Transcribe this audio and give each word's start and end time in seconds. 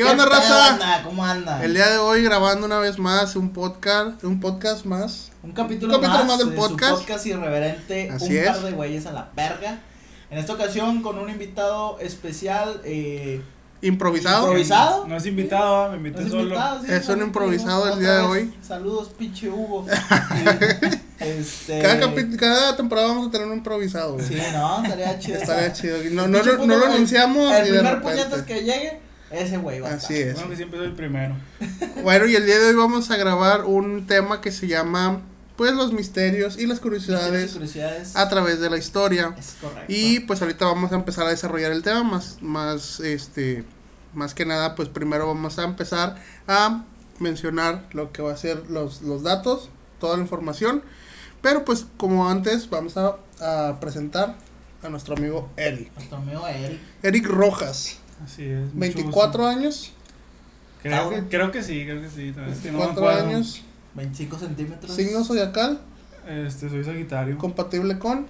¿Qué 0.00 0.06
onda, 0.06 0.24
raza? 0.24 0.68
Anda? 0.68 1.02
¿Cómo 1.04 1.22
anda? 1.22 1.62
El 1.62 1.74
día 1.74 1.86
de 1.90 1.98
hoy 1.98 2.22
grabando 2.22 2.64
una 2.64 2.78
vez 2.78 2.98
más 2.98 3.36
un 3.36 3.52
podcast, 3.52 4.24
un 4.24 4.40
podcast 4.40 4.86
más. 4.86 5.30
Un 5.42 5.52
capítulo, 5.52 5.94
Un 5.96 6.00
capítulo 6.00 6.24
más, 6.24 6.26
más 6.26 6.38
del 6.38 6.50
de 6.52 6.56
podcast. 6.56 6.92
Su 6.92 6.98
podcast 7.00 7.26
irreverente, 7.26 8.08
Así 8.10 8.30
un 8.30 8.36
es. 8.38 8.46
par 8.46 8.60
de 8.62 8.72
güeyes 8.72 9.04
a 9.04 9.12
la 9.12 9.28
verga. 9.36 9.78
En 10.30 10.38
esta 10.38 10.54
ocasión 10.54 11.02
con 11.02 11.18
un 11.18 11.28
invitado 11.28 11.98
especial, 12.00 12.80
eh, 12.82 13.42
Improvisado. 13.82 14.46
Improvisado. 14.46 15.06
No 15.06 15.16
es 15.18 15.26
invitado, 15.26 15.90
me 15.90 15.96
invité 15.98 16.20
no 16.20 16.24
es 16.24 16.30
solo. 16.32 16.42
invitado, 16.44 16.80
sí, 16.80 16.92
Es 16.92 17.08
un 17.10 17.20
improvisado 17.20 17.92
el 17.92 18.00
día 18.00 18.14
de 18.14 18.22
hoy. 18.22 18.54
Saludos, 18.66 19.10
pinche 19.18 19.50
Hugo. 19.50 19.84
este, 21.20 21.78
Cada, 22.38 22.74
temporada 22.74 23.08
vamos 23.08 23.28
a 23.28 23.30
tener 23.30 23.46
un 23.48 23.52
improvisado. 23.52 24.14
güey. 24.14 24.26
Sí, 24.26 24.38
no, 24.54 24.82
estaría 24.82 25.18
chido. 25.18 25.38
Estaría 25.40 25.72
chido. 25.74 25.98
No, 26.12 26.24
El 26.24 26.30
no, 26.30 26.40
pinche 26.40 26.56
no, 26.56 26.66
no 26.66 26.76
lo 26.78 26.86
anunciamos. 26.86 27.52
El 27.52 27.68
primer 27.68 28.00
puñetas 28.00 28.42
que 28.44 28.64
llegue, 28.64 29.09
ese 29.30 29.56
güey 29.58 29.80
va 29.80 29.90
a 29.90 29.94
Así 29.94 30.14
estar. 30.14 30.28
es. 30.28 30.34
Bueno, 30.34 30.50
que 30.50 30.56
siempre 30.56 30.78
soy 30.78 30.88
el 30.88 30.94
primero. 30.94 31.34
Bueno, 32.02 32.26
y 32.26 32.34
el 32.34 32.46
día 32.46 32.58
de 32.58 32.66
hoy 32.68 32.74
vamos 32.74 33.10
a 33.10 33.16
grabar 33.16 33.64
un 33.64 34.06
tema 34.06 34.40
que 34.40 34.50
se 34.52 34.66
llama, 34.66 35.20
pues, 35.56 35.72
los 35.74 35.92
misterios 35.92 36.58
y 36.58 36.66
las 36.66 36.78
y 36.78 36.80
curiosidades. 36.80 38.16
a 38.16 38.28
través 38.28 38.60
de 38.60 38.70
la 38.70 38.78
historia. 38.78 39.34
Es 39.38 39.56
correcto. 39.60 39.84
Y 39.88 40.20
pues 40.20 40.40
ahorita 40.40 40.64
vamos 40.64 40.92
a 40.92 40.94
empezar 40.94 41.26
a 41.26 41.30
desarrollar 41.30 41.72
el 41.72 41.82
tema 41.82 42.02
más, 42.02 42.38
más, 42.40 43.00
este, 43.00 43.64
más 44.14 44.32
que 44.34 44.46
nada, 44.46 44.74
pues 44.74 44.88
primero 44.88 45.26
vamos 45.26 45.58
a 45.58 45.64
empezar 45.64 46.16
a 46.48 46.84
mencionar 47.18 47.86
lo 47.92 48.12
que 48.12 48.22
va 48.22 48.32
a 48.32 48.36
ser 48.38 48.62
los, 48.70 49.02
los 49.02 49.22
datos, 49.22 49.68
toda 50.00 50.16
la 50.16 50.22
información. 50.22 50.82
Pero 51.42 51.64
pues 51.64 51.86
como 51.98 52.28
antes 52.30 52.68
vamos 52.70 52.96
a, 52.96 53.16
a 53.40 53.78
presentar 53.80 54.36
a 54.82 54.88
nuestro 54.88 55.14
amigo 55.16 55.50
Eric. 55.58 55.92
Nuestro 55.94 56.16
amigo 56.16 56.48
Eric. 56.48 56.80
Eric 57.02 57.26
Rojas, 57.26 57.98
Así 58.24 58.44
es. 58.44 58.60
mucho 58.60 58.78
24 58.78 59.42
gusto. 59.44 59.46
años, 59.46 59.92
Creo 60.82 61.10
que, 61.10 61.22
creo 61.28 61.50
que 61.50 61.62
sí, 61.62 61.84
creo 61.84 62.00
que 62.00 62.08
sí. 62.08 62.28
Es 62.50 62.58
que 62.60 62.70
no 62.72 62.78
me 62.78 62.84
24 62.86 62.90
acuerdo. 62.92 63.28
años, 63.28 63.62
25 63.94 64.38
centímetros. 64.38 64.94
signo 64.96 65.24
zodiacal, 65.24 65.80
Este, 66.26 66.68
soy 66.70 66.84
Sagitario. 66.84 67.36
compatible 67.38 67.98
con... 67.98 68.26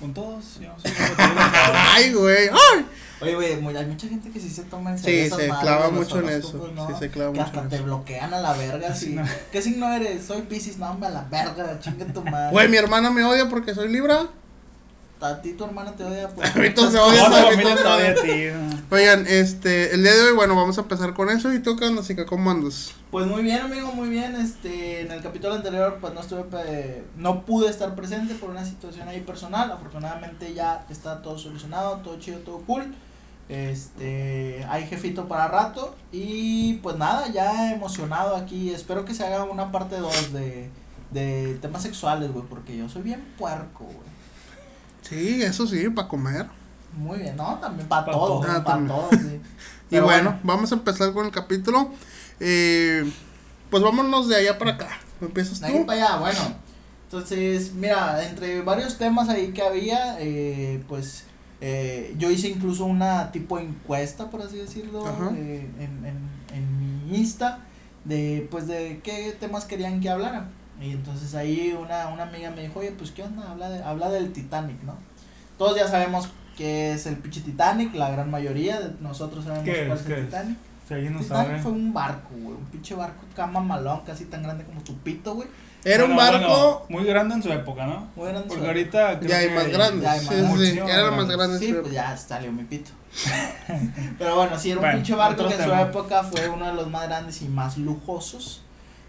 Con 0.00 0.12
todos, 0.12 0.58
yo 0.60 0.74
soy 0.82 0.90
compatible 0.92 1.16
con 1.16 1.52
todos. 1.52 1.76
¡Ay, 1.94 2.12
güey! 2.12 2.48
¡Ay! 2.48 2.86
Oye, 3.20 3.34
güey, 3.36 3.76
hay 3.76 3.86
mucha 3.86 4.08
gente 4.08 4.30
que 4.30 4.40
sí 4.40 4.48
se 4.50 4.64
toma 4.64 4.90
en 4.90 4.98
serio 4.98 5.20
Sí, 5.20 5.26
esas 5.26 5.38
se 5.38 5.48
madres 5.48 5.62
clava 5.68 5.90
mucho 5.90 6.18
en 6.18 6.28
eso. 6.30 6.72
¿no? 6.74 6.88
Sí, 6.88 6.94
se 6.98 7.08
clava 7.10 7.32
que 7.32 7.38
mucho 7.38 7.46
hasta 7.50 7.60
en 7.62 7.68
te 7.68 7.76
eso. 7.76 7.84
bloquean 7.84 8.34
a 8.34 8.40
la 8.40 8.52
verga. 8.54 8.92
Sí. 8.96 9.10
no. 9.14 9.22
¿Qué 9.52 9.62
signo 9.62 9.92
eres? 9.92 10.24
Soy 10.24 10.42
Pisces, 10.42 10.78
no, 10.78 10.90
hombre, 10.90 11.06
a 11.08 11.12
la 11.12 11.22
verga, 11.30 11.78
chinga 11.78 12.04
tu 12.06 12.20
madre. 12.24 12.50
Güey, 12.50 12.68
mi 12.68 12.76
hermana 12.78 13.10
me 13.10 13.22
odia 13.22 13.48
porque 13.48 13.72
soy 13.76 13.88
Libra. 13.92 14.26
A 15.22 15.40
ti 15.42 15.52
tu 15.52 15.64
hermana 15.64 15.92
te 15.92 16.04
odia 16.04 16.28
por 16.28 16.44
A 16.44 16.52
mí 16.54 16.70
todos 16.74 16.92
muchas 16.92 17.06
odian, 17.08 17.30
Toda 17.30 17.44
familia 17.44 17.76
todavía 17.76 18.14
no. 18.14 18.20
a 18.20 18.22
ti. 18.22 18.84
Oigan, 18.90 19.26
este, 19.26 19.94
el 19.94 20.02
día 20.02 20.14
de 20.14 20.22
hoy, 20.22 20.34
bueno, 20.34 20.54
vamos 20.56 20.76
a 20.78 20.82
empezar 20.82 21.14
con 21.14 21.30
eso. 21.30 21.52
¿Y 21.52 21.60
tú 21.60 21.76
qué 21.76 21.86
onda, 21.86 22.02
chica? 22.02 22.26
¿Cómo 22.26 22.50
andas? 22.50 22.92
Pues 23.10 23.26
muy 23.26 23.42
bien, 23.42 23.60
amigo, 23.60 23.92
muy 23.92 24.08
bien. 24.08 24.34
Este, 24.34 25.00
en 25.02 25.12
el 25.12 25.22
capítulo 25.22 25.54
anterior, 25.54 25.98
pues 26.00 26.12
no 26.12 26.20
estuve, 26.20 27.04
no 27.16 27.44
pude 27.46 27.70
estar 27.70 27.94
presente 27.94 28.34
por 28.34 28.50
una 28.50 28.64
situación 28.64 29.08
ahí 29.08 29.20
personal. 29.20 29.70
Afortunadamente 29.70 30.52
ya 30.54 30.84
está 30.90 31.22
todo 31.22 31.38
solucionado, 31.38 31.98
todo 31.98 32.18
chido, 32.18 32.38
todo 32.40 32.58
cool. 32.66 32.94
Este, 33.48 34.64
hay 34.68 34.86
jefito 34.86 35.28
para 35.28 35.48
rato. 35.48 35.94
Y 36.10 36.74
pues 36.82 36.96
nada, 36.96 37.28
ya 37.28 37.72
emocionado 37.72 38.36
aquí. 38.36 38.70
Espero 38.70 39.04
que 39.04 39.14
se 39.14 39.24
haga 39.24 39.44
una 39.44 39.70
parte 39.72 39.96
2 39.96 40.32
de, 40.32 40.68
de 41.10 41.58
temas 41.62 41.82
sexuales, 41.82 42.32
güey, 42.32 42.44
porque 42.46 42.76
yo 42.76 42.88
soy 42.88 43.02
bien 43.02 43.24
puerco, 43.38 43.84
güey. 43.84 44.11
Sí, 45.12 45.42
eso 45.42 45.66
sí, 45.66 45.88
para 45.90 46.08
comer. 46.08 46.46
Muy 46.96 47.18
bien, 47.18 47.36
¿no? 47.36 47.58
También 47.60 47.88
para 47.88 48.04
Pa' 48.06 48.12
todo, 48.12 48.40
todo. 48.40 48.64
para 48.64 48.76
Ah, 48.76 48.84
todo, 48.86 49.10
sí. 49.12 49.40
Y 49.90 49.98
bueno, 50.00 50.38
vamos 50.42 50.72
a 50.72 50.74
empezar 50.76 51.12
con 51.12 51.26
el 51.26 51.32
capítulo. 51.32 51.90
Eh, 52.40 53.04
pues 53.70 53.82
vámonos 53.82 54.26
de 54.28 54.36
allá 54.36 54.58
para 54.58 54.72
acá. 54.72 54.88
¿Empiezas 55.20 55.60
De 55.60 55.66
ahí 55.66 55.78
tú? 55.80 55.86
para 55.86 56.06
allá, 56.06 56.16
bueno. 56.18 56.40
Entonces, 57.04 57.74
mira, 57.74 58.24
entre 58.26 58.62
varios 58.62 58.96
temas 58.96 59.28
ahí 59.28 59.52
que 59.52 59.60
había, 59.62 60.16
eh, 60.18 60.82
pues 60.88 61.24
eh, 61.60 62.14
yo 62.18 62.30
hice 62.30 62.48
incluso 62.48 62.86
una 62.86 63.30
tipo 63.32 63.58
encuesta, 63.58 64.30
por 64.30 64.40
así 64.40 64.56
decirlo, 64.56 65.06
eh, 65.36 65.68
en, 65.78 66.06
en, 66.06 66.56
en 66.56 66.78
mi 67.10 67.18
Insta, 67.18 67.58
de 68.06 68.48
pues 68.50 68.66
de 68.66 69.00
qué 69.04 69.36
temas 69.38 69.66
querían 69.66 70.00
que 70.00 70.08
hablara. 70.08 70.46
Y 70.82 70.90
entonces 70.90 71.34
ahí 71.34 71.76
una, 71.80 72.08
una 72.08 72.24
amiga 72.24 72.50
me 72.50 72.62
dijo, 72.62 72.80
oye, 72.80 72.90
pues 72.92 73.10
qué 73.12 73.22
onda, 73.22 73.50
habla, 73.50 73.68
de, 73.70 73.82
habla 73.84 74.10
del 74.10 74.32
Titanic, 74.32 74.82
¿no? 74.82 74.94
Todos 75.56 75.76
ya 75.76 75.86
sabemos 75.86 76.28
qué 76.56 76.92
es 76.92 77.06
el 77.06 77.16
pinche 77.16 77.40
Titanic, 77.40 77.94
la 77.94 78.10
gran 78.10 78.30
mayoría 78.30 78.80
de 78.80 78.90
nosotros 79.00 79.44
sabemos 79.44 79.64
¿Qué 79.64 79.86
cuál 79.86 79.98
es? 79.98 80.00
es 80.04 80.06
el 80.10 80.14
¿Qué 80.14 80.20
es? 80.20 80.26
Titanic. 80.26 80.58
Si 80.88 80.94
alguien 80.94 81.12
no 81.12 81.20
Titanic 81.20 81.46
sabe. 81.50 81.62
fue 81.62 81.72
un 81.72 81.92
barco, 81.94 82.30
güey, 82.32 82.56
un 82.56 82.64
pinche 82.66 82.94
barco 82.96 83.22
cama 83.36 83.60
malón, 83.60 84.00
casi 84.04 84.24
tan 84.24 84.42
grande 84.42 84.64
como 84.64 84.80
tu 84.82 84.96
pito, 84.98 85.34
güey. 85.36 85.48
Era 85.84 86.04
un 86.04 86.14
barco. 86.16 86.38
bueno, 86.48 86.82
muy 86.88 87.04
grande 87.04 87.34
en 87.36 87.42
su 87.42 87.52
época, 87.52 87.86
¿no? 87.86 88.08
Muy 88.16 88.28
grande 88.28 88.46
Porque 88.48 88.62
su- 88.62 88.66
ahorita. 88.68 89.18
creo 89.18 89.30
ya 89.30 89.36
hay 89.38 89.48
que- 89.48 89.54
más 89.54 89.68
grandes. 89.68 90.02
ya 90.02 90.12
hay 90.12 90.20
Sí, 90.20 90.26
más 90.26 90.58
sí, 90.60 90.66
sí, 90.72 90.78
era 90.78 91.10
más 91.10 91.28
grande. 91.28 91.58
Sí, 91.58 91.72
pues 91.80 91.92
ya 91.92 92.16
salió 92.16 92.52
mi 92.52 92.64
pito. 92.64 92.90
Pero 94.18 94.36
bueno, 94.36 94.58
sí, 94.58 94.70
era 94.70 94.78
un 94.78 94.82
Bueno, 94.82 94.96
pinche 94.98 95.14
barco 95.14 95.48
que 95.48 95.54
en 95.54 95.62
su 95.64 95.72
época 95.74 96.22
fue 96.24 96.48
uno 96.48 96.66
de 96.66 96.74
los 96.74 96.88
más 96.90 97.04
grandes 97.08 97.42
y 97.42 97.48
más 97.48 97.78
lujosos. 97.78 98.62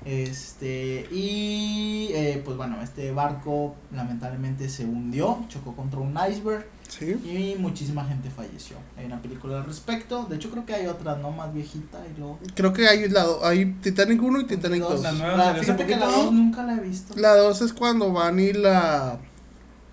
Este, 0.05 1.07
y 1.11 2.09
eh, 2.13 2.41
pues 2.43 2.57
bueno, 2.57 2.81
este 2.81 3.11
barco 3.11 3.75
lamentablemente 3.93 4.67
se 4.69 4.83
hundió, 4.85 5.45
chocó 5.49 5.75
contra 5.75 5.99
un 5.99 6.17
iceberg 6.29 6.65
Sí. 6.89 7.15
y 7.25 7.59
muchísima 7.59 8.05
gente 8.05 8.29
falleció. 8.29 8.75
Hay 8.97 9.05
una 9.05 9.19
película 9.21 9.57
al 9.57 9.65
respecto, 9.65 10.25
de 10.29 10.35
hecho 10.35 10.51
creo 10.51 10.65
que 10.65 10.73
hay 10.75 10.85
otra, 10.87 11.15
¿no? 11.15 11.31
Más 11.31 11.51
viejita 11.53 11.99
y 12.13 12.19
luego... 12.19 12.37
Creo 12.53 12.71
que 12.73 12.87
hay, 12.87 13.09
la, 13.09 13.23
do- 13.23 13.43
hay 13.45 13.65
Titanic 13.81 14.21
1 14.21 14.41
y 14.41 14.45
Titanic 14.45 14.81
dos. 14.81 14.93
2. 14.95 15.01
La 15.03 15.11
nueva 15.13 15.37
La- 15.37 15.43
salió 15.45 15.61
hace 15.61 15.65
fíjate 15.73 15.85
que 15.87 15.95
la 15.95 16.05
poquito, 16.05 16.23
dos 16.23 16.33
¿no? 16.33 16.39
nunca 16.43 16.63
la 16.63 16.75
he 16.75 16.79
visto. 16.81 17.15
La 17.17 17.35
2 17.35 17.61
es 17.61 17.73
cuando 17.73 18.11
van 18.11 18.39
y 18.39 18.53
la. 18.53 19.17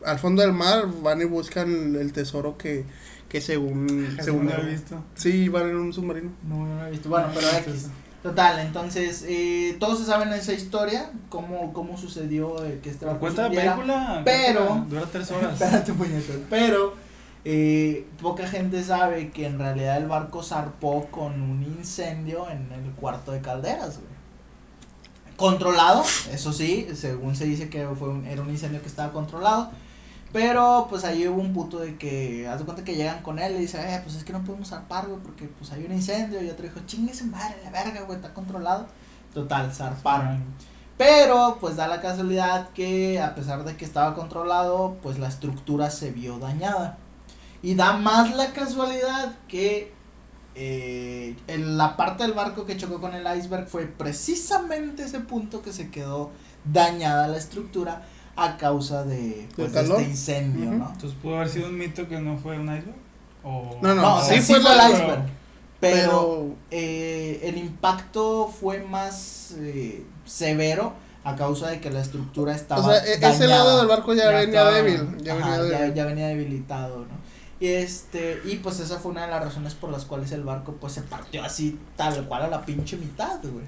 Al 0.04 0.18
fondo 0.18 0.42
del 0.42 0.52
mar 0.52 0.86
van 1.02 1.20
y 1.22 1.24
buscan 1.24 1.94
el 1.96 2.12
tesoro 2.12 2.58
que, 2.58 2.84
que 3.30 3.40
según. 3.40 4.16
Según 4.22 4.46
no 4.46 4.56
lo 4.56 4.62
he 4.64 4.70
visto. 4.72 5.02
Sí, 5.14 5.48
van 5.48 5.68
en 5.70 5.76
un 5.76 5.92
submarino. 5.94 6.30
No, 6.46 6.66
no 6.66 6.76
la 6.76 6.88
he 6.88 6.90
visto. 6.90 7.08
Bueno, 7.08 7.28
pero 7.34 7.46
No, 7.50 7.58
X. 7.58 7.86
Total, 8.22 8.58
entonces, 8.58 9.24
eh, 9.26 9.76
todos 9.80 9.98
se 9.98 10.04
saben 10.04 10.30
esa 10.34 10.52
historia, 10.52 11.10
cómo, 11.30 11.72
cómo 11.72 11.96
sucedió 11.96 12.62
eh, 12.66 12.78
que 12.82 12.90
este 12.90 13.06
barco 13.06 13.20
Cuenta 13.20 13.48
la 13.48 13.48
película. 13.48 14.22
pero- 14.24 14.66
cuenta- 14.66 14.86
Dura 14.90 15.06
tres 15.10 15.30
horas. 15.32 15.52
Espérate, 15.54 15.92
puñetas. 15.94 16.36
Pero, 16.50 16.94
eh, 17.46 18.06
poca 18.20 18.46
gente 18.46 18.82
sabe 18.84 19.30
que 19.30 19.46
en 19.46 19.58
realidad 19.58 19.96
el 19.96 20.06
barco 20.06 20.42
zarpó 20.42 21.06
con 21.06 21.40
un 21.40 21.62
incendio 21.62 22.50
en 22.50 22.70
el 22.72 22.90
cuarto 22.92 23.32
de 23.32 23.40
calderas, 23.40 23.96
güey. 23.96 24.10
Controlado, 25.36 26.04
eso 26.32 26.52
sí, 26.52 26.88
según 26.94 27.34
se 27.34 27.46
dice 27.46 27.70
que 27.70 27.86
fue 27.98 28.10
un- 28.10 28.26
era 28.26 28.42
un 28.42 28.50
incendio 28.50 28.82
que 28.82 28.88
estaba 28.88 29.10
controlado. 29.12 29.70
Pero 30.32 30.86
pues 30.88 31.04
ahí 31.04 31.26
hubo 31.26 31.40
un 31.40 31.52
puto 31.52 31.80
de 31.80 31.96
que, 31.96 32.46
haz 32.46 32.60
de 32.60 32.64
cuenta 32.64 32.84
que 32.84 32.94
llegan 32.94 33.22
con 33.22 33.38
él 33.38 33.56
y 33.56 33.60
dice, 33.60 33.78
eh, 33.80 34.00
pues 34.02 34.14
es 34.14 34.22
que 34.22 34.32
no 34.32 34.44
podemos 34.44 34.68
zarpar, 34.68 35.08
güey, 35.08 35.20
porque 35.20 35.46
pues 35.46 35.72
hay 35.72 35.84
un 35.84 35.92
incendio. 35.92 36.40
Y 36.40 36.48
otro 36.48 36.64
dijo, 36.64 36.80
chingue 36.86 37.12
su 37.12 37.26
madre, 37.26 37.56
la 37.64 37.70
verga, 37.70 38.02
güey, 38.02 38.16
está 38.16 38.32
controlado. 38.32 38.86
Total, 39.34 39.72
zarparon. 39.72 40.42
Pero 40.96 41.56
pues 41.60 41.76
da 41.76 41.88
la 41.88 42.00
casualidad 42.00 42.68
que 42.70 43.20
a 43.20 43.34
pesar 43.34 43.64
de 43.64 43.76
que 43.76 43.84
estaba 43.84 44.14
controlado, 44.14 44.98
pues 45.02 45.18
la 45.18 45.28
estructura 45.28 45.90
se 45.90 46.12
vio 46.12 46.38
dañada. 46.38 46.98
Y 47.62 47.74
da 47.74 47.94
más 47.94 48.34
la 48.36 48.52
casualidad 48.52 49.34
que 49.48 49.92
eh, 50.54 51.36
en 51.46 51.76
la 51.76 51.96
parte 51.96 52.22
del 52.22 52.32
barco 52.34 52.66
que 52.66 52.76
chocó 52.76 53.00
con 53.00 53.14
el 53.14 53.26
iceberg 53.38 53.66
fue 53.66 53.86
precisamente 53.86 55.04
ese 55.04 55.20
punto 55.20 55.62
que 55.62 55.72
se 55.72 55.90
quedó 55.90 56.30
dañada 56.64 57.28
la 57.28 57.38
estructura 57.38 58.02
a 58.36 58.56
causa 58.56 59.04
de, 59.04 59.48
pues, 59.56 59.72
de 59.72 59.80
este 59.82 60.02
incendio. 60.02 60.70
¿no? 60.70 60.90
Entonces 60.92 61.18
pudo 61.20 61.36
haber 61.36 61.48
sido 61.48 61.68
un 61.68 61.76
mito 61.78 62.08
que 62.08 62.18
no 62.20 62.36
fue 62.38 62.58
un 62.58 62.66
iceberg. 62.66 62.94
O... 63.44 63.78
No, 63.82 63.94
no, 63.94 64.02
No, 64.02 64.16
o 64.16 64.22
sea, 64.22 64.36
sí 64.40 64.54
sí, 64.54 64.60
fue 64.60 64.72
el 64.72 64.92
iceberg. 64.92 65.22
Pero, 65.80 66.00
Pero. 66.10 66.54
eh, 66.70 67.40
el 67.44 67.56
impacto 67.56 68.48
fue 68.48 68.82
más 68.82 69.54
eh, 69.58 70.04
severo 70.26 70.92
a 71.24 71.36
causa 71.36 71.68
de 71.68 71.80
que 71.80 71.90
la 71.90 72.00
estructura 72.00 72.54
estaba 72.54 72.82
O 72.86 72.90
sea, 72.90 72.98
e- 73.04 73.12
ese 73.12 73.20
dañada. 73.20 73.46
lado 73.64 73.78
del 73.78 73.86
barco 73.88 74.12
ya, 74.14 74.24
Ya 74.24 74.30
venía 74.30 74.44
estaba- 74.60 74.70
débil. 74.72 75.18
Ya 75.22 75.34
Ajá, 75.34 75.58
venía 75.60 75.70
ya, 75.70 75.78
débil. 75.80 75.94
ya 75.94 76.04
venía 76.04 76.26
debilitado, 76.28 76.98
¿no? 77.00 77.20
Y 77.60 77.68
este, 77.68 78.40
y 78.46 78.56
pues 78.56 78.80
esa 78.80 78.98
fue 78.98 79.10
una 79.12 79.24
de 79.26 79.30
las 79.32 79.44
razones 79.44 79.74
por 79.74 79.90
las 79.90 80.06
cuales 80.06 80.32
el 80.32 80.44
barco 80.44 80.76
pues 80.80 80.94
se 80.94 81.02
partió 81.02 81.42
así 81.44 81.78
tal 81.96 82.24
cual 82.26 82.42
a 82.44 82.48
la 82.48 82.64
pinche 82.64 82.96
mitad, 82.96 83.38
güey. 83.42 83.64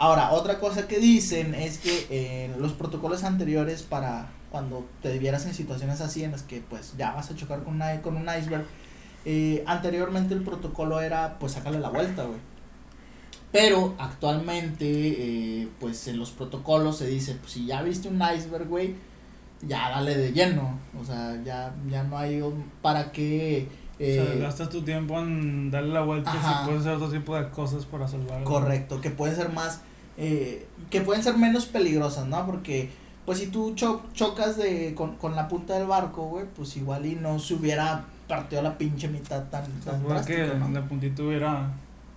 Ahora, 0.00 0.32
otra 0.32 0.58
cosa 0.58 0.88
que 0.88 0.98
dicen 0.98 1.54
es 1.54 1.76
que 1.76 2.06
eh, 2.08 2.50
los 2.58 2.72
protocolos 2.72 3.22
anteriores 3.22 3.82
para 3.82 4.30
cuando 4.50 4.86
te 5.02 5.18
vieras 5.18 5.44
en 5.44 5.52
situaciones 5.52 6.00
así 6.00 6.24
en 6.24 6.32
las 6.32 6.42
que 6.42 6.62
pues 6.66 6.94
ya 6.96 7.12
vas 7.12 7.30
a 7.30 7.36
chocar 7.36 7.62
con, 7.62 7.74
una, 7.74 8.00
con 8.00 8.16
un 8.16 8.22
iceberg, 8.22 8.64
eh, 9.26 9.62
anteriormente 9.66 10.32
el 10.32 10.42
protocolo 10.42 11.02
era 11.02 11.38
pues 11.38 11.52
sacarle 11.52 11.80
la 11.80 11.90
vuelta, 11.90 12.24
güey. 12.24 12.38
Pero 13.52 13.94
actualmente, 13.98 14.86
eh, 14.86 15.68
pues 15.78 16.08
en 16.08 16.18
los 16.18 16.30
protocolos 16.30 16.96
se 16.96 17.06
dice, 17.06 17.34
pues 17.34 17.52
si 17.52 17.66
ya 17.66 17.82
viste 17.82 18.08
un 18.08 18.22
iceberg, 18.22 18.68
güey, 18.68 18.94
ya 19.60 19.90
dale 19.90 20.16
de 20.16 20.32
lleno. 20.32 20.78
O 20.98 21.04
sea, 21.04 21.38
ya, 21.44 21.74
ya 21.90 22.04
no 22.04 22.16
hay 22.16 22.42
para 22.80 23.12
qué 23.12 23.68
Eh, 23.98 24.18
o 24.18 24.24
sea, 24.24 24.34
gastas 24.36 24.70
tu 24.70 24.80
tiempo 24.80 25.18
en 25.18 25.70
darle 25.70 25.92
la 25.92 26.00
vuelta 26.00 26.32
Ajá. 26.32 26.62
y 26.62 26.64
puedes 26.64 26.80
hacer 26.80 26.94
otro 26.94 27.10
tipo 27.10 27.36
de 27.36 27.50
cosas 27.50 27.84
para 27.84 28.08
salvar. 28.08 28.42
Correcto, 28.44 28.98
que 29.02 29.10
pueden 29.10 29.36
ser 29.36 29.50
más, 29.50 29.82
eh, 30.20 30.66
que 30.90 31.00
pueden 31.00 31.22
ser 31.24 31.36
menos 31.36 31.66
peligrosas, 31.66 32.26
¿no? 32.26 32.44
Porque, 32.46 32.90
pues 33.26 33.38
si 33.38 33.46
tú 33.48 33.74
cho- 33.74 34.02
chocas 34.14 34.56
de, 34.56 34.94
con, 34.94 35.16
con 35.16 35.34
la 35.34 35.48
punta 35.48 35.74
del 35.78 35.86
barco, 35.86 36.26
güey, 36.26 36.44
pues 36.56 36.76
igual 36.76 37.06
y 37.06 37.14
no 37.16 37.38
se 37.38 37.54
hubiera 37.54 38.04
partido 38.28 38.62
la 38.62 38.76
pinche 38.78 39.08
mitad 39.08 39.44
tan, 39.50 39.64
tan 39.80 40.02
porque 40.02 40.36
drástico, 40.36 40.58
¿no? 40.68 40.68
la 40.80 40.86
puntita 40.86 41.22
hubiera, 41.22 41.70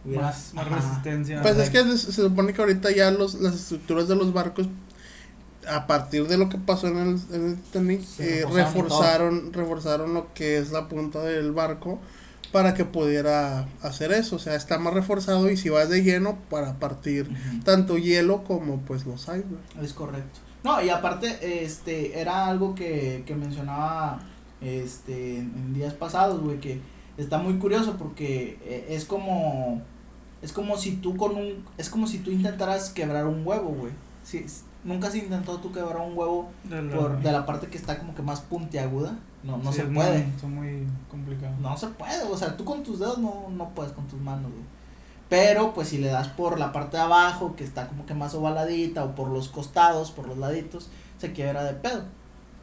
Hubiera- 0.05 0.23
más, 0.23 0.53
más 0.53 0.67
resistencia. 0.69 1.41
Pues 1.41 1.57
es 1.57 1.69
que 1.69 1.81
se, 1.83 1.97
se 1.97 2.11
supone 2.11 2.53
que 2.53 2.61
ahorita 2.61 2.91
ya 2.91 3.09
los, 3.11 3.35
las 3.35 3.55
estructuras 3.55 4.07
de 4.07 4.15
los 4.15 4.33
barcos, 4.33 4.67
a 5.67 5.87
partir 5.87 6.27
de 6.27 6.37
lo 6.37 6.49
que 6.49 6.57
pasó 6.57 6.87
en 6.87 6.97
el, 6.97 7.19
en 7.31 7.45
el 7.51 7.55
Titanic, 7.61 8.01
eh, 8.19 8.45
reforzaron, 8.51 9.53
reforzaron 9.53 10.13
lo 10.13 10.33
que 10.33 10.57
es 10.57 10.71
la 10.71 10.89
punta 10.89 11.19
del 11.21 11.51
barco 11.53 11.99
para 12.53 12.73
que 12.73 12.85
pudiera 12.85 13.67
hacer 13.81 14.13
eso. 14.13 14.37
O 14.37 14.39
sea, 14.39 14.55
está 14.55 14.77
más 14.77 14.93
reforzado 14.93 15.49
y 15.51 15.57
si 15.57 15.67
vas 15.67 15.89
de 15.89 16.03
lleno 16.03 16.37
para 16.49 16.75
partir 16.79 17.29
tanto 17.65 17.97
hielo 17.97 18.45
como 18.45 18.77
pues 18.81 19.05
los 19.05 19.23
icebergs. 19.23 19.75
Es 19.81 19.91
correcto. 19.93 20.39
No, 20.63 20.81
y 20.81 20.89
aparte, 20.89 21.65
este, 21.65 22.17
era 22.21 22.47
algo 22.47 22.73
que, 22.75 23.23
que 23.25 23.35
mencionaba, 23.35 24.21
este, 24.61 25.39
en, 25.39 25.73
días 25.73 25.93
pasados, 25.93 26.39
güey, 26.41 26.59
que 26.61 26.79
está 27.17 27.37
muy 27.37 27.55
curioso 27.57 27.97
porque 27.97 28.57
eh, 28.63 28.85
es 28.89 29.03
como, 29.03 29.81
es 30.41 30.53
como 30.53 30.77
si 30.77 30.93
tú 30.93 31.17
con 31.17 31.35
un, 31.35 31.65
es 31.77 31.89
como 31.89 32.07
si 32.07 32.19
tú 32.19 32.31
intentaras 32.31 32.91
quebrar 32.91 33.25
un 33.27 33.45
huevo, 33.45 33.69
güey. 33.71 33.91
Sí, 34.23 34.37
s- 34.45 34.61
nunca 34.85 35.11
se 35.11 35.17
intentó 35.17 35.57
tú 35.57 35.73
quebrar 35.73 35.97
un 35.97 36.17
huevo 36.17 36.49
de 36.63 36.81
la, 36.81 36.95
por, 36.95 37.21
de 37.21 37.31
la 37.33 37.45
parte 37.45 37.67
que 37.67 37.77
está 37.77 37.97
como 37.99 38.15
que 38.15 38.21
más 38.21 38.39
puntiaguda. 38.39 39.17
No, 39.43 39.57
no 39.57 39.71
sí, 39.71 39.77
se 39.79 39.83
es 39.83 39.89
muy- 39.89 39.95
puede. 40.05 40.27
son 40.39 40.55
muy 40.55 40.87
complicados. 41.11 41.59
No 41.59 41.75
se 41.77 41.87
puede, 41.87 42.23
o 42.23 42.37
sea, 42.37 42.55
tú 42.55 42.63
con 42.65 42.81
tus 42.83 42.99
dedos 42.99 43.17
no, 43.17 43.47
no 43.51 43.69
puedes 43.69 43.91
con 43.93 44.07
tus 44.07 44.19
manos, 44.21 44.51
güey. 44.51 44.63
Pero 45.29 45.73
pues 45.73 45.89
si 45.89 45.97
le 45.97 46.07
das 46.07 46.27
por 46.29 46.59
la 46.59 46.71
parte 46.71 46.97
de 46.97 47.03
abajo, 47.03 47.55
que 47.55 47.63
está 47.63 47.87
como 47.87 48.05
que 48.05 48.13
más 48.13 48.33
ovaladita, 48.35 49.03
o 49.03 49.15
por 49.15 49.29
los 49.29 49.49
costados, 49.49 50.11
por 50.11 50.27
los 50.27 50.37
laditos, 50.37 50.89
se 51.19 51.31
quiebra 51.33 51.63
de 51.63 51.73
pedo. 51.73 52.03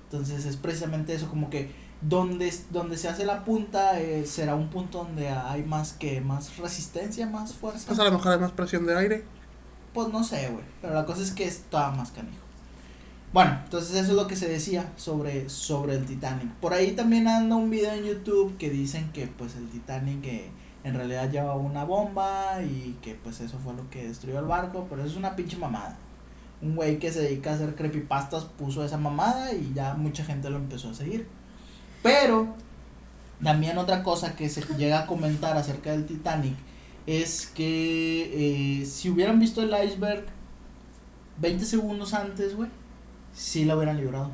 Entonces 0.04 0.44
es 0.44 0.56
precisamente 0.56 1.14
eso, 1.14 1.28
como 1.28 1.50
que 1.50 1.72
donde, 2.00 2.52
donde 2.70 2.96
se 2.96 3.08
hace 3.08 3.26
la 3.26 3.44
punta 3.44 4.00
eh, 4.00 4.24
será 4.26 4.54
un 4.54 4.68
punto 4.68 4.98
donde 5.04 5.28
hay 5.28 5.62
más 5.64 5.92
que, 5.92 6.20
más 6.20 6.56
resistencia, 6.58 7.26
más 7.26 7.52
fuerza. 7.54 7.86
Pues 7.88 7.98
a 7.98 8.04
lo 8.04 8.12
mejor 8.12 8.32
hay 8.32 8.38
más 8.38 8.52
presión 8.52 8.86
de 8.86 8.96
aire. 8.96 9.24
Pues 9.92 10.08
no 10.08 10.22
sé, 10.24 10.48
güey. 10.50 10.64
Pero 10.80 10.94
la 10.94 11.04
cosa 11.04 11.22
es 11.22 11.32
que 11.32 11.44
es 11.46 11.62
toda 11.70 11.90
más 11.90 12.10
canijo. 12.12 12.44
Bueno, 13.32 13.60
entonces 13.64 13.94
eso 13.94 14.10
es 14.10 14.16
lo 14.16 14.26
que 14.26 14.34
se 14.34 14.48
decía 14.48 14.92
sobre, 14.96 15.48
sobre 15.48 15.94
el 15.94 16.04
Titanic. 16.04 16.50
Por 16.54 16.74
ahí 16.74 16.92
también 16.92 17.28
anda 17.28 17.54
un 17.54 17.70
video 17.70 17.92
en 17.92 18.04
YouTube 18.04 18.56
que 18.56 18.70
dicen 18.70 19.12
que 19.12 19.28
pues 19.28 19.54
el 19.54 19.68
Titanic 19.68 20.24
eh, 20.24 20.50
en 20.82 20.94
realidad 20.94 21.30
llevaba 21.30 21.54
una 21.54 21.84
bomba 21.84 22.60
y 22.62 22.96
que 23.02 23.14
pues 23.14 23.40
eso 23.40 23.56
fue 23.62 23.74
lo 23.74 23.88
que 23.88 24.08
destruyó 24.08 24.40
el 24.40 24.46
barco, 24.46 24.88
pero 24.90 25.02
eso 25.02 25.12
es 25.12 25.16
una 25.16 25.36
pinche 25.36 25.56
mamada. 25.56 25.96
Un 26.60 26.74
güey 26.74 26.98
que 26.98 27.12
se 27.12 27.22
dedica 27.22 27.52
a 27.52 27.54
hacer 27.54 27.76
creepypastas 27.76 28.44
puso 28.44 28.84
esa 28.84 28.96
mamada 28.96 29.52
y 29.52 29.72
ya 29.74 29.94
mucha 29.94 30.24
gente 30.24 30.50
lo 30.50 30.56
empezó 30.56 30.90
a 30.90 30.94
seguir. 30.94 31.28
Pero 32.02 32.48
también 33.40 33.78
otra 33.78 34.02
cosa 34.02 34.34
que 34.34 34.48
se 34.48 34.62
llega 34.74 35.00
a 35.00 35.06
comentar 35.06 35.56
acerca 35.56 35.92
del 35.92 36.04
Titanic 36.04 36.56
es 37.06 37.46
que 37.46 38.80
eh, 38.80 38.86
si 38.86 39.08
hubieran 39.08 39.38
visto 39.38 39.62
el 39.62 39.72
iceberg 39.84 40.24
20 41.38 41.64
segundos 41.64 42.12
antes, 42.12 42.56
güey, 42.56 42.68
sí 43.34 43.64
lo 43.64 43.76
hubieran 43.76 43.96
librado. 43.96 44.30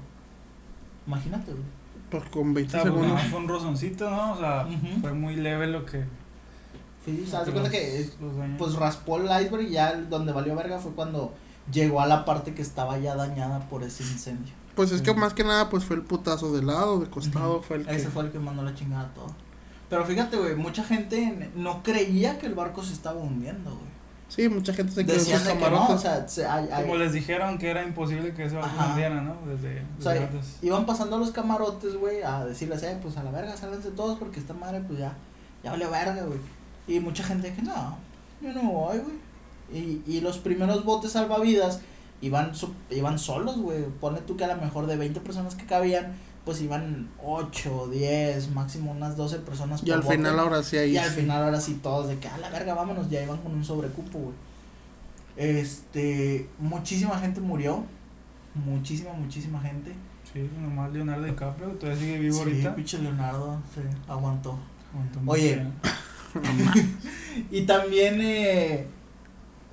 Imagínate, 1.07 1.53
güey. 1.53 1.65
Pues 2.11 2.25
con 2.31 2.55
20 2.55 2.69
O 2.69 2.83
sea, 2.83 2.91
pues, 2.93 3.03
segundos. 3.05 3.27
fue 3.29 3.39
un 3.41 3.49
rozoncito, 3.49 4.11
¿no? 4.11 4.33
O 4.33 4.39
sea, 4.39 4.67
fue 5.01 5.13
muy 5.13 5.37
leve 5.37 5.67
lo 5.67 5.85
que. 5.85 6.05
Sí, 7.05 7.23
o 7.27 7.31
sea, 7.31 7.41
los- 7.41 7.51
cuenta 7.51 7.71
que 7.71 8.09
pues 8.59 8.75
raspó 8.75 9.19
el 9.19 9.25
iceberg 9.27 9.63
y 9.63 9.71
ya 9.71 9.95
donde 9.95 10.33
valió 10.33 10.55
verga 10.57 10.79
fue 10.79 10.93
cuando 10.93 11.33
llegó 11.73 12.01
a 12.01 12.07
la 12.07 12.25
parte 12.25 12.55
que 12.55 12.63
estaba 12.63 12.99
ya 12.99 13.15
dañada 13.15 13.61
por 13.69 13.83
ese 13.83 14.03
incendio. 14.05 14.53
Pues 14.75 14.93
es 14.93 15.03
que 15.03 15.15
más 15.15 15.33
que 15.33 15.43
nada 15.45 15.69
pues 15.71 15.85
fue 15.85 15.97
el 15.97 16.03
putazo 16.03 16.53
de 16.53 16.63
lado, 16.63 16.99
de 17.01 17.09
costado, 17.09 17.63
fue 17.63 17.79
el 17.79 17.87
que... 17.87 17.97
Ese 17.97 18.09
fue 18.09 18.25
el 18.25 18.31
que 18.33 18.39
mandó 18.39 18.63
la 18.63 18.75
chingada 18.75 19.13
todo. 19.15 19.29
Pero 19.89 20.05
fíjate, 20.05 20.37
güey, 20.37 20.55
mucha 20.57 20.85
gente 20.85 21.51
no 21.55 21.83
creía 21.83 22.39
que 22.39 22.47
el 22.47 22.55
barco 22.55 22.83
se 22.83 22.93
estaba 22.93 23.21
hundiendo, 23.21 23.71
güey. 23.71 23.96
Sí, 24.29 24.49
mucha 24.49 24.73
gente 24.75 24.93
se 24.93 25.05
quedó 25.05 25.13
en 25.15 25.19
Decían 25.21 25.45
de 25.45 25.49
que 25.53 25.55
no, 25.59 25.65
camarotes. 25.65 25.95
o 25.97 25.99
sea, 25.99 26.29
se- 26.29 26.45
hay- 26.47 26.69
hay- 26.73 26.83
Como 26.83 26.97
les 26.97 27.13
dijeron 27.13 27.59
que 27.59 27.71
era 27.71 27.85
imposible 27.85 28.35
que 28.35 28.45
Ajá. 28.45 28.89
hundiera, 28.91 29.21
¿no? 29.21 29.37
Desde, 29.47 29.83
O 29.99 30.03
sea, 30.03 30.13
desde 30.13 30.27
antes. 30.27 30.57
iban 30.63 30.85
pasando 30.85 31.17
los 31.19 31.31
camarotes, 31.31 31.97
güey, 31.97 32.23
a 32.23 32.45
decirles, 32.45 32.83
eh, 32.83 32.99
pues 33.01 33.17
a 33.17 33.23
la 33.23 33.31
verga, 33.31 33.57
sálganse 33.57 33.91
todos 33.93 34.19
porque 34.19 34.41
esta 34.41 34.53
madre, 34.53 34.81
pues 34.81 34.99
ya, 34.99 35.13
ya 35.63 35.71
vale 35.71 35.87
verga, 35.87 36.25
güey. 36.25 36.41
Y 36.89 36.99
mucha 37.01 37.23
gente 37.23 37.55
que 37.55 37.63
no, 37.63 37.97
yo 38.43 38.53
no 38.53 38.63
voy, 38.71 38.99
güey. 38.99 39.17
Y, 39.73 40.03
y 40.07 40.21
los 40.21 40.39
primeros 40.39 40.85
botes 40.85 41.13
salvavidas 41.13 41.81
iban, 42.21 42.55
su- 42.55 42.75
iban 42.91 43.19
solos, 43.21 43.59
güey. 43.59 43.85
Ponle 44.01 44.21
tú 44.23 44.37
que 44.37 44.45
a 44.45 44.49
lo 44.49 44.57
mejor 44.61 44.87
de 44.87 44.97
20 44.97 45.21
personas 45.21 45.55
que 45.55 45.67
cabían, 45.67 46.15
pues 46.47 46.63
iban 46.63 47.09
8, 47.23 47.89
10, 47.93 48.51
máximo 48.53 48.93
unas 48.93 49.17
12 49.19 49.41
personas 49.41 49.83
y 49.85 49.91
al 49.91 50.01
bote. 50.01 50.15
final 50.17 50.39
ahora 50.39 50.63
sí 50.63 50.79
ahí... 50.79 50.93
Y 50.93 50.97
al 50.97 51.11
final 51.11 51.43
ahora 51.43 51.61
sí 51.61 51.75
todos 51.83 52.09
de 52.09 52.17
que 52.19 52.29
a 52.29 52.39
la 52.39 52.49
verga, 52.51 52.73
vámonos, 52.73 53.11
ya 53.11 53.23
iban 53.23 53.37
con 53.39 53.53
un 53.53 53.65
sobrecupo, 53.65 54.19
güey. 54.19 54.35
Este, 55.37 56.49
muchísima 56.59 57.19
gente 57.19 57.41
murió. 57.41 57.85
Muchísima, 58.55 59.13
muchísima 59.13 59.61
gente. 59.61 59.93
Sí, 60.33 60.49
nomás 60.63 60.93
Leonardo 60.93 61.25
DiCaprio, 61.25 61.69
todavía 61.73 62.01
sigue 62.01 62.19
vivo 62.19 62.35
Sí, 62.37 62.41
ahorita. 62.43 62.75
pinche 62.75 62.99
Leonardo, 62.99 63.61
sí, 63.75 63.81
aguantó. 64.09 64.59
Aguantó 64.93 65.21
Oye. 65.27 65.63
Y 67.51 67.63
también, 67.63 68.19
eh, 68.23 68.87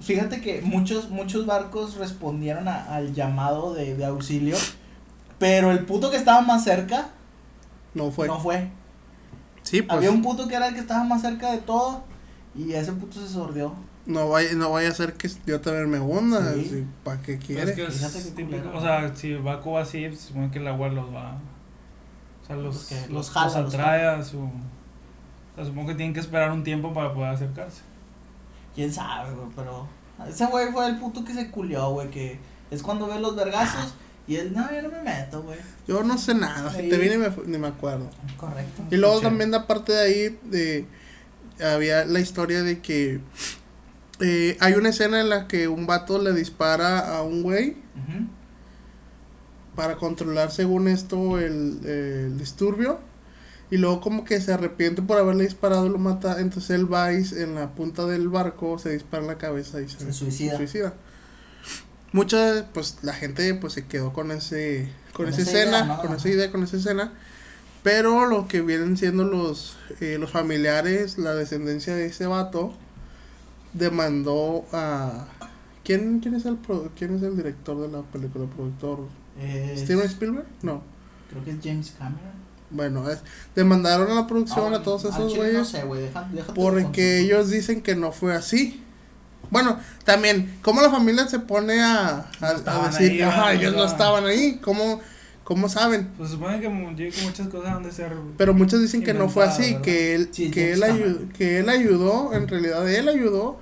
fíjate 0.02 0.42
que 0.42 0.62
muchos, 0.62 1.10
muchos 1.10 1.46
barcos 1.46 1.96
respondieron 1.96 2.68
a- 2.68 2.84
al 2.96 3.14
llamado 3.14 3.74
de, 3.74 3.96
de 3.96 4.06
auxilio, 4.06 4.58
pero 5.44 5.72
el 5.72 5.84
puto 5.84 6.10
que 6.10 6.16
estaba 6.16 6.40
más 6.40 6.64
cerca 6.64 7.10
No 7.94 8.10
fue. 8.12 8.28
no 8.28 8.40
fue. 8.40 8.70
Sí, 9.62 9.82
pues 9.82 9.98
Había 9.98 10.10
un 10.10 10.22
puto 10.22 10.48
que 10.48 10.56
era 10.56 10.70
el 10.70 10.74
que 10.74 10.80
estaba 10.80 11.04
más 11.04 11.22
cerca 11.22 11.52
de 11.52 11.58
todo 11.58 12.02
y 12.56 12.72
ese 12.72 12.94
puto 12.94 13.20
se 13.20 13.28
sordió. 13.28 13.74
no, 14.06 14.30
vaya, 14.30 14.54
no 14.54 14.72
vaya 14.72 14.88
a 14.88 14.94
ser 14.94 15.16
que 15.16 15.30
yo 15.46 15.60
también 15.60 15.90
me 15.90 16.00
hunda. 16.00 16.54
Sí. 16.54 16.88
¿Para 17.04 17.22
qué 17.22 17.38
quiere? 17.38 17.72
es 17.72 17.76
que 17.76 17.86
es 17.86 18.36
típico, 18.36 18.70
o 18.74 18.80
sea, 18.80 19.14
si 19.14 19.34
va 19.34 19.56
a 19.56 19.60
Cuba 19.60 19.82
así, 19.82 20.10
se 20.16 20.28
supone 20.28 20.50
que 20.50 20.60
el 20.60 20.68
agua 20.68 20.88
los 20.88 21.14
va. 21.14 21.36
O 22.42 22.48
sea, 22.48 22.56
los, 22.56 22.76
Los 22.76 22.92
los, 22.92 23.10
los 23.10 23.30
jala, 23.30 23.62
los 23.62 23.74
atrae 23.74 24.08
a 24.08 24.24
su. 24.24 24.40
O 24.40 24.52
sea, 25.56 25.66
supongo 25.66 25.90
que 25.90 25.96
tienen 25.96 26.14
que 26.14 26.22
esperar 26.22 26.52
un 26.54 26.64
tiempo 26.64 26.94
para 26.94 27.14
poder 27.14 27.32
acercarse. 27.32 27.82
Quién 28.74 28.94
sabe, 28.94 29.34
güey, 29.36 29.48
pero 29.58 29.88
ese 30.26 30.46
güey 30.46 30.72
fue 30.72 30.88
el 30.88 31.00
puto 31.00 31.26
que 31.26 31.34
se 31.34 31.52
culió, 31.52 31.90
güey, 31.90 32.10
que 32.10 32.40
es 32.72 32.82
cuando 32.82 33.08
ve 33.08 33.20
los 33.20 33.36
vergazos 33.36 33.94
y 34.28 34.36
él, 34.38 34.54
no, 34.54 34.72
yo 34.74 34.82
no 34.82 34.90
me 34.90 35.02
meto, 35.04 35.42
güey. 35.44 35.60
Yo 35.88 36.04
no 36.04 36.18
sé 36.18 36.34
nada. 36.34 36.72
Si 36.72 36.90
te 36.90 36.96
Sí. 36.96 37.02
vi 37.02 37.10
ni 37.10 37.18
me, 37.18 37.30
ni 37.46 37.58
me 37.58 37.68
acuerdo. 37.68 38.10
Correcto. 38.38 38.84
Y 38.90 38.96
luego 38.98 39.16
Escuché. 39.16 39.30
también 39.30 39.54
aparte 39.56 39.92
de 39.94 40.00
ahí, 40.02 40.40
de, 40.46 40.86
había 41.66 42.06
la 42.06 42.20
historia 42.20 42.64
de 42.64 42.80
que 42.80 43.20
eh, 44.22 44.58
hay 44.62 44.74
una 44.74 44.90
escena 44.90 45.20
en 45.20 45.30
la 45.30 45.48
que 45.48 45.68
un 45.68 45.86
vato 45.86 46.22
le 46.22 46.32
dispara 46.34 47.18
a 47.18 47.24
un 47.24 47.44
güey 47.44 47.76
para 49.76 49.96
controlar 49.98 50.52
según 50.52 50.88
esto 50.88 51.40
el, 51.40 51.80
el 51.86 52.38
disturbio. 52.38 53.00
Y 53.72 53.78
luego 53.78 54.02
como 54.02 54.24
que 54.24 54.40
se 54.40 54.54
arrepiente 54.54 55.02
por 55.02 55.18
haberle 55.18 55.46
disparado 55.46 55.88
y 55.88 55.90
lo 55.90 55.98
mata. 55.98 56.40
Entonces 56.40 56.70
él 56.72 56.92
va 56.92 57.12
y 57.12 57.24
en 57.38 57.56
la 57.56 57.72
punta 57.72 58.06
del 58.06 58.30
barco, 58.30 58.78
se 58.78 58.92
dispara 58.92 59.24
en 59.24 59.28
la 59.28 59.38
cabeza 59.40 59.82
y 59.82 59.90
se, 59.90 60.00
Se 60.00 60.14
suicida. 60.14 60.94
Mucha, 62.14 62.66
pues 62.74 63.00
la 63.02 63.14
gente 63.14 63.54
pues 63.56 63.74
se 63.74 63.86
quedó 63.86 64.14
con 64.14 64.32
ese, 64.32 64.90
con, 65.14 65.26
Con 65.26 65.34
esa 65.34 65.42
escena, 65.42 65.78
idea, 65.80 65.84
¿no? 65.86 66.02
con 66.02 66.14
esa 66.16 66.30
idea, 66.30 66.52
con 66.52 66.64
esa 66.64 66.78
escena. 66.78 67.12
Pero 67.84 68.26
lo 68.28 68.48
que 68.48 68.62
vienen 68.62 68.96
siendo 68.96 69.26
los, 69.26 69.76
eh, 70.00 70.18
los 70.20 70.32
familiares, 70.32 71.18
la 71.18 71.34
descendencia 71.36 71.94
de 71.96 72.06
ese 72.06 72.28
vato, 72.28 72.74
demandó 73.74 74.66
a... 74.72 75.26
¿Quién, 75.84 76.20
quién, 76.22 76.36
es 76.36 76.46
el 76.46 76.56
pro- 76.56 76.90
¿Quién 76.98 77.16
es 77.16 77.24
el 77.24 77.36
director 77.36 77.82
de 77.82 77.90
la 77.90 78.04
película? 78.04 78.46
¿Productor? 78.46 79.00
Es- 79.42 79.82
¿Steven 79.82 80.06
Spielberg? 80.06 80.46
No. 80.62 80.82
Creo 81.30 81.44
que 81.44 81.52
es 81.52 81.58
James 81.64 81.94
Cameron. 81.98 82.44
Bueno, 82.70 83.10
es, 83.10 83.20
demandaron 83.56 84.10
a 84.12 84.16
la 84.16 84.28
producción 84.28 84.74
Ah, 84.74 84.78
a 84.78 84.84
todos 84.84 85.04
esos 85.06 85.32
chile 85.32 85.44
No 85.46 85.52
güeyes 85.52 85.68
sé, 85.68 85.84
güey, 85.84 86.02
deja, 86.04 86.28
porque 86.56 87.20
ellos 87.20 87.50
dicen 87.50 87.82
que 87.82 87.96
no 87.96 88.12
fue 88.12 88.34
así. 88.34 88.83
Bueno, 89.54 89.80
también, 90.04 90.58
¿cómo 90.62 90.82
la 90.82 90.90
familia 90.90 91.28
se 91.28 91.40
pone 91.40 91.80
a, 91.82 92.08
a, 92.08 92.26
No 92.42 92.48
a 92.48 92.54
estaban 92.56 92.92
decir, 92.92 93.24
ahí, 93.24 93.60
ellos 93.60 93.74
no 93.76 93.86
estaban 93.86 94.26
ahí? 94.26 94.60
¿Cómo, 94.62 95.00
¿Cómo 95.44 95.70
saben? 95.70 96.10
Pues 96.18 96.30
se 96.32 96.36
supone 96.36 96.60
que, 96.60 96.68
muchas 96.70 97.48
cosas 97.50 97.76
han 97.76 97.84
de 97.84 97.92
ser. 97.92 98.14
Pero 98.38 98.54
muchos 98.54 98.82
dicen 98.82 99.04
que 99.04 99.14
no 99.14 99.30
fue 99.30 99.46
así, 99.46 99.68
¿verdad? 99.74 99.82
que 99.82 100.16
él, 100.16 100.30
Sí, 100.32 100.50
que, 100.52 100.74
él 100.74 100.82
James 100.82 100.96
ayu- 100.96 101.04
Cameron. 101.04 101.30
que 101.38 101.60
él 101.60 101.70
ayudó, 101.70 102.34
en 102.34 102.48
realidad 102.48 102.90
él 102.92 103.08
ayudó 103.08 103.60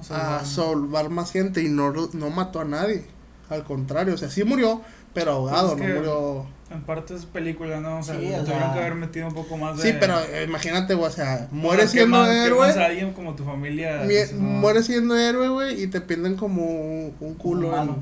o 0.00 0.04
sea, 0.04 0.38
a 0.38 0.44
salvar 0.46 1.10
más 1.10 1.32
gente 1.32 1.62
y 1.62 1.68
no, 1.68 1.92
no 1.92 2.30
mató 2.30 2.60
a 2.60 2.64
nadie. 2.64 3.04
Al 3.50 3.62
contrario, 3.62 4.14
o 4.14 4.18
sea, 4.18 4.30
sí 4.30 4.42
murió, 4.42 4.80
pero 5.14 5.32
ahogado, 5.32 5.76
Pues 5.76 5.82
es 5.82 5.88
no 5.88 5.94
murió. 5.96 6.46
En 6.68 6.82
parte 6.82 7.14
es 7.14 7.26
película, 7.26 7.80
¿no? 7.80 7.98
O 7.98 8.02
sea, 8.02 8.16
Sí, 8.16 8.22
le 8.22 8.40
o 8.40 8.42
tuvieron 8.42 8.62
sea- 8.64 8.72
que 8.72 8.78
haber 8.80 8.94
metido 8.96 9.28
un 9.28 9.34
poco 9.34 9.56
más 9.56 9.76
de. 9.76 9.82
Sí, 9.92 9.96
pero 10.00 10.18
eh, 10.20 10.44
imagínate, 10.48 10.94
güey, 10.94 11.08
o 11.08 11.12
sea, 11.12 11.46
mueres 11.52 11.90
siendo 11.92 12.16
quemas- 12.18 12.28
quemas 12.44 12.68
a 12.68 12.72
héroe. 12.72 12.84
alguien 12.86 13.12
como 13.12 13.34
tu 13.36 13.44
familia. 13.44 14.02
mi- 14.04 14.14
no, 14.36 14.40
Mueres 14.42 14.86
siendo 14.86 15.16
héroe, 15.16 15.48
güey, 15.48 15.80
y 15.82 15.86
te 15.86 16.00
pintan 16.00 16.34
como 16.36 16.62
un, 16.64 17.14
un 17.20 17.34
culo 17.34 17.70
malo. 17.70 17.96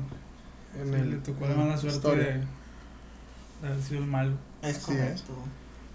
en, 0.81 0.87
sí, 0.87 0.93
en 0.95 1.09
le 1.11 1.15
el. 1.17 1.21
tocó 1.23 1.45
la 1.45 1.51
en 1.51 1.57
mala 1.59 1.71
la 1.71 1.77
suerte 1.77 1.97
historia. 1.97 2.23
de, 2.23 2.33
de 3.61 3.67
haber 3.67 3.83
sido 3.83 4.01
el 4.01 4.07
malo. 4.07 4.31
Es 4.63 4.77
Así 4.77 4.85
correcto. 4.87 5.33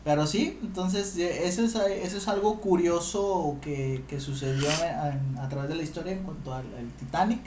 Pero 0.05 0.27
sí, 0.27 0.59
entonces 0.63 1.17
eh, 1.19 1.47
eso 1.49 1.65
es, 1.65 1.75
eso 1.75 2.17
es 2.19 2.29
algo 2.29 2.61
curioso 2.61 3.59
que, 3.61 4.03
que 4.09 4.21
sucedió 4.21 4.69
en- 4.71 5.39
a, 5.39 5.49
través 5.49 5.69
de 5.69 5.75
la 5.75 5.83
historia 5.83 6.13
en 6.13 6.23
cuanto 6.23 6.55
al, 6.55 6.65
al 6.79 6.87
Titanic. 7.01 7.41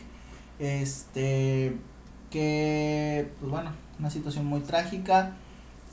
Este, 0.60 1.78
que, 2.30 3.30
pues 3.40 3.52
bueno, 3.52 3.72
una 4.00 4.10
situación 4.10 4.46
muy 4.46 4.62
trágica. 4.62 5.32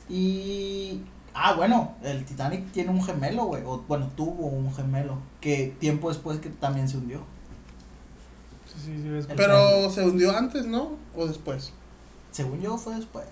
Y, 0.09 1.01
ah, 1.33 1.53
bueno, 1.55 1.95
el 2.03 2.25
Titanic 2.25 2.71
tiene 2.71 2.89
un 2.89 3.03
gemelo, 3.03 3.45
güey, 3.45 3.63
o 3.65 3.83
bueno, 3.87 4.09
tuvo 4.15 4.47
un 4.47 4.73
gemelo, 4.73 5.17
que 5.39 5.75
tiempo 5.79 6.09
después 6.09 6.39
que 6.39 6.49
también 6.49 6.89
se 6.89 6.97
hundió. 6.97 7.21
Sí, 8.65 8.79
sí, 8.85 9.21
sí. 9.21 9.27
Pero 9.35 9.89
se 9.89 10.05
hundió 10.05 10.35
antes, 10.35 10.65
¿no? 10.65 10.91
¿O 11.15 11.27
después? 11.27 11.71
Según 12.31 12.61
yo 12.61 12.77
fue 12.77 12.95
después. 12.95 13.25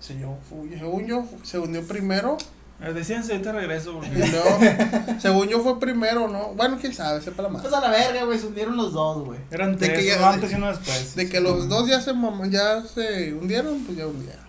Sí, 0.00 0.18
yo, 0.20 0.36
según 0.78 1.06
yo, 1.06 1.24
se 1.42 1.58
hundió 1.58 1.86
primero. 1.86 2.36
Eh, 2.82 2.92
Decíanse, 2.92 3.32
ahorita 3.32 3.52
regreso. 3.52 3.94
Porque... 4.00 5.16
según 5.20 5.48
yo 5.48 5.60
fue 5.60 5.80
primero, 5.80 6.28
¿no? 6.28 6.48
Bueno, 6.54 6.76
quién 6.80 6.92
sabe, 6.92 7.20
sepa 7.22 7.42
la 7.42 7.48
Pues 7.48 7.64
madre. 7.64 7.76
a 7.76 7.80
la 7.80 7.90
verga, 7.90 8.24
güey, 8.24 8.38
se 8.38 8.46
hundieron 8.46 8.76
los 8.76 8.92
dos, 8.92 9.24
güey. 9.24 9.38
Eran 9.50 9.72
De 9.78 9.86
tres, 9.86 9.98
que 9.98 10.06
ya- 10.06 10.16
uno 10.18 10.26
antes 10.26 10.52
y 10.52 10.54
uno 10.56 10.68
después. 10.68 11.14
De 11.16 11.28
que 11.28 11.40
los 11.40 11.68
dos 11.68 11.88
ya 11.88 12.00
se, 12.00 12.12
ya 12.50 12.82
se 12.82 13.32
hundieron, 13.34 13.80
pues 13.84 13.96
ya 13.96 14.06
hundieron. 14.06 14.44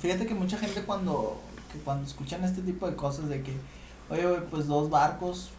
Fíjate 0.00 0.26
que 0.26 0.34
mucha 0.34 0.58
gente 0.58 0.82
cuando, 0.82 1.40
que 1.72 1.78
cuando 1.80 2.06
escuchan 2.06 2.44
este 2.44 2.62
tipo 2.62 2.88
de 2.88 2.96
cosas 2.96 3.28
de 3.28 3.42
que, 3.42 3.56
oye, 4.10 4.26
güey, 4.26 4.40
pues 4.50 4.66
dos 4.66 4.90
barcos 4.90 5.50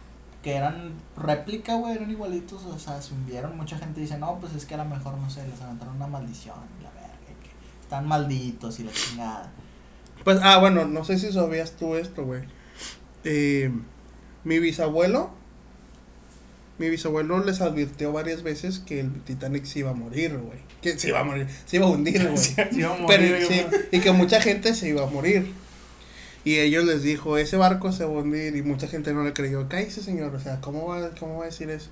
que 0.42 0.54
eran 0.56 0.92
réplica, 1.18 1.74
güey, 1.74 1.94
eran 1.96 2.10
igualitos, 2.10 2.64
o 2.64 2.78
sea, 2.78 3.00
se 3.02 3.12
hundieron. 3.14 3.56
Mucha 3.56 3.78
gente 3.78 4.00
dice, 4.00 4.16
no, 4.18 4.38
pues 4.40 4.54
es 4.54 4.64
que 4.66 4.74
a 4.74 4.78
lo 4.78 4.84
mejor, 4.86 5.14
no 5.18 5.28
sé, 5.30 5.46
les 5.46 5.60
aventaron 5.60 5.96
una 5.96 6.06
maldición, 6.06 6.56
la 6.82 6.88
verga, 6.90 7.16
que 7.42 7.50
están 7.82 8.06
malditos 8.06 8.78
y 8.80 8.84
la 8.84 8.92
chingada. 8.92 9.50
Pues, 10.24 10.38
ah, 10.42 10.58
bueno, 10.58 10.86
no 10.86 11.04
sé 11.04 11.18
si 11.18 11.32
sabías 11.32 11.72
tú 11.72 11.96
esto, 11.96 12.24
güey. 12.24 12.42
Eh, 13.24 13.70
mi 14.44 14.58
bisabuelo, 14.58 15.30
mi 16.78 16.88
bisabuelo 16.88 17.44
les 17.44 17.60
advirtió 17.60 18.12
varias 18.12 18.42
veces 18.42 18.78
que 18.78 19.00
el 19.00 19.12
Titanic 19.22 19.64
se 19.64 19.80
iba 19.80 19.90
a 19.90 19.94
morir, 19.94 20.36
güey. 20.38 20.58
Que 20.82 20.98
se 20.98 21.08
iba 21.08 21.20
a 21.20 21.24
morir, 21.24 21.46
se 21.66 21.76
iba 21.76 21.86
a 21.86 21.90
hundir, 21.90 22.22
güey. 22.22 22.36
Sí, 22.38 22.54
iba 22.72 22.94
a 22.94 22.98
morir, 22.98 23.36
Pero, 23.38 23.48
sí, 23.48 23.86
y 23.92 24.00
que 24.00 24.12
mucha 24.12 24.40
gente 24.40 24.74
se 24.74 24.88
iba 24.88 25.02
a 25.02 25.06
morir. 25.06 25.52
Y 26.42 26.56
ellos 26.58 26.84
les 26.86 27.02
dijo, 27.02 27.36
ese 27.36 27.58
barco 27.58 27.92
se 27.92 28.04
va 28.04 28.12
a 28.12 28.22
hundir 28.22 28.56
y 28.56 28.62
mucha 28.62 28.88
gente 28.88 29.12
no 29.12 29.22
le 29.22 29.34
creyó. 29.34 29.68
Cállese, 29.68 30.02
señor, 30.02 30.34
o 30.34 30.40
sea, 30.40 30.60
¿cómo 30.62 30.86
va, 30.86 31.10
cómo 31.18 31.38
va 31.38 31.44
a 31.44 31.46
decir 31.46 31.68
eso? 31.68 31.90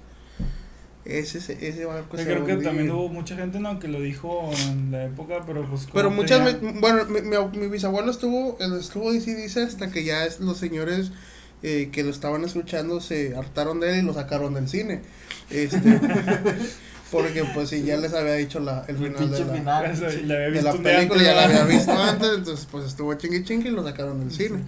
Ese, 1.08 1.38
ese, 1.38 1.66
ese 1.66 1.84
barco 1.86 2.16
Yo 2.18 2.22
se 2.22 2.28
va 2.28 2.32
a 2.32 2.34
creo 2.34 2.46
que 2.46 2.52
hundir. 2.52 2.68
también 2.68 2.90
hubo 2.90 3.08
mucha 3.08 3.34
gente 3.34 3.58
no 3.60 3.78
que 3.78 3.88
lo 3.88 4.00
dijo 4.00 4.50
en 4.68 4.90
la 4.92 5.04
época, 5.04 5.42
pero 5.46 5.66
pues 5.68 5.82
como 5.82 5.94
Pero 5.94 6.10
muchas 6.10 6.44
tenía- 6.44 6.60
veces, 6.60 6.80
bueno, 6.80 7.04
mi, 7.06 7.22
mi, 7.22 7.58
mi 7.60 7.68
bisabuelo 7.68 8.10
estuvo, 8.10 8.58
estuvo 8.78 9.10
dice 9.10 9.30
y 9.30 9.34
dice 9.34 9.62
hasta 9.62 9.90
que 9.90 10.04
ya 10.04 10.24
es, 10.26 10.38
los 10.40 10.58
señores 10.58 11.10
eh, 11.62 11.88
que 11.90 12.04
lo 12.04 12.10
estaban 12.10 12.44
escuchando 12.44 13.00
se 13.00 13.34
hartaron 13.36 13.80
de 13.80 13.90
él 13.94 14.04
y 14.04 14.06
lo 14.06 14.12
sacaron 14.14 14.52
del 14.54 14.68
cine. 14.68 15.00
Este, 15.50 15.98
porque 17.10 17.42
pues 17.54 17.70
si 17.70 17.82
ya 17.84 17.96
les 17.96 18.12
había 18.12 18.34
dicho 18.34 18.60
la, 18.60 18.84
el 18.86 18.96
El 18.96 19.02
final 19.14 19.30
de 19.30 19.44
la, 19.44 19.54
final. 19.54 19.86
Eso, 19.90 20.10
sí. 20.10 20.22
la 20.24 20.36
de 20.38 20.50
película, 20.82 21.22
ya 21.22 21.34
la 21.34 21.44
había 21.44 21.64
visto 21.64 21.92
antes, 22.02 22.28
entonces 22.36 22.68
pues 22.70 22.84
estuvo 22.86 23.14
chingui 23.14 23.44
chingui 23.44 23.68
y 23.68 23.72
lo 23.72 23.82
sacaron 23.82 24.20
del 24.20 24.30
cine. 24.30 24.62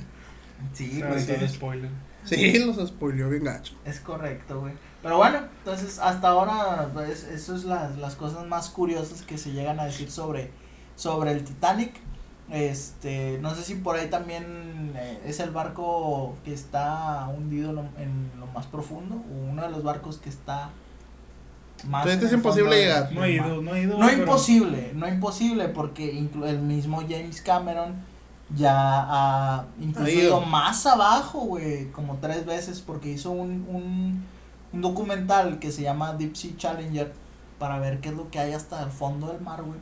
Sí, 0.73 1.03
güey, 1.07 1.27
todo 1.27 1.47
sí, 1.47 1.55
spoiler. 1.55 1.91
Sí, 2.37 2.59
los 2.59 2.77
spoileó 2.89 3.29
bien 3.31 3.45
gacho. 3.45 3.75
es 3.85 4.01
correcto, 4.01 4.61
güey. 4.61 4.73
Pero 5.03 5.17
bueno, 5.17 5.39
entonces 5.59 5.99
hasta 5.99 6.29
ahora, 6.29 6.89
pues, 6.93 7.25
eso 7.25 7.55
es 7.57 7.65
las, 7.65 7.97
las 7.99 8.15
cosas 8.17 8.47
más 8.47 8.69
curiosas 8.69 9.23
que 9.23 9.39
se 9.39 9.53
llegan 9.53 9.81
a 9.81 9.85
decir 9.87 10.11
sobre, 10.11 10.51
sobre 10.97 11.33
el 11.33 11.45
Titanic. 11.45 11.93
Este, 12.51 13.39
no 13.41 13.55
sé 13.55 13.63
si 13.63 13.77
por 13.77 13.97
ahí 13.97 14.11
también 14.11 14.93
eh, 14.97 15.21
es 15.25 15.39
el 15.41 15.51
barco 15.51 16.35
que 16.45 16.53
está 16.53 17.29
hundido 17.29 17.71
en 17.71 17.77
lo, 17.77 17.83
en 17.99 18.31
lo 18.41 18.47
más 18.49 18.67
profundo, 18.67 19.15
o 19.15 19.51
uno 19.51 19.63
de 19.63 19.71
los 19.71 19.83
barcos 19.85 20.19
que 20.19 20.29
está 20.29 20.71
más. 21.87 22.05
Entonces 22.05 22.23
en 22.23 22.27
es 22.29 22.33
imposible 22.35 22.77
llegar. 22.77 23.13
No 23.13 23.25
he 23.25 23.33
ido, 23.33 23.63
no 23.63 23.75
he 23.75 23.83
ido. 23.83 23.99
No 23.99 24.07
pero- 24.07 24.19
imposible, 24.19 24.91
no 24.95 25.07
imposible, 25.09 25.69
porque 25.69 26.13
inclu- 26.13 26.47
el 26.47 26.59
mismo 26.59 27.01
James 27.09 27.41
Cameron 27.41 27.95
ya 28.57 28.73
ha 28.77 29.65
incluso 29.81 30.07
Ha 30.09 30.11
ido. 30.13 30.23
ido 30.23 30.41
más 30.41 30.85
abajo, 30.87 31.41
güey, 31.41 31.91
como 31.93 32.17
tres 32.21 32.45
veces, 32.47 32.81
porque 32.85 33.11
hizo 33.11 33.31
un, 33.31 33.67
un, 33.69 34.25
un 34.73 34.81
documental 34.81 35.59
que 35.59 35.71
se 35.71 35.83
llama 35.83 36.15
Deep 36.15 36.37
Sea 36.37 36.53
Challenger 36.57 37.13
para 37.59 37.79
ver 37.79 38.01
qué 38.01 38.09
es 38.09 38.15
lo 38.15 38.31
que 38.31 38.39
hay 38.39 38.53
hasta 38.53 38.83
el 38.83 38.91
fondo 38.91 39.29
del 39.29 39.41
mar, 39.41 39.63
güey. 39.63 39.79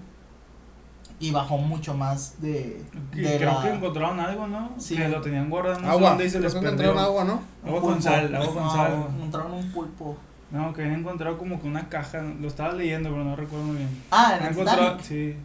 Y 1.20 1.32
bajó 1.32 1.58
mucho 1.58 1.94
más 1.94 2.40
de, 2.40 2.84
Y 3.12 3.20
de 3.20 3.38
creo 3.38 3.52
la- 3.54 3.62
que 3.62 3.72
encontraron 3.72 4.20
algo, 4.20 4.46
¿no? 4.46 4.70
Sí. 4.78 4.96
Que 4.96 5.08
lo 5.08 5.20
tenían 5.20 5.50
guardado, 5.50 5.80
no 5.80 5.86
sé 5.86 5.90
agua, 5.90 6.08
dónde 6.10 6.26
y 6.26 6.30
se 6.30 6.38
les 6.40 6.54
encontraron 6.54 6.98
agua, 6.98 7.24
¿no? 7.24 7.40
Agua 7.66 7.80
con 7.80 8.00
sal, 8.02 8.32
agua 8.34 8.54
con 8.54 8.62
No, 8.62 8.70
sal. 8.72 9.06
Encontraron 9.16 9.52
un 9.54 9.72
pulpo. 9.72 10.16
No, 10.52 10.72
que 10.72 10.82
habían 10.82 11.00
encontrado 11.00 11.36
como 11.36 11.60
que 11.60 11.66
una 11.66 11.88
caja, 11.88 12.22
lo 12.22 12.46
estaba 12.46 12.72
leyendo, 12.72 13.10
pero 13.10 13.24
no 13.24 13.34
recuerdo 13.34 13.66
muy 13.66 13.76
bien. 13.78 14.02
Ah, 14.12 14.34
en 14.38 14.44
el 14.46 14.52
encontrado, 14.52 14.96
Titanic. 14.96 15.04
sí. 15.04 15.36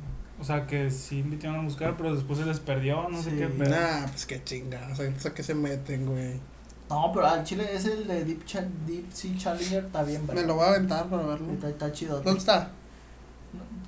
O 0.44 0.46
sea, 0.46 0.68
que 0.68 0.92
sí 0.92 1.20
invitaron 1.20 1.62
a 1.62 1.64
buscar, 1.64 1.96
pero 1.96 2.14
después 2.14 2.38
se 2.38 2.46
les 2.46 2.60
perdió, 2.60 3.08
no 3.10 3.24
sé 3.24 3.32
qué 3.38 3.48
pedo. 3.48 3.70
Nah, 3.70 4.08
pues 4.08 4.26
qué 4.26 4.44
chinga, 4.44 4.90
o 4.92 4.96
sea, 4.96 5.10
¿a 5.10 5.34
qué 5.34 5.42
se 5.42 5.54
meten, 5.56 6.06
güey? 6.06 6.34
No, 6.90 7.12
pero 7.14 7.28
al 7.28 7.46
chile 7.46 7.66
es 7.74 7.86
el 7.86 8.06
de 8.06 8.26
Deep, 8.26 8.46
Cha- 8.46 8.68
Deep 8.86 9.06
Sea 9.14 9.38
Challenger, 9.38 9.86
está 9.86 10.04
bien, 10.04 10.22
Me 10.24 10.28
¿verdad? 10.34 10.46
lo 10.48 10.56
voy 10.56 10.66
a 10.66 10.68
aventar 10.72 11.06
para 11.06 11.24
verlo. 11.24 11.54
Está, 11.54 11.70
está 11.70 11.92
chido. 11.94 12.20
¿Dónde 12.22 12.40
está? 12.40 12.72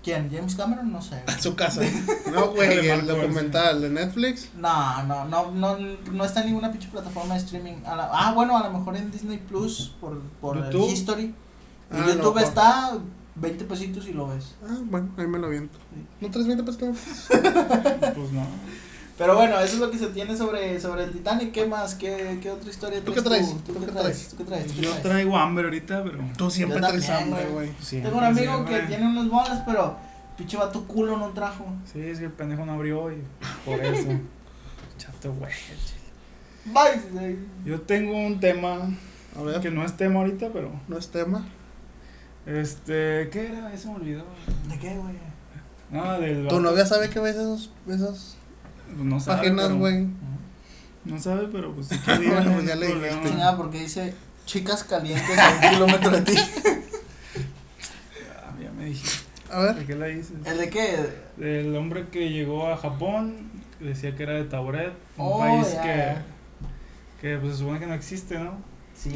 ¿Quién? 0.01 0.29
¿James 0.31 0.55
Cameron? 0.55 0.91
No 0.91 1.01
sé. 1.01 1.21
En 1.27 1.41
su 1.41 1.55
casa. 1.55 1.81
No, 2.31 2.51
güey, 2.51 2.87
el 2.89 3.05
documental 3.05 3.81
de 3.81 3.89
Netflix. 3.89 4.49
No, 4.55 5.03
no, 5.03 5.25
no, 5.25 5.51
no, 5.51 5.77
no 5.77 6.25
está 6.25 6.39
en 6.41 6.47
ninguna 6.47 6.71
pinche 6.71 6.87
plataforma 6.89 7.33
de 7.35 7.39
streaming. 7.41 7.83
A 7.85 7.95
la- 7.95 8.09
ah, 8.11 8.31
bueno, 8.33 8.57
a 8.57 8.63
lo 8.67 8.77
mejor 8.77 8.95
en 8.95 9.11
Disney 9.11 9.37
Plus 9.39 9.93
por, 9.99 10.19
por 10.41 10.57
el. 10.57 10.73
History. 10.75 11.33
En 11.91 12.01
Ah, 12.01 12.05
YouTube 12.07 12.35
no, 12.35 12.39
está 12.41 12.97
20 13.35 13.65
pesitos 13.65 14.07
y 14.07 14.13
lo 14.13 14.27
ves. 14.27 14.55
Ah, 14.67 14.77
bueno, 14.83 15.09
ahí 15.17 15.27
me 15.27 15.37
lo 15.39 15.47
aviento. 15.47 15.77
¿No 16.21 16.29
traes 16.29 16.47
20 16.47 16.63
pesos? 16.63 16.81
Pues 17.29 18.31
no. 18.31 18.45
Pero 19.17 19.35
bueno, 19.35 19.57
eso 19.61 19.75
es 19.75 19.79
lo 19.79 19.89
que 19.89 19.97
se 19.97 20.07
tiene 20.07 20.35
sobre, 20.35 20.77
sobre 20.79 21.05
el 21.05 21.11
Titanic. 21.11 21.53
¿Qué 21.53 21.65
más? 21.65 21.95
¿Qué, 21.95 22.37
qué 22.41 22.51
otra 22.51 22.69
historia 22.69 23.01
¿Tú 23.01 23.13
qué 23.13 23.21
traes? 23.21 23.47
¿Tú, 23.63 23.73
qué 23.79 23.85
traes? 23.91 24.27
¿Tú 24.29 24.37
qué 24.37 24.43
traes? 24.43 24.67
¿Tú 24.67 24.73
qué 24.75 24.81
Yo 24.81 24.91
traigo 24.95 25.37
hambre 25.37 25.63
ahorita, 25.65 26.03
pero. 26.03 26.19
Tú 26.37 26.51
siempre 26.51 26.79
traes 26.81 27.09
hambre, 27.09 27.45
güey. 27.47 27.71
Sí, 27.81 28.01
Tengo 28.01 28.17
un 28.17 28.25
amigo 28.25 28.53
siempre. 28.53 28.81
que 28.81 28.87
tiene 28.87 29.07
unas 29.07 29.29
bolas, 29.29 29.63
pero 29.65 29.95
pinche 30.37 30.57
vato 30.57 30.83
culo 30.85 31.17
no 31.17 31.29
trajo. 31.29 31.65
Sí, 31.93 32.01
es 32.01 32.19
que 32.19 32.25
el 32.25 32.31
pendejo 32.31 32.65
no 32.65 32.73
abrió 32.73 33.09
y 33.09 33.21
por 33.63 33.79
eso. 33.85 34.09
Chato, 34.97 35.33
güey. 35.33 35.53
Bye. 36.65 37.37
Yo 37.63 37.79
tengo 37.81 38.17
un 38.17 38.39
tema 38.39 38.79
A 39.37 39.41
ver, 39.43 39.61
que 39.61 39.71
no 39.71 39.85
es 39.85 39.95
tema 39.95 40.19
ahorita, 40.19 40.49
pero. 40.51 40.71
no 40.89 40.97
es 40.97 41.07
tema. 41.09 41.45
Este. 42.45 43.29
¿Qué 43.31 43.47
era? 43.47 43.73
Eso 43.73 43.89
me 43.91 43.95
olvidó. 43.95 44.23
¿De 44.69 44.77
qué, 44.77 44.95
güey? 44.95 45.15
No, 45.91 46.19
del. 46.19 46.47
Tu 46.47 46.59
novia 46.59 46.85
sabe 46.85 47.09
que 47.09 47.19
ves 47.19 47.35
esos, 47.35 47.71
esas 47.87 48.37
No 48.97 49.19
sabe. 49.19 49.37
páginas, 49.39 49.71
güí 49.73 50.07
No 51.05 51.19
sabe, 51.19 51.47
pero 51.51 51.73
pues 51.73 51.87
si 51.87 51.97
quiere 51.99 52.23
ir, 52.25 52.29
Bueno, 52.33 52.49
no 52.49 52.53
pues 52.55 52.67
ya 52.67 52.75
le 52.75 52.87
dijiste. 52.87 53.29
Chingada, 53.29 53.57
porque 53.57 53.79
dice 53.79 54.13
chicas 54.45 54.83
calientes 54.83 55.37
a 55.39 55.49
un 55.65 55.69
kilómetro 55.73 56.11
de 56.11 56.21
ti. 56.21 56.33
Ah, 58.43 58.53
ya 58.61 58.71
me 58.71 58.85
dijiste. 58.85 59.25
A 59.51 59.59
ver, 59.59 59.75
¿De 59.75 59.85
qué 59.85 59.95
la 59.95 60.05
dices? 60.07 60.33
¿El 60.45 60.57
de 60.57 60.69
qué? 60.69 60.97
Del 61.37 61.75
hombre 61.75 62.07
que 62.09 62.29
llegó 62.29 62.67
a 62.71 62.77
Japón, 62.77 63.51
que 63.79 63.85
decía 63.85 64.15
que 64.15 64.23
era 64.23 64.33
de 64.33 64.45
Tauret, 64.45 64.93
un 65.17 65.25
Oh, 65.25 65.39
país 65.39 65.71
ya, 65.73 65.81
que, 65.81 65.87
ya. 65.87 66.25
que 67.21 67.37
pues 67.37 67.53
se 67.53 67.59
supone 67.59 67.79
que 67.79 67.85
no 67.87 67.93
existe, 67.93 68.37
¿no? 68.39 68.53
Sí. 68.97 69.13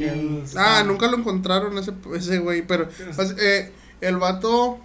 Ah, 0.56 0.82
nunca 0.86 1.06
lo 1.08 1.16
encontraron 1.16 1.76
ese, 1.78 1.92
ese 2.14 2.38
güey, 2.38 2.62
pero 2.66 2.88
pues, 3.16 3.34
eh, 3.40 3.72
el 4.00 4.16
vato 4.18 4.72
O 4.72 4.78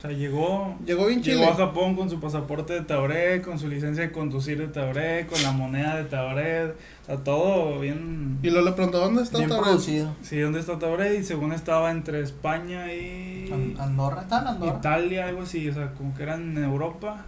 sea, 0.00 0.10
llegó, 0.12 0.76
llegó 0.86 1.06
bien 1.06 1.22
llegó 1.22 1.40
chile. 1.42 1.52
a 1.52 1.54
Japón 1.56 1.96
con 1.96 2.08
su 2.10 2.20
pasaporte 2.20 2.72
de 2.74 2.80
Tauret, 2.82 3.42
con 3.44 3.58
su 3.58 3.68
licencia 3.68 4.02
de 4.04 4.12
conducir 4.12 4.58
de 4.58 4.68
Tauret, 4.68 5.28
con 5.28 5.42
la 5.42 5.52
moneda 5.52 5.96
de 5.96 6.04
Tauret, 6.04 6.76
o 7.02 7.06
sea, 7.06 7.16
todo 7.18 7.78
bien... 7.80 8.38
Y 8.42 8.50
luego 8.50 8.66
le 8.68 8.72
preguntó, 8.72 8.98
¿dónde 9.00 9.22
está 9.22 9.38
Bien 9.38 9.50
producido. 9.50 10.14
Sí, 10.22 10.38
¿dónde 10.38 10.60
está 10.60 10.78
Tauret? 10.78 11.18
Y 11.20 11.24
según 11.24 11.52
estaba 11.52 11.90
entre 11.90 12.20
España 12.20 12.92
y 12.92 13.50
An- 13.52 13.76
Andorra, 13.80 14.22
¿está 14.22 14.40
en 14.42 14.46
Andorra? 14.48 14.78
Italia, 14.78 15.26
algo 15.28 15.42
así, 15.42 15.68
o 15.68 15.74
sea, 15.74 15.92
como 15.92 16.14
que 16.16 16.22
eran 16.24 16.56
en 16.56 16.64
Europa, 16.64 17.24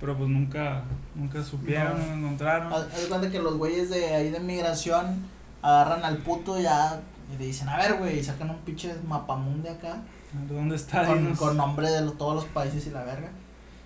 pero 0.00 0.16
pues 0.16 0.28
nunca, 0.28 0.82
nunca 1.16 1.42
supieron, 1.42 1.98
No. 1.98 2.06
no 2.16 2.26
encontraron. 2.26 2.72
Haz 2.72 2.86
cuenta 3.08 3.30
que 3.30 3.38
los 3.40 3.56
güeyes 3.56 3.90
de 3.90 4.14
ahí 4.14 4.30
de 4.30 4.40
migración 4.40 5.37
agarran 5.62 6.04
al 6.04 6.18
puto 6.18 6.58
ya 6.58 7.00
y 7.32 7.38
le 7.38 7.46
dicen, 7.46 7.68
a 7.68 7.76
ver, 7.76 7.94
güey, 7.98 8.18
y 8.18 8.24
sacan 8.24 8.50
un 8.50 8.58
pinche 8.58 8.94
mapamundi 9.06 9.68
acá 9.68 10.02
¿Dónde 10.48 10.76
está? 10.76 11.06
con, 11.06 11.34
con 11.36 11.56
nombre 11.56 11.90
de 11.90 12.10
todos 12.12 12.34
los 12.34 12.44
países 12.46 12.86
y 12.86 12.90
la 12.90 13.04
verga. 13.04 13.30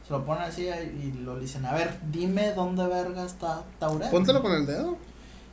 Se 0.07 0.12
lo 0.12 0.25
ponen 0.25 0.43
así 0.43 0.67
y 0.67 1.12
lo 1.23 1.38
dicen, 1.38 1.64
a 1.64 1.73
ver, 1.73 1.99
dime 2.11 2.52
dónde 2.52 2.87
verga 2.87 3.25
está 3.25 3.62
Tauret. 3.79 4.11
Póntelo 4.11 4.43
con 4.43 4.52
el 4.52 4.67
dedo. 4.67 4.97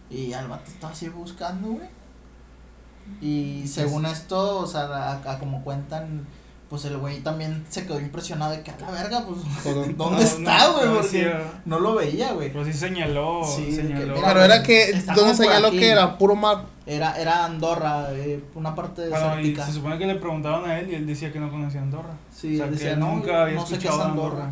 Y 0.10 0.34
al 0.34 0.48
vato 0.48 0.72
está 0.72 0.90
así 0.90 1.08
buscando, 1.10 1.68
güey. 1.68 1.88
Y 3.22 3.68
según 3.68 4.06
esto, 4.06 4.60
o 4.60 4.68
sea, 4.68 4.82
a, 4.82 5.32
a 5.32 5.40
como 5.40 5.64
cuentan, 5.64 6.26
pues 6.70 6.86
el 6.86 6.98
güey 6.98 7.20
también 7.22 7.66
se 7.70 7.86
quedó 7.88 8.00
impresionado 8.00 8.52
de 8.52 8.62
que 8.62 8.70
a 8.72 8.78
la 8.80 8.92
verga, 8.92 9.26
pues. 9.26 9.40
¿dónde 9.98 9.98
No, 9.98 10.20
está, 10.20 10.68
güey? 10.72 10.86
no, 10.88 10.94
Porque 10.96 11.08
sí, 11.10 11.24
no 11.66 11.80
lo 11.80 11.96
veía, 11.96 12.34
güey. 12.34 12.52
Pero 12.54 12.64
sí 12.66 12.74
señaló, 12.74 13.42
Sí, 13.44 13.64
de 13.66 13.70
que, 13.70 13.76
señaló. 13.76 14.16
mira, 14.16 14.28
Pero 14.28 14.44
era 14.44 14.64
que, 14.64 14.84
Está 14.92 15.14
¿dónde 15.16 15.34
señaló 15.36 15.72
que 15.72 15.90
era? 15.90 16.18
Puro 16.18 16.36
mar. 16.36 16.66
Era, 16.86 17.20
era 17.20 17.46
Andorra, 17.46 18.08
eh, 18.14 18.44
una 18.56 18.74
parte 18.76 19.10
Bueno, 19.10 19.40
y 19.42 19.56
se 19.56 19.74
supone 19.74 19.98
que 19.98 20.06
le 20.08 20.16
preguntaban 20.16 20.70
a 20.70 20.80
él 20.80 20.90
y 20.92 20.96
él 20.96 21.06
decía 21.08 21.32
que 21.32 21.40
no 21.40 21.50
conocía 21.52 21.82
Andorra. 21.82 22.14
Sí, 22.36 22.56
o 22.56 22.58
sea, 22.58 22.66
él 22.66 22.72
que 22.72 22.78
decía, 22.78 22.94
él 22.94 23.00
nunca 23.00 23.44
había 23.44 23.56
no 23.56 23.66
sé 23.66 23.78
qué 23.78 23.88
es 23.88 23.94
escuchado 23.94 23.98
de 24.00 24.10
Andorra. 24.12 24.52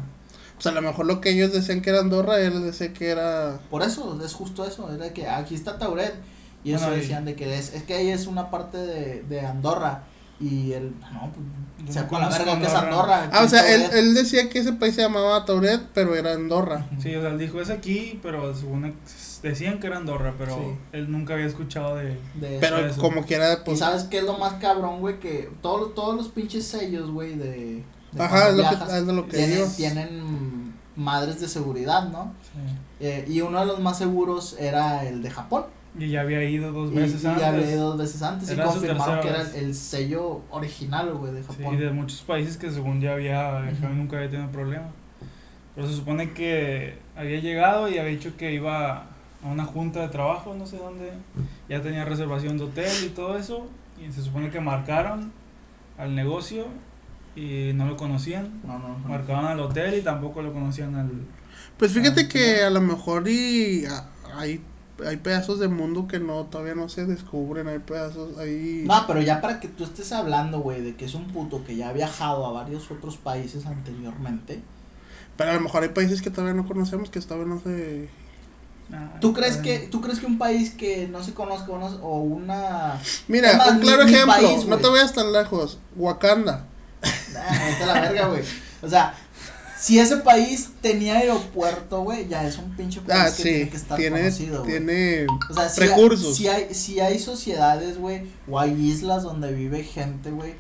O 0.58 0.62
sea, 0.62 0.72
a 0.72 0.76
lo 0.76 0.82
mejor 0.82 1.06
lo 1.06 1.22
que 1.22 1.30
ellos 1.32 1.54
decían 1.54 1.82
que 1.82 1.92
era 1.92 2.00
Andorra, 2.00 2.40
él 2.40 2.64
decía 2.64 2.92
que 2.94 3.10
era. 3.10 3.60
Por 3.70 3.84
eso, 3.84 4.20
es 4.24 4.34
justo 4.34 4.66
eso, 4.66 4.92
era 4.94 5.14
que 5.14 5.28
aquí 5.28 5.54
está 5.56 5.78
Tauret. 5.78 6.16
Y 6.64 6.74
eso 6.74 6.86
Bueno, 6.86 6.98
y- 6.98 7.02
decían 7.02 7.26
de 7.26 7.36
que 7.36 7.58
es, 7.58 7.74
es 7.74 7.84
que 7.84 7.94
ahí 7.94 8.10
es 8.10 8.26
una 8.28 8.50
parte 8.50 8.78
de, 8.78 9.22
de 9.24 9.42
Andorra. 9.42 10.04
Y 10.40 10.72
él, 10.74 10.94
no, 11.14 11.32
pues, 11.34 12.06
con 12.06 12.22
la 12.22 12.30
verga 12.30 12.60
que 12.60 12.68
es 12.68 12.74
Andorra. 12.74 13.30
Ah, 13.32 13.44
o 13.44 13.48
sea, 13.48 13.74
él, 13.74 13.82
Tauret. 13.82 13.98
él 14.00 14.14
decía 14.14 14.50
que 14.50 14.60
ese 14.60 14.74
país 14.74 14.94
se 14.94 15.02
llamaba 15.02 15.46
Tauret, 15.46 15.82
pero 15.96 16.16
era 16.16 16.34
Andorra. 16.34 16.86
Sí, 17.02 17.16
o 17.16 17.22
sea, 17.22 17.32
él 17.32 17.40
dijo 17.40 17.60
es 17.60 17.72
aquí, 17.72 18.20
pero 18.22 18.54
según 18.54 18.94
decían 19.42 19.80
que 19.80 19.88
era 19.88 19.98
Andorra, 19.98 20.36
pero 20.38 20.56
Sí. 20.56 20.78
él 20.92 21.12
nunca 21.12 21.34
había 21.34 21.46
escuchado 21.48 21.96
de... 21.96 22.20
de 22.36 22.58
Pero 22.60 22.78
eso. 22.78 23.02
como 23.02 23.24
quiera, 23.26 23.54
Y 23.54 23.58
pues. 23.66 23.80
sabes 23.80 24.04
qué 24.04 24.20
es 24.20 24.24
lo 24.26 24.38
más 24.38 24.54
cabrón, 24.56 25.00
güey, 25.00 25.20
que 25.20 25.50
todos, 25.62 25.96
todos 25.96 26.16
los 26.16 26.28
pinches 26.30 26.66
sellos, 26.68 27.10
güey, 27.10 27.36
de, 27.36 27.84
de 28.12 28.22
Ajá, 28.24 28.50
es 28.50 28.56
lo, 28.56 28.64
que, 28.70 28.98
es 28.98 29.08
de 29.08 29.14
lo 29.14 29.26
que 29.28 29.38
tienen, 29.38 29.72
tienen 29.76 30.74
madres 30.96 31.40
de 31.42 31.48
seguridad, 31.48 32.10
¿no? 32.10 32.34
Sí. 32.44 32.60
Eh, 33.00 33.26
y 33.28 33.42
uno 33.42 33.60
de 33.60 33.66
los 33.68 33.80
más 33.80 33.98
seguros 33.98 34.56
era 34.60 35.04
el 35.06 35.22
de 35.24 35.30
Japón. 35.32 35.66
Y 36.00 36.10
ya 36.10 36.22
había 36.22 36.44
ido 36.44 36.72
dos 36.72 36.92
Y, 36.92 36.96
veces 36.96 37.24
y 37.24 37.28
antes. 37.28 37.42
ya 37.42 37.50
había 37.50 37.72
ido 37.72 37.88
dos 37.90 37.98
veces 37.98 38.22
antes 38.22 38.50
Era 38.50 38.64
y 38.64 38.68
confirmaron 38.68 39.22
que 39.22 39.30
era 39.30 39.40
vez. 39.40 39.56
el 39.56 39.74
sello 39.76 40.42
original, 40.52 41.14
güey, 41.14 41.34
de 41.34 41.42
Sí, 41.42 41.48
Japón. 41.58 41.76
y 41.76 41.78
de 41.78 41.92
muchos 41.92 42.22
países 42.22 42.58
que 42.58 42.70
según 42.72 43.02
ya 43.02 43.14
había 43.14 43.64
Ujú. 43.72 43.92
y 43.92 43.96
nunca 43.96 44.18
había 44.18 44.30
tenido 44.30 44.50
problema. 44.52 44.90
Pero 45.76 45.88
se 45.88 45.96
supone 45.96 46.34
que 46.34 46.98
había 47.16 47.40
llegado 47.40 47.88
y 47.90 47.98
había 47.98 48.12
dicho 48.12 48.36
que 48.38 48.54
iba 48.54 48.98
a 49.44 49.48
una 49.52 49.66
junta 49.66 50.02
de 50.02 50.10
trabajo, 50.10 50.56
no 50.56 50.66
sé 50.66 50.78
dónde. 50.78 51.12
Ya 51.70 51.82
tenía 51.82 52.06
reservación 52.06 52.58
de 52.58 52.64
hotel 52.66 52.92
y 53.06 53.10
todo 53.10 53.38
eso. 53.38 53.68
Y 54.00 54.12
se 54.12 54.22
supone 54.22 54.50
que 54.52 54.60
marcaron 54.60 55.32
al 55.98 56.14
negocio 56.16 56.66
y 57.36 57.72
no 57.74 57.86
lo 57.88 57.98
conocían. 57.98 58.62
No, 58.66 58.80
no, 58.80 58.90
no. 59.00 59.08
Marcaban 59.10 59.46
al 59.46 59.60
hotel 59.60 59.96
y 59.96 60.02
tampoco 60.02 60.42
lo 60.42 60.54
conocían 60.54 60.96
al... 60.96 61.10
Pues 61.78 61.92
fíjate 61.92 62.22
Ah, 62.22 62.28
que 62.28 62.64
a 62.64 62.70
lo 62.72 62.82
mejor 62.82 63.28
y 63.28 63.86
a- 63.86 64.08
hay, 65.06 65.18
pedazos 65.18 65.60
de 65.60 65.68
mundo 65.68 66.08
que 66.08 66.20
no 66.20 66.46
todavía 66.46 66.76
no 66.76 66.90
se 66.90 67.06
descubren, 67.06 67.68
hay 67.68 67.80
pedazos 67.80 68.38
ahí. 68.38 68.84
No, 68.86 69.06
pero 69.08 69.22
ya 69.22 69.42
para 69.42 69.60
que 69.60 69.68
tú 69.68 69.84
estés 69.84 70.12
hablando, 70.12 70.60
güey, 70.60 70.82
de 70.82 70.96
que 70.96 71.06
es 71.06 71.14
un 71.14 71.28
puto 71.28 71.64
que 71.66 71.76
ya 71.76 71.90
ha 71.90 71.94
viajado 71.94 72.46
a 72.46 72.52
varios 72.52 72.90
otros 72.92 73.18
países 73.18 73.66
anteriormente. 73.66 74.62
Pero 75.36 75.52
a 75.52 75.54
lo 75.54 75.60
mejor 75.62 75.84
hay 75.84 75.90
países 75.90 76.22
que 76.22 76.30
todavía 76.32 76.56
no 76.56 76.68
conocemos, 76.68 77.10
que 77.10 77.20
todavía 77.22 77.54
no 77.54 77.60
se... 77.62 78.10
Ah, 78.92 79.12
¿Tú 79.20 79.34
crees 79.34 79.58
ah, 79.58 79.62
que 79.62 79.80
tú 79.80 80.00
crees 80.00 80.20
que 80.20 80.26
un 80.26 80.38
país 80.38 80.72
que 80.72 81.08
no 81.10 81.22
se 81.22 81.34
conozca 81.34 81.70
o, 81.72 81.78
no- 81.78 81.98
o 82.02 82.20
una 82.22 83.00
Mira, 83.28 83.52
un 83.70 83.80
claro 83.80 84.06
mi- 84.06 84.12
mi 84.12 84.16
ejemplo, 84.16 84.34
país, 84.34 84.66
no 84.66 84.78
te 84.78 84.88
vayas 84.88 85.14
tan 85.14 85.34
lejos, 85.34 85.78
Wakanda. 85.98 86.66
Ah, 87.04 87.70
a 87.84 87.86
la 87.86 87.94
verga, 88.02 88.28
güey. 88.28 88.44
O 88.82 88.88
sea, 88.90 89.14
si 89.80 90.00
ese 90.00 90.18
país 90.18 90.70
tenía 90.82 91.18
aeropuerto, 91.18 92.02
güey, 92.04 92.28
ya 92.28 92.46
es 92.48 92.58
un 92.58 92.76
pinche 92.76 93.02
país 93.02 93.20
Ah, 93.20 93.26
que 93.26 93.44
sí, 93.44 93.44
tiene 93.44 93.70
que 93.70 93.78
estar 93.78 93.98
tiene, 93.98 94.20
conocido, 94.22 94.60
güey. 94.64 94.72
tiene 94.72 95.26
O 95.50 95.54
sea, 95.54 95.70
si 95.70 95.82
recursos. 95.82 96.28
Hay, 96.28 96.34
si 96.36 96.48
hay, 96.48 96.74
si 96.74 97.00
hay 97.00 97.20
sociedades, 97.20 97.98
güey, 97.98 98.24
o 98.50 98.60
hay 98.60 98.72
islas 98.74 99.24
donde 99.24 99.52
vive 99.54 99.84
gente, 99.84 100.32
güey, 100.32 100.54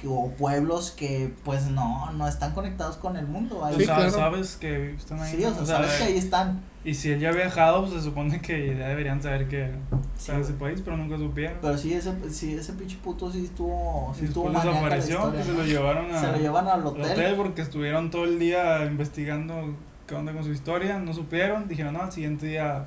que- 0.00 0.08
o 0.08 0.28
pueblos 0.36 0.90
que, 0.90 1.32
pues, 1.44 1.66
no, 1.66 2.10
no 2.12 2.26
están 2.28 2.52
conectados 2.54 2.96
con 2.96 3.16
el 3.16 3.26
mundo. 3.26 3.66
Tú 3.72 3.78
Sí, 3.80 3.84
sabes, 3.86 4.12
claro. 4.14 4.32
sabes 4.32 4.56
que 4.56 4.94
están 4.94 5.20
ahí. 5.20 5.36
sí, 5.36 5.44
o 5.44 5.54
sea, 5.54 5.64
sabes 5.66 5.92
que 5.92 6.04
ahí 6.04 6.18
están. 6.18 6.60
Y 6.84 6.94
si 6.94 7.12
él 7.12 7.20
ya 7.20 7.28
ha 7.28 7.32
viajado, 7.32 7.82
pues 7.82 7.92
se 7.92 8.02
supone 8.02 8.40
que 8.40 8.76
ya 8.76 8.88
deberían 8.88 9.22
saber 9.22 9.46
que 9.48 9.70
Sí, 10.16 10.18
está 10.18 10.34
en 10.34 10.40
ese 10.42 10.52
país, 10.54 10.80
pero 10.84 10.96
nunca 10.96 11.16
supieron. 11.16 11.58
Pero 11.62 11.78
sí, 11.78 11.94
ese, 11.94 12.12
sí, 12.30 12.54
ese 12.54 12.72
pinche 12.72 12.96
puto 13.02 13.30
sí 13.30 13.44
estuvo, 13.44 14.12
sí 14.18 14.24
estuvo 14.24 14.50
desapareció, 14.50 15.14
historia, 15.18 15.40
que 15.40 15.46
se 15.46 15.52
lo 15.54 15.64
llevaron 15.64 16.10
a, 16.12 16.20
Se 16.20 16.26
lo 16.32 16.36
llevan 16.38 16.66
al 16.66 16.84
hotel. 16.86 17.02
hotel 17.04 17.34
porque 17.36 17.62
estuvieron 17.62 18.10
todo 18.10 18.24
el 18.24 18.38
día 18.40 18.84
investigando 18.84 19.74
qué 20.08 20.14
onda 20.16 20.32
con 20.32 20.42
su 20.42 20.50
historia, 20.50 20.98
no 20.98 21.12
supieron, 21.12 21.68
dijeron, 21.68 21.94
no, 21.94 22.02
al 22.02 22.12
siguiente 22.12 22.46
día 22.46 22.86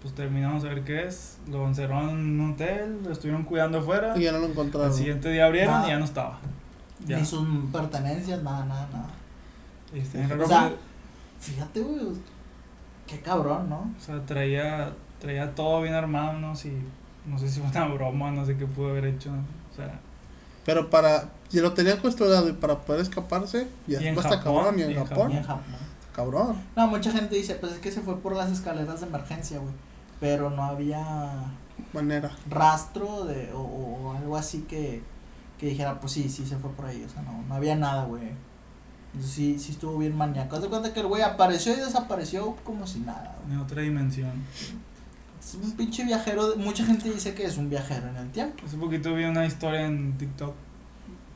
pues 0.00 0.14
terminamos 0.14 0.64
a 0.64 0.68
ver 0.68 0.82
qué 0.84 1.06
es, 1.06 1.38
lo 1.50 1.66
encerraron 1.66 2.10
en 2.10 2.40
un 2.40 2.52
hotel, 2.52 2.98
lo 3.04 3.10
estuvieron 3.12 3.42
cuidando 3.44 3.78
afuera, 3.78 4.14
Y 4.16 4.22
ya 4.22 4.32
no 4.32 4.38
lo 4.38 4.46
encontraron. 4.48 4.90
al 4.90 4.94
siguiente 4.96 5.30
día 5.30 5.46
abrieron 5.46 5.72
Nada. 5.74 5.86
y 5.86 5.90
ya 5.90 5.98
no 5.98 6.04
estaba. 6.04 6.38
Ya. 7.06 7.18
Ni 7.18 7.24
sus 7.24 7.46
pertenencias, 7.72 8.42
nada, 8.42 8.64
nada, 8.66 8.88
nada. 8.92 9.10
Y 9.94 10.00
O 10.00 10.46
sea, 10.46 10.72
Fíjate, 11.40 11.80
güey, 11.80 12.00
qué 13.06 13.20
cabrón, 13.20 13.68
¿no? 13.70 13.90
o 13.98 14.00
sea, 14.04 14.24
traía, 14.26 14.92
traía 15.20 15.54
todo 15.54 15.82
bien 15.82 15.94
armado, 15.94 16.34
¿no? 16.34 16.54
Si, 16.56 16.72
no 17.26 17.38
sé 17.38 17.48
si 17.48 17.60
fue 17.60 17.70
una 17.70 17.86
broma, 17.94 18.30
no 18.30 18.44
sé 18.46 18.56
qué 18.56 18.66
pudo 18.66 18.90
haber 18.90 19.06
hecho, 19.06 19.30
o 19.72 19.76
sea, 19.76 20.00
Pero 20.64 20.90
para, 20.90 21.30
si 21.48 21.60
lo 21.60 21.72
tenía 21.74 22.00
custodiado 22.00 22.48
y 22.48 22.52
para 22.52 22.80
poder 22.80 23.00
escaparse, 23.02 23.68
ya 23.86 24.00
Y 24.00 24.08
en 24.08 24.14
está 24.16 24.38
Japón, 24.38 24.54
cabrón. 24.56 24.78
Y 24.78 24.82
en 24.82 24.90
y 24.90 24.94
en 24.94 25.04
Japón, 25.06 25.32
Y 25.32 25.36
en 25.36 25.42
Japón. 25.44 25.64
cabrón. 26.12 26.62
No, 26.76 26.86
mucha 26.88 27.10
gente 27.12 27.34
dice, 27.36 27.54
pues 27.56 27.72
es 27.74 27.78
que 27.80 27.92
se 27.92 28.00
fue 28.00 28.18
por 28.20 28.34
las 28.34 28.50
escaleras 28.50 29.00
de 29.00 29.06
emergencia, 29.06 29.58
güey. 29.58 29.74
Pero 30.20 30.50
no 30.50 30.62
había 30.64 31.52
Manera. 31.92 32.30
rastro 32.46 33.24
de, 33.26 33.52
o, 33.52 33.58
o 33.60 34.16
algo 34.16 34.36
así 34.36 34.62
que, 34.62 35.02
que 35.58 35.66
dijera, 35.66 36.00
pues 36.00 36.12
sí, 36.12 36.28
sí 36.30 36.46
se 36.46 36.56
fue 36.58 36.70
por 36.72 36.86
ahí. 36.86 37.04
O 37.04 37.08
sea, 37.08 37.22
no, 37.22 37.42
no 37.48 37.54
había 37.54 37.76
nada, 37.76 38.04
güey. 38.04 38.32
Entonces, 39.14 39.32
Sí, 39.32 39.58
sí 39.58 39.72
estuvo 39.72 39.98
bien 39.98 40.16
maníaco. 40.16 40.56
Haz 40.56 40.66
cuenta 40.66 40.92
que 40.92 41.00
el 41.00 41.06
güey 41.06 41.22
apareció 41.22 41.72
y 41.72 41.76
desapareció 41.76 42.56
como 42.64 42.86
si 42.86 43.00
nada, 43.00 43.36
güey. 43.44 43.54
en 43.54 43.60
otra 43.60 43.82
dimensión. 43.82 44.32
Es 45.40 45.54
un 45.54 45.72
pinche 45.72 46.04
viajero. 46.04 46.56
Mucha 46.56 46.84
gente 46.84 47.10
dice 47.12 47.34
que 47.34 47.44
es 47.44 47.56
un 47.56 47.70
viajero 47.70 48.08
en 48.08 48.16
el 48.16 48.30
tiempo. 48.30 48.64
Hace 48.66 48.76
poquito 48.76 49.14
vi 49.14 49.24
una 49.24 49.46
historia 49.46 49.86
en 49.86 50.16
TikTok 50.18 50.54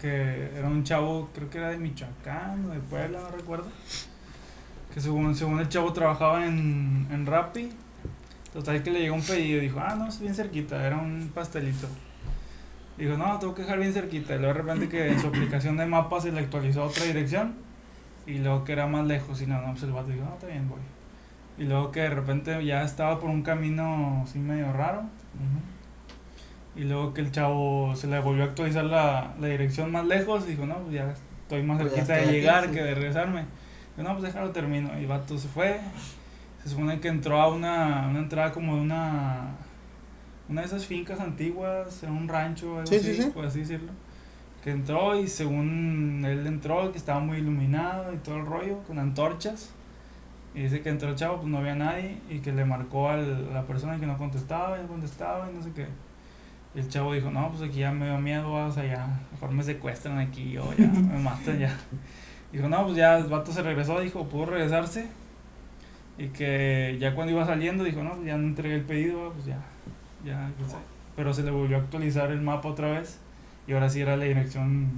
que 0.00 0.50
era 0.56 0.68
un 0.68 0.84
chavo, 0.84 1.28
creo 1.34 1.50
que 1.50 1.58
era 1.58 1.70
de 1.70 1.78
Michoacán 1.78 2.64
o 2.66 2.70
de 2.70 2.78
Puebla, 2.80 3.20
no 3.20 3.36
recuerdo. 3.36 3.66
Que 4.94 5.00
según, 5.00 5.34
según 5.34 5.58
el 5.58 5.68
chavo 5.68 5.92
trabajaba 5.92 6.46
en, 6.46 7.06
en 7.10 7.26
Rappi. 7.26 7.70
Total 8.52 8.82
que 8.82 8.90
le 8.90 9.00
llegó 9.00 9.14
un 9.14 9.22
pedido 9.22 9.58
y 9.58 9.62
dijo, 9.62 9.78
ah, 9.80 9.94
no, 9.94 10.08
es 10.08 10.20
bien 10.20 10.34
cerquita, 10.34 10.84
era 10.84 10.96
un 10.96 11.30
pastelito. 11.34 11.86
Dijo, 12.96 13.16
no, 13.16 13.38
tengo 13.38 13.54
que 13.54 13.62
dejar 13.62 13.78
bien 13.78 13.92
cerquita. 13.92 14.34
Y 14.34 14.38
luego 14.38 14.54
de 14.54 14.62
repente 14.62 14.88
que 14.88 15.12
en 15.12 15.20
su 15.20 15.26
aplicación 15.28 15.76
de 15.76 15.86
mapas 15.86 16.22
se 16.22 16.32
le 16.32 16.40
actualizó 16.40 16.82
a 16.82 16.86
otra 16.86 17.04
dirección. 17.04 17.54
Y 18.28 18.38
luego 18.38 18.64
que 18.64 18.72
era 18.72 18.86
más 18.86 19.06
lejos. 19.06 19.40
Y 19.42 19.46
no, 19.46 19.60
no, 19.60 19.70
pues 19.72 19.82
el 19.84 19.92
vato 19.92 20.08
dijo, 20.10 20.24
no, 20.24 20.34
está 20.34 20.46
bien, 20.46 20.68
voy. 20.68 20.78
Y 21.58 21.64
luego 21.68 21.90
que 21.90 22.00
de 22.02 22.10
repente 22.10 22.64
ya 22.64 22.82
estaba 22.82 23.18
por 23.18 23.30
un 23.30 23.42
camino 23.42 24.22
así 24.24 24.38
medio 24.38 24.72
raro. 24.72 25.02
Y 26.76 26.84
luego 26.84 27.12
que 27.12 27.20
el 27.22 27.32
chavo 27.32 27.94
se 27.96 28.06
le 28.06 28.20
volvió 28.20 28.44
a 28.44 28.46
actualizar 28.46 28.84
la, 28.84 29.34
la 29.40 29.46
dirección 29.48 29.90
más 29.90 30.06
lejos 30.06 30.44
y 30.46 30.50
dijo, 30.50 30.66
no, 30.66 30.76
pues 30.78 30.94
ya 30.94 31.14
estoy 31.42 31.62
más 31.62 31.80
Pues 31.80 31.92
cerquita 31.92 32.14
de 32.14 32.20
aquí, 32.22 32.30
llegar 32.32 32.66
sí. 32.66 32.70
que 32.70 32.82
de 32.82 32.94
regresarme. 32.94 33.44
Dijo, 33.96 34.08
no, 34.08 34.16
pues 34.16 34.32
déjalo 34.32 34.50
termino. 34.50 34.90
Y 34.98 35.02
el 35.02 35.06
vato 35.08 35.36
se 35.38 35.48
fue. 35.48 35.80
Se 36.62 36.68
supone 36.70 37.00
que 37.00 37.08
entró 37.08 37.40
a 37.40 37.48
una, 37.52 38.06
una 38.08 38.18
entrada 38.20 38.52
como 38.52 38.76
de 38.76 38.82
una, 38.82 39.48
una 40.48 40.60
de 40.60 40.66
esas 40.66 40.86
fincas 40.86 41.18
antiguas, 41.20 42.02
en 42.04 42.12
un 42.12 42.28
rancho, 42.28 42.78
algo 42.78 42.86
Sí, 42.86 42.96
así, 42.96 43.14
sí, 43.14 43.22
sí. 43.24 43.30
por 43.30 43.46
así 43.46 43.60
decirlo. 43.60 43.92
Que 44.64 44.71
entró 44.73 45.18
y 45.18 45.29
según 45.29 46.23
él 46.27 46.47
entró, 46.47 46.90
que 46.92 46.99
estaba 46.99 47.21
muy 47.21 47.38
iluminado 47.38 48.12
y 48.12 48.16
todo 48.18 48.37
el 48.38 48.47
rollo, 48.47 48.79
con 48.87 48.99
antorchas. 48.99 49.71
Y 50.55 50.62
dice 50.62 50.81
que 50.81 50.88
entró 50.88 51.11
el 51.11 51.14
chavo, 51.14 51.37
pues 51.37 51.49
no 51.49 51.59
había 51.59 51.75
nadie 51.77 52.18
y 52.29 52.38
que 52.40 52.53
le 52.53 52.64
marcó 52.64 53.09
al- 53.11 53.49
a 53.51 53.55
la 53.55 53.62
persona 53.62 53.99
que 54.01 54.07
no 54.07 54.18
contestaba 54.18 54.79
y 54.79 54.83
no 54.83 54.88
contestaba 54.88 55.49
y 55.51 55.55
no 55.57 55.62
sé 55.62 55.71
qué. 55.73 55.87
Y 56.75 56.81
el 56.81 56.88
chavo 56.88 57.12
dijo, 57.14 57.31
no, 57.31 57.51
pues 57.51 57.62
aquí 57.68 57.81
ya 57.81 57.92
me 57.92 58.07
dio 58.07 58.18
miedo, 58.18 58.53
o 58.53 58.71
sea, 58.73 58.85
ya, 58.85 59.07
mejor 59.33 59.51
me 59.53 59.62
secuestran 59.62 60.18
aquí 60.18 60.57
o 60.59 60.73
ya, 60.75 60.87
me 60.88 61.18
matan 61.23 61.59
ya. 61.59 61.77
Dijo, 62.53 62.68
no, 62.68 62.85
pues 62.85 62.97
ya 62.97 63.18
el 63.18 63.25
vato 63.25 63.53
se 63.53 63.62
regresó, 63.62 64.01
dijo, 64.01 64.27
pudo 64.29 64.47
regresarse. 64.47 65.07
Y 66.18 66.29
que 66.29 66.97
ya 67.01 67.14
cuando 67.14 67.33
iba 67.33 67.47
saliendo 67.47 67.85
dijo, 67.85 68.03
no, 68.03 68.14
pues 68.14 68.27
ya 68.27 68.37
no 68.37 68.49
entregué 68.49 68.75
el 68.75 68.83
pedido, 68.83 69.33
pues 69.35 69.47
ya, 69.47 69.59
ya, 70.25 70.51
qué 70.59 70.64
sé. 70.64 70.77
Pero 71.14 71.33
se 71.33 71.42
le 71.44 71.51
volvió 71.53 71.77
a 71.77 71.81
actualizar 71.81 72.31
el 72.33 72.40
mapa 72.40 72.68
otra 72.68 72.90
vez. 72.90 73.18
Y 73.68 73.74
ahora 73.74 73.90
sí 73.90 74.00
era 74.00 74.16
la 74.16 74.24
dirección 74.24 74.90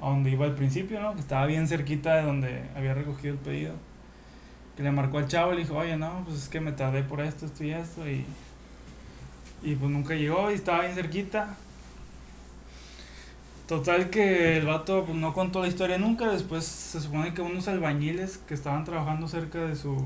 a 0.00 0.08
donde 0.08 0.30
iba 0.30 0.44
al 0.44 0.54
principio, 0.54 1.00
¿no? 1.00 1.14
Que 1.14 1.20
estaba 1.20 1.46
bien 1.46 1.68
cerquita 1.68 2.16
de 2.16 2.22
donde 2.22 2.62
había 2.76 2.92
recogido 2.94 3.34
el 3.34 3.38
pedido. 3.38 3.74
Que 4.76 4.82
le 4.82 4.90
marcó 4.90 5.18
al 5.18 5.28
chavo 5.28 5.52
y 5.52 5.56
le 5.56 5.62
dijo, 5.62 5.76
oye, 5.76 5.96
no, 5.96 6.22
pues 6.26 6.36
es 6.36 6.48
que 6.48 6.60
me 6.60 6.72
tardé 6.72 7.02
por 7.02 7.20
esto, 7.20 7.46
esto 7.46 7.64
y 7.64 7.70
esto. 7.70 8.10
Y, 8.10 8.26
y 9.62 9.76
pues 9.76 9.90
nunca 9.90 10.14
llegó 10.14 10.50
y 10.50 10.54
estaba 10.54 10.82
bien 10.82 10.94
cerquita. 10.94 11.56
Total 13.68 14.10
que 14.10 14.58
el 14.58 14.66
vato 14.66 15.04
pues, 15.04 15.16
no 15.16 15.32
contó 15.32 15.62
la 15.62 15.68
historia 15.68 15.96
nunca. 15.96 16.28
Después 16.28 16.64
se 16.64 17.00
supone 17.00 17.34
que 17.34 17.40
unos 17.40 17.68
albañiles 17.68 18.38
que 18.38 18.54
estaban 18.54 18.84
trabajando 18.84 19.28
cerca 19.28 19.64
de 19.64 19.76
su, 19.76 20.04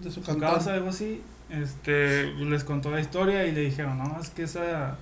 De 0.00 0.10
su 0.10 0.22
su 0.22 0.38
casa, 0.38 0.74
algo 0.74 0.90
así, 0.90 1.22
este, 1.50 2.32
les 2.34 2.64
contó 2.64 2.90
la 2.90 3.00
historia 3.00 3.46
y 3.46 3.52
le 3.52 3.62
dijeron, 3.62 3.98
no, 3.98 4.18
es 4.20 4.30
que 4.30 4.44
esa, 4.44 4.96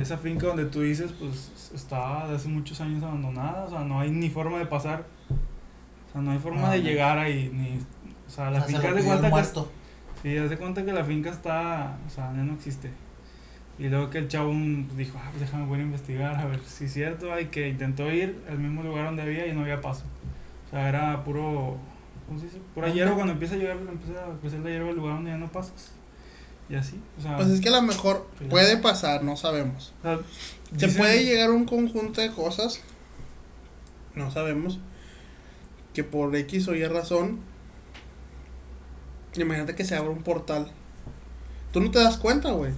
esa 0.00 0.16
finca 0.16 0.46
donde 0.46 0.64
tú 0.66 0.80
dices, 0.80 1.12
pues 1.12 1.70
está 1.74 2.26
de 2.28 2.36
hace 2.36 2.48
muchos 2.48 2.80
años 2.80 3.02
abandonada, 3.02 3.64
o 3.64 3.70
sea, 3.70 3.80
no 3.80 4.00
hay 4.00 4.10
ni 4.10 4.30
forma 4.30 4.58
de 4.58 4.66
pasar, 4.66 5.04
o 6.08 6.12
sea, 6.12 6.22
no 6.22 6.30
hay 6.30 6.38
forma 6.38 6.68
Ah, 6.68 6.72
de 6.72 6.82
llegar 6.82 7.18
ahí, 7.18 7.50
ni, 7.52 7.78
o 8.26 8.30
sea, 8.30 8.50
la 8.50 8.58
O 8.58 8.68
sea, 8.68 8.68
se 8.68 8.74
finca 8.74 8.90
lo 8.90 8.96
de 8.96 9.02
cuenta 9.02 9.30
que, 9.30 9.60
sí, 10.22 10.36
haz 10.38 10.50
de 10.50 10.58
cuenta 10.58 10.84
que 10.84 10.92
la 10.92 11.04
finca 11.04 11.30
está, 11.30 11.98
o 12.06 12.10
sea, 12.10 12.32
ya 12.34 12.42
no 12.42 12.54
existe. 12.54 12.90
Y 13.78 13.88
luego 13.88 14.10
que 14.10 14.18
el 14.18 14.28
chavo 14.28 14.52
dijo, 14.96 15.18
ah, 15.18 15.28
pues 15.30 15.40
déjame 15.40 15.66
voy 15.66 15.80
a 15.80 15.82
investigar, 15.82 16.36
a 16.36 16.46
ver 16.46 16.60
si 16.60 16.84
es 16.84 16.92
cierto, 16.92 17.38
y 17.38 17.46
que 17.46 17.68
intentó 17.68 18.10
ir 18.10 18.42
al 18.48 18.58
mismo 18.58 18.82
lugar 18.82 19.06
donde 19.06 19.22
había 19.22 19.46
y 19.46 19.52
no 19.52 19.62
había 19.62 19.80
paso. 19.80 20.04
O 20.66 20.70
sea, 20.70 20.88
era 20.88 21.22
puro, 21.24 21.76
¿cómo 22.26 22.38
se 22.38 22.46
dice? 22.46 22.58
Pura 22.74 22.88
hierba, 22.88 23.14
cuando 23.14 23.32
empieza 23.32 23.54
a 23.54 23.58
llover, 23.58 23.76
empieza 23.76 24.24
a 24.24 24.38
crecer 24.40 24.60
la 24.60 24.70
hierba 24.70 24.90
el 24.90 24.96
lugar 24.96 25.14
donde 25.16 25.30
ya 25.30 25.38
no 25.38 25.48
pasas. 25.50 25.92
Y 26.72 26.74
así, 26.74 26.98
o 27.18 27.22
sea, 27.22 27.36
Pues 27.36 27.48
es 27.50 27.60
que 27.60 27.68
a 27.68 27.72
lo 27.72 27.82
mejor 27.82 28.26
Pues 28.38 28.48
puede 28.50 28.76
pasar, 28.78 29.22
no 29.22 29.36
sabemos. 29.36 29.92
o 30.00 30.02
sea, 30.02 30.18
Se 30.78 30.86
dicen- 30.86 30.96
puede 30.98 31.24
llegar 31.24 31.50
a 31.50 31.52
un 31.52 31.66
conjunto 31.66 32.20
de 32.22 32.32
cosas, 32.32 32.80
no 34.14 34.30
sabemos, 34.30 34.78
que 35.92 36.02
por 36.02 36.34
X 36.34 36.66
o 36.68 36.74
Y 36.74 36.84
razón, 36.86 37.40
imagínate 39.36 39.74
que 39.74 39.84
se 39.84 39.94
abra 39.96 40.10
un 40.10 40.22
portal. 40.22 40.70
Tú 41.72 41.80
no 41.80 41.90
te 41.90 41.98
das 41.98 42.16
cuenta, 42.16 42.52
güey. 42.52 42.72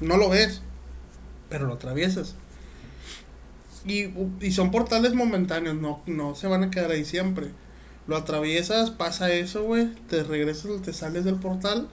No 0.00 0.16
lo 0.16 0.28
ves, 0.28 0.62
pero 1.48 1.66
lo 1.66 1.74
atraviesas. 1.74 2.34
Y, 3.86 4.10
y 4.40 4.52
son 4.52 4.70
portales 4.70 5.14
momentáneos, 5.14 5.76
no, 5.76 6.02
no 6.06 6.34
se 6.34 6.46
van 6.46 6.64
a 6.64 6.70
quedar 6.70 6.90
ahí 6.90 7.04
siempre. 7.04 7.50
Lo 8.06 8.16
atraviesas, 8.16 8.90
pasa 8.90 9.32
eso, 9.32 9.62
güey, 9.64 9.86
te 10.08 10.22
regresas, 10.24 10.82
te 10.82 10.92
sales 10.92 11.24
del 11.24 11.36
portal. 11.36 11.88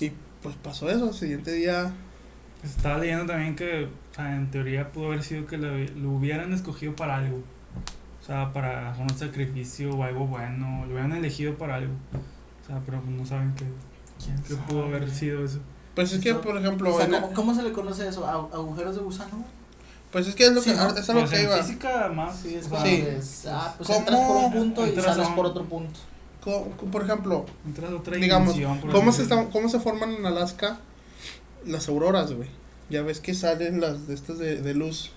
Y 0.00 0.12
pues 0.42 0.54
pasó 0.62 0.88
eso, 0.90 1.06
al 1.08 1.14
siguiente 1.14 1.52
día 1.52 1.92
Estaba 2.64 2.98
leyendo 2.98 3.26
también 3.26 3.56
que, 3.56 3.86
o 3.86 4.14
sea, 4.14 4.36
en 4.36 4.50
teoría 4.50 4.88
pudo 4.90 5.06
haber 5.08 5.22
sido 5.24 5.46
que 5.46 5.56
lo, 5.58 5.76
lo 5.76 6.10
hubieran 6.12 6.52
escogido 6.52 6.94
para 6.94 7.16
algo. 7.16 7.42
O 8.22 8.24
sea, 8.24 8.52
para 8.52 8.94
un 9.00 9.10
sacrificio 9.18 9.96
o 9.96 10.04
algo 10.04 10.26
bueno, 10.28 10.84
lo 10.86 10.92
hubieran 10.92 11.12
elegido 11.12 11.54
para 11.56 11.76
algo. 11.76 11.92
O 12.62 12.66
sea, 12.66 12.80
pero 12.86 13.00
no 13.02 13.26
saben 13.26 13.52
qué, 13.56 13.64
¿Quién 14.24 14.40
qué 14.46 14.54
pudo 14.54 14.84
haber 14.84 15.10
sido 15.10 15.44
eso. 15.44 15.58
Pues 15.96 16.12
es 16.12 16.20
que, 16.22 16.30
Esto- 16.30 16.40
por 16.42 16.56
ejemplo, 16.56 16.94
O 16.94 16.96
sea, 16.96 17.06
el- 17.06 17.12
¿cómo, 17.12 17.32
cómo 17.34 17.54
se 17.54 17.62
le 17.64 17.72
conoce 17.72 18.06
eso? 18.08 18.24
¿A- 18.24 18.54
¿Agujeros 18.56 18.94
de 18.94 19.02
gusano? 19.02 19.44
pues 20.12 20.28
es 20.28 20.34
que 20.36 20.44
es 20.44 20.52
lo 20.52 20.60
Sí, 20.62 20.70
que, 20.70 20.76
¿no? 20.76 20.88
es 20.96 21.08
a 21.10 21.14
lo 21.14 21.20
Pues 21.20 21.30
que 21.30 21.36
en 21.38 21.42
iba. 21.46 21.56
física 21.62 22.08
más. 22.14 22.36
Sí, 22.38 22.54
es 22.54 22.66
o 22.66 22.68
cuando 22.70 22.88
sea, 22.88 22.96
Sí. 22.96 23.06
es- 23.18 23.46
ah, 23.50 23.74
pues 23.76 23.86
¿Cómo 23.88 23.98
entras 23.98 24.20
por 24.20 24.36
un 24.36 24.52
punto 24.52 24.86
y 24.86 25.00
sales 25.00 25.28
por 25.30 25.46
otro 25.46 25.64
punto. 25.64 25.98
Por 26.44 27.02
ejemplo, 27.02 27.46
otra 27.96 28.16
digamos, 28.16 28.56
¿cómo 28.90 29.12
se, 29.12 29.28
¿cómo 29.28 29.68
se 29.68 29.78
forman 29.78 30.12
en 30.12 30.26
Alaska 30.26 30.80
las 31.64 31.88
auroras, 31.88 32.32
güey? 32.32 32.48
Ya 32.90 33.02
ves 33.02 33.20
que 33.20 33.34
salen 33.34 33.80
las 33.80 34.08
de 34.08 34.14
estas 34.14 34.38
de, 34.38 34.60
de 34.60 34.74
luz. 34.74 35.12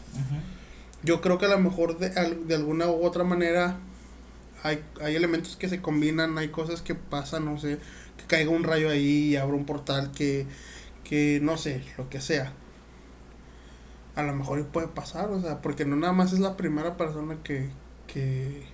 Yo 1.03 1.21
creo 1.21 1.37
que 1.37 1.45
a 1.45 1.49
lo 1.49 1.59
mejor 1.59 1.97
de, 1.97 2.09
de 2.09 2.55
alguna 2.55 2.87
u 2.87 3.05
otra 3.05 3.23
manera 3.23 3.77
hay, 4.63 4.83
hay 5.01 5.15
elementos 5.15 5.55
que 5.55 5.69
se 5.69 5.81
combinan, 5.81 6.37
hay 6.37 6.49
cosas 6.49 6.81
que 6.81 6.95
pasan, 6.95 7.45
no 7.45 7.59
sé, 7.59 7.79
que 8.17 8.25
caiga 8.25 8.51
un 8.51 8.63
rayo 8.63 8.89
ahí 8.89 9.29
y 9.29 9.35
abra 9.35 9.55
un 9.55 9.65
portal 9.65 10.11
que, 10.11 10.47
que 11.03 11.39
no 11.41 11.57
sé, 11.57 11.83
lo 11.97 12.09
que 12.09 12.21
sea. 12.21 12.53
A 14.15 14.23
lo 14.23 14.33
mejor 14.33 14.65
puede 14.67 14.87
pasar, 14.87 15.29
o 15.29 15.41
sea, 15.41 15.61
porque 15.61 15.85
no 15.85 15.95
nada 15.95 16.13
más 16.13 16.33
es 16.33 16.39
la 16.39 16.55
primera 16.55 16.97
persona 16.97 17.37
que, 17.43 17.69
que, 18.07 18.65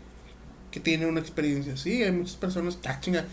que 0.71 0.79
tiene 0.79 1.05
una 1.05 1.19
experiencia 1.19 1.73
así. 1.73 2.01
Hay 2.03 2.11
muchas 2.11 2.35
personas 2.35 2.77
que, 2.77 2.89
ah, 2.89 2.99
chinga, 2.99 3.25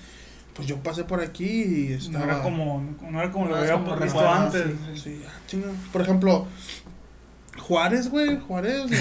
pues 0.55 0.69
yo 0.69 0.77
pasé 0.83 1.05
por 1.05 1.21
aquí 1.21 1.47
y 1.47 1.89
No 1.91 1.97
estaba... 1.97 2.25
era 2.25 2.43
como, 2.43 2.83
no 3.01 3.21
era 3.21 3.31
como 3.31 3.47
No 3.47 3.53
lo 3.53 3.57
había 3.59 3.77
visto 3.77 4.29
antes. 4.29 4.65
sí. 4.95 5.01
Sí, 5.01 5.23
ah, 5.27 5.33
chinga. 5.47 5.69
Por 5.93 6.03
ejemplo, 6.03 6.47
Juárez, 7.59 8.11
güey, 8.11 8.39
Juárez. 8.39 8.91
¿no? 8.91 8.97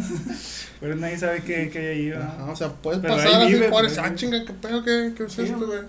Pero 0.80 0.96
nadie 0.96 1.18
sabe 1.18 1.42
qué, 1.42 1.70
qué 1.70 1.78
hay 1.78 2.12
ahí. 2.12 2.12
o 2.48 2.56
sea, 2.56 2.68
puedes 2.68 3.00
Pero 3.00 3.16
pasar 3.16 3.42
así 3.42 3.52
vive, 3.52 3.68
Juárez. 3.68 3.98
Ah, 3.98 4.14
chinga, 4.14 4.44
qué 4.44 4.52
pedo, 4.52 4.82
qué, 4.84 5.12
qué 5.16 5.24
es 5.24 5.32
Sí, 5.32 5.42
esto, 5.42 5.66
güey. 5.66 5.80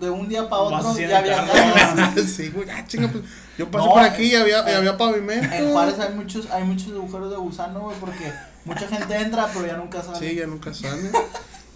De, 0.00 0.10
un 0.10 0.28
día 0.28 0.46
para 0.46 0.62
otro 0.62 0.98
ya 0.98 1.18
había 1.18 2.14
sí, 2.16 2.50
güey, 2.50 2.68
ah, 2.68 2.84
chinga, 2.86 3.08
pues 3.08 3.24
yo 3.56 3.70
pasé 3.70 3.86
No, 3.86 3.94
por 3.94 4.02
aquí 4.02 4.24
y 4.24 4.34
había, 4.34 4.58
y 4.58 4.70
eh, 4.72 4.76
había 4.76 4.96
pavimento. 4.98 5.54
En 5.54 5.70
Juárez 5.70 5.98
hay 5.98 6.14
muchos, 6.14 6.50
hay 6.50 6.64
muchos 6.64 6.92
agujeros 6.92 7.30
de 7.30 7.36
gusano, 7.38 7.80
güey, 7.80 7.96
porque 7.98 8.30
mucha 8.68 8.86
gente 8.88 9.16
entra, 9.16 9.48
pero 9.52 9.66
ya 9.66 9.76
nunca 9.76 10.02
sale. 10.02 10.28
Sí, 10.30 10.36
ya 10.36 10.46
nunca 10.46 10.72
sale. 10.74 11.10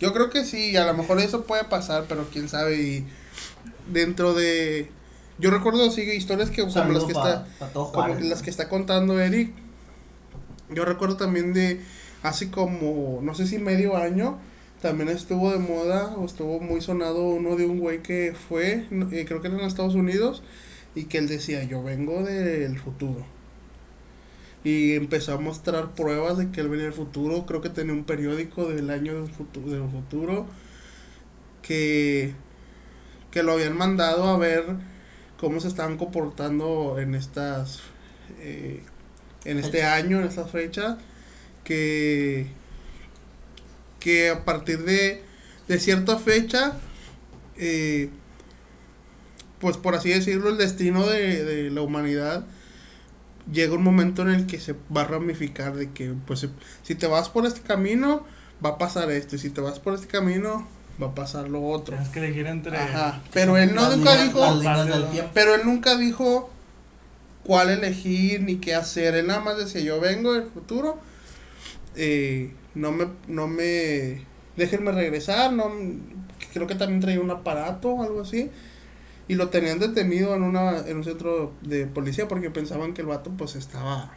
Yo 0.00 0.12
creo 0.12 0.30
que 0.30 0.44
sí, 0.44 0.76
a 0.76 0.84
lo 0.84 0.94
mejor 0.94 1.20
eso 1.20 1.44
puede 1.44 1.64
pasar, 1.64 2.04
pero 2.08 2.26
quién 2.32 2.48
sabe. 2.48 2.80
Y 2.80 3.06
dentro 3.92 4.34
de. 4.34 4.90
Yo 5.38 5.50
recuerdo 5.50 5.84
así 5.88 6.02
historias 6.02 6.50
que 6.50 6.62
como 6.62 6.92
las 6.92 7.04
que 7.04 7.14
pa- 7.14 7.46
está. 7.58 7.66
pa 7.68 7.72
como 7.72 8.14
las 8.20 8.42
que 8.42 8.50
está 8.50 8.68
contando 8.68 9.18
Eric. 9.20 9.52
Yo 10.74 10.84
recuerdo 10.84 11.16
también 11.16 11.52
de 11.52 11.80
hace 12.22 12.50
como, 12.50 13.20
no 13.22 13.34
sé 13.34 13.46
si 13.46 13.58
medio 13.58 13.96
año, 13.96 14.38
también 14.80 15.08
estuvo 15.08 15.50
de 15.50 15.58
moda 15.58 16.14
o 16.16 16.24
estuvo 16.24 16.60
muy 16.60 16.80
sonado 16.80 17.24
uno 17.24 17.56
de 17.56 17.66
un 17.66 17.78
güey 17.78 18.02
que 18.02 18.34
fue, 18.48 18.86
eh, 19.12 19.24
creo 19.26 19.40
que 19.42 19.48
era 19.48 19.58
en 19.58 19.64
Estados 19.64 19.94
Unidos, 19.94 20.42
y 20.94 21.04
que 21.04 21.18
él 21.18 21.28
decía, 21.28 21.62
yo 21.64 21.82
vengo 21.82 22.22
del 22.22 22.78
futuro. 22.78 23.24
Y 24.64 24.94
empezó 24.94 25.34
a 25.34 25.38
mostrar 25.40 25.90
pruebas 25.94 26.38
de 26.38 26.50
que 26.52 26.60
él 26.60 26.68
venía 26.68 26.84
del 26.84 26.94
futuro, 26.94 27.46
creo 27.46 27.60
que 27.60 27.68
tenía 27.70 27.92
un 27.94 28.04
periódico 28.04 28.66
del 28.68 28.90
año 28.90 29.14
del 29.22 29.32
futuro, 29.32 29.70
del 29.70 29.88
futuro 29.90 30.46
que, 31.62 32.34
que 33.30 33.42
lo 33.42 33.52
habían 33.52 33.76
mandado 33.76 34.24
a 34.26 34.38
ver 34.38 34.64
cómo 35.38 35.60
se 35.60 35.68
estaban 35.68 35.96
comportando 35.98 36.98
en 36.98 37.14
estas 37.14 37.80
eh, 38.40 38.82
en 39.44 39.58
este 39.58 39.84
año, 39.84 40.20
en 40.20 40.26
estas 40.28 40.50
fechas, 40.50 40.98
que 41.64 42.48
que 44.00 44.30
a 44.30 44.44
partir 44.44 44.84
de, 44.84 45.22
de 45.68 45.78
cierta 45.78 46.18
fecha, 46.18 46.76
eh, 47.56 48.10
pues 49.60 49.76
por 49.76 49.94
así 49.94 50.10
decirlo, 50.10 50.50
el 50.50 50.58
destino 50.58 51.06
de, 51.06 51.44
de 51.44 51.70
la 51.70 51.82
humanidad 51.82 52.44
llega 53.50 53.74
un 53.74 53.82
momento 53.82 54.22
en 54.22 54.28
el 54.28 54.46
que 54.46 54.60
se 54.60 54.74
va 54.94 55.02
a 55.02 55.06
ramificar 55.06 55.74
de 55.74 55.90
que, 55.90 56.12
pues, 56.26 56.46
si- 56.82 56.94
te 56.94 57.06
vas 57.06 57.28
por 57.28 57.46
este 57.46 57.60
camino, 57.62 58.24
va 58.64 58.70
a 58.70 58.78
pasar 58.78 59.10
esto, 59.10 59.36
y 59.36 59.38
si 59.38 59.50
te 59.50 59.60
vas 59.60 59.80
por 59.80 59.94
este 59.94 60.06
camino, 60.06 60.66
va 61.02 61.08
a 61.08 61.14
pasar 61.14 61.48
lo 61.48 61.64
otro. 61.66 61.94
Tienes 61.96 62.08
que 62.10 62.18
elegir 62.20 62.46
entre. 62.46 62.76
Ajá, 62.76 63.22
pero 63.32 63.56
él 63.56 63.74
no 63.74 63.82
nunca 63.96 64.16
dijo, 64.22 64.40
pero 65.34 65.54
él 65.54 65.62
nunca 65.64 65.96
dijo 65.96 66.50
cuál 67.44 67.70
elegir 67.70 68.42
ni 68.42 68.56
qué 68.56 68.74
hacer. 68.74 69.14
Él 69.16 69.26
nada 69.26 69.40
más 69.40 69.58
decía, 69.58 69.80
yo 69.80 70.00
vengo 70.00 70.32
del 70.34 70.44
futuro. 70.44 70.98
eh, 71.96 72.52
no 72.74 72.90
me, 72.92 73.06
no 73.28 73.48
me, 73.48 74.24
déjenme 74.56 74.92
regresar. 74.92 75.52
No, 75.52 75.70
creo 76.52 76.66
que 76.66 76.74
también 76.74 77.00
traía 77.00 77.20
un 77.20 77.30
aparato 77.30 77.90
o 77.90 78.02
algo 78.02 78.22
así. 78.22 78.50
Y 79.32 79.34
lo 79.34 79.48
tenían 79.48 79.78
detenido 79.78 80.34
en 80.34 80.42
una, 80.42 80.80
en 80.80 80.98
un 80.98 81.04
centro 81.04 81.54
de 81.62 81.86
policía 81.86 82.28
porque 82.28 82.50
pensaban 82.50 82.92
que 82.92 83.00
el 83.00 83.06
vato 83.06 83.30
pues 83.30 83.56
estaba, 83.56 84.12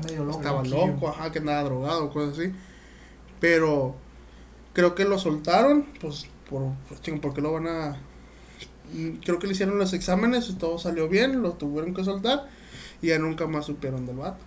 medio 0.00 0.22
loco. 0.22 0.38
estaba 0.38 0.62
loco, 0.62 1.08
ajá, 1.08 1.32
que 1.32 1.40
andaba 1.40 1.64
drogado 1.64 2.04
o 2.04 2.12
cosas 2.12 2.38
así. 2.38 2.52
Pero 3.40 3.96
creo 4.72 4.94
que 4.94 5.06
lo 5.06 5.18
soltaron, 5.18 5.86
pues, 6.00 6.28
por, 6.48 6.70
pues, 6.86 7.02
chingo, 7.02 7.20
¿por 7.20 7.34
qué 7.34 7.40
lo 7.40 7.52
van 7.52 7.66
a...? 7.66 7.96
Mm, 8.92 9.16
Creo 9.24 9.40
que 9.40 9.48
le 9.48 9.54
hicieron 9.54 9.76
los 9.76 9.92
exámenes 9.92 10.48
y 10.48 10.52
todo 10.52 10.78
salió 10.78 11.08
bien, 11.08 11.42
lo 11.42 11.54
tuvieron 11.54 11.92
que 11.92 12.04
soltar 12.04 12.46
y 13.02 13.08
ya 13.08 13.18
nunca 13.18 13.48
más 13.48 13.66
supieron 13.66 14.06
del 14.06 14.18
vato. 14.18 14.38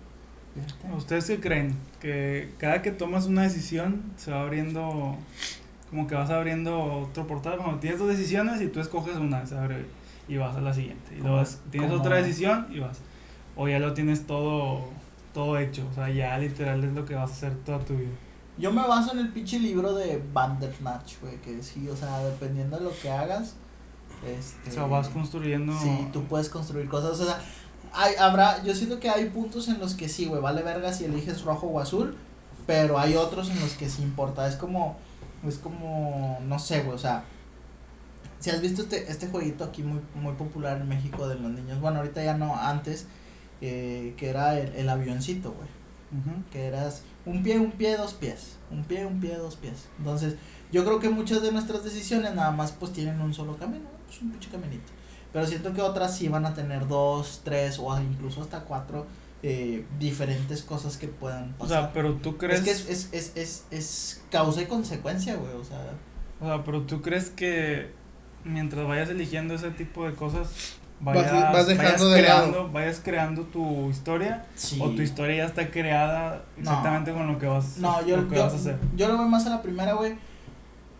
¿Ustedes 0.96 1.26
qué 1.26 1.38
creen? 1.38 1.76
Que 2.00 2.48
cada 2.56 2.80
que 2.80 2.92
tomas 2.92 3.26
una 3.26 3.42
decisión 3.42 4.04
se 4.16 4.30
va 4.30 4.40
abriendo, 4.40 5.18
como 5.90 6.06
que 6.06 6.14
vas 6.14 6.30
abriendo 6.30 6.82
otro 6.82 7.26
portal. 7.26 7.58
Cuando 7.58 7.78
tienes 7.78 7.98
dos 7.98 8.08
decisiones 8.08 8.62
y 8.62 8.68
tú 8.68 8.80
escoges 8.80 9.16
una, 9.16 9.46
se 9.46 9.54
abre 9.54 9.97
y 10.28 10.36
vas 10.36 10.56
a 10.56 10.60
la 10.60 10.72
siguiente. 10.74 11.16
Y 11.16 11.20
luego 11.20 11.42
tienes 11.70 11.90
como- 11.90 12.02
otra 12.02 12.16
decisión 12.16 12.66
y 12.70 12.80
vas. 12.80 12.98
O 13.56 13.68
ya 13.68 13.78
lo 13.78 13.92
tienes 13.94 14.26
todo, 14.26 14.84
todo 15.34 15.58
hecho. 15.58 15.86
O 15.90 15.94
sea, 15.94 16.08
ya 16.10 16.38
literal 16.38 16.84
es 16.84 16.92
lo 16.92 17.04
que 17.04 17.14
vas 17.14 17.30
a 17.30 17.32
hacer 17.32 17.54
toda 17.64 17.78
tu 17.80 17.94
vida. 17.94 18.10
Yo 18.58 18.72
me 18.72 18.82
baso 18.86 19.12
en 19.12 19.20
el 19.20 19.28
pinche 19.28 19.58
libro 19.58 19.94
de 19.94 20.22
Bandersnatch, 20.32 21.20
güey, 21.20 21.36
que 21.40 21.62
sí, 21.62 21.88
o 21.88 21.96
sea, 21.96 22.18
dependiendo 22.24 22.76
de 22.76 22.84
lo 22.84 22.90
que 23.00 23.08
hagas, 23.08 23.54
este... 24.26 24.70
O 24.70 24.72
sea, 24.72 24.86
vas 24.86 25.08
construyendo. 25.08 25.72
Sí, 25.78 26.08
tú 26.12 26.24
puedes 26.24 26.48
construir 26.48 26.88
cosas, 26.88 27.20
o 27.20 27.24
sea, 27.24 27.40
hay, 27.92 28.14
habrá, 28.16 28.60
yo 28.64 28.74
siento 28.74 28.98
que 28.98 29.08
hay 29.08 29.26
puntos 29.30 29.68
en 29.68 29.78
los 29.78 29.94
que 29.94 30.08
sí, 30.08 30.26
güey, 30.26 30.42
vale 30.42 30.62
verga 30.62 30.92
si 30.92 31.04
eliges 31.04 31.42
rojo 31.42 31.68
o 31.68 31.78
azul, 31.78 32.16
pero 32.66 32.98
hay 32.98 33.14
otros 33.14 33.48
en 33.48 33.60
los 33.60 33.74
que 33.74 33.88
sí 33.88 34.02
importa, 34.02 34.48
es 34.48 34.56
como, 34.56 34.96
es 35.46 35.58
como, 35.58 36.38
no 36.44 36.58
sé, 36.58 36.80
güey, 36.82 36.96
o 36.96 36.98
sea, 36.98 37.22
si 38.40 38.50
has 38.50 38.60
visto 38.60 38.82
este, 38.82 39.10
este 39.10 39.28
jueguito 39.28 39.64
aquí 39.64 39.82
muy, 39.82 40.00
muy 40.14 40.34
popular 40.34 40.80
en 40.80 40.88
México 40.88 41.28
de 41.28 41.34
los 41.36 41.50
niños, 41.50 41.80
bueno, 41.80 41.98
ahorita 41.98 42.22
ya 42.22 42.36
no, 42.36 42.54
antes, 42.56 43.06
eh, 43.60 44.14
que 44.16 44.28
era 44.28 44.58
el, 44.58 44.74
el 44.74 44.88
avioncito, 44.88 45.52
güey. 45.52 45.68
Que 46.50 46.66
eras 46.66 47.02
un 47.26 47.42
pie, 47.42 47.58
un 47.58 47.72
pie, 47.72 47.96
dos 47.98 48.14
pies, 48.14 48.56
un 48.70 48.82
pie, 48.84 49.04
un 49.04 49.20
pie, 49.20 49.36
dos 49.36 49.56
pies. 49.56 49.74
Entonces, 49.98 50.36
yo 50.72 50.82
creo 50.84 51.00
que 51.00 51.10
muchas 51.10 51.42
de 51.42 51.52
nuestras 51.52 51.84
decisiones 51.84 52.34
nada 52.34 52.50
más 52.50 52.72
pues 52.72 52.94
tienen 52.94 53.20
un 53.20 53.34
solo 53.34 53.56
camino, 53.58 53.84
pues 54.06 54.22
un 54.22 54.30
pinche 54.30 54.48
caminito. 54.48 54.90
Pero 55.34 55.46
siento 55.46 55.74
que 55.74 55.82
otras 55.82 56.16
sí 56.16 56.28
van 56.28 56.46
a 56.46 56.54
tener 56.54 56.88
dos, 56.88 57.42
tres 57.44 57.78
o 57.78 58.00
incluso 58.00 58.40
hasta 58.40 58.60
cuatro 58.60 59.06
eh, 59.42 59.84
diferentes 59.98 60.62
cosas 60.62 60.96
que 60.96 61.08
puedan 61.08 61.52
O 61.58 61.64
pasar. 61.64 61.82
sea, 61.82 61.92
pero 61.92 62.14
tú 62.14 62.38
crees. 62.38 62.60
es 62.60 62.64
que 62.64 62.70
es, 62.70 62.88
es, 62.88 63.08
es, 63.12 63.32
es, 63.36 63.64
es 63.70 64.22
causa 64.30 64.62
y 64.62 64.66
consecuencia, 64.66 65.36
güey, 65.36 65.52
o 65.52 65.64
sea, 65.64 65.78
O 66.40 66.46
sea, 66.46 66.64
pero 66.64 66.82
tú 66.84 67.02
crees 67.02 67.28
que 67.28 67.90
mientras 68.44 68.86
vayas 68.86 69.08
eligiendo 69.08 69.54
ese 69.54 69.70
tipo 69.70 70.04
de 70.06 70.14
cosas, 70.14 70.76
Vas- 71.00 71.14
vayas, 71.16 71.52
vas 71.52 71.66
dejando 71.66 71.84
vayas 71.92 72.00
de 72.00 72.22
lado. 72.22 72.42
creando, 72.50 72.72
vayas 72.72 73.00
creando 73.04 73.42
tu 73.44 73.88
historia 73.90 74.44
sí. 74.56 74.80
o 74.82 74.90
tu 74.90 75.02
historia 75.02 75.36
ya 75.36 75.44
está 75.44 75.70
creada 75.70 76.42
exactamente 76.58 77.12
con 77.12 77.26
lo 77.26 77.38
que 77.38 77.46
vas, 77.46 77.78
No, 77.78 78.04
yo, 78.06 78.16
lo 78.16 78.28
que 78.28 78.36
yo, 78.36 78.42
vas 78.44 78.52
a 78.52 78.56
hacer. 78.56 78.78
yo 78.96 79.06
lo 79.08 79.16
veo 79.18 79.28
más 79.28 79.46
a 79.46 79.50
la 79.50 79.62
primera, 79.62 79.92
güey. 79.94 80.14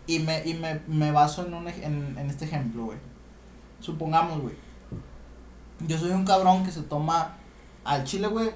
Y 0.07 0.19
me, 0.19 0.41
y 0.45 0.53
me, 0.55 0.79
me 0.87 1.11
baso 1.11 1.45
en, 1.45 1.53
un, 1.53 1.67
en, 1.67 2.15
en 2.17 2.29
este 2.29 2.45
ejemplo, 2.45 2.85
güey. 2.85 2.97
Supongamos, 3.79 4.41
güey. 4.41 4.55
Yo 5.87 5.97
soy 5.97 6.11
un 6.11 6.25
cabrón 6.25 6.63
que 6.65 6.71
se 6.71 6.81
toma 6.81 7.35
al 7.85 8.03
chile, 8.05 8.27
güey, 8.27 8.49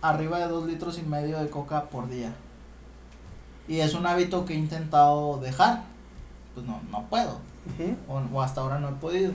arriba 0.00 0.38
de 0.38 0.48
dos 0.48 0.66
litros 0.66 0.98
y 0.98 1.02
medio 1.02 1.38
de 1.40 1.50
coca 1.50 1.84
por 1.84 2.08
día. 2.08 2.32
Y 3.68 3.80
es 3.80 3.94
un 3.94 4.06
hábito 4.06 4.44
que 4.46 4.54
he 4.54 4.56
intentado 4.56 5.38
dejar. 5.40 5.82
Pues 6.54 6.64
no, 6.66 6.80
no 6.90 7.02
puedo. 7.10 7.38
Ujú. 7.66 8.34
O, 8.34 8.42
hasta 8.42 8.60
ahora 8.60 8.78
no 8.78 8.88
he 8.88 8.92
podido. 8.92 9.32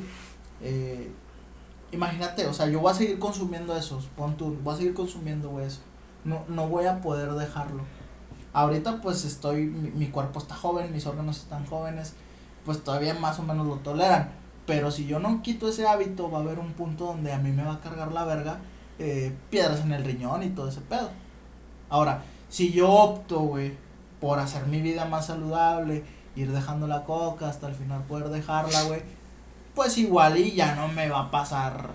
Eh, 0.62 1.12
imagínate, 1.92 2.48
o 2.48 2.54
sea, 2.54 2.68
yo 2.68 2.80
voy 2.80 2.92
a 2.92 2.96
seguir 2.96 3.20
consumiendo 3.20 3.76
esos. 3.76 4.06
Pon 4.18 4.36
tú, 4.36 4.58
voy 4.64 4.74
a 4.74 4.78
seguir 4.78 4.94
consumiendo, 4.94 5.60
eso. 5.60 5.80
No, 6.24 6.44
no 6.48 6.68
voy 6.68 6.86
a 6.86 7.02
poder 7.02 7.32
dejarlo. 7.34 7.84
Ahorita, 8.54 9.02
pues 9.02 9.26
estoy, 9.26 9.66
mi, 9.66 9.90
mi 9.92 10.08
cuerpo 10.08 10.40
está 10.40 10.56
joven, 10.56 10.92
mis 10.94 11.06
órganos 11.06 11.38
están 11.38 11.66
jóvenes, 11.66 12.14
pues 12.66 12.84
todavía 12.84 13.14
más 13.16 13.40
o 13.40 13.44
menos 13.44 13.68
lo 13.68 13.76
toleran. 13.78 14.30
Pero 14.66 14.92
si 14.92 15.06
yo 15.06 15.20
no 15.20 15.42
quito 15.42 15.68
ese 15.68 15.88
hábito, 15.88 16.32
va 16.32 16.40
a 16.40 16.42
haber 16.42 16.60
un 16.60 16.74
punto 16.74 17.06
donde 17.06 17.34
a 17.34 17.38
mí 17.38 17.52
me 17.52 17.64
va 17.64 17.74
a 17.74 17.80
cargar 17.82 18.12
la 18.12 18.24
verga, 18.24 18.60
eh, 19.00 19.36
piedras 19.50 19.82
en 19.82 19.92
el 19.92 20.06
riñón 20.06 20.44
y 20.44 20.50
todo 20.50 20.70
ese 20.70 20.82
pedo. 20.82 21.10
Ahora, 21.90 22.24
si 22.50 22.72
yo 22.72 22.90
opto, 22.90 23.40
güey, 23.40 23.74
por 24.22 24.40
hacer 24.40 24.68
mi 24.68 24.80
vida 24.80 25.06
más 25.06 25.26
saludable, 25.26 26.04
ir 26.36 26.52
dejando 26.52 26.88
la 26.88 27.04
coca 27.04 27.50
hasta 27.50 27.68
el 27.68 27.76
final 27.76 28.04
poder 28.04 28.30
dejarla, 28.30 28.84
güey, 28.84 29.02
pues 29.76 29.98
igual 29.98 30.38
y 30.38 30.54
ya 30.54 30.76
no 30.76 30.88
me 30.88 31.10
va 31.10 31.22
a 31.22 31.32
pasar 31.32 31.92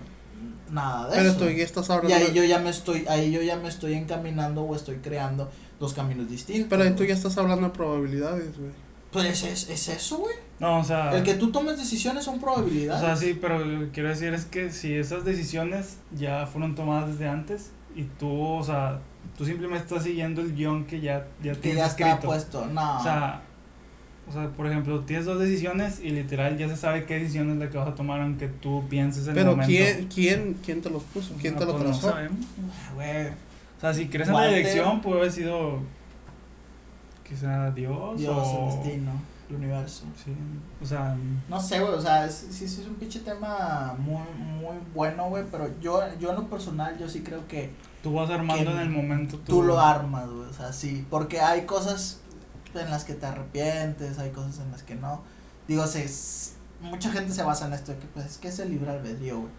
nada 0.71 1.07
de 1.09 1.15
Pero 1.17 1.29
eso. 1.29 1.39
tú 1.39 1.49
ya 1.49 1.63
estás 1.63 1.89
y 1.89 1.91
hablando. 1.91 2.15
ahí 2.15 2.33
yo 2.33 2.43
ya 2.43 2.59
me 2.59 2.69
estoy, 2.69 3.05
ahí 3.07 3.31
yo 3.31 3.41
ya 3.41 3.55
me 3.57 3.67
estoy 3.69 3.93
encaminando 3.93 4.61
o 4.63 4.75
estoy 4.75 4.97
creando 4.97 5.49
dos 5.79 5.93
caminos 5.93 6.29
distintos. 6.29 6.67
Pero 6.69 6.83
ahí 6.83 6.91
tú 6.91 7.03
ya 7.05 7.13
estás 7.13 7.37
hablando 7.37 7.67
de 7.67 7.73
probabilidades, 7.73 8.57
güey. 8.57 8.71
Pues 9.11 9.43
es, 9.43 9.69
es 9.69 9.87
eso, 9.89 10.17
güey. 10.19 10.35
No, 10.59 10.79
o 10.79 10.83
sea, 10.83 11.15
El 11.15 11.23
que 11.23 11.33
tú 11.33 11.51
tomes 11.51 11.77
decisiones 11.77 12.25
son 12.25 12.35
o 12.35 12.41
probabilidades. 12.41 13.01
sea, 13.01 13.15
sí, 13.15 13.35
pero 13.39 13.59
lo 13.59 13.79
que 13.85 13.89
quiero 13.91 14.09
decir 14.09 14.33
es 14.33 14.45
que 14.45 14.71
si 14.71 14.93
esas 14.93 15.25
decisiones 15.25 15.97
ya 16.15 16.45
fueron 16.45 16.75
tomadas 16.75 17.07
desde 17.09 17.27
antes 17.27 17.71
y 17.95 18.03
tú, 18.03 18.29
o 18.51 18.63
sea, 18.63 18.99
tú 19.37 19.45
simplemente 19.45 19.85
estás 19.85 20.03
siguiendo 20.03 20.41
el 20.41 20.53
guion 20.53 20.85
que 20.85 21.01
ya, 21.01 21.25
ya 21.41 21.53
que 21.53 21.59
tienes 21.59 21.79
ya 21.79 21.87
escrito. 21.87 22.09
está 22.13 22.27
puesto. 22.27 22.65
No. 22.67 22.99
O 22.99 23.03
sea, 23.03 23.41
o 24.29 24.31
sea, 24.31 24.47
por 24.49 24.67
ejemplo, 24.67 24.99
tienes 25.01 25.25
dos 25.25 25.39
decisiones 25.39 25.99
y 26.01 26.11
literal 26.11 26.57
ya 26.57 26.69
se 26.69 26.77
sabe 26.77 27.05
qué 27.05 27.15
decisión 27.19 27.49
es 27.51 27.57
la 27.57 27.69
que 27.69 27.77
vas 27.79 27.87
a 27.87 27.95
tomar 27.95 28.21
aunque 28.21 28.47
tú 28.47 28.83
pienses 28.89 29.23
en 29.23 29.29
el 29.29 29.35
Pero 29.35 29.51
momento. 29.51 29.67
¿quién, 29.73 30.07
quién, 30.13 30.57
quién 30.63 30.81
te 30.81 30.89
los 30.91 31.01
puso? 31.03 31.33
¿Quién 31.41 31.55
No, 31.55 31.59
te 31.59 31.65
lo 31.65 31.71
pues 31.73 31.83
no 31.85 31.89
trazó? 31.91 32.09
sabemos. 32.11 32.45
güey, 32.95 33.27
O 33.27 33.81
sea, 33.81 33.93
si 33.93 34.07
crees 34.07 34.29
en 34.29 34.35
la 34.35 34.47
dirección, 34.47 35.01
puede 35.01 35.19
haber 35.21 35.31
sido 35.31 35.79
quizá 37.27 37.71
Dios, 37.71 38.19
Dios, 38.19 38.35
o... 38.37 38.69
el 38.69 38.75
destino, 38.83 39.11
el 39.49 39.55
universo. 39.55 40.03
Sí, 40.23 40.31
o 40.81 40.85
sea, 40.85 41.15
No 41.47 41.59
sé, 41.59 41.79
güey, 41.79 41.93
o 41.93 42.01
sea, 42.01 42.25
es- 42.25 42.47
sí, 42.51 42.67
sí 42.67 42.81
es 42.81 42.87
un 42.87 42.95
pinche 42.95 43.19
tema 43.19 43.95
muy, 43.99 44.21
muy 44.61 44.77
bueno, 44.93 45.29
güey, 45.29 45.43
pero 45.51 45.69
yo, 45.81 46.01
yo 46.19 46.29
en 46.31 46.35
lo 46.37 46.47
personal, 46.49 46.97
yo 46.99 47.07
sí 47.09 47.21
creo 47.21 47.47
que 47.47 47.69
tú 48.03 48.13
vas 48.13 48.29
armando 48.29 48.71
en 48.71 48.79
el 48.79 48.89
momento. 48.89 49.39
tú 49.45 49.61
lo 49.63 49.79
armas, 49.79 50.27
güey, 50.29 50.49
o 50.49 50.53
sea, 50.53 50.73
sí, 50.73 51.05
porque 51.09 51.39
hay 51.39 51.63
cosas 51.65 52.19
en 52.75 52.89
las 52.91 53.03
que 53.05 53.13
te 53.13 53.25
arrepientes, 53.25 54.19
hay 54.19 54.29
cosas 54.31 54.59
en 54.59 54.71
las 54.71 54.83
que 54.83 54.95
no. 54.95 55.21
Digo, 55.67 55.85
se, 55.87 56.09
mucha 56.81 57.11
gente 57.11 57.33
se 57.33 57.43
basa 57.43 57.67
en 57.67 57.73
esto 57.73 57.91
de 57.91 57.99
que, 57.99 58.07
pues, 58.07 58.25
es 58.25 58.37
que 58.37 58.47
es 58.49 58.59
el 58.59 58.69
libre 58.69 58.91
albedrío, 58.91 59.39
güey. 59.39 59.51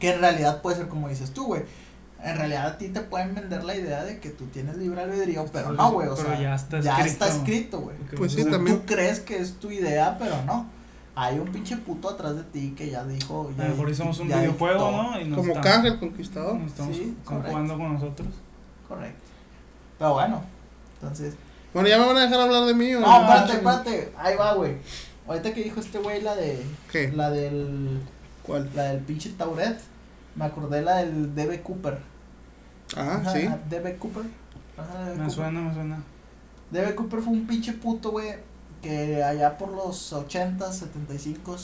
Que 0.00 0.14
en 0.14 0.20
realidad 0.20 0.60
puede 0.62 0.76
ser 0.76 0.88
como 0.88 1.08
dices 1.08 1.32
tú, 1.32 1.46
güey. 1.46 1.62
En 2.22 2.36
realidad 2.38 2.66
a 2.66 2.78
ti 2.78 2.88
te 2.88 3.00
pueden 3.00 3.34
vender 3.34 3.64
la 3.64 3.76
idea 3.76 4.02
de 4.02 4.18
que 4.18 4.30
tú 4.30 4.46
tienes 4.46 4.76
libre 4.78 5.02
albedrío, 5.02 5.44
pero 5.52 5.72
no, 5.72 5.92
güey, 5.92 6.08
o 6.08 6.14
pero 6.14 6.28
sea, 6.28 6.40
ya 6.40 6.54
está 6.54 6.80
ya 6.80 7.04
está 7.04 7.28
escrito. 7.28 7.80
güey. 7.80 7.96
Pues 8.16 8.32
sí, 8.32 8.44
también. 8.44 8.78
Tú 8.80 8.86
crees 8.86 9.20
que 9.20 9.36
es 9.38 9.54
tu 9.60 9.70
idea, 9.70 10.16
pero 10.18 10.42
no. 10.46 10.66
Hay 11.16 11.38
un 11.38 11.46
pinche 11.52 11.76
puto 11.76 12.08
atrás 12.10 12.34
de 12.34 12.42
ti 12.44 12.74
que 12.76 12.90
ya 12.90 13.04
dijo. 13.04 13.50
A 13.58 13.62
lo 13.62 13.68
mejor 13.68 13.90
hicimos 13.90 14.18
un 14.18 14.28
videojuego, 14.28 14.86
dictó. 14.88 15.02
¿no? 15.02 15.20
Y 15.20 15.24
nos 15.28 15.38
Como 15.38 15.60
Kang 15.60 15.86
el 15.86 15.98
Conquistador. 16.00 16.56
nos 16.56 16.72
estamos 16.72 16.96
Sí, 16.96 17.16
jugando 17.24 17.78
con 17.78 17.92
nosotros. 17.94 18.28
Correcto. 18.88 19.20
Pero 19.98 20.14
bueno, 20.14 20.42
entonces. 20.94 21.34
Bueno, 21.74 21.88
ya 21.88 21.98
me 21.98 22.06
van 22.06 22.16
a 22.16 22.20
dejar 22.22 22.40
hablar 22.40 22.64
de 22.66 22.74
mí. 22.74 22.94
¿o 22.94 23.00
No, 23.00 23.20
espérate, 23.20 23.52
espérate. 23.52 24.12
Ahí 24.16 24.36
va, 24.36 24.54
güey. 24.54 24.76
Ahorita 25.26 25.52
que 25.52 25.64
dijo 25.64 25.80
este 25.80 25.98
güey 25.98 26.22
la 26.22 26.36
de. 26.36 26.64
¿Qué? 26.90 27.10
La 27.12 27.30
del. 27.30 28.00
¿Cuál? 28.42 28.70
La 28.74 28.84
del 28.84 29.00
pinche 29.00 29.30
Tauret. 29.30 29.78
Me 30.36 30.44
acordé 30.44 30.82
la 30.82 30.96
del 30.98 31.34
DB 31.34 31.62
Cooper. 31.62 31.98
Ah, 32.96 33.18
Ajá, 33.20 33.32
sí. 33.32 33.48
DB 33.68 33.98
Cooper. 33.98 34.22
Ajá, 34.76 35.04
DB 35.04 35.10
Me 35.10 35.16
Cooper. 35.16 35.30
suena, 35.30 35.60
me 35.60 35.74
suena. 35.74 36.02
DB 36.70 36.94
Cooper 36.94 37.20
fue 37.20 37.32
un 37.32 37.46
pinche 37.46 37.72
puto, 37.72 38.10
güey, 38.12 38.34
que 38.82 39.22
allá 39.22 39.56
por 39.58 39.70
los 39.70 40.12
80, 40.12 40.72
75 40.72 41.56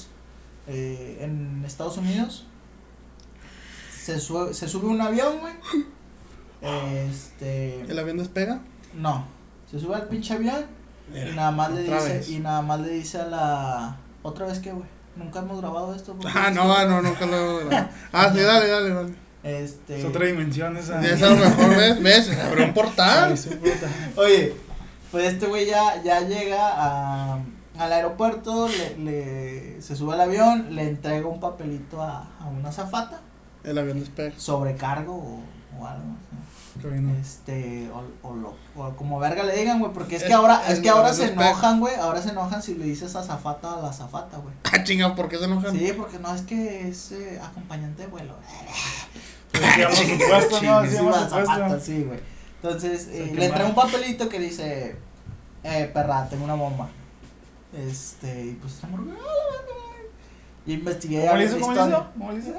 eh, 0.68 1.18
en 1.20 1.64
Estados 1.66 1.96
Unidos 1.98 2.46
se 3.92 4.18
sube, 4.20 4.54
se 4.54 4.68
sube 4.68 4.86
un 4.88 5.00
avión, 5.00 5.38
güey. 5.40 5.54
Este, 6.62 7.80
¿El 7.80 7.98
avión 7.98 8.18
despega? 8.18 8.60
no, 8.94 9.24
se 9.70 9.78
sube 9.78 9.94
al 9.94 10.08
pinche 10.08 10.34
avión 10.34 10.64
y 11.14 11.34
nada 11.34 11.50
más 11.50 11.70
le 11.72 11.82
dice 11.82 11.94
vez. 11.94 12.28
y 12.30 12.38
nada 12.38 12.62
más 12.62 12.80
le 12.80 12.88
dice 12.90 13.20
a 13.20 13.26
la 13.26 13.96
otra 14.22 14.46
vez 14.46 14.58
que, 14.60 14.72
güey, 14.72 14.88
nunca 15.16 15.40
hemos 15.40 15.60
grabado 15.60 15.94
esto. 15.94 16.14
¿por 16.14 16.30
qué 16.30 16.38
Ah, 16.38 16.50
no, 16.50 16.72
ah, 16.72 16.84
no, 16.84 17.02
nunca 17.02 17.26
lo 17.26 17.60
Ah, 18.12 18.30
sí, 18.32 18.40
dale, 18.40 18.68
dale, 18.68 18.90
dale. 18.90 19.14
Este, 19.42 19.98
Es 20.00 20.04
otra 20.04 20.26
dimensión 20.26 20.76
esa. 20.76 21.00
Es 21.04 21.22
a 21.22 21.30
lo 21.30 21.36
mejor, 21.36 21.70
¿ves? 21.76 22.02
¿Ves? 22.02 22.26
Se 22.26 22.40
abrió 22.40 22.64
un 22.66 22.74
portal. 22.74 23.36
Sí, 23.38 23.48
sí. 23.50 23.58
Oye, 24.16 24.54
pues 25.10 25.32
este 25.32 25.46
güey 25.46 25.66
ya, 25.66 26.02
ya 26.02 26.20
llega 26.20 26.58
a, 26.74 27.38
al 27.78 27.92
aeropuerto, 27.92 28.68
le, 28.68 28.98
le, 28.98 29.80
se 29.82 29.96
sube 29.96 30.12
al 30.14 30.20
avión, 30.20 30.74
le 30.74 30.88
entrega 30.88 31.26
un 31.26 31.40
papelito 31.40 32.02
a, 32.02 32.28
a 32.38 32.46
una 32.48 32.70
zafata, 32.70 33.20
El 33.64 33.78
avión 33.78 34.00
despega. 34.00 34.34
sobrecargo 34.38 35.14
o, 35.14 35.40
o 35.80 35.86
algo. 35.86 36.04
¿no? 36.04 36.16
Este, 37.20 37.90
o, 37.92 38.28
o, 38.28 38.34
lo, 38.34 38.56
o 38.76 38.90
como 38.96 39.18
verga 39.18 39.42
le 39.42 39.56
digan, 39.56 39.78
güey, 39.80 39.92
porque 39.92 40.16
es 40.16 40.24
que 40.24 40.32
ahora, 40.32 40.62
es 40.68 40.80
que 40.80 40.88
ahora 40.88 41.12
se 41.12 41.26
enojan, 41.32 41.80
güey, 41.80 41.94
ahora 41.96 42.22
se 42.22 42.30
enojan 42.30 42.62
si 42.62 42.74
le 42.74 42.84
dices 42.86 43.14
azafata 43.14 43.74
a 43.74 43.82
la 43.82 43.90
azafata, 43.90 44.38
güey. 44.38 44.54
Ah, 44.64 44.82
chinga, 44.82 45.14
¿por 45.14 45.28
qué 45.28 45.38
se 45.38 45.44
enojan? 45.44 45.72
Sí, 45.76 45.92
porque 45.96 46.18
no, 46.18 46.34
es 46.34 46.42
que 46.42 46.88
es 46.88 47.12
eh, 47.12 47.40
acompañante 47.42 48.02
de 48.02 48.08
vuelo. 48.08 48.34
Decíamos 49.52 49.96
supuesto, 49.98 50.62
¿no? 50.62 50.80
Sí, 50.82 50.86
Decíamos 50.88 51.16
azafata, 51.16 51.54
supuesto. 51.54 51.80
sí, 51.84 52.02
güey. 52.04 52.20
Entonces, 52.62 53.08
eh, 53.08 53.32
le 53.34 53.46
entrega 53.46 53.66
un 53.68 53.74
papelito 53.74 54.28
que 54.28 54.38
dice, 54.38 54.96
eh, 55.64 55.90
perra, 55.92 56.28
tengo 56.28 56.44
una 56.44 56.54
bomba. 56.54 56.88
Este, 57.76 58.46
y 58.46 58.52
pues 58.54 58.74
estamos. 58.74 59.00
Y 60.66 60.74
investigué 60.74 61.20
¿Cómo 61.20 61.32
ya 61.32 61.38
le 61.38 61.44
la 61.44 61.50
hizo? 61.50 61.60
¿Cómo 61.60 61.72
le 61.72 61.78
historia. 61.80 61.98
hizo? 61.98 62.12
¿Cómo 62.18 62.32
le 62.32 62.38
hizo? 62.38 62.50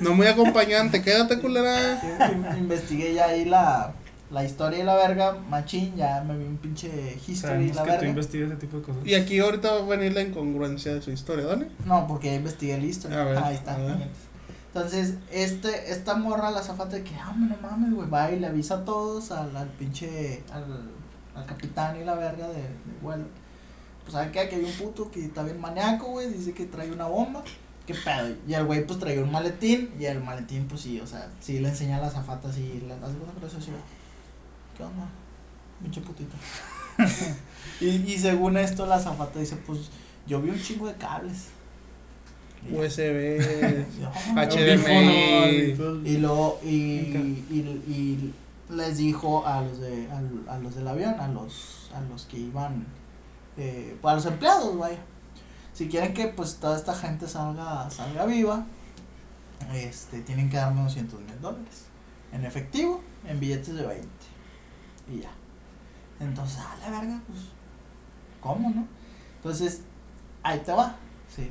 No 0.00 0.14
muy 0.14 0.26
acompañante, 0.26 1.02
quédate, 1.02 1.38
culera. 1.40 2.00
In- 2.32 2.58
Investigué 2.58 3.14
ya 3.14 3.26
ahí 3.26 3.44
la, 3.44 3.92
la 4.30 4.44
historia 4.44 4.80
y 4.80 4.82
la 4.82 4.94
verga, 4.96 5.36
machín, 5.48 5.94
ya 5.96 6.22
me 6.26 6.36
vi 6.36 6.44
un 6.44 6.56
pinche 6.58 7.18
history 7.26 7.66
y 7.66 7.72
la 7.72 7.82
que 7.82 7.88
tú 7.90 7.94
verga. 7.96 8.08
investigas 8.08 8.48
ese 8.50 8.60
tipo 8.60 8.76
de 8.78 8.82
cosas. 8.82 9.06
Y 9.06 9.14
aquí 9.14 9.38
ahorita 9.38 9.72
va 9.72 9.80
a 9.80 9.84
venir 9.96 10.12
la 10.14 10.22
incongruencia 10.22 10.94
de 10.94 11.02
su 11.02 11.10
historia, 11.10 11.46
¿dale? 11.46 11.68
No, 11.84 12.06
porque 12.06 12.28
ya 12.28 12.34
investigué 12.34 12.78
la 12.78 12.84
historia. 12.86 13.20
A 13.20 13.24
ver, 13.24 13.38
Ahí 13.38 13.54
está. 13.54 13.76
Entonces, 14.74 15.14
este, 15.32 15.90
esta 15.90 16.16
morra, 16.16 16.50
la 16.50 16.62
zafata 16.62 16.96
de 16.96 17.02
que, 17.02 17.14
ah, 17.14 17.34
no 17.34 17.56
mames, 17.62 17.94
güey, 17.94 18.10
va 18.10 18.30
y 18.30 18.38
le 18.38 18.48
avisa 18.48 18.74
a 18.74 18.84
todos, 18.84 19.30
al, 19.30 19.56
al 19.56 19.68
pinche, 19.68 20.42
al, 20.52 20.64
al 21.34 21.46
capitán 21.46 21.96
y 21.98 22.04
la 22.04 22.14
verga 22.14 22.46
de, 22.48 22.60
de 22.60 22.68
vuelo. 23.00 23.24
Pues, 24.02 24.12
¿sabe 24.12 24.30
qué? 24.32 24.48
Que 24.50 24.56
hay 24.56 24.64
un 24.64 24.72
puto 24.72 25.10
que 25.10 25.24
está 25.24 25.42
bien 25.44 25.58
maníaco, 25.60 26.08
güey, 26.10 26.28
dice 26.30 26.52
que 26.52 26.66
trae 26.66 26.92
una 26.92 27.06
bomba. 27.06 27.42
¿Qué 27.86 27.94
pedo? 27.94 28.34
Y 28.48 28.54
el 28.54 28.64
güey, 28.64 28.86
pues, 28.86 28.98
traía 28.98 29.22
un 29.22 29.30
maletín, 29.30 29.90
y 29.98 30.06
el 30.06 30.20
maletín, 30.22 30.66
pues, 30.66 30.80
sí, 30.80 31.00
o 31.00 31.06
sea, 31.06 31.28
sí 31.40 31.60
le 31.60 31.68
enseña 31.68 31.98
a 31.98 32.00
la 32.00 32.10
zafata, 32.10 32.48
así, 32.48 32.82
le 32.86 32.92
hace 32.94 33.04
una 33.16 33.32
¿qué 34.76 34.82
onda? 34.82 35.06
Pinche 35.80 36.00
putito. 36.00 36.34
y, 37.80 37.86
y 38.12 38.18
según 38.18 38.56
esto, 38.56 38.86
la 38.86 38.98
zafata 38.98 39.38
dice, 39.38 39.56
pues, 39.66 39.90
yo 40.26 40.40
vi 40.42 40.50
un 40.50 40.60
chingo 40.60 40.86
de 40.88 40.94
cables. 40.94 41.48
USB, 42.68 43.38
y- 44.00 44.34
HDMI. 44.34 45.76
y 46.04 46.16
luego, 46.16 46.58
y, 46.64 46.68
y, 46.68 47.82
y, 47.86 48.34
les 48.70 48.96
dijo 48.98 49.46
a 49.46 49.60
los 49.60 49.78
de 49.78 50.08
a, 50.10 50.52
a 50.52 50.58
los 50.58 50.74
del 50.74 50.88
avión, 50.88 51.14
a 51.20 51.28
los 51.28 51.88
a 51.94 52.00
los 52.00 52.24
que 52.26 52.38
iban 52.38 52.84
eh, 53.56 53.96
a 54.02 54.14
los 54.14 54.26
empleados, 54.26 54.76
vaya. 54.76 54.98
Si 55.76 55.88
quieren 55.88 56.14
que 56.14 56.28
pues 56.28 56.56
toda 56.56 56.74
esta 56.74 56.94
gente 56.94 57.28
salga 57.28 57.90
salga 57.90 58.24
viva, 58.24 58.64
este 59.74 60.22
tienen 60.22 60.48
que 60.48 60.56
darme 60.56 60.82
200 60.82 61.20
mil 61.20 61.40
dólares 61.40 61.84
en 62.32 62.46
efectivo, 62.46 63.02
en 63.26 63.38
billetes 63.38 63.74
de 63.74 63.86
20 63.86 64.08
y 65.12 65.20
ya. 65.20 65.30
Entonces, 66.18 66.58
a 66.58 66.76
la 66.78 66.98
verga, 66.98 67.20
pues, 67.26 67.40
¿cómo, 68.40 68.70
no? 68.70 68.86
Entonces, 69.36 69.82
ahí 70.42 70.60
te 70.60 70.72
va, 70.72 70.96
sí. 71.34 71.50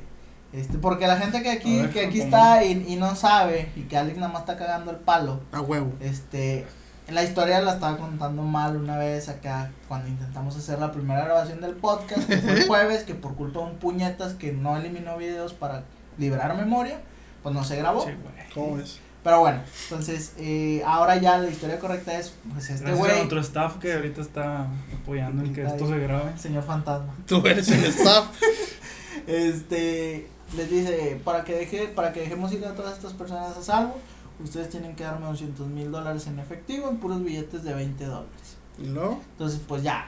Este, 0.52 0.78
porque 0.78 1.06
la 1.06 1.18
gente 1.18 1.42
que 1.42 1.50
aquí, 1.50 1.82
ver, 1.82 1.90
que 1.90 2.06
aquí 2.06 2.20
está 2.20 2.64
y, 2.64 2.84
y 2.88 2.96
no 2.96 3.14
sabe, 3.14 3.70
y 3.76 3.82
que 3.82 3.96
Alex 3.96 4.18
nada 4.18 4.32
más 4.32 4.42
está 4.42 4.56
cagando 4.56 4.90
el 4.90 4.96
palo, 4.96 5.40
A 5.52 5.60
huevo. 5.60 5.92
este, 6.00 6.66
la 7.08 7.22
historia 7.22 7.60
la 7.60 7.74
estaba 7.74 7.96
contando 7.96 8.42
mal 8.42 8.76
una 8.76 8.96
vez 8.98 9.28
acá, 9.28 9.70
cuando 9.88 10.08
intentamos 10.08 10.56
hacer 10.56 10.78
la 10.78 10.92
primera 10.92 11.24
grabación 11.24 11.60
del 11.60 11.74
podcast, 11.74 12.26
que 12.26 12.38
fue 12.38 12.52
el 12.52 12.66
jueves, 12.66 13.04
que 13.04 13.14
por 13.14 13.34
culpa 13.34 13.60
de 13.60 13.66
un 13.66 13.76
puñetas 13.76 14.34
que 14.34 14.52
no 14.52 14.76
eliminó 14.76 15.16
videos 15.16 15.52
para 15.52 15.84
liberar 16.18 16.56
memoria, 16.56 16.98
pues 17.42 17.54
no 17.54 17.62
se 17.62 17.76
grabó. 17.76 18.04
Sí, 18.04 18.10
güey. 18.22 18.50
¿Cómo 18.54 18.78
es? 18.78 18.98
Pero 19.22 19.40
bueno, 19.40 19.60
entonces, 19.84 20.34
eh, 20.38 20.82
ahora 20.86 21.16
ya 21.16 21.38
la 21.38 21.48
historia 21.48 21.80
correcta 21.80 22.16
es, 22.16 22.32
pues 22.52 22.70
este 22.70 22.84
Gracias 22.84 23.10
a 23.10 23.16
nuestro 23.16 23.40
staff 23.40 23.76
que 23.78 23.92
ahorita 23.92 24.20
está 24.20 24.68
apoyando 25.02 25.44
en 25.44 25.52
que 25.52 25.62
esto 25.64 25.84
ahí. 25.84 25.90
se 25.90 25.98
grabe. 25.98 26.38
señor 26.38 26.62
fantasma. 26.62 27.12
Tú 27.26 27.44
eres 27.44 27.68
el 27.68 27.84
staff. 27.84 28.26
Este 29.26 30.28
les 30.56 30.70
dice, 30.70 31.20
para 31.24 31.42
que 31.42 31.54
deje, 31.54 31.88
para 31.88 32.12
que 32.12 32.20
dejemos 32.20 32.52
ir 32.52 32.64
a 32.64 32.74
todas 32.74 32.96
estas 32.96 33.14
personas 33.14 33.56
a 33.56 33.62
salvo, 33.62 33.98
ustedes 34.42 34.70
tienen 34.70 34.94
que 34.96 35.04
darme 35.04 35.26
200 35.26 35.66
mil 35.68 35.90
dólares 35.90 36.26
en 36.26 36.38
efectivo 36.38 36.88
en 36.88 36.98
puros 36.98 37.22
billetes 37.22 37.64
de 37.64 37.74
20 37.74 38.04
dólares. 38.04 38.56
Y 38.78 38.86
luego, 38.86 39.20
Entonces, 39.32 39.60
pues 39.66 39.82
ya, 39.82 40.06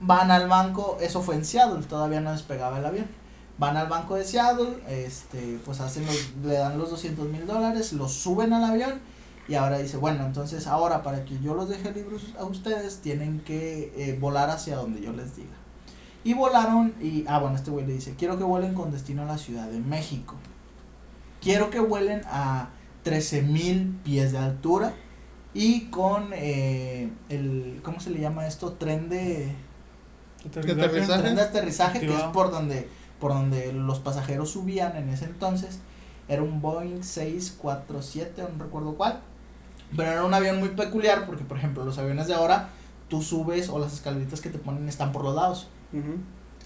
van 0.00 0.30
al 0.30 0.48
banco, 0.48 0.98
eso 1.00 1.22
fue 1.22 1.36
en 1.36 1.44
Seattle, 1.44 1.84
todavía 1.84 2.20
no 2.20 2.32
despegaba 2.32 2.78
el 2.78 2.84
avión. 2.84 3.06
Van 3.58 3.76
al 3.76 3.88
banco 3.88 4.16
de 4.16 4.24
Seattle, 4.24 4.78
este, 4.88 5.60
pues 5.64 5.80
hacen 5.80 6.06
los, 6.06 6.32
le 6.44 6.54
dan 6.54 6.78
los 6.78 6.90
200 6.90 7.28
mil 7.28 7.46
dólares, 7.46 7.92
los 7.92 8.12
suben 8.12 8.52
al 8.52 8.64
avión 8.64 9.00
y 9.50 9.54
ahora 9.56 9.78
dice, 9.78 9.96
bueno, 9.96 10.24
entonces 10.24 10.66
ahora 10.66 11.02
para 11.02 11.24
que 11.24 11.38
yo 11.40 11.54
los 11.54 11.68
deje 11.68 11.92
libres 11.92 12.22
a 12.38 12.44
ustedes, 12.44 13.00
tienen 13.00 13.40
que 13.40 13.92
eh, 13.96 14.16
volar 14.18 14.48
hacia 14.48 14.76
donde 14.76 15.00
yo 15.00 15.12
les 15.12 15.36
diga. 15.36 15.50
Y 16.22 16.34
volaron 16.34 16.94
y, 17.00 17.24
ah, 17.26 17.38
bueno, 17.38 17.56
este 17.56 17.70
güey 17.70 17.84
le 17.84 17.94
dice, 17.94 18.14
quiero 18.16 18.38
que 18.38 18.44
vuelen 18.44 18.74
con 18.74 18.92
destino 18.92 19.22
a 19.22 19.24
la 19.24 19.38
Ciudad 19.38 19.66
de 19.68 19.80
México. 19.80 20.36
Quiero 21.40 21.70
que 21.70 21.80
vuelen 21.80 22.22
a 22.26 22.68
13 23.02 23.42
mil 23.42 23.98
pies 24.04 24.32
de 24.32 24.38
altura 24.38 24.94
y 25.52 25.86
con 25.86 26.30
eh, 26.32 27.10
el, 27.28 27.80
¿cómo 27.82 28.00
se 28.00 28.10
le 28.10 28.20
llama 28.20 28.46
esto? 28.46 28.72
Tren 28.72 29.08
de, 29.08 29.52
aterrizaje? 30.46 31.22
tren 31.22 31.36
de 31.36 31.42
aterrizaje, 31.42 32.00
que 32.00 32.14
es 32.14 32.22
por 32.32 32.50
donde, 32.50 32.88
por 33.18 33.32
donde 33.32 33.72
los 33.72 33.98
pasajeros 33.98 34.50
subían 34.50 34.96
en 34.96 35.08
ese 35.08 35.24
entonces. 35.24 35.80
Era 36.28 36.42
un 36.42 36.60
Boeing 36.60 37.02
647, 37.02 38.44
no 38.56 38.64
recuerdo 38.64 38.94
cuál. 38.94 39.20
Pero 39.96 40.12
era 40.12 40.24
un 40.24 40.32
avión 40.32 40.60
muy 40.60 40.68
peculiar 40.68 41.26
porque, 41.26 41.42
por 41.42 41.56
ejemplo, 41.56 41.84
los 41.84 41.98
aviones 41.98 42.28
de 42.28 42.34
ahora, 42.34 42.68
tú 43.08 43.20
subes 43.20 43.68
o 43.68 43.80
las 43.80 43.92
escaleritas 43.92 44.40
que 44.40 44.50
te 44.50 44.58
ponen 44.58 44.88
están 44.88 45.10
por 45.10 45.24
los 45.24 45.34
lados. 45.34 45.66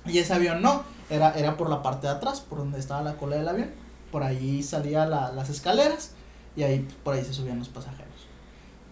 Y 0.05 0.19
ese 0.19 0.35
avión 0.35 0.61
no, 0.61 0.83
era, 1.09 1.33
era 1.33 1.57
por 1.57 1.71
la 1.71 1.83
parte 1.83 2.07
de 2.07 2.13
atrás, 2.13 2.43
por 2.43 2.59
donde 2.59 2.79
estaba 2.79 3.01
la 3.01 3.15
cola 3.15 3.37
del 3.37 3.49
avión. 3.49 3.71
Por 4.13 4.23
ahí 4.23 4.63
salía 4.63 5.07
la, 5.07 5.33
las 5.33 5.49
escaleras 5.49 6.11
y 6.57 6.63
ahí 6.63 6.87
por 7.03 7.15
ahí 7.15 7.25
se 7.25 7.33
subían 7.33 7.59
los 7.59 7.69
pasajeros. 7.69 8.13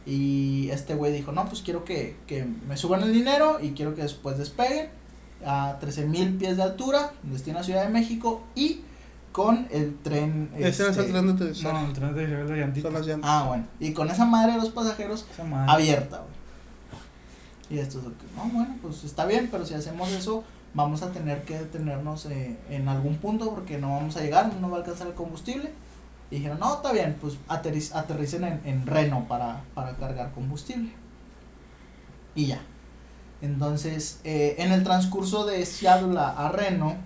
Y 0.04 0.68
este 0.70 0.94
güey 0.94 1.12
dijo, 1.12 1.32
no, 1.32 1.46
pues 1.48 1.62
quiero 1.62 1.84
que, 1.84 2.16
que 2.26 2.44
me 2.44 2.76
suban 2.76 3.02
el 3.02 3.12
dinero 3.12 3.58
y 3.60 3.70
quiero 3.70 3.94
que 3.94 4.02
después 4.02 4.36
despeguen 4.36 4.88
a 5.44 5.76
13 5.80 6.06
mil 6.06 6.34
pies 6.34 6.56
de 6.56 6.62
altura, 6.64 7.12
destino 7.22 7.58
a 7.58 7.62
Ciudad 7.62 7.84
de 7.84 7.90
México 7.90 8.42
y 8.54 8.80
con 9.32 9.66
el 9.70 9.96
tren... 9.98 10.50
Ese 10.56 10.68
es 10.68 10.80
este, 10.80 11.04
el 11.04 11.10
tren 11.12 11.36
de. 11.36 11.44
No, 11.62 11.86
el 11.86 11.92
tren 11.92 12.14
de 12.14 12.26
de 12.26 12.60
llantita. 12.60 12.88
Son 12.88 12.94
las 12.94 13.06
llantas. 13.06 13.30
Ah, 13.30 13.44
bueno. 13.48 13.66
Y 13.80 13.92
con 13.92 14.10
esa 14.10 14.24
madre 14.24 14.52
de 14.52 14.58
los 14.58 14.70
pasajeros 14.70 15.26
abierta, 15.66 16.18
güey. 16.18 16.42
Y 17.70 17.78
esto 17.78 17.98
es 17.98 18.04
lo 18.04 18.10
que, 18.10 18.24
no, 18.36 18.44
bueno, 18.52 18.76
pues 18.82 19.02
está 19.04 19.24
bien, 19.24 19.48
pero 19.50 19.64
si 19.64 19.72
hacemos 19.72 20.10
eso, 20.12 20.44
vamos 20.74 21.02
a 21.02 21.10
tener 21.10 21.42
que 21.44 21.58
detenernos 21.58 22.26
eh, 22.26 22.58
en 22.68 22.86
algún 22.86 23.16
punto 23.16 23.54
porque 23.54 23.78
no 23.78 23.94
vamos 23.94 24.16
a 24.18 24.20
llegar, 24.20 24.52
no 24.52 24.60
nos 24.60 24.72
va 24.72 24.76
a 24.76 24.78
alcanzar 24.80 25.06
el 25.06 25.14
combustible. 25.14 25.72
Y 26.32 26.36
dijeron, 26.36 26.58
no, 26.60 26.76
está 26.76 26.92
bien, 26.92 27.18
pues 27.20 27.34
aterriz- 27.46 27.94
aterricen 27.94 28.42
en, 28.44 28.62
en 28.64 28.86
Reno 28.86 29.26
para, 29.28 29.64
para 29.74 29.96
cargar 29.96 30.32
combustible. 30.32 30.90
Y 32.34 32.46
ya. 32.46 32.62
Entonces, 33.42 34.18
eh, 34.24 34.54
en 34.56 34.72
el 34.72 34.82
transcurso 34.82 35.44
de 35.44 35.66
Seattle 35.66 36.18
a, 36.18 36.48
Reno, 36.48 36.96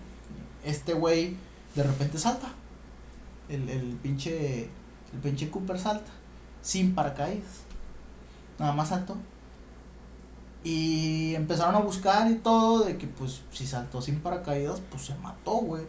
este 0.65 0.93
güey 0.93 1.37
de 1.75 1.83
repente 1.83 2.19
salta. 2.19 2.47
El, 3.49 3.69
el 3.69 3.95
pinche, 4.01 4.67
el 5.13 5.19
pinche 5.25 5.51
Cooper 5.51 5.77
salta. 5.77 6.13
Sin 6.63 6.95
paracaídas. 6.95 7.65
Nada 8.61 8.75
más 8.75 8.91
saltó. 8.91 9.17
Y 10.63 11.35
empezaron 11.35 11.75
a 11.75 11.81
buscar 11.81 12.31
y 12.31 12.37
todo, 12.37 12.85
de 12.85 12.97
que 12.97 13.09
pues 13.09 13.41
si 13.51 13.67
saltó 13.67 14.01
sin 14.01 14.21
paracaídas, 14.21 14.81
pues 14.89 15.07
se 15.07 15.17
mató, 15.17 15.55
güey. 15.55 15.83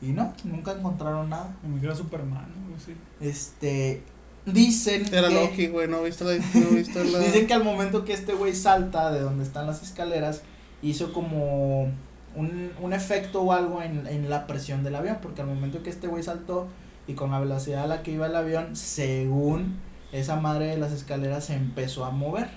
Y 0.00 0.06
no, 0.06 0.32
nunca 0.44 0.72
encontraron 0.72 1.28
nada. 1.28 1.54
Me 1.66 1.80
queda 1.80 1.94
Superman, 1.94 2.46
¿no? 2.46 2.76
Así. 2.76 2.94
Este, 3.20 4.02
dicen 4.46 5.12
Era 5.12 5.28
que... 5.28 5.34
Loki, 5.34 5.66
güey. 5.68 5.88
¿No 5.88 6.02
viste 6.02 6.24
la.? 6.24 6.34
No 6.36 6.70
viste 6.70 7.04
la... 7.12 7.18
Dicen 7.18 7.46
que 7.46 7.54
al 7.54 7.64
momento 7.64 8.04
que 8.04 8.12
este 8.12 8.34
güey 8.34 8.54
salta 8.54 9.10
de 9.10 9.20
donde 9.20 9.44
están 9.44 9.66
las 9.66 9.82
escaleras, 9.82 10.42
hizo 10.82 11.12
como 11.12 11.88
un, 12.36 12.70
un 12.80 12.92
efecto 12.92 13.42
o 13.42 13.52
algo 13.52 13.82
en, 13.82 14.06
en 14.06 14.30
la 14.30 14.46
presión 14.46 14.84
del 14.84 14.94
avión, 14.94 15.18
porque 15.20 15.42
al 15.42 15.48
momento 15.48 15.82
que 15.82 15.90
este 15.90 16.06
güey 16.06 16.22
saltó 16.22 16.68
y 17.08 17.14
con 17.14 17.30
la 17.30 17.40
velocidad 17.40 17.84
a 17.84 17.86
la 17.86 18.02
que 18.02 18.12
iba 18.12 18.26
el 18.26 18.36
avión, 18.36 18.76
según 18.76 19.76
esa 20.12 20.36
madre 20.36 20.66
de 20.66 20.78
las 20.78 20.92
escaleras 20.92 21.46
se 21.46 21.54
empezó 21.54 22.04
a 22.04 22.10
mover. 22.10 22.48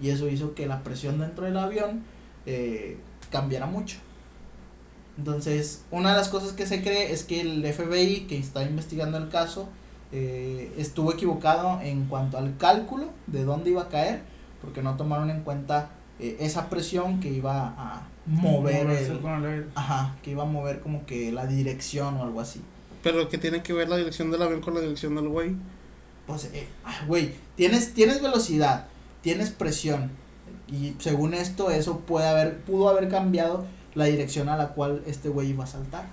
Y 0.00 0.10
eso 0.10 0.28
hizo 0.28 0.54
que 0.54 0.66
la 0.66 0.82
presión 0.82 1.18
dentro 1.18 1.44
del 1.44 1.56
avión 1.56 2.02
eh, 2.46 2.96
cambiara 3.30 3.66
mucho. 3.66 3.98
Entonces, 5.18 5.82
una 5.90 6.12
de 6.12 6.16
las 6.16 6.28
cosas 6.28 6.52
que 6.52 6.66
se 6.66 6.80
cree 6.80 7.12
es 7.12 7.24
que 7.24 7.40
el 7.40 7.66
FBI, 7.72 8.26
que 8.28 8.38
está 8.38 8.62
investigando 8.62 9.18
el 9.18 9.28
caso, 9.28 9.68
eh, 10.12 10.72
estuvo 10.78 11.12
equivocado 11.12 11.80
en 11.82 12.06
cuanto 12.06 12.38
al 12.38 12.56
cálculo 12.56 13.08
de 13.26 13.44
dónde 13.44 13.70
iba 13.70 13.82
a 13.82 13.88
caer, 13.88 14.22
porque 14.62 14.80
no 14.80 14.96
tomaron 14.96 15.28
en 15.30 15.42
cuenta 15.42 15.90
eh, 16.20 16.36
esa 16.40 16.70
presión 16.70 17.18
que 17.18 17.30
iba 17.30 17.74
a 17.76 18.06
mover 18.26 18.88
el, 18.90 19.18
con 19.18 19.44
el 19.44 19.50
aire. 19.50 19.66
ajá, 19.74 20.16
que 20.22 20.30
iba 20.30 20.44
a 20.44 20.46
mover 20.46 20.80
como 20.80 21.04
que 21.04 21.32
la 21.32 21.46
dirección 21.46 22.16
o 22.16 22.22
algo 22.22 22.40
así. 22.40 22.62
Pero 23.02 23.28
que 23.28 23.38
tiene 23.38 23.62
que 23.62 23.72
ver 23.72 23.88
la 23.88 23.96
dirección 23.96 24.30
del 24.30 24.42
avión 24.42 24.60
con 24.60 24.74
la 24.74 24.80
dirección 24.80 25.16
del 25.16 25.28
güey. 25.28 25.56
Pues, 26.28 26.44
eh, 26.52 26.68
ah, 26.84 27.04
güey, 27.08 27.34
tienes, 27.56 27.92
tienes 27.92 28.22
velocidad, 28.22 28.86
tienes 29.22 29.50
presión, 29.50 30.10
y 30.70 30.94
según 30.98 31.34
esto, 31.34 31.70
eso 31.70 32.00
puede 32.00 32.28
haber, 32.28 32.58
pudo 32.60 32.88
haber 32.88 33.08
cambiado 33.08 33.64
la 33.98 34.04
dirección 34.06 34.48
a 34.48 34.56
la 34.56 34.68
cual 34.68 35.02
este 35.06 35.28
güey 35.28 35.50
iba 35.50 35.64
a 35.64 35.66
saltar, 35.66 36.06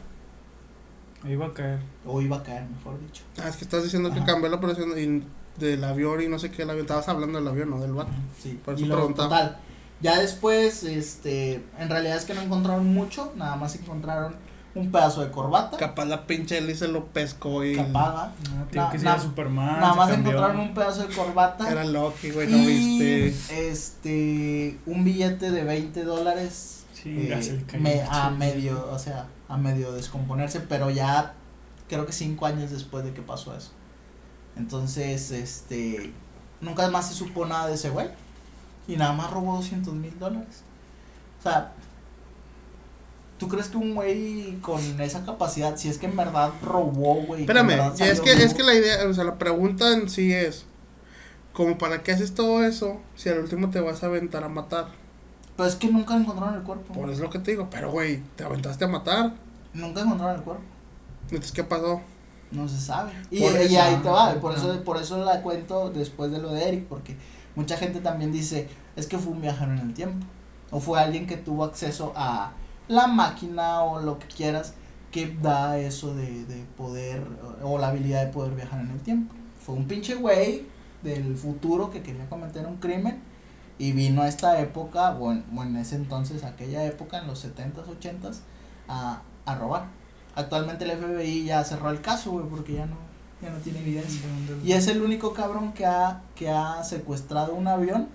va 1.36 1.48
a 1.48 1.54
caer. 1.54 1.80
o 2.06 2.22
iba 2.22 2.38
a 2.38 2.44
caer, 2.44 2.64
mejor 2.70 3.00
dicho. 3.00 3.24
Ah, 3.42 3.48
es 3.50 3.56
que 3.56 3.64
estás 3.64 3.84
diciendo 3.84 4.12
que 4.14 4.24
cambió 4.24 4.50
la 4.50 4.60
y- 5.00 5.24
del 5.60 5.84
avión 5.84 6.22
y 6.22 6.28
no 6.28 6.38
sé 6.38 6.52
qué. 6.52 6.64
El 6.64 6.70
avión. 6.70 6.86
Estabas 6.86 7.08
hablando 7.08 7.40
del 7.40 7.48
avión, 7.48 7.70
no 7.70 7.80
del 7.80 7.94
vato. 7.94 8.12
Sí, 8.42 8.60
Por 8.64 8.78
y 8.80 8.84
eso 8.84 8.94
luego, 8.94 9.14
total, 9.14 9.58
ya 10.02 10.20
después, 10.20 10.84
este, 10.84 11.64
en 11.80 11.90
realidad 11.90 12.18
es 12.18 12.26
que 12.26 12.34
no 12.34 12.42
encontraron 12.42 12.86
mucho, 12.94 13.32
nada 13.38 13.56
más 13.56 13.76
encontraron 13.76 14.36
un 14.76 14.92
pedazo 14.92 15.22
de 15.22 15.32
corbata, 15.32 15.78
Capaz 15.78 16.04
la 16.06 16.28
pinche 16.28 16.76
se 16.76 16.90
lo 16.90 17.06
pescó 17.06 17.64
y. 17.64 17.76
capada, 17.78 18.34
No, 18.54 18.66
tío, 18.66 18.82
Na- 18.82 18.90
que 18.92 18.98
na- 18.98 19.18
Superman. 19.20 19.80
nada 19.80 19.94
se 19.94 19.98
más 19.98 20.10
cambió. 20.10 20.32
encontraron 20.34 20.60
un 20.68 20.74
pedazo 20.74 21.08
de 21.08 21.16
corbata 21.16 21.72
Era 21.72 21.86
Loki, 21.86 22.32
güey, 22.32 22.48
no 22.52 22.58
y, 22.58 22.66
viste. 23.22 23.70
este, 23.70 24.78
un 24.86 25.06
billete 25.06 25.52
de 25.52 25.64
20 25.64 26.04
dólares 26.04 26.84
Sí, 27.06 27.30
eh, 27.32 27.64
me- 27.80 28.02
a 28.02 28.32
medio, 28.32 28.90
o 28.92 28.98
sea, 28.98 29.28
a 29.48 29.58
medio 29.58 29.92
descomponerse, 29.92 30.60
pero 30.60 30.90
ya 30.90 31.34
creo 31.88 32.06
que 32.08 32.12
cinco 32.12 32.48
años 32.48 32.72
después 32.72 33.06
de 33.06 33.14
que 33.14 33.22
pasó 33.22 33.56
eso. 33.56 33.70
Entonces, 34.58 35.30
este, 35.30 36.12
nunca 36.62 36.90
más 36.90 37.10
se 37.10 37.14
supo 37.14 37.46
nada 37.46 37.68
de 37.68 37.76
ese 37.76 37.92
güey. 37.92 38.08
Y 38.88 38.98
nada 38.98 39.14
más 39.14 39.30
robó 39.30 39.56
200 39.58 39.94
mil 39.94 40.18
dólares. 40.18 40.64
O 41.40 41.44
sea, 41.44 41.74
¿tú 43.38 43.48
crees 43.50 43.68
que 43.68 43.78
un 43.78 43.94
güey 43.94 44.58
con 44.62 44.80
esa 45.00 45.24
capacidad, 45.26 45.78
si 45.78 45.90
es 45.90 46.00
que 46.00 46.08
en 46.08 46.16
verdad 46.16 46.52
robó, 46.64 47.16
güey? 47.16 47.46
que 47.46 47.52
Espérame, 47.52 47.96
ya 47.96 48.08
es 48.08 48.20
que, 48.20 48.32
es 48.32 48.54
que 48.56 48.64
la 48.64 48.74
idea, 48.74 49.08
o 49.08 49.14
sea, 49.14 49.24
la 49.26 49.38
pregunta 49.38 49.94
en 49.94 50.10
sí 50.10 50.34
es, 50.34 50.66
como 51.54 51.78
para 51.78 52.02
qué 52.02 52.14
haces 52.14 52.34
todo 52.34 52.64
eso 52.64 53.00
si 53.16 53.30
al 53.30 53.40
último 53.40 53.70
te 53.70 53.80
vas 53.80 54.02
a 54.04 54.08
aventar 54.08 54.44
a 54.44 54.50
matar? 54.50 54.88
Pero 55.56 55.70
es 55.70 55.76
que 55.76 55.90
nunca 55.90 56.16
encontraron 56.16 56.56
el 56.56 56.64
cuerpo. 56.64 56.94
Por 56.94 57.06
eso 57.06 57.14
es 57.14 57.20
lo 57.20 57.30
que 57.30 57.40
te 57.40 57.52
digo, 57.52 57.70
pero 57.70 57.92
güey, 57.92 58.22
te 58.36 58.44
aventaste 58.44 58.86
a 58.86 58.88
matar. 58.88 59.34
Nunca 59.74 60.02
encontraron 60.02 60.36
el 60.36 60.42
cuerpo. 60.42 60.64
Entonces, 61.24 61.52
¿qué 61.52 61.64
pasó? 61.64 62.02
No 62.52 62.68
se 62.68 62.80
sabe. 62.80 63.12
Y, 63.32 63.42
Por 63.42 63.52
y 63.54 63.64
eso, 63.64 63.82
ahí 63.82 63.96
te 63.98 64.10
va, 64.10 64.34
por 64.36 64.54
eso, 64.54 64.84
por 64.84 64.98
eso 64.98 65.24
la 65.24 65.42
cuento 65.42 65.90
después 65.90 66.32
de 66.32 66.40
lo 66.40 66.54
de 66.54 66.68
Eric, 66.68 66.86
porque 66.86 67.16
mucha 67.56 67.78
gente 67.78 68.02
también 68.02 68.32
dice, 68.32 68.70
es 68.96 69.08
que 69.08 69.18
fue 69.18 69.34
un 69.34 69.42
viajero 69.42 69.72
en 69.72 69.80
el 69.80 69.94
tiempo. 69.94 70.26
O 70.72 70.80
fue 70.80 71.00
alguien 71.00 71.26
que 71.26 71.38
tuvo 71.38 71.64
acceso 71.64 72.14
a 72.16 72.52
la 72.88 73.08
máquina 73.08 73.82
o 73.84 74.02
lo 74.02 74.20
que 74.20 74.28
quieras 74.28 74.74
que 75.12 75.34
da 75.42 75.78
eso 75.80 76.14
de, 76.14 76.44
de 76.46 76.66
poder 76.78 77.24
o 77.64 77.78
la 77.78 77.88
habilidad 77.88 78.26
de 78.26 78.34
poder 78.34 78.54
viajar 78.54 78.82
en 78.82 78.92
el 78.92 79.00
tiempo. 79.00 79.34
Fue 79.66 79.74
un 79.74 79.88
pinche 79.88 80.16
güey 80.16 80.66
del 81.02 81.38
futuro 81.38 81.90
que 81.90 82.02
quería 82.02 82.28
cometer 82.28 82.66
un 82.66 82.78
crimen 82.78 83.22
y 83.78 83.92
vino 83.92 84.22
a 84.22 84.28
esta 84.28 84.60
época, 84.62 85.12
o 85.12 85.32
en, 85.32 85.44
o 85.56 85.64
en 85.64 85.76
ese 85.78 85.96
entonces, 85.96 86.44
aquella 86.44 86.86
época, 86.86 87.20
en 87.20 87.28
los 87.28 87.46
70s, 87.46 87.86
80s, 88.00 88.38
a, 88.88 89.22
a 89.46 89.56
robar. 89.56 89.86
Actualmente 90.36 90.86
el 90.86 90.98
FBI 90.98 91.46
ya 91.46 91.64
cerró 91.64 91.90
el 91.90 92.02
caso, 92.02 92.32
güey, 92.32 92.46
porque 92.46 92.74
ya 92.74 92.86
no, 92.86 92.98
ya 93.42 93.50
no 93.52 93.58
tiene 93.60 93.80
evidencia. 93.80 94.22
Y 94.64 94.74
es 94.74 94.88
el 94.88 95.02
único 95.02 95.34
cabrón 95.34 95.74
que 95.74 95.86
ha, 95.86 96.22
que 96.36 96.50
ha 96.50 96.84
secuestrado 96.84 97.54
un 97.54 97.68
avión 97.68 98.08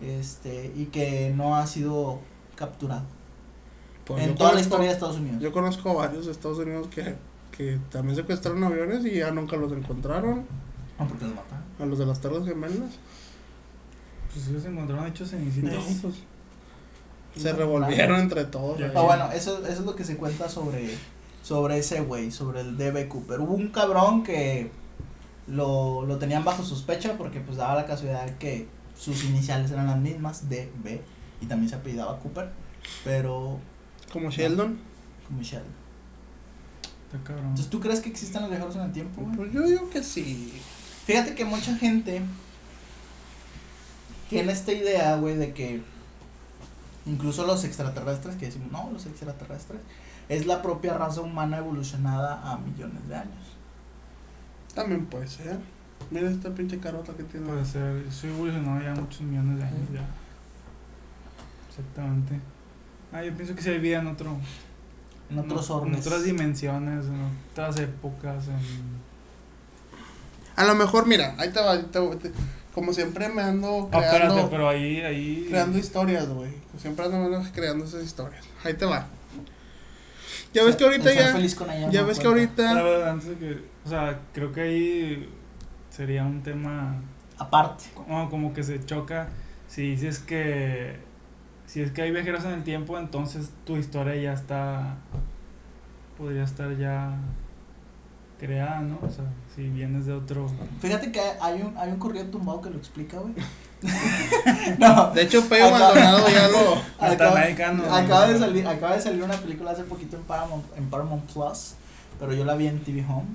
este 0.00 0.72
y 0.74 0.86
que 0.86 1.32
no 1.34 1.56
ha 1.56 1.66
sido 1.66 2.18
capturado 2.56 3.04
Pues 4.04 4.22
en 4.24 4.34
toda 4.34 4.52
la 4.52 4.60
historia 4.60 4.88
de 4.88 4.92
Estados 4.92 5.16
Unidos. 5.16 5.40
Yo 5.40 5.52
conozco 5.52 5.90
a 5.90 5.94
varios 5.94 6.26
de 6.26 6.32
Estados 6.32 6.58
Unidos 6.58 6.88
que, 6.88 7.14
que 7.56 7.78
también 7.90 8.16
secuestraron 8.16 8.62
aviones 8.64 9.04
y 9.06 9.18
ya 9.18 9.30
nunca 9.30 9.56
los 9.56 9.72
encontraron. 9.72 10.44
No, 10.98 11.08
porque 11.08 11.24
los 11.24 11.34
mataron. 11.34 11.64
A 11.80 11.86
los 11.86 11.98
de 11.98 12.06
las 12.06 12.20
Torres 12.20 12.44
Gemelas. 12.44 12.98
Pues 14.34 14.48
ellos 14.48 14.62
se 14.62 14.68
encontraron 14.68 15.06
hechos 15.06 15.30
cenicitos. 15.30 15.72
No, 15.72 16.02
pues, 16.02 16.14
se 17.36 17.52
revolvieron 17.52 18.20
entre 18.20 18.44
todos. 18.44 18.78
Ya, 18.78 18.86
ahí. 18.86 18.92
Ah, 18.96 19.00
bueno, 19.02 19.32
eso, 19.32 19.58
eso 19.66 19.80
es 19.80 19.86
lo 19.86 19.94
que 19.96 20.04
se 20.04 20.16
cuenta 20.16 20.48
sobre, 20.48 20.94
sobre 21.42 21.78
ese 21.78 22.00
güey, 22.00 22.30
sobre 22.30 22.60
el 22.60 22.76
DB 22.76 23.08
Cooper. 23.08 23.40
Hubo 23.40 23.54
un 23.54 23.68
cabrón 23.68 24.22
que 24.24 24.70
lo, 25.46 26.04
lo 26.06 26.18
tenían 26.18 26.44
bajo 26.44 26.62
sospecha 26.64 27.16
porque 27.16 27.40
pues 27.40 27.56
daba 27.56 27.74
la 27.74 27.86
casualidad 27.86 28.36
que 28.38 28.68
sus 28.98 29.24
iniciales 29.24 29.70
eran 29.70 29.86
las 29.86 29.98
mismas, 29.98 30.48
DB, 30.48 31.00
y 31.40 31.46
también 31.46 31.68
se 31.68 31.74
apellidaba 31.76 32.18
Cooper, 32.20 32.48
pero 33.02 33.58
Como 34.12 34.30
Sheldon. 34.30 34.78
como 35.26 35.38
Michelle. 35.38 35.62
Está 37.06 37.18
cabrón. 37.24 37.46
Entonces, 37.48 37.70
¿tú 37.70 37.80
crees 37.80 38.00
que 38.00 38.08
existen 38.08 38.42
los 38.42 38.50
viajeros 38.50 38.76
en 38.76 38.82
el 38.82 38.92
tiempo, 38.92 39.22
güey? 39.22 39.36
Pues 39.36 39.52
yo 39.52 39.62
digo 39.62 39.90
que 39.90 40.02
sí. 40.02 40.52
Fíjate 41.06 41.34
que 41.34 41.44
mucha 41.44 41.76
gente 41.76 42.22
tiene 44.34 44.52
esta 44.52 44.72
idea, 44.72 45.16
güey, 45.16 45.36
de 45.36 45.52
que 45.52 45.82
incluso 47.06 47.46
los 47.46 47.64
extraterrestres, 47.64 48.36
que 48.36 48.46
decimos, 48.46 48.70
no, 48.72 48.90
los 48.92 49.06
extraterrestres, 49.06 49.80
es 50.28 50.46
la 50.46 50.62
propia 50.62 50.96
raza 50.96 51.20
humana 51.20 51.58
evolucionada 51.58 52.40
a 52.50 52.56
millones 52.58 53.06
de 53.08 53.16
años. 53.16 53.44
También 54.74 55.06
puede 55.06 55.28
ser. 55.28 55.58
Mira 56.10 56.28
esta 56.30 56.50
pinche 56.50 56.78
carota 56.78 57.12
que 57.14 57.22
tiene. 57.24 57.46
Puede 57.46 57.64
ser. 57.64 58.10
Soy 58.12 58.30
evolucionado 58.30 58.82
ya 58.82 58.94
muchos 58.94 59.20
millones 59.22 59.58
de 59.58 59.64
años 59.64 59.88
ya. 59.92 60.04
Exactamente. 61.68 62.40
Ah, 63.12 63.22
yo 63.22 63.32
pienso 63.34 63.54
que 63.54 63.68
hay 63.70 63.78
vida 63.78 64.00
en 64.00 64.08
otro. 64.08 64.36
En 65.30 65.38
otros 65.38 65.70
orbes. 65.70 65.92
En 65.94 66.00
otras 66.00 66.24
dimensiones, 66.24 67.06
en 67.06 67.30
otras 67.52 67.78
épocas, 67.78 68.48
en. 68.48 69.04
A 70.56 70.64
lo 70.64 70.74
mejor, 70.74 71.06
mira, 71.06 71.34
ahí 71.38 71.50
te 71.52 71.60
va. 71.60 71.72
ahí 71.72 71.82
te 71.90 71.98
va, 71.98 72.16
te- 72.16 72.32
como 72.74 72.92
siempre 72.92 73.28
me 73.28 73.42
ando 73.42 73.88
Ah, 73.92 73.98
espérate, 74.00 74.16
creando, 74.16 74.50
pero 74.50 74.68
ahí, 74.68 75.00
ahí. 75.00 75.46
creando 75.48 75.78
historias, 75.78 76.28
güey. 76.28 76.50
Siempre 76.78 77.04
ando 77.04 77.42
creando 77.52 77.84
esas 77.84 78.02
historias. 78.04 78.44
Ahí 78.64 78.74
te 78.74 78.84
va. 78.84 79.06
Ya 80.52 80.62
ves 80.64 80.76
que 80.76 80.84
ahorita 80.84 81.12
ya. 81.12 81.32
feliz 81.32 81.54
con 81.54 81.70
ella 81.70 81.90
Ya 81.90 82.02
ves 82.02 82.18
que 82.18 82.28
cuenta. 82.28 82.62
La 82.62 82.70
ahorita. 82.70 82.82
verdad, 82.84 83.10
antes 83.10 83.28
de 83.28 83.36
que. 83.36 83.64
O 83.84 83.88
sea, 83.88 84.20
creo 84.32 84.52
que 84.52 84.60
ahí 84.62 85.28
sería 85.90 86.24
un 86.24 86.42
tema. 86.42 86.96
Aparte. 87.38 87.84
Como, 87.94 88.30
como 88.30 88.52
que 88.54 88.62
se 88.62 88.84
choca. 88.84 89.28
Si 89.68 89.82
dices 89.90 90.18
que. 90.20 90.96
Si 91.66 91.80
es 91.80 91.90
que 91.92 92.02
hay 92.02 92.10
viajeros 92.12 92.44
en 92.44 92.52
el 92.52 92.62
tiempo, 92.62 92.98
entonces 92.98 93.50
tu 93.64 93.76
historia 93.76 94.14
ya 94.16 94.32
está. 94.32 94.96
Podría 96.18 96.44
estar 96.44 96.76
ya. 96.76 97.16
Creada, 98.38 98.80
¿no? 98.80 98.98
O 99.02 99.10
sea, 99.10 99.24
si 99.54 99.68
vienes 99.68 100.06
de 100.06 100.12
otro. 100.12 100.50
Fíjate 100.80 101.12
que 101.12 101.20
hay 101.40 101.62
un, 101.62 101.76
hay 101.78 101.90
un 101.90 101.98
corrido 101.98 102.26
tumbado 102.26 102.60
que 102.60 102.70
lo 102.70 102.76
explica, 102.76 103.18
güey. 103.18 103.32
no, 104.78 105.10
De 105.12 105.22
hecho, 105.22 105.40
Acá- 105.40 105.70
Maldonado 105.70 106.28
ya 106.28 106.48
lo. 106.48 106.74
Acaba, 106.98 107.40
acaba 107.98 108.26
de 108.28 108.38
salir, 108.38 108.66
acaba 108.66 108.96
de 108.96 109.02
salir 109.02 109.22
una 109.22 109.36
película 109.36 109.70
hace 109.70 109.84
poquito 109.84 110.16
en 110.16 110.22
Paramount, 110.24 110.64
en 110.76 110.90
Paramount 110.90 111.30
Plus, 111.32 111.74
pero 112.18 112.32
yo 112.32 112.44
la 112.44 112.54
vi 112.54 112.66
en 112.66 112.82
TV 112.82 113.04
Home. 113.08 113.26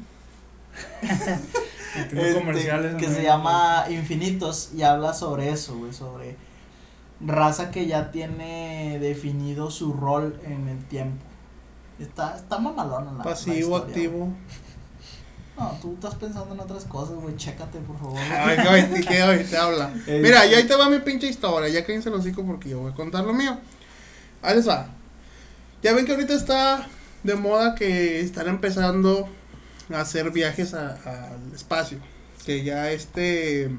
Este, 1.97 2.33
comerciales. 2.35 2.95
que 2.95 3.07
se 3.07 3.23
llama 3.23 3.85
Infinitos 3.89 4.69
y 4.75 4.83
habla 4.83 5.13
sobre 5.15 5.49
eso, 5.49 5.75
güey, 5.75 5.91
sobre 5.91 6.37
raza 7.19 7.71
que 7.71 7.87
ya 7.87 8.11
tiene 8.11 8.99
definido 8.99 9.71
su 9.71 9.93
rol 9.93 10.39
en 10.45 10.67
el 10.67 10.77
tiempo. 10.85 11.23
Está, 11.99 12.35
está 12.35 12.59
mamalona 12.59 13.11
la 13.11 13.17
la 13.17 13.23
Pasivo, 13.23 13.77
historia, 13.77 13.87
activo. 13.87 14.17
güey. 14.19 14.31
No, 15.59 15.77
tú 15.81 15.93
estás 15.95 16.15
pensando 16.15 16.53
en 16.53 16.59
otras 16.61 16.85
cosas, 16.85 17.15
güey, 17.15 17.35
chécate, 17.35 17.79
por 17.79 17.99
favor. 17.99 18.17
Ay, 18.17 19.01
que 19.05 19.23
hoy 19.23 19.43
te 19.43 19.57
habla. 19.57 19.91
Este, 19.93 20.19
Mira, 20.19 20.45
ya 20.45 20.57
ahí 20.57 20.63
te 20.63 20.73
va 20.73 20.89
mi 20.89 20.99
pinche 20.99 21.27
historia. 21.27 21.67
Ya 21.67 21.85
cállense 21.85 22.09
los 22.09 22.21
hocico 22.21 22.45
porque 22.45 22.69
yo 22.69 22.79
voy 22.79 22.93
a 22.93 22.95
contar 22.95 23.25
lo 23.25 23.33
mío. 23.33 23.57
Ahí 24.41 24.55
les 24.55 24.69
va. 24.69 24.87
Ya 25.83 25.93
ven 25.93 26.05
que 26.05 26.13
ahorita 26.13 26.33
está 26.33 26.87
de 27.23 27.35
moda 27.35 27.75
que 27.75 28.21
están 28.21 28.47
empezando 28.47 29.27
a 29.93 29.99
hacer 29.99 30.31
viajes 30.31 30.73
al 30.73 31.51
espacio. 31.53 31.97
Que 32.45 32.63
ya 32.63 32.89
este. 32.91 33.69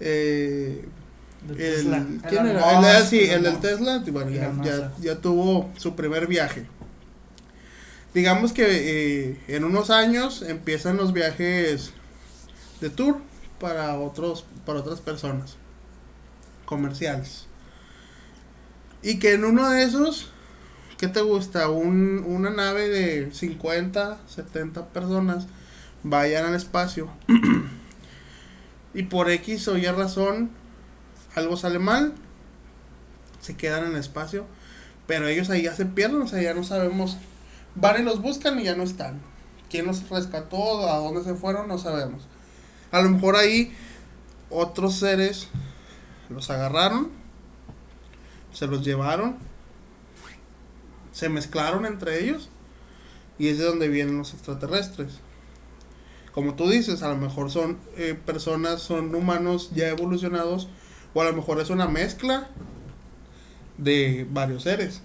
Eh, 0.00 0.88
el, 1.50 1.56
Tesla. 1.56 2.06
¿Quién 2.28 2.46
era? 2.46 2.98
El, 2.98 3.06
sí, 3.06 3.20
el 3.20 3.44
del. 3.44 3.60
Tesla. 3.60 4.02
Bueno, 4.10 4.32
ya, 4.64 4.92
ya 5.00 5.20
tuvo 5.20 5.70
su 5.76 5.94
primer 5.94 6.26
viaje. 6.26 6.66
Digamos 8.14 8.52
que 8.52 8.64
eh, 8.66 9.40
en 9.48 9.64
unos 9.64 9.90
años 9.90 10.42
empiezan 10.42 10.96
los 10.96 11.12
viajes 11.12 11.92
de 12.80 12.90
tour 12.90 13.18
para 13.60 13.98
otros 13.98 14.44
para 14.66 14.80
otras 14.80 15.00
personas 15.00 15.56
comerciales 16.64 17.46
y 19.02 19.18
que 19.18 19.34
en 19.34 19.44
uno 19.44 19.68
de 19.70 19.84
esos 19.84 20.30
¿qué 20.98 21.08
te 21.08 21.20
gusta? 21.20 21.68
Un, 21.68 22.24
una 22.26 22.50
nave 22.50 22.88
de 22.88 23.32
50 23.32 24.18
70 24.26 24.88
personas 24.88 25.46
vayan 26.02 26.46
al 26.46 26.54
espacio 26.54 27.10
y 28.94 29.04
por 29.04 29.30
X 29.30 29.68
o 29.68 29.76
Y 29.76 29.86
razón 29.86 30.50
algo 31.34 31.56
sale 31.56 31.78
mal 31.78 32.12
se 33.40 33.56
quedan 33.56 33.84
en 33.84 33.92
el 33.92 34.00
espacio 34.00 34.46
pero 35.06 35.28
ellos 35.28 35.50
ahí 35.50 35.62
ya 35.62 35.74
se 35.74 35.86
pierden 35.86 36.22
o 36.22 36.26
sea 36.26 36.42
ya 36.42 36.54
no 36.54 36.64
sabemos 36.64 37.18
van 37.74 38.00
y 38.00 38.04
los 38.04 38.20
buscan 38.20 38.58
y 38.58 38.64
ya 38.64 38.74
no 38.74 38.82
están 38.82 39.20
quién 39.70 39.86
los 39.86 40.08
rescató 40.08 40.88
a 40.88 40.98
dónde 40.98 41.22
se 41.24 41.34
fueron 41.34 41.68
no 41.68 41.78
sabemos 41.78 42.22
a 42.90 43.00
lo 43.02 43.10
mejor 43.10 43.36
ahí 43.36 43.72
otros 44.50 44.96
seres 44.96 45.48
los 46.28 46.50
agarraron, 46.50 47.10
se 48.52 48.66
los 48.66 48.84
llevaron, 48.84 49.36
se 51.12 51.28
mezclaron 51.28 51.86
entre 51.86 52.22
ellos 52.22 52.48
y 53.38 53.48
es 53.48 53.58
de 53.58 53.64
donde 53.64 53.88
vienen 53.88 54.18
los 54.18 54.34
extraterrestres. 54.34 55.14
Como 56.32 56.54
tú 56.54 56.70
dices, 56.70 57.02
a 57.02 57.08
lo 57.08 57.16
mejor 57.16 57.50
son 57.50 57.78
eh, 57.96 58.14
personas, 58.14 58.82
son 58.82 59.14
humanos 59.14 59.70
ya 59.74 59.88
evolucionados 59.88 60.68
o 61.14 61.20
a 61.20 61.24
lo 61.24 61.32
mejor 61.32 61.60
es 61.60 61.70
una 61.70 61.88
mezcla 61.88 62.48
de 63.78 64.26
varios 64.30 64.62
seres. 64.62 65.02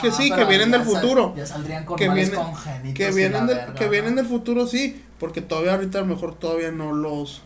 Que 0.00 0.10
sí, 0.12 0.30
que 0.30 0.44
vienen 0.44 0.70
del 0.70 0.84
sal- 0.84 0.94
futuro. 0.94 1.34
Ya 1.36 1.46
saldrían 1.46 1.84
con 1.84 1.96
Que 1.96 2.08
vienen- 2.08 2.34
congénitos 2.34 2.94
Que 2.94 3.10
vienen, 3.12 3.46
del, 3.46 3.56
verga, 3.56 3.74
que 3.74 3.84
¿no? 3.84 3.90
vienen 3.90 4.14
del 4.16 4.26
futuro, 4.26 4.66
sí, 4.66 5.02
porque 5.18 5.40
todavía 5.42 5.74
ahorita 5.74 5.98
a 5.98 6.02
lo 6.02 6.06
mejor 6.08 6.34
todavía 6.34 6.70
no 6.70 6.92
los... 6.92 7.42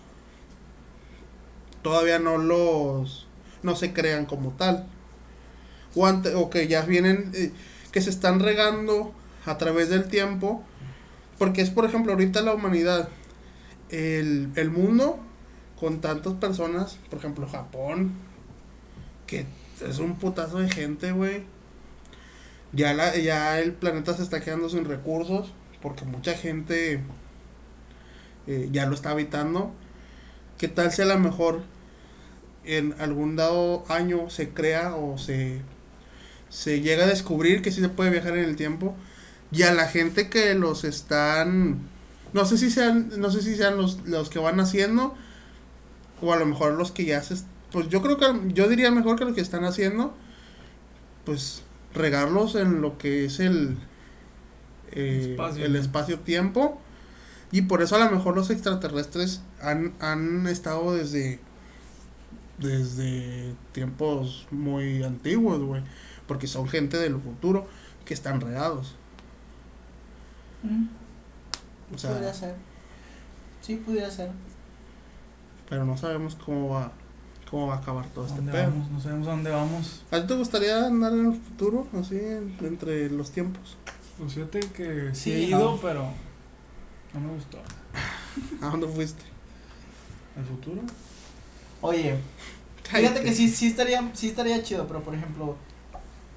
Todavía 1.82 2.18
no 2.18 2.38
los... 2.38 3.26
No 3.62 3.76
se 3.76 3.92
crean 3.92 4.26
como 4.26 4.50
tal. 4.53 4.86
O, 5.94 6.07
ante- 6.07 6.34
o 6.34 6.50
que 6.50 6.68
ya 6.68 6.82
vienen... 6.82 7.30
eh, 7.34 7.53
que 7.90 8.00
se 8.00 8.11
están 8.11 8.40
regando 8.40 9.12
a 9.44 9.59
través 9.59 9.88
del 9.90 10.09
tiempo. 10.09 10.62
Porque 11.38 11.61
es, 11.62 11.70
por 11.70 11.84
ejemplo, 11.84 12.12
ahorita 12.12 12.40
la 12.42 12.55
humanidad, 12.55 13.09
el, 13.90 14.50
el 14.57 14.70
mundo, 14.70 15.18
con 15.78 16.00
tantas 16.00 16.34
personas, 16.34 16.98
por 17.11 17.18
ejemplo, 17.18 17.48
Japón, 17.48 18.12
que 19.26 19.46
es 19.86 19.98
un 19.98 20.14
putazo 20.16 20.59
de 20.59 20.70
gente, 20.70 21.11
güey. 21.12 21.42
Ya, 22.72 22.94
la, 22.94 23.16
ya 23.16 23.60
el 23.60 23.72
planeta 23.72 24.16
se 24.16 24.22
está 24.22 24.40
quedando 24.40 24.68
sin 24.68 24.84
recursos 24.84 25.52
porque 25.82 26.04
mucha 26.04 26.34
gente 26.34 27.00
eh, 28.46 28.68
ya 28.72 28.86
lo 28.86 28.94
está 28.94 29.10
habitando. 29.10 29.72
¿Qué 30.58 30.68
tal 30.68 30.92
si 30.92 31.02
a 31.02 31.06
lo 31.06 31.18
mejor 31.18 31.62
en 32.64 32.94
algún 33.00 33.36
dado 33.36 33.84
año 33.88 34.30
se 34.30 34.50
crea 34.50 34.94
o 34.94 35.18
se, 35.18 35.60
se 36.48 36.80
llega 36.80 37.04
a 37.04 37.08
descubrir 37.08 37.62
que 37.62 37.72
sí 37.72 37.80
se 37.80 37.88
puede 37.88 38.10
viajar 38.10 38.36
en 38.36 38.44
el 38.44 38.56
tiempo? 38.56 38.96
Y 39.52 39.62
a 39.64 39.74
la 39.74 39.88
gente 39.88 40.30
que 40.30 40.54
los 40.54 40.84
están, 40.84 41.80
no 42.32 42.44
sé 42.46 42.58
si 42.58 42.70
sean, 42.70 43.10
no 43.20 43.30
sé 43.30 43.42
si 43.42 43.56
sean 43.56 43.76
los, 43.76 44.00
los 44.06 44.30
que 44.30 44.38
van 44.38 44.60
haciendo, 44.60 45.14
o 46.22 46.32
a 46.32 46.36
lo 46.36 46.46
mejor 46.46 46.74
los 46.74 46.92
que 46.92 47.04
ya 47.04 47.22
se, 47.22 47.36
pues 47.72 47.88
yo 47.88 48.02
creo 48.02 48.18
que, 48.18 48.54
yo 48.54 48.68
diría 48.68 48.90
mejor 48.90 49.18
que 49.18 49.24
los 49.24 49.34
que 49.34 49.40
están 49.42 49.64
haciendo, 49.64 50.14
pues 51.24 51.62
regarlos 51.95 52.55
en 52.57 52.80
lo 52.82 52.99
que 52.99 53.24
es 53.26 53.40
el, 53.40 53.78
eh, 54.93 55.38
Espacio, 55.38 55.64
el 55.64 55.76
¿no? 55.76 55.80
espacio-tiempo. 55.80 56.80
Y 57.53 57.62
por 57.62 57.82
eso 57.82 57.97
a 57.97 58.01
lo 58.05 58.11
mejor 58.11 58.36
los 58.36 58.51
extraterrestres 58.51 59.43
han, 59.61 59.95
han 60.01 60.47
estado 60.49 60.95
desde, 60.95 61.40
desde 62.59 63.57
tiempos 63.72 64.47
muy 64.51 65.03
antiguos, 65.03 65.61
güey. 65.62 65.82
Porque 66.26 66.47
son 66.47 66.68
gente 66.68 66.99
del 66.99 67.20
futuro 67.20 67.68
que 68.05 68.14
están 68.14 68.40
regados. 68.40 68.97
Mm, 70.62 70.86
O 71.95 71.99
sea, 71.99 72.11
podría 72.11 72.32
ser. 72.34 72.57
Sí, 73.61 73.76
pudiera 73.76 74.11
ser. 74.11 74.30
pero 75.68 75.84
no 75.84 75.97
sabemos 75.97 76.34
cómo 76.36 76.68
va, 76.70 76.93
cómo 77.53 77.68
va 77.68 77.74
a 77.74 77.78
acabar 77.78 78.07
todo 78.07 78.24
este 78.24 78.38
¿Dónde 78.38 78.50
pedo. 78.53 78.70
vamos? 78.70 78.90
No 78.90 79.00
sabemos 79.00 79.28
a 79.28 79.30
dónde 79.30 79.50
vamos. 79.50 80.03
¿A 80.11 80.20
ti 80.20 80.26
te 80.26 80.34
gustaría 80.36 80.86
andar 80.86 81.12
en 81.12 81.26
el 81.26 81.40
futuro, 81.40 81.86
así, 82.00 82.16
en- 82.16 82.57
entre 82.62 83.09
los 83.11 83.30
tiempos? 83.30 83.76
Pues 84.18 84.32
fíjate 84.34 84.61
que 84.72 85.11
sí, 85.14 85.20
Sí, 85.20 85.32
he 85.32 85.40
ido, 85.48 85.59
no. 85.72 85.76
pero 85.80 86.05
no 87.14 87.20
me 87.20 87.34
gustó. 87.34 87.59
¿A 88.62 88.66
dónde 88.70 88.88
fuiste? 88.88 89.22
¿El 90.36 90.44
futuro? 90.44 90.80
Oye, 91.82 92.16
fíjate 92.84 93.22
que 93.22 93.32
sí, 93.34 93.48
sí 93.50 93.66
estaría, 93.68 94.11
sí 94.14 94.28
estaría 94.28 94.62
chido, 94.62 94.86
pero 94.88 95.03
por 95.03 95.14
ejemplo, 95.14 95.57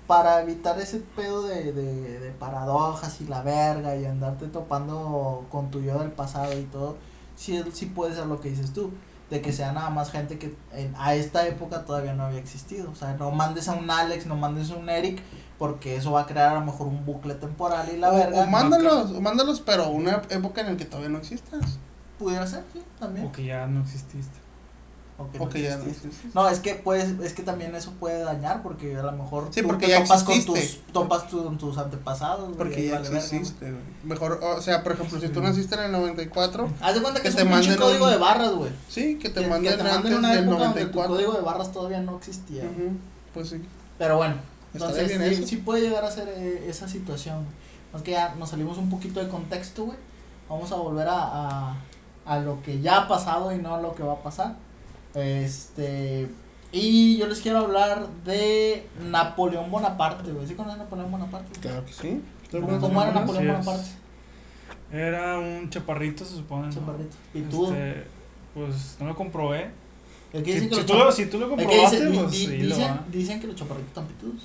para 0.07 0.41
evitar 0.41 0.79
ese 0.81 0.99
pedo 1.15 1.43
de, 1.43 1.71
de, 1.71 2.19
de 2.19 2.31
paradojas 2.31 3.21
y 3.21 3.25
la 3.25 3.41
verga 3.41 3.95
y 3.95 4.05
andarte 4.05 4.47
topando 4.47 5.45
con 5.51 5.71
tu 5.71 5.81
yo 5.81 5.99
del 5.99 6.11
pasado 6.11 6.59
y 6.59 6.63
todo, 6.63 6.97
sí, 7.37 7.61
sí 7.73 7.85
puede 7.87 8.15
ser 8.15 8.25
lo 8.27 8.39
que 8.41 8.49
dices 8.49 8.73
tú, 8.73 8.91
de 9.35 9.41
que 9.41 9.51
sea 9.53 9.71
nada 9.71 9.89
más 9.89 10.11
gente 10.11 10.37
que 10.39 10.55
en- 10.73 10.95
a 10.97 11.13
esta 11.15 11.45
época 11.47 11.85
todavía 11.85 12.13
no 12.13 12.23
había 12.25 12.39
existido. 12.39 12.89
O 12.91 12.95
sea, 12.95 13.13
no 13.17 13.31
mandes 13.31 13.67
a 13.67 13.73
un 13.73 13.89
Alex, 13.89 14.25
no 14.25 14.35
mandes 14.35 14.71
a 14.71 14.75
un 14.75 14.89
Eric, 14.89 15.21
porque 15.59 15.95
eso 15.95 16.11
va 16.11 16.21
a 16.21 16.25
crear 16.25 16.51
a 16.55 16.59
lo 16.59 16.65
mejor 16.65 16.87
un 16.87 17.05
bucle 17.05 17.35
temporal 17.35 17.87
y 17.93 17.97
la 17.97 18.11
O, 18.11 18.15
verga. 18.15 18.41
o 18.41 18.45
mándalos, 18.47 19.11
o 19.11 19.21
mándalos, 19.21 19.61
pero 19.61 19.89
una 19.89 20.21
época 20.29 20.61
en 20.61 20.67
la 20.67 20.77
que 20.77 20.85
todavía 20.85 21.09
no 21.09 21.17
existas. 21.17 21.79
Pudiera 22.17 22.47
ser, 22.47 22.63
sí, 22.73 22.81
también. 22.99 23.25
O 23.27 23.31
que 23.31 23.43
ya 23.45 23.67
no 23.67 23.81
exististe. 23.81 24.44
O 25.17 25.31
que 25.31 25.39
O 25.39 25.45
no 25.45 25.49
que 25.49 25.61
ya 25.61 25.77
no. 25.77 25.85
No, 26.33 26.49
es 26.49 26.59
que 26.59 26.75
pues, 26.75 27.05
es 27.23 27.31
que 27.33 27.41
también 27.41 27.73
eso 27.73 27.91
puede 28.01 28.19
dañar 28.23 28.61
porque 28.61 28.97
a 28.97 29.01
lo 29.03 29.13
mejor 29.13 29.47
Sí, 29.51 29.61
tú 29.61 29.67
porque 29.67 29.85
te 29.85 29.91
ya 29.93 30.03
topas 30.03 30.23
con 30.23 30.33
exististe. 30.35 30.77
tus, 30.83 30.93
topas 30.93 31.27
tu- 31.29 31.43
con 31.45 31.57
tus 31.57 31.77
antepasados, 31.77 32.53
Porque 32.57 32.87
ya 32.87 32.95
vale 32.95 33.03
verga, 33.09 33.19
exististe, 33.23 33.71
güey. 33.71 33.81
Mejor, 34.03 34.39
o 34.43 34.61
sea, 34.61 34.83
por 34.83 34.91
ejemplo, 34.91 35.17
si 35.21 35.29
tú 35.29 35.41
naciste 35.41 35.75
en 35.75 35.81
el 35.83 35.91
94, 35.93 36.63
güey. 36.63 36.75
Haz 36.81 36.95
de 36.95 37.01
cuenta 37.01 37.19
que, 37.19 37.23
Que 37.23 37.29
es 37.29 37.35
te 37.37 37.43
un 37.43 37.49
manden 37.49 37.77
código 37.77 38.05
un- 38.05 38.11
de 38.11 38.17
barras, 38.17 38.51
güey. 38.55 38.71
sí, 38.89 39.17
que 39.17 39.29
te 39.29 39.41
Que- 39.41 39.47
manden 39.47 39.71
que 39.71 39.77
te 39.77 39.83
manden 39.83 39.95
antes 39.97 40.17
una 40.19 40.29
del 40.33 40.43
época 40.43 40.63
donde 40.65 40.81
tu 40.81 40.87
94. 40.97 41.13
código 41.15 41.31
de 41.33 41.41
barras 41.41 41.71
todavía 41.71 42.01
no 42.01 42.17
existía. 42.17 42.63
güey. 42.65 42.87
Ujú, 42.87 42.97
Pues 43.33 43.49
sí. 43.49 43.61
Pero 43.97 44.17
bueno, 44.17 44.35
entonces 44.73 45.07
sí, 45.09 45.17
eso. 45.23 45.47
sí 45.47 45.55
puede 45.57 45.79
llegar 45.81 46.03
a 46.03 46.11
ser 46.11 46.27
eh, 46.27 46.65
esa 46.67 46.89
situación. 46.89 47.45
Es 47.95 48.01
que 48.01 48.11
ya 48.11 48.35
nos 48.35 48.49
salimos 48.49 48.77
un 48.77 48.89
poquito 48.89 49.21
de 49.23 49.29
contexto, 49.29 49.85
güey. 49.85 49.97
Vamos 50.49 50.69
a 50.73 50.75
volver 50.75 51.07
a, 51.07 51.69
a, 51.71 51.75
a 52.25 52.39
lo 52.39 52.61
que 52.61 52.81
ya 52.81 52.97
ha 53.03 53.07
pasado 53.07 53.53
y 53.53 53.57
no 53.59 53.75
a 53.75 53.81
lo 53.81 53.95
que 53.95 54.03
va 54.03 54.13
a 54.13 54.21
pasar. 54.21 54.55
Este. 55.15 56.27
Y 56.71 57.17
yo 57.17 57.27
les 57.27 57.39
quiero 57.39 57.59
hablar 57.59 58.07
de 58.25 58.85
Napoleón 59.09 59.71
Bonaparte, 59.71 60.31
güey. 60.31 60.45
¿Sí 60.45 60.55
conocen 60.55 60.81
a 60.81 60.83
Napoleón 60.83 61.09
Bonaparte? 61.11 61.59
Claro 61.61 61.85
que 61.85 61.93
sí. 61.93 62.21
¿Cómo, 62.51 63.01
era 63.01 63.11
Napoleón. 63.13 63.47
Bonaparte? 63.47 63.89
Era 64.91 65.39
un 65.39 65.69
chaparrito, 65.69 66.25
se 66.25 66.35
supone. 66.35 66.67
¿no? 66.67 66.73
Chaparrito. 66.73 67.15
¿Y 67.33 67.41
tú? 67.43 67.65
Este, 67.67 68.03
pues 68.53 68.97
no 68.99 69.07
lo 69.07 69.15
comprobé. 69.15 69.69
El 70.33 70.43
que 70.43 70.51
Si, 70.53 70.59
dice 70.59 70.69
que 70.69 70.75
si 70.75 70.81
los 70.81 70.85
tú 70.85 70.93
lo, 70.97 71.11
si 71.11 71.25
tú 71.27 71.39
lo 71.39 71.49
comprobaste, 71.49 71.95
dice- 71.97 72.09
di- 72.11 72.17
pues 72.19 72.31
di- 72.31 72.37
sí, 72.37 72.57
lo 72.57 72.75
dicen, 72.75 72.91
va. 72.91 73.05
dicen 73.09 73.39
que 73.39 73.47
los 73.47 73.55
chaparritos 73.55 73.87
están 73.89 74.05
pitudos. 74.07 74.41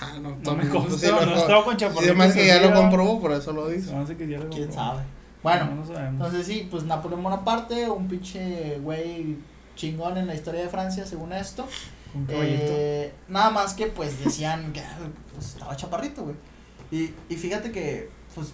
Ah, 0.00 0.12
no, 0.20 0.36
No 0.42 0.54
me 0.56 0.68
consta, 0.68 0.98
sí, 0.98 1.06
no, 1.10 1.20
he 1.34 1.38
estado 1.38 1.64
con 1.64 1.76
chaparritos. 1.76 2.04
además 2.16 2.34
que 2.34 2.46
ya 2.46 2.60
lo 2.60 2.72
comprobó, 2.74 3.20
por 3.20 3.32
eso 3.32 3.52
lo 3.52 3.68
dice. 3.68 3.94
hace 3.96 4.16
que 4.16 4.28
ya 4.28 4.38
lo 4.38 4.48
¿Quién 4.50 4.66
comprobó. 4.68 4.90
sabe? 4.92 5.02
Bueno, 5.42 5.64
No, 5.74 5.92
no. 5.92 6.06
Entonces 6.08 6.46
sí, 6.46 6.68
pues 6.70 6.84
Napoleón 6.84 7.22
Bonaparte, 7.22 7.88
un 7.90 8.06
pinche 8.08 8.78
güey 8.80 9.36
chingón 9.76 10.16
en 10.16 10.26
la 10.26 10.34
historia 10.34 10.62
de 10.62 10.68
Francia, 10.68 11.06
según 11.06 11.32
esto. 11.32 11.66
Un. 12.14 12.26
Eh, 12.28 13.12
nada 13.28 13.50
más 13.50 13.74
que 13.74 13.86
pues 13.86 14.24
decían 14.24 14.72
que 14.72 14.80
ah, 14.80 14.98
pues, 15.32 15.54
estaba 15.54 15.76
chaparrito, 15.76 16.24
güey. 16.24 16.36
Y, 16.90 17.14
y 17.28 17.36
fíjate 17.36 17.70
que, 17.70 18.10
pues, 18.34 18.52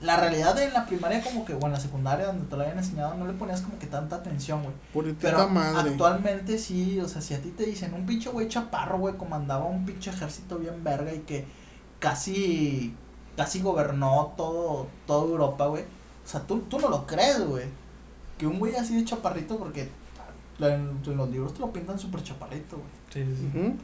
la 0.00 0.16
realidad 0.16 0.58
en 0.60 0.72
la 0.72 0.86
primaria 0.86 1.22
como 1.22 1.44
que, 1.44 1.54
o 1.54 1.66
en 1.66 1.72
la 1.72 1.80
secundaria 1.80 2.26
donde 2.26 2.46
te 2.46 2.56
lo 2.56 2.62
habían 2.62 2.78
enseñado, 2.78 3.14
no 3.14 3.26
le 3.26 3.32
ponías 3.32 3.62
como 3.62 3.78
que 3.78 3.86
tanta 3.86 4.16
atención, 4.16 4.62
güey. 4.62 5.14
Pero 5.20 5.48
madre. 5.48 5.90
actualmente 5.90 6.58
sí, 6.58 7.00
o 7.00 7.08
sea, 7.08 7.20
si 7.20 7.34
a 7.34 7.42
ti 7.42 7.50
te 7.50 7.64
dicen 7.64 7.94
un 7.94 8.06
pinche 8.06 8.30
güey 8.30 8.48
chaparro, 8.48 8.98
güey, 8.98 9.16
comandaba 9.16 9.64
un 9.64 9.84
pinche 9.84 10.10
ejército 10.10 10.58
bien 10.58 10.84
verga 10.84 11.12
y 11.12 11.20
que 11.20 11.46
casi, 11.98 12.94
casi 13.36 13.60
gobernó 13.60 14.34
todo, 14.36 14.86
toda 15.06 15.28
Europa, 15.28 15.66
güey. 15.66 15.82
O 15.82 16.28
sea, 16.28 16.40
tú, 16.40 16.60
tú 16.60 16.78
no 16.78 16.88
lo 16.90 17.06
crees, 17.06 17.44
güey. 17.44 17.66
Que 18.38 18.46
un 18.46 18.60
güey 18.60 18.76
así 18.76 18.94
de 18.94 19.04
chaparrito, 19.04 19.58
porque 19.58 19.88
en, 20.60 21.00
en 21.04 21.16
los 21.16 21.30
libros 21.30 21.54
te 21.54 21.60
lo 21.60 21.72
pintan 21.72 21.98
súper 21.98 22.22
chaparrito, 22.22 22.76
güey. 22.76 22.88
Sí, 23.10 23.24
sí, 23.36 23.50
sí. 23.52 23.74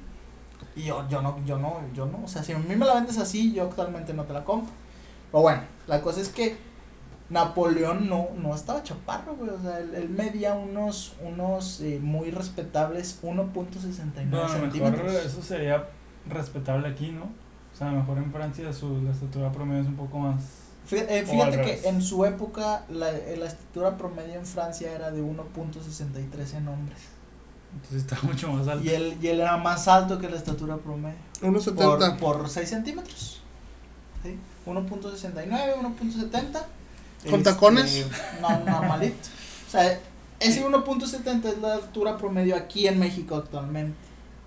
Y 0.77 0.85
yo, 0.85 1.07
yo 1.09 1.22
no, 1.22 1.37
yo 1.45 1.59
no, 1.59 1.81
yo 1.95 2.07
no, 2.07 2.22
o 2.25 2.29
sea, 2.29 2.43
si 2.43 2.53
a 2.53 2.59
mí 2.59 2.75
me 2.75 2.85
la 2.85 2.95
vendes 2.95 3.18
así, 3.18 3.53
yo 3.53 3.64
actualmente 3.64 4.12
no 4.14 4.25
te 4.25 4.33
la 4.33 4.45
compro. 4.45 4.72
Pero 5.31 5.43
bueno, 5.43 5.62
la 5.87 6.01
cosa 6.01 6.20
es 6.20 6.29
que 6.29 6.57
Napoleón 7.31 8.09
no, 8.09 8.29
no 8.37 8.55
estaba 8.55 8.83
chaparro, 8.83 9.37
güey, 9.37 9.51
o 9.51 9.61
sea, 9.61 9.79
él, 9.79 9.95
él 9.95 10.09
medía 10.09 10.55
unos, 10.55 11.14
unos 11.22 11.81
eh, 11.81 11.99
muy 12.03 12.31
respetables 12.31 13.20
1.69 13.22 14.27
No, 14.27 14.39
a 14.39 14.43
lo 14.43 14.49
mejor 14.49 14.61
centímetros. 14.61 15.12
eso 15.12 15.43
sería 15.43 15.89
respetable 16.29 16.89
aquí, 16.89 17.11
¿no? 17.12 17.25
O 17.25 17.77
sea, 17.77 17.89
a 17.89 17.93
lo 17.93 17.99
mejor 17.99 18.18
en 18.18 18.33
Francia 18.33 18.72
su, 18.72 19.03
la 19.03 19.11
estatura 19.11 19.51
promedio 19.51 19.83
es 19.83 19.89
un 19.89 19.97
poco 19.97 20.18
más. 20.18 20.43
Fí- 20.91 21.05
eh, 21.09 21.24
Fíjate 21.26 21.51
que 21.53 21.57
revés. 21.62 21.85
en 21.87 22.03
su 22.03 22.24
época 22.24 22.85
la, 22.91 23.11
eh, 23.11 23.37
la 23.39 23.47
estatura 23.47 23.97
promedio 23.97 24.35
en 24.35 24.45
Francia 24.47 24.93
era 24.93 25.11
de 25.11 25.22
1.63 25.22 26.55
en 26.57 26.68
hombres. 26.68 26.99
Entonces 27.74 28.03
está 28.03 28.18
mucho 28.22 28.53
más 28.53 28.68
alto. 28.68 28.85
Y 28.85 28.91
él, 28.91 29.16
y 29.20 29.28
él 29.28 29.41
era 29.41 29.57
más 29.57 29.89
alto 29.89 30.18
que 30.18 30.28
la 30.28 30.37
estatura 30.37 30.76
promedio. 30.76 31.16
1.70. 31.43 32.18
por, 32.18 32.39
por 32.39 32.49
6 32.49 32.68
centímetros. 32.68 33.41
¿sí? 34.22 34.39
1.69, 34.66 35.74
1.70. 35.76 36.62
¿Con 37.30 37.43
tacones? 37.43 38.07
No, 38.41 38.59
normalito. 38.61 39.16
O 39.66 39.70
sea, 39.70 39.99
ese 40.41 40.64
1.70 40.64 41.45
es 41.47 41.59
la 41.59 41.74
altura 41.74 42.18
promedio 42.18 42.55
aquí 42.57 42.87
en 42.87 42.99
México 42.99 43.37
actualmente. 43.37 43.97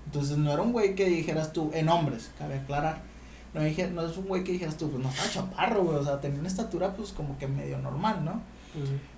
Entonces 0.05 0.37
no 0.37 0.51
era 0.53 0.61
un 0.61 0.71
güey 0.71 0.95
que 0.95 1.05
dijeras 1.05 1.51
tú, 1.51 1.71
en 1.73 1.89
hombres, 1.89 2.29
cabe 2.37 2.59
aclarar. 2.59 3.01
No, 3.57 3.63
dije, 3.63 3.87
no 3.89 4.05
es 4.05 4.15
un 4.17 4.25
güey 4.25 4.43
que 4.43 4.51
dijeras 4.53 4.77
tú, 4.77 4.89
pues 4.89 5.03
no 5.03 5.09
estaba 5.09 5.29
chaparro, 5.29 5.83
güey. 5.83 5.97
O 5.97 6.03
sea, 6.03 6.19
tenía 6.21 6.39
una 6.39 6.47
estatura 6.47 6.93
pues 6.93 7.11
como 7.11 7.37
que 7.37 7.47
medio 7.47 7.77
normal, 7.79 8.23
¿no? 8.23 8.41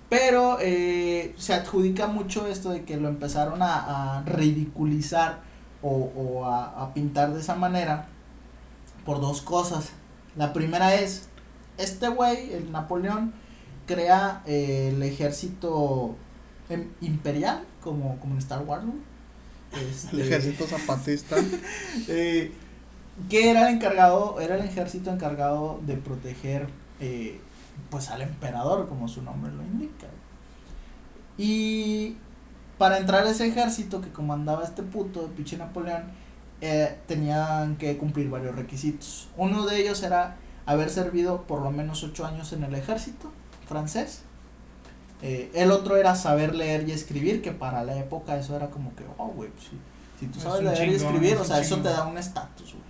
Pero 0.09 0.57
eh, 0.61 1.35
se 1.37 1.53
adjudica 1.53 2.07
mucho 2.07 2.47
esto 2.47 2.69
de 2.71 2.83
que 2.83 2.97
lo 2.97 3.09
empezaron 3.09 3.61
a, 3.61 4.17
a 4.17 4.23
ridiculizar 4.23 5.39
o, 5.81 5.89
o 6.15 6.45
a, 6.45 6.81
a 6.83 6.93
pintar 6.93 7.33
de 7.33 7.41
esa 7.41 7.55
manera 7.55 8.07
por 9.05 9.21
dos 9.21 9.41
cosas. 9.41 9.89
La 10.35 10.53
primera 10.53 10.95
es, 10.95 11.27
este 11.77 12.07
güey, 12.07 12.53
el 12.53 12.71
Napoleón, 12.71 13.33
crea 13.85 14.41
eh, 14.45 14.91
el 14.93 15.03
ejército 15.03 16.15
em- 16.69 16.89
imperial, 17.01 17.63
como, 17.83 18.17
como 18.19 18.33
en 18.33 18.39
Star 18.39 18.63
Wars. 18.63 18.83
güey. 18.85 18.97
Este, 19.91 20.15
El 20.15 20.21
ejército 20.21 20.65
zapatista. 20.65 21.35
eh, 22.07 22.51
que 23.27 23.49
era 23.49 23.67
el 23.67 23.75
encargado, 23.75 24.39
era 24.39 24.55
el 24.55 24.65
ejército 24.65 25.11
encargado 25.11 25.79
de 25.85 25.95
proteger 25.95 26.67
eh, 26.99 27.39
pues 27.89 28.09
al 28.09 28.21
emperador, 28.21 28.87
como 28.87 29.07
su 29.07 29.21
nombre 29.21 29.51
lo 29.51 29.63
indica. 29.63 30.07
Y 31.37 32.17
para 32.77 32.97
entrar 32.97 33.25
a 33.25 33.29
ese 33.29 33.47
ejército 33.47 34.01
que 34.01 34.09
comandaba 34.11 34.63
este 34.63 34.83
puto 34.83 35.21
de 35.21 35.27
pinche 35.29 35.57
Napoleón, 35.57 36.03
eh, 36.61 36.97
tenían 37.07 37.77
que 37.77 37.97
cumplir 37.97 38.29
varios 38.29 38.55
requisitos. 38.55 39.29
Uno 39.37 39.65
de 39.65 39.81
ellos 39.81 40.03
era 40.03 40.35
haber 40.65 40.89
servido 40.89 41.43
por 41.43 41.61
lo 41.61 41.71
menos 41.71 42.03
ocho 42.03 42.25
años 42.25 42.51
en 42.53 42.63
el 42.63 42.75
ejército 42.75 43.31
francés. 43.67 44.21
Eh, 45.21 45.51
el 45.53 45.71
otro 45.71 45.97
era 45.97 46.15
saber 46.15 46.55
leer 46.55 46.87
y 46.87 46.91
escribir, 46.91 47.41
que 47.41 47.51
para 47.51 47.83
la 47.83 47.97
época 47.97 48.37
eso 48.37 48.55
era 48.55 48.69
como 48.69 48.95
que, 48.95 49.03
oh, 49.17 49.27
güey, 49.27 49.49
pues, 49.49 49.65
si, 49.65 49.77
si 50.19 50.27
tú 50.27 50.37
Es 50.37 50.43
sabes 50.43 50.63
leer 50.63 50.89
y 50.89 50.95
escribir, 50.95 51.33
es 51.33 51.39
o 51.39 51.45
sea, 51.45 51.59
eso 51.59 51.77
te 51.77 51.89
da 51.89 52.05
un 52.05 52.17
estatus, 52.17 52.73
güey. 52.73 52.88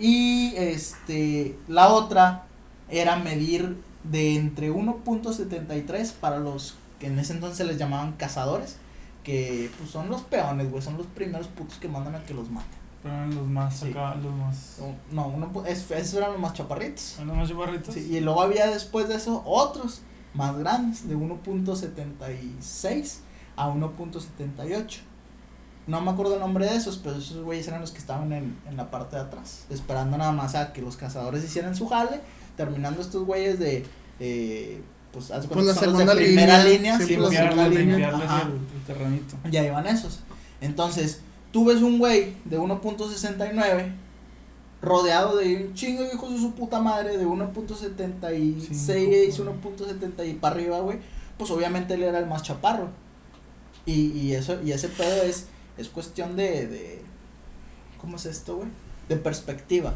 Y 0.00 0.54
este, 0.56 1.58
la 1.68 1.88
otra 1.88 2.44
era 2.88 3.16
medir 3.16 3.76
de 4.04 4.36
entre 4.36 4.72
1.73 4.72 6.12
para 6.14 6.38
los 6.38 6.76
que 6.98 7.06
en 7.08 7.18
ese 7.18 7.32
entonces 7.34 7.66
les 7.66 7.76
llamaban 7.78 8.12
cazadores, 8.12 8.76
que 9.24 9.70
pues 9.78 9.90
son 9.90 10.08
los 10.10 10.22
peones, 10.22 10.70
güey, 10.70 10.82
son 10.82 10.96
los 10.96 11.06
primeros 11.06 11.46
putos 11.48 11.76
que 11.78 11.88
mandan 11.88 12.14
a 12.14 12.24
que 12.24 12.32
los 12.34 12.50
maten. 12.50 12.78
Pero 13.02 13.14
eran 13.14 13.34
los 13.34 13.46
más 13.46 13.78
Sí. 13.80 13.90
acá, 13.90 14.14
los 14.16 14.34
más. 14.34 14.78
No, 15.12 15.28
uno, 15.28 15.50
es- 15.66 15.90
esos 15.90 16.14
eran 16.14 16.32
los 16.32 16.40
más 16.40 16.52
chaparritos. 16.54 17.14
¿Eran 17.16 17.28
los 17.28 17.36
más 17.36 17.48
chaparritos? 17.48 17.94
Sí, 17.94 18.08
y 18.10 18.20
luego 18.20 18.40
había 18.42 18.66
después 18.68 19.08
de 19.08 19.14
eso 19.16 19.42
otros 19.46 20.00
más 20.34 20.56
grandes, 20.58 21.08
de 21.08 21.16
1.76 21.16 23.20
a 23.56 23.68
1.78. 23.68 25.00
No 25.90 26.00
me 26.00 26.10
acuerdo 26.12 26.34
el 26.34 26.40
nombre 26.40 26.66
de 26.66 26.76
esos, 26.76 26.98
pero 26.98 27.16
esos 27.16 27.42
güeyes 27.42 27.66
eran 27.66 27.80
los 27.80 27.90
que 27.90 27.98
estaban 27.98 28.32
en, 28.32 28.56
en 28.68 28.76
la 28.76 28.90
parte 28.92 29.16
de 29.16 29.22
atrás, 29.22 29.64
esperando 29.70 30.16
nada 30.16 30.30
más 30.30 30.54
a 30.54 30.72
que 30.72 30.82
los 30.82 30.96
cazadores 30.96 31.42
hicieran 31.42 31.74
su 31.74 31.88
jale, 31.88 32.20
terminando 32.56 33.02
estos 33.02 33.26
güeyes 33.26 33.58
de, 33.58 33.84
eh, 34.20 34.80
pues, 35.12 35.32
haz 35.32 35.42
de 35.42 35.48
Pues 35.48 35.66
la 35.66 35.72
los 35.72 35.80
de 35.80 35.86
segunda 35.88 36.14
primera 36.14 36.62
línea, 36.62 36.96
línea, 36.96 36.98
sí, 36.98 37.06
sí, 37.06 37.16
pues, 37.16 37.30
segunda 37.30 37.68
Limpiarles, 37.68 38.20
línea, 38.20 38.42
el, 38.42 38.52
el 38.52 38.84
terrenito. 38.86 39.36
ya 39.50 39.64
iban 39.64 39.86
esos. 39.88 40.20
Entonces, 40.60 41.22
tú 41.52 41.64
ves 41.64 41.82
un 41.82 41.98
güey 41.98 42.36
de 42.44 42.58
1.69 42.60 43.90
rodeado 44.82 45.36
de 45.38 45.66
un 45.66 45.74
chingo 45.74 46.04
de 46.04 46.14
hijos 46.14 46.32
de 46.32 46.38
su 46.38 46.52
puta 46.52 46.80
madre 46.80 47.18
de 47.18 47.26
1.76, 47.26 48.60
Cinco. 48.70 49.52
1.70 49.62 50.28
y 50.28 50.34
para 50.34 50.54
arriba, 50.54 50.78
güey. 50.80 50.98
Pues 51.36 51.50
obviamente 51.50 51.94
él 51.94 52.04
era 52.04 52.18
el 52.18 52.26
más 52.26 52.42
chaparro. 52.42 52.88
Y, 53.86 54.12
y 54.12 54.34
eso 54.34 54.62
y 54.62 54.72
ese 54.72 54.88
pedo 54.88 55.22
es 55.24 55.46
es 55.80 55.88
cuestión 55.88 56.36
de, 56.36 56.66
de 56.66 57.02
¿cómo 58.00 58.16
es 58.16 58.26
esto, 58.26 58.56
güey? 58.56 58.68
De 59.08 59.16
perspectiva. 59.16 59.94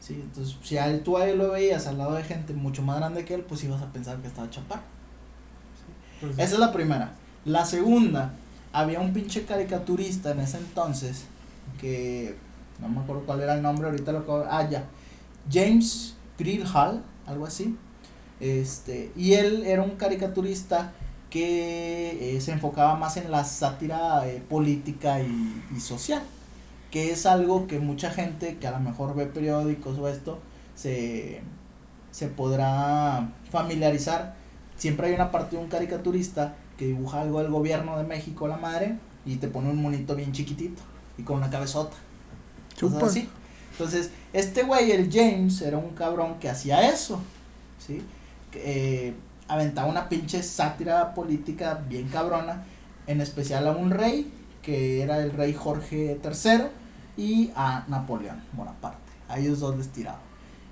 Sí, 0.00 0.14
entonces 0.14 0.56
si 0.62 0.78
a 0.78 0.86
él, 0.88 1.02
tú 1.02 1.18
a 1.18 1.26
él 1.28 1.38
lo 1.38 1.50
veías 1.50 1.86
al 1.86 1.98
lado 1.98 2.14
de 2.14 2.24
gente 2.24 2.54
mucho 2.54 2.82
más 2.82 2.96
grande 2.96 3.24
que 3.24 3.34
él, 3.34 3.42
pues 3.42 3.62
ibas 3.64 3.82
a 3.82 3.92
pensar 3.92 4.16
que 4.18 4.28
estaba 4.28 4.48
chaparro. 4.48 4.82
Pues, 6.20 6.32
Esa 6.38 6.54
es 6.54 6.58
la 6.58 6.72
primera. 6.72 7.12
La 7.44 7.64
segunda, 7.66 8.32
había 8.72 9.00
un 9.00 9.12
pinche 9.12 9.44
caricaturista 9.44 10.30
en 10.32 10.40
ese 10.40 10.58
entonces 10.58 11.24
que 11.80 12.36
no 12.80 12.88
me 12.88 13.00
acuerdo 13.00 13.22
cuál 13.26 13.40
era 13.40 13.54
el 13.54 13.62
nombre, 13.62 13.88
ahorita 13.88 14.12
lo 14.12 14.20
acabo- 14.20 14.46
Ah, 14.50 14.68
ya. 14.68 14.84
James 15.50 16.14
Greenhall, 16.38 17.02
algo 17.26 17.46
así. 17.46 17.76
Este, 18.40 19.12
y 19.16 19.34
él 19.34 19.64
era 19.66 19.82
un 19.82 19.96
caricaturista 19.96 20.92
que 21.30 22.36
eh, 22.36 22.40
se 22.40 22.52
enfocaba 22.52 22.96
más 22.96 23.16
en 23.16 23.30
la 23.30 23.44
sátira 23.44 24.28
eh, 24.28 24.42
política 24.48 25.20
y, 25.20 25.64
y 25.74 25.80
social, 25.80 26.22
que 26.90 27.12
es 27.12 27.24
algo 27.24 27.66
que 27.66 27.78
mucha 27.78 28.10
gente 28.10 28.58
que 28.58 28.66
a 28.66 28.72
lo 28.72 28.80
mejor 28.80 29.14
ve 29.14 29.26
periódicos 29.26 29.96
o 29.98 30.08
esto 30.08 30.40
se, 30.74 31.40
se 32.10 32.26
podrá 32.28 33.30
familiarizar. 33.50 34.34
Siempre 34.76 35.08
hay 35.08 35.14
una 35.14 35.30
parte 35.30 35.56
de 35.56 35.62
un 35.62 35.68
caricaturista 35.68 36.54
que 36.76 36.86
dibuja 36.86 37.20
algo 37.20 37.40
del 37.42 37.50
gobierno 37.50 37.98
de 37.98 38.04
México, 38.04 38.48
la 38.48 38.56
madre, 38.56 38.96
y 39.26 39.36
te 39.36 39.48
pone 39.48 39.70
un 39.70 39.80
monito 39.80 40.16
bien 40.16 40.32
chiquitito 40.32 40.82
y 41.18 41.22
con 41.22 41.36
una 41.36 41.50
cabezota. 41.50 41.96
Chupa. 42.76 43.06
así. 43.06 43.28
Entonces, 43.72 44.10
este 44.32 44.62
güey, 44.62 44.90
el 44.90 45.10
James, 45.12 45.60
era 45.62 45.78
un 45.78 45.90
cabrón 45.90 46.38
que 46.40 46.48
hacía 46.48 46.90
eso, 46.90 47.20
¿sí? 47.78 48.02
Que, 48.50 49.08
eh, 49.08 49.14
aventaba 49.50 49.88
una 49.88 50.08
pinche 50.08 50.44
sátira 50.44 51.12
política 51.12 51.82
bien 51.88 52.06
cabrona, 52.06 52.62
en 53.08 53.20
especial 53.20 53.66
a 53.66 53.72
un 53.72 53.90
rey, 53.90 54.32
que 54.62 55.02
era 55.02 55.18
el 55.18 55.32
rey 55.32 55.52
Jorge 55.52 56.20
III, 56.22 56.66
y 57.16 57.50
a 57.56 57.84
Napoleón 57.88 58.40
Bonaparte. 58.52 59.10
A 59.28 59.40
ellos 59.40 59.58
dos 59.58 59.76
les 59.76 59.88
tiraba. 59.88 60.20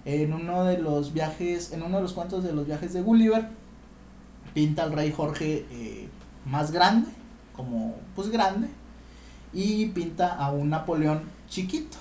En 0.05 0.33
uno 0.33 0.63
de 0.63 0.79
los 0.79 1.13
viajes, 1.13 1.73
en 1.73 1.83
uno 1.83 1.97
de 1.97 2.03
los 2.03 2.13
cuentos 2.13 2.45
de 2.45 2.53
los 2.53 2.67
viajes 2.67 2.93
de 2.93 3.03
Gulliver, 3.03 3.49
pinta 4.55 4.85
al 4.85 4.93
rey 4.93 5.11
Jorge 5.11 5.67
eh, 5.73 6.09
más 6.47 6.71
grande, 6.71 7.11
como 7.57 7.97
pues 8.15 8.29
grande, 8.31 8.69
y 9.53 9.87
pinta 9.87 10.37
a 10.37 10.53
un 10.53 10.71
Napoleón 10.71 11.23
chiquito. 11.49 11.97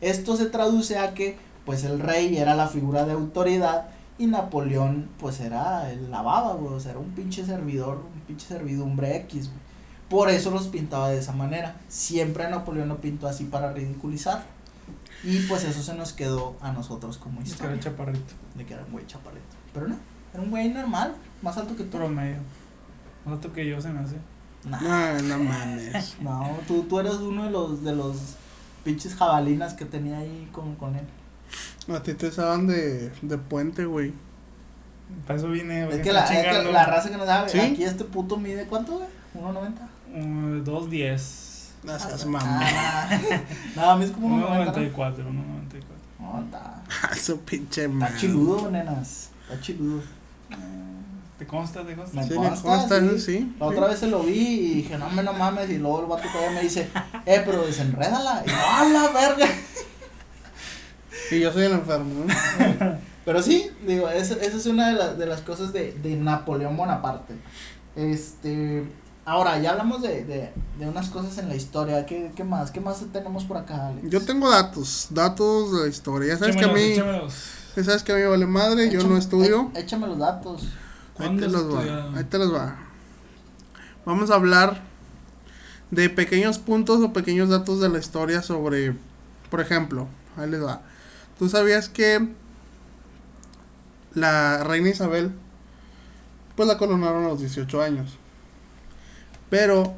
Esto 0.00 0.36
se 0.36 0.46
traduce 0.46 0.96
a 0.96 1.12
que 1.12 1.36
pues 1.66 1.82
el 1.82 1.98
rey 1.98 2.36
era 2.36 2.54
la 2.54 2.68
figura 2.68 3.04
de 3.04 3.14
autoridad 3.14 3.88
y 4.18 4.26
Napoleón 4.26 5.08
pues 5.18 5.40
era 5.40 5.90
el 5.90 6.10
lavaba, 6.10 6.54
güey, 6.54 6.74
o 6.74 6.80
sea, 6.80 6.92
era 6.92 7.00
un 7.00 7.10
pinche 7.10 7.44
servidor, 7.44 8.04
un 8.14 8.20
pinche 8.22 8.46
servidumbre 8.46 9.16
X, 9.16 9.48
güey. 9.48 9.64
Por 10.08 10.30
eso 10.30 10.50
los 10.50 10.68
pintaba 10.68 11.08
de 11.08 11.18
esa 11.18 11.32
manera. 11.32 11.76
Siempre 11.88 12.44
a 12.44 12.50
Napoleón 12.50 12.88
lo 12.88 13.00
pintó 13.00 13.26
así 13.26 13.44
para 13.44 13.72
ridiculizar. 13.72 14.44
Y 15.24 15.40
pues 15.46 15.64
eso 15.64 15.82
se 15.82 15.94
nos 15.94 16.12
quedó 16.12 16.56
a 16.60 16.70
nosotros 16.72 17.16
como 17.16 17.40
es 17.40 17.46
que 17.46 17.50
historia. 17.52 17.72
era 17.72 17.82
chaparrito. 17.82 18.34
De 18.54 18.66
que 18.66 18.74
era 18.74 18.84
un 18.84 18.92
güey 18.92 19.06
chaparrito. 19.06 19.44
Pero 19.72 19.88
no, 19.88 19.96
era 20.32 20.42
un 20.42 20.50
güey 20.50 20.68
normal, 20.68 21.14
más 21.42 21.56
alto 21.56 21.74
que 21.74 21.84
tú. 21.84 21.96
Promedio. 21.96 22.36
Más 23.24 23.34
alto 23.34 23.52
que 23.52 23.66
yo 23.66 23.80
se 23.80 23.88
me 23.88 24.00
hace. 24.00 24.16
Nah. 24.64 24.80
No, 24.80 25.22
no 25.22 25.38
mames. 25.44 26.16
No, 26.20 26.58
tú, 26.68 26.82
tú 26.82 27.00
eres 27.00 27.14
uno 27.14 27.44
de 27.44 27.50
los 27.50 27.82
de 27.82 27.96
los 27.96 28.36
pinches 28.84 29.14
jabalinas 29.14 29.74
que 29.74 29.86
tenía 29.86 30.18
ahí 30.18 30.48
con, 30.52 30.76
con 30.76 30.94
él. 30.94 31.06
A 31.94 32.00
ti 32.02 32.14
te 32.14 32.28
usaban 32.28 32.66
de, 32.66 33.10
de 33.22 33.38
puente, 33.38 33.84
güey. 33.84 34.12
Para 35.26 35.38
eso 35.38 35.48
vine. 35.48 35.82
Es 35.82 35.88
güey, 35.88 36.02
que, 36.02 36.12
la, 36.12 36.24
es 36.24 36.64
que 36.64 36.72
la 36.72 36.86
raza 36.86 37.10
que 37.10 37.16
no 37.16 37.26
sabe, 37.26 37.50
¿Sí? 37.50 37.60
aquí 37.60 37.84
este 37.84 38.04
puto 38.04 38.36
mide 38.36 38.64
¿cuánto, 38.66 38.92
güey? 38.92 39.06
¿1.90? 39.36 39.72
Uh, 40.14 40.64
2.10. 40.64 41.50
No 41.84 41.98
seas 41.98 42.22
Ah, 42.22 42.26
mamá. 42.26 42.60
ah, 42.62 43.20
no, 43.76 43.90
a 43.90 43.96
mí 43.96 44.04
es 44.06 44.10
como 44.12 44.28
1.90. 44.48 44.74
1.94, 44.74 44.94
1.94. 44.94 45.22
No, 46.20 46.40
está, 46.42 46.82
su 47.20 47.40
pinche 47.40 47.82
está 47.84 47.94
madre. 47.94 48.16
chiludo, 48.18 48.70
nenas. 48.70 49.28
Está 49.50 49.60
chiludo. 49.60 50.02
¿Te 51.38 51.46
consta? 51.46 51.84
¿Te 51.84 51.94
consta? 51.96 52.16
Me 52.16 52.26
Sí, 52.28 52.34
consta, 52.34 52.62
¿cómo 52.62 52.76
estás? 52.76 53.00
sí. 53.00 53.20
Sí. 53.20 53.56
La 53.58 53.66
otra 53.66 53.88
vez 53.88 53.98
se 53.98 54.06
lo 54.06 54.22
vi 54.22 54.32
y 54.38 54.74
dije, 54.76 54.96
no, 54.96 55.06
hombre, 55.06 55.24
no 55.24 55.32
mames. 55.34 55.68
Y 55.68 55.78
luego 55.78 56.00
el 56.00 56.06
vato 56.06 56.22
todavía 56.32 56.52
me 56.56 56.62
dice, 56.62 56.88
eh, 57.26 57.42
pero 57.44 57.66
desenrédala. 57.66 58.42
Y 58.46 58.50
yo, 58.50 58.56
¡a 58.56 58.84
la 58.88 59.08
verga! 59.10 59.46
Y 61.30 61.40
yo 61.40 61.52
soy 61.52 61.64
el 61.64 61.72
enfermo, 61.72 62.24
¿no? 62.26 62.98
Pero 63.24 63.42
sí, 63.42 63.70
digo, 63.86 64.08
esa, 64.10 64.34
esa 64.34 64.56
es 64.56 64.66
una 64.66 64.88
de, 64.88 64.94
las 64.94 65.18
de 65.18 65.26
las 65.26 65.40
cosas 65.40 65.72
de, 65.72 65.92
de 65.92 66.16
Napoleón 66.16 66.76
Bonaparte. 66.76 67.34
Este, 67.96 68.84
ahora, 69.24 69.58
ya 69.60 69.70
hablamos 69.70 70.02
de, 70.02 70.24
de, 70.24 70.52
de 70.78 70.86
unas 70.88 71.08
cosas 71.08 71.38
en 71.38 71.48
la 71.48 71.56
historia. 71.56 72.04
¿Qué, 72.04 72.32
qué 72.36 72.44
más? 72.44 72.70
¿Qué 72.70 72.80
más 72.80 73.02
tenemos 73.12 73.44
por 73.44 73.56
acá, 73.56 73.88
Alex? 73.88 74.10
Yo 74.10 74.20
tengo 74.24 74.50
datos, 74.50 75.06
datos 75.10 75.72
de 75.72 75.82
la 75.84 75.88
historia. 75.88 76.34
Ya 76.34 76.38
sabes 76.38 76.56
que 76.56 76.64
a 76.64 76.68
mí, 76.68 76.80
échamelos. 76.82 77.34
ya 77.76 77.84
sabes 77.84 78.02
que 78.02 78.12
a 78.12 78.16
mí 78.16 78.22
vale 78.24 78.46
madre, 78.46 78.90
yo 78.90 79.02
no 79.04 79.16
estudio. 79.16 79.70
é- 79.74 79.80
Échame 79.80 80.06
los 80.06 80.18
datos. 80.18 80.62
Ahí 80.62 80.68
¿Cuándo 81.14 81.40
te 81.40 81.46
has 81.46 81.52
los 81.52 81.74
va, 81.74 82.18
ahí 82.18 82.24
te 82.24 82.38
los 82.38 82.52
va. 82.52 82.76
Vamos 84.04 84.30
a 84.30 84.34
hablar 84.34 84.82
de 85.90 86.10
pequeños 86.10 86.58
puntos 86.58 87.00
o 87.00 87.12
pequeños 87.12 87.48
datos 87.48 87.80
de 87.80 87.88
la 87.88 87.98
historia 87.98 88.42
sobre, 88.42 88.94
por 89.50 89.60
ejemplo, 89.60 90.08
ahí 90.36 90.50
les 90.50 90.62
va. 90.62 90.82
¿Tú 91.38 91.48
sabías 91.48 91.88
que 91.88 92.28
la 94.14 94.62
reina 94.64 94.90
Isabel, 94.90 95.32
pues 96.56 96.68
la 96.68 96.78
coronaron 96.78 97.24
a 97.24 97.28
los 97.28 97.40
18 97.40 97.82
años? 97.82 98.16
Pero 99.50 99.94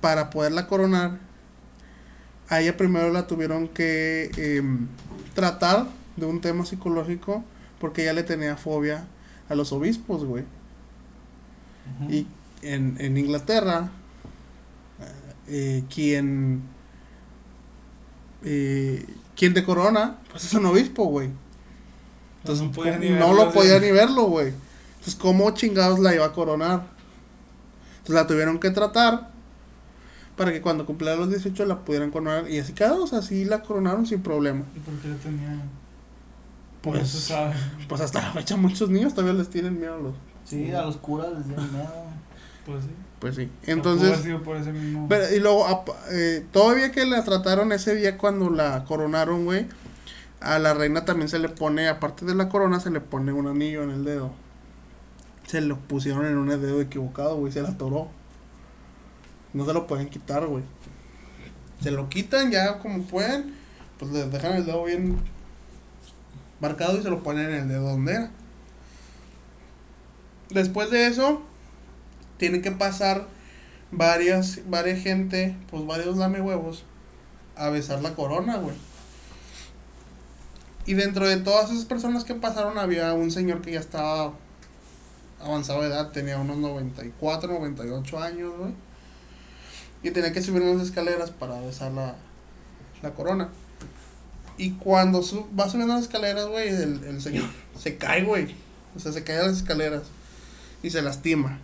para 0.00 0.30
poderla 0.30 0.66
coronar, 0.66 1.18
a 2.48 2.60
ella 2.60 2.76
primero 2.76 3.12
la 3.12 3.26
tuvieron 3.26 3.68
que 3.68 4.30
em, 4.36 4.86
tratar 5.34 5.86
de 6.16 6.26
un 6.26 6.40
tema 6.40 6.64
psicológico 6.64 7.44
porque 7.80 8.02
ella 8.02 8.12
le 8.12 8.22
tenía 8.22 8.56
fobia 8.56 9.06
a 9.48 9.54
los 9.54 9.72
obispos, 9.72 10.24
güey. 10.24 10.44
Y 12.08 12.26
en, 12.62 12.96
en 13.00 13.16
Inglaterra, 13.16 13.90
eh, 15.48 15.84
quien, 15.92 16.62
eh, 18.44 19.06
quien 19.38 19.54
te 19.54 19.64
corona, 19.64 20.16
pues 20.32 20.44
es 20.44 20.52
un 20.54 20.66
obispo, 20.66 21.04
güey. 21.04 21.30
Entonces 22.40 22.66
No 22.66 22.72
podía 22.72 22.92
¿cómo- 22.94 23.04
ni 23.04 23.10
no 23.10 23.26
verlo, 23.28 23.44
lo 23.44 23.50
sí. 23.52 23.56
podía 23.58 23.78
ni 23.80 23.90
verlo, 23.92 24.24
güey. 24.24 24.48
Entonces, 24.48 25.14
¿cómo 25.14 25.50
chingados 25.52 25.98
la 26.00 26.14
iba 26.14 26.26
a 26.26 26.32
coronar? 26.32 26.82
Entonces 27.98 28.14
la 28.14 28.26
tuvieron 28.26 28.58
que 28.58 28.70
tratar 28.70 29.30
para 30.36 30.52
que 30.52 30.60
cuando 30.60 30.84
cumpliera 30.86 31.16
los 31.16 31.28
18 31.30 31.64
la 31.66 31.78
pudieran 31.84 32.10
coronar. 32.10 32.50
Y 32.50 32.58
así 32.58 32.72
quedó, 32.72 33.04
o 33.04 33.06
sea, 33.06 33.20
así 33.20 33.44
la 33.44 33.62
coronaron 33.62 34.06
sin 34.06 34.22
problema. 34.22 34.64
¿Y 34.76 34.80
por 34.80 34.94
qué 35.00 35.08
le 35.08 35.14
tenía? 35.16 35.56
Por 36.82 36.96
Pues, 36.96 37.08
eso 37.14 37.18
sabe. 37.20 37.54
pues 37.88 38.00
hasta 38.00 38.20
la 38.22 38.32
fecha 38.32 38.56
muchos 38.56 38.88
niños 38.90 39.14
todavía 39.14 39.34
les 39.38 39.48
tienen 39.50 39.78
miedo 39.78 39.94
a 39.94 39.98
los... 39.98 40.14
Sí, 40.44 40.70
a 40.72 40.82
los 40.82 40.96
curas 40.96 41.28
les 41.36 41.46
dieron 41.46 41.72
miedo. 41.72 41.92
Pues 42.66 42.84
sí. 42.84 42.90
Pues 43.20 43.36
sí. 43.36 43.50
Entonces... 43.66 44.20
sido 44.20 44.42
por 44.42 44.56
ese 44.56 44.72
mismo. 44.72 45.08
Pero, 45.08 45.34
y 45.34 45.40
luego, 45.40 45.84
eh, 46.10 46.46
todavía 46.52 46.92
que 46.92 47.04
la 47.04 47.24
trataron 47.24 47.72
ese 47.72 47.94
día 47.94 48.16
cuando 48.16 48.50
la 48.50 48.84
coronaron, 48.84 49.44
güey, 49.44 49.66
a 50.40 50.58
la 50.58 50.74
reina 50.74 51.04
también 51.04 51.28
se 51.28 51.38
le 51.38 51.48
pone, 51.48 51.88
aparte 51.88 52.24
de 52.24 52.34
la 52.34 52.48
corona, 52.48 52.78
se 52.78 52.90
le 52.90 53.00
pone 53.00 53.32
un 53.32 53.48
anillo 53.48 53.82
en 53.82 53.90
el 53.90 54.04
dedo. 54.04 54.30
Se 55.46 55.60
lo 55.60 55.78
pusieron 55.78 56.26
en 56.26 56.36
un 56.36 56.48
dedo 56.48 56.80
equivocado, 56.80 57.36
güey, 57.36 57.52
se 57.52 57.62
la 57.62 57.70
atoró. 57.70 58.08
No 59.52 59.66
se 59.66 59.72
lo 59.72 59.86
pueden 59.86 60.08
quitar, 60.08 60.46
güey. 60.46 60.62
Se 61.80 61.90
lo 61.90 62.08
quitan 62.08 62.50
ya 62.50 62.78
como 62.78 63.02
pueden, 63.04 63.54
pues 63.98 64.12
le 64.12 64.28
dejan 64.28 64.52
el 64.52 64.66
dedo 64.66 64.84
bien 64.84 65.18
marcado 66.60 66.98
y 66.98 67.02
se 67.02 67.10
lo 67.10 67.22
ponen 67.22 67.50
en 67.50 67.54
el 67.54 67.68
dedo 67.68 67.88
donde 67.88 68.12
era. 68.12 68.30
Después 70.50 70.90
de 70.90 71.06
eso, 71.06 71.42
tienen 72.38 72.62
que 72.62 72.72
pasar 72.72 73.26
varias, 73.90 74.60
varias 74.68 75.00
gente, 75.02 75.56
pues 75.70 75.86
varios 75.86 76.16
lame 76.16 76.40
huevos, 76.40 76.84
a 77.56 77.68
besar 77.70 78.02
la 78.02 78.14
corona, 78.14 78.56
güey. 78.56 78.76
Y 80.86 80.94
dentro 80.94 81.28
de 81.28 81.36
todas 81.36 81.70
esas 81.70 81.84
personas 81.84 82.24
que 82.24 82.34
pasaron 82.34 82.78
había 82.78 83.12
un 83.12 83.30
señor 83.30 83.60
que 83.60 83.72
ya 83.72 83.80
estaba 83.80 84.32
avanzado 85.40 85.82
de 85.82 85.88
edad, 85.88 86.10
tenía 86.12 86.38
unos 86.38 86.56
94, 86.58 87.52
98 87.52 88.18
años, 88.18 88.52
güey. 88.58 88.72
Y 90.02 90.10
tenía 90.12 90.32
que 90.32 90.42
subir 90.42 90.62
unas 90.62 90.82
escaleras 90.86 91.30
para 91.30 91.60
besar 91.60 91.92
la, 91.92 92.14
la 93.02 93.10
corona. 93.10 93.48
Y 94.56 94.72
cuando 94.72 95.22
su- 95.22 95.46
va 95.58 95.68
subiendo 95.68 95.94
las 95.94 96.04
escaleras, 96.04 96.46
güey, 96.48 96.68
el, 96.68 97.04
el 97.04 97.20
señor 97.20 97.44
se 97.78 97.96
cae, 97.96 98.24
güey. 98.24 98.54
O 98.96 99.00
sea, 99.00 99.12
se 99.12 99.22
cae 99.24 99.38
a 99.38 99.46
las 99.46 99.58
escaleras 99.58 100.04
y 100.82 100.90
se 100.90 101.02
lastima. 101.02 101.58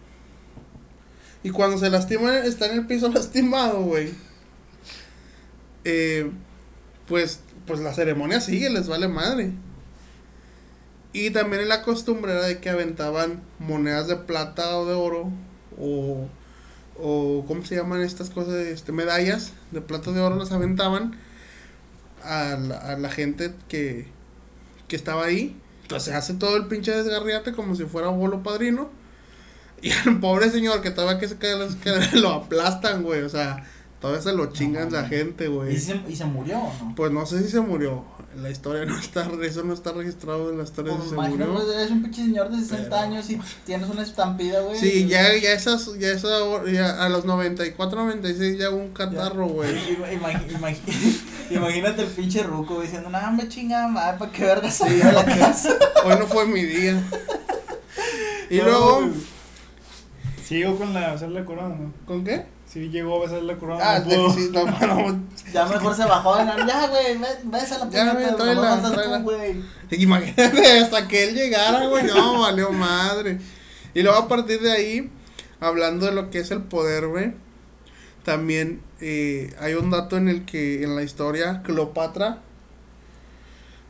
Y 1.45 1.51
cuando 1.51 1.79
se 1.79 1.91
lastima, 1.91 2.39
está 2.39 2.67
en 2.67 2.79
el 2.79 2.87
piso 2.87 3.09
lastimado, 3.13 3.83
güey. 3.83 4.13
Eh, 5.85 6.31
pues, 7.07 7.41
pues 7.67 7.81
la 7.81 7.93
ceremonia 7.95 8.41
sigue, 8.41 8.71
les 8.71 8.89
vale 8.89 9.07
madre. 9.07 9.53
Y 11.13 11.31
también 11.31 11.69
la 11.69 11.83
costumbre 11.83 12.33
era 12.33 12.43
de 12.47 12.59
que 12.59 12.71
aventaban 12.71 13.43
monedas 13.61 14.09
de 14.09 14.17
plata 14.17 14.79
o 14.79 14.87
de 14.87 14.95
oro 14.95 15.31
o, 15.79 16.27
o 16.99 17.45
¿cómo 17.47 17.65
se 17.65 17.77
llaman 17.77 18.01
estas 18.01 18.31
cosas? 18.31 18.55
Este, 18.55 18.91
medallas 18.91 19.53
de 19.71 19.83
plata 19.83 20.11
o 20.11 20.13
de 20.15 20.21
oro 20.21 20.37
las 20.37 20.51
aventaban 20.51 21.15
a 22.25 22.57
la, 22.57 22.79
a 22.79 22.97
la 22.97 23.11
gente 23.11 23.53
que, 23.69 24.09
que 24.89 24.97
estaba 24.97 25.27
ahí. 25.27 25.61
Entonces 25.83 26.15
hace 26.15 26.35
todo 26.35 26.57
el 26.57 26.67
pinche 26.69 26.91
desgarriate 26.91 27.53
como 27.53 27.77
si 27.77 27.85
fuera 27.85 28.09
bolo 28.09 28.43
padrino. 28.43 29.04
Y 29.83 29.91
al 29.93 30.19
pobre 30.21 30.51
señor 30.51 30.81
que 30.81 30.89
estaba 30.89 31.19
que 31.19 31.29
se 31.29 31.37
cae 31.37 31.57
las 31.59 31.71
escaleras 31.71 32.13
lo 32.15 32.31
aplastan, 32.31 33.03
güey. 33.03 33.23
O 33.23 33.29
sea, 33.29 33.65
todavía 34.01 34.23
se 34.23 34.33
lo 34.33 34.47
chingan 34.53 34.91
la 34.93 35.05
gente, 35.09 35.49
güey. 35.49 35.75
¿Y 35.75 35.79
se, 35.79 36.01
¿Y 36.09 36.17
se 36.17 36.25
murió 36.25 36.59
o 36.59 36.73
no? 36.85 36.95
Pues 36.95 37.13
no 37.13 37.27
sé 37.27 37.43
si 37.43 37.51
se 37.51 37.61
murió. 37.61 38.05
La 38.37 38.51
historia 38.51 38.85
no 38.85 38.99
está, 38.99 39.29
eso 39.45 39.63
no 39.63 39.73
está 39.75 39.93
registrado 39.93 40.51
en 40.51 40.59
la 40.59 40.65
historia 40.65 40.93
Pues 40.93 41.05
si 41.05 41.11
se 41.11 41.15
murió. 41.17 41.73
eres 41.73 41.91
un 41.93 42.03
pinche 42.03 42.23
señor 42.25 42.51
de 42.51 42.59
60 42.59 42.83
Pero- 42.91 42.97
años 42.97 43.31
y 43.31 43.39
tienes 43.67 43.89
una 43.89 44.03
estampida, 44.03 44.61
güey. 44.61 44.77
Sí, 44.79 45.07
ya, 45.07 45.23
ya 45.37 45.53
esas, 45.53 45.89
ya 46.01 46.09
esa, 46.09 46.29
ya 46.73 47.05
a 47.05 47.09
los 47.11 47.25
94, 47.27 47.97
96 48.05 48.59
ya 48.59 48.71
hubo 48.71 48.79
un 48.79 48.93
catarro, 48.93 49.47
güey. 49.47 49.71
Ima- 49.95 50.11
imagi- 50.13 50.49
imagi- 50.59 51.21
Imagínate 51.51 52.03
el 52.03 52.09
pinche 52.09 52.43
ruco 52.43 52.81
diciendo, 52.81 53.11
no, 53.11 53.33
me 53.33 53.47
chingada 53.49 53.87
madre, 53.87 54.19
¿para 54.19 54.33
qué 54.33 54.45
verga 54.45 54.71
salí 54.71 55.01
a 55.03 55.13
la 55.13 55.25
casa? 55.27 55.77
Hoy 56.05 56.15
no 56.19 56.27
fue 56.27 56.47
mi 56.47 56.63
día. 56.65 57.01
Y 58.51 58.57
No, 58.59 58.65
luego. 58.65 59.11
Sí, 60.47 60.57
llegó 60.57 60.77
con 60.77 60.93
la 60.93 61.13
besar 61.13 61.31
la 61.31 61.45
corona, 61.45 61.75
¿no? 61.75 61.93
¿con 62.07 62.23
qué? 62.25 62.45
Sí, 62.67 62.89
llegó 62.91 63.17
a 63.17 63.25
besar 63.27 63.43
la 63.43 63.57
corona. 63.57 63.81
Ah, 63.83 63.99
no 64.01 64.31
sí, 64.33 64.51
no, 64.53 64.65
no, 64.65 65.21
Ya 65.53 65.67
mejor 65.67 65.95
se 65.95 66.05
bajó 66.05 66.37
de 66.37 66.45
la. 66.45 66.67
Ya, 66.67 66.87
güey, 66.89 67.19
ve- 67.19 67.39
ves 67.45 67.73
a 67.73 67.79
la 67.85 67.91
Ya, 67.91 68.13
güey, 68.13 68.27
puñeta, 68.27 68.55
nomás 68.55 68.71
faltas 68.81 68.93
tráela. 68.93 69.19
tú, 69.19 69.25
güey. 69.25 69.63
Imagínate, 69.91 70.79
hasta 70.83 71.09
que 71.09 71.25
él 71.29 71.35
llegara, 71.35 71.87
güey, 71.87 72.05
no, 72.05 72.41
valió 72.41 72.73
madre. 72.73 73.39
Y 73.95 74.03
luego 74.03 74.19
a 74.19 74.29
partir 74.29 74.61
de 74.61 74.73
ahí, 74.73 75.11
hablando 75.61 76.07
de 76.07 76.13
lo 76.13 76.31
que 76.31 76.41
es 76.41 76.51
el 76.51 76.63
poder, 76.63 77.07
güey, 77.07 77.33
también 78.25 78.81
eh, 79.01 79.55
hay 79.61 79.75
un 79.75 79.91
dato 79.91 80.17
en 80.17 80.29
el 80.29 80.45
que 80.45 80.83
en 80.83 80.97
la 80.97 81.03
historia 81.03 81.63
Cleopatra 81.63 82.39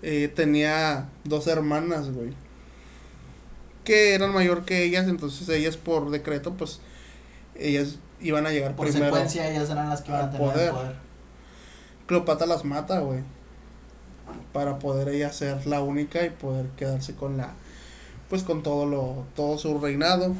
eh, 0.03 0.31
tenía 0.35 1.09
dos 1.25 1.47
hermanas, 1.47 2.11
güey, 2.11 2.33
que 3.85 4.15
eran 4.15 4.33
mayor 4.33 4.65
que 4.65 4.83
ellas, 4.85 5.07
entonces 5.07 5.49
ellas 5.49 5.77
por 5.77 6.11
decreto, 6.11 6.55
pues, 6.55 6.81
ellas 7.55 7.99
iban 8.21 8.47
a 8.47 8.51
llegar 8.51 8.75
Por 8.75 8.89
primero. 8.89 9.07
secuencia, 9.07 9.49
ellas 9.49 9.71
eran 9.71 9.89
las 9.89 10.03
que 10.03 10.11
iban 10.11 10.23
a 10.23 10.31
tener 10.31 10.47
poder. 10.47 10.69
el 10.69 10.75
poder. 10.75 10.97
Cleopatra 12.07 12.47
las 12.47 12.65
mata, 12.65 12.99
güey. 13.01 13.21
Para 14.53 14.79
poder 14.79 15.09
ella 15.09 15.33
ser 15.33 15.67
la 15.67 15.83
única 15.83 16.25
y 16.25 16.31
poder 16.31 16.67
quedarse 16.77 17.15
con 17.15 17.37
la. 17.37 17.53
Pues 18.29 18.43
con 18.43 18.63
todo 18.63 18.87
lo. 18.87 19.25
todo 19.37 19.59
su 19.59 19.79
reinado. 19.79 20.35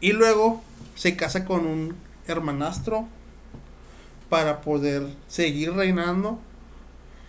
Y 0.00 0.12
luego 0.12 0.62
se 0.94 1.16
casa 1.16 1.44
con 1.44 1.66
un 1.66 1.96
hermanastro. 2.26 3.06
Para 4.28 4.60
poder 4.60 5.06
seguir 5.26 5.72
reinando. 5.72 6.38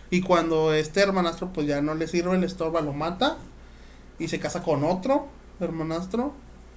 Y 0.09 0.21
cuando 0.21 0.73
este 0.73 1.01
hermanastro 1.01 1.53
pues 1.53 1.67
ya 1.67 1.81
no 1.81 1.95
le 1.95 2.07
sirve, 2.07 2.37
le 2.37 2.45
estorba, 2.45 2.81
lo 2.81 2.93
mata. 2.93 3.37
Y 4.19 4.27
se 4.27 4.39
casa 4.39 4.61
con 4.61 4.83
otro 4.83 5.27
hermanastro. 5.59 6.33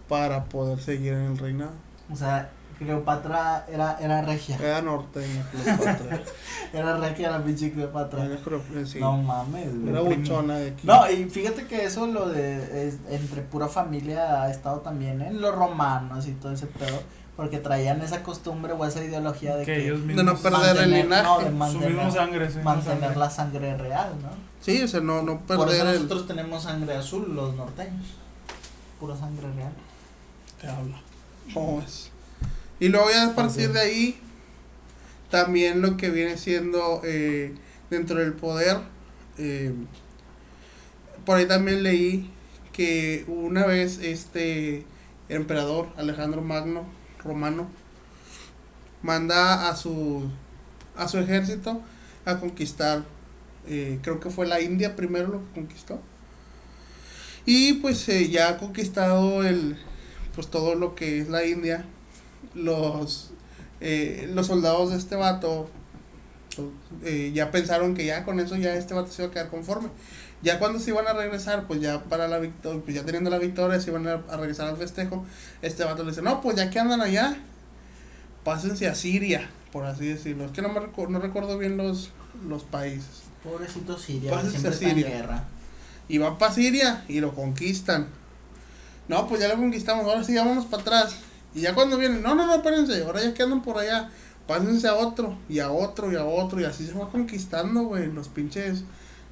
Para 0.08 0.44
poder 0.44 0.78
seguir 0.80 1.14
en 1.14 1.22
el 1.22 1.38
reinado. 1.38 1.70
O 2.12 2.16
sea, 2.16 2.50
Cleopatra 2.78 3.64
era, 3.70 3.96
era 4.00 4.20
regia. 4.22 4.56
Era 4.60 4.82
norteña, 4.82 5.46
Cleopatra. 5.50 6.20
Era 6.74 6.96
regia 6.96 7.30
la 7.30 7.42
pinche 7.44 7.70
Cleopatra. 7.72 8.24
Era, 8.24 8.38
sí. 8.86 8.98
No 8.98 9.16
mames, 9.18 9.74
güey. 9.78 9.88
Era 9.90 10.00
buchona 10.00 10.56
de 10.56 10.70
aquí. 10.70 10.86
No, 10.86 11.10
y 11.10 11.24
fíjate 11.30 11.66
que 11.66 11.84
eso 11.84 12.06
lo 12.06 12.28
de 12.28 12.88
es- 12.88 12.98
entre 13.10 13.42
pura 13.42 13.68
familia 13.68 14.42
ha 14.42 14.50
estado 14.50 14.80
también 14.80 15.20
en 15.22 15.40
los 15.40 15.54
romanos 15.54 16.26
y 16.26 16.32
todo 16.32 16.52
ese 16.52 16.66
pedo, 16.66 17.00
porque 17.36 17.58
traían 17.58 18.00
esa 18.02 18.22
costumbre 18.22 18.72
o 18.72 18.84
esa 18.84 19.02
ideología 19.02 19.56
de 19.56 19.64
Que 19.64 19.74
que, 19.74 19.84
ellos 19.84 20.06
de 20.06 20.22
no 20.22 20.36
perder 20.36 20.76
el 20.76 20.90
linaje. 20.90 21.22
no, 21.22 21.38
de 21.38 21.44
su 21.44 21.50
misma 21.50 21.66
mantener, 21.66 22.12
sangre, 22.12 22.50
su 22.50 22.56
misma 22.56 22.74
mantener 22.74 23.00
sangre. 23.00 23.18
la 23.18 23.30
sangre 23.30 23.76
real, 23.76 24.12
¿no? 24.22 24.28
Sí, 24.60 24.82
o 24.82 24.88
sea, 24.88 25.00
no, 25.00 25.22
no 25.22 25.40
Por 25.40 25.56
eso 25.56 25.66
perder 25.66 25.86
el. 25.86 25.94
nosotros 25.94 26.26
tenemos 26.26 26.62
sangre 26.62 26.94
azul, 26.94 27.34
los 27.34 27.54
norteños. 27.54 28.06
Pura 29.00 29.16
sangre 29.16 29.50
real. 29.54 29.72
Te 30.60 30.68
habla. 30.68 31.00
¿Cómo 31.54 31.80
es? 31.80 32.10
Y 32.78 32.88
luego 32.88 33.10
ya 33.10 33.28
a 33.28 33.34
partir 33.34 33.72
de 33.72 33.80
ahí, 33.80 34.20
también 35.30 35.80
lo 35.80 35.96
que 35.96 36.10
viene 36.10 36.36
siendo 36.36 37.00
eh, 37.04 37.54
dentro 37.90 38.18
del 38.18 38.34
poder, 38.34 38.78
eh, 39.38 39.72
por 41.24 41.38
ahí 41.38 41.46
también 41.46 41.82
leí 41.82 42.30
que 42.72 43.24
una 43.28 43.66
vez 43.66 43.98
este 43.98 44.84
emperador 45.28 45.88
Alejandro 45.96 46.42
Magno 46.42 46.84
romano 47.24 47.68
manda 49.02 49.68
a 49.68 49.76
su 49.76 50.28
a 50.96 51.08
su 51.08 51.18
ejército 51.18 51.80
a 52.24 52.38
conquistar 52.38 53.02
eh, 53.66 53.98
creo 54.02 54.20
que 54.20 54.30
fue 54.30 54.46
la 54.46 54.60
India 54.60 54.96
primero 54.96 55.28
lo 55.28 55.38
que 55.40 55.54
conquistó. 55.54 56.00
Y 57.44 57.74
pues 57.74 58.08
eh, 58.08 58.28
ya 58.28 58.50
ha 58.50 58.58
conquistado 58.58 59.44
el 59.44 59.76
pues 60.34 60.48
todo 60.48 60.74
lo 60.74 60.94
que 60.94 61.20
es 61.20 61.28
la 61.28 61.44
India. 61.44 61.84
Los 62.54 63.30
eh, 63.80 64.30
los 64.32 64.46
soldados 64.46 64.90
de 64.90 64.98
este 64.98 65.16
vato 65.16 65.68
eh, 67.04 67.32
ya 67.34 67.50
pensaron 67.50 67.94
que 67.94 68.04
ya 68.04 68.24
con 68.24 68.38
eso 68.40 68.56
ya 68.56 68.74
este 68.74 68.94
vato 68.94 69.10
se 69.10 69.22
iba 69.22 69.30
a 69.30 69.34
quedar 69.34 69.48
conforme 69.48 69.88
ya 70.42 70.58
cuando 70.58 70.78
se 70.78 70.90
iban 70.90 71.06
a 71.06 71.12
regresar 71.12 71.64
pues 71.66 71.80
ya 71.80 72.02
para 72.04 72.28
la 72.28 72.38
victoria 72.38 72.80
pues 72.84 72.94
ya 72.96 73.04
teniendo 73.04 73.30
la 73.30 73.38
victoria 73.38 73.80
se 73.80 73.90
iban 73.90 74.06
a, 74.08 74.20
a 74.28 74.36
regresar 74.36 74.68
al 74.68 74.76
festejo 74.76 75.24
este 75.62 75.84
vato 75.84 76.02
le 76.04 76.10
dice 76.10 76.22
no 76.22 76.40
pues 76.40 76.56
ya 76.56 76.70
que 76.70 76.78
andan 76.78 77.00
allá 77.00 77.36
pásense 78.44 78.88
a 78.88 78.94
Siria 78.94 79.48
por 79.72 79.84
así 79.84 80.06
decirlo 80.06 80.44
es 80.44 80.52
que 80.52 80.62
no 80.62 80.68
me 80.68 80.80
recu- 80.80 81.08
no 81.08 81.18
recuerdo 81.18 81.58
bien 81.58 81.76
los 81.76 82.10
los 82.48 82.62
países 82.64 83.22
Pobrecito 83.44 83.98
Siria, 83.98 84.30
Pásense 84.30 84.50
siempre 84.58 84.70
a 84.70 84.74
está 84.74 84.88
en 84.88 84.94
Siria. 84.94 85.08
guerra. 85.10 85.44
y 86.08 86.18
van 86.18 86.38
para 86.38 86.52
Siria 86.54 87.04
y 87.08 87.18
lo 87.18 87.34
conquistan. 87.34 88.06
No, 89.08 89.26
pues 89.26 89.40
ya 89.40 89.48
lo 89.48 89.56
conquistamos, 89.56 90.04
ahora 90.06 90.22
sí, 90.22 90.36
vámonos 90.36 90.66
para 90.66 90.80
atrás. 90.82 91.16
Y 91.52 91.62
ya 91.62 91.74
cuando 91.74 91.98
vienen, 91.98 92.22
no, 92.22 92.36
no, 92.36 92.46
no, 92.46 92.54
espérense, 92.54 93.02
ahora 93.02 93.20
ya 93.20 93.34
que 93.34 93.42
andan 93.42 93.60
por 93.62 93.78
allá, 93.78 94.10
pásense 94.46 94.86
a 94.86 94.94
otro, 94.94 95.36
y 95.48 95.58
a 95.58 95.72
otro, 95.72 96.12
y 96.12 96.14
a 96.14 96.24
otro, 96.24 96.60
y 96.60 96.64
así 96.64 96.86
se 96.86 96.92
va 96.92 97.08
conquistando, 97.10 97.82
güey, 97.82 98.12
los 98.12 98.28
pinches, 98.28 98.84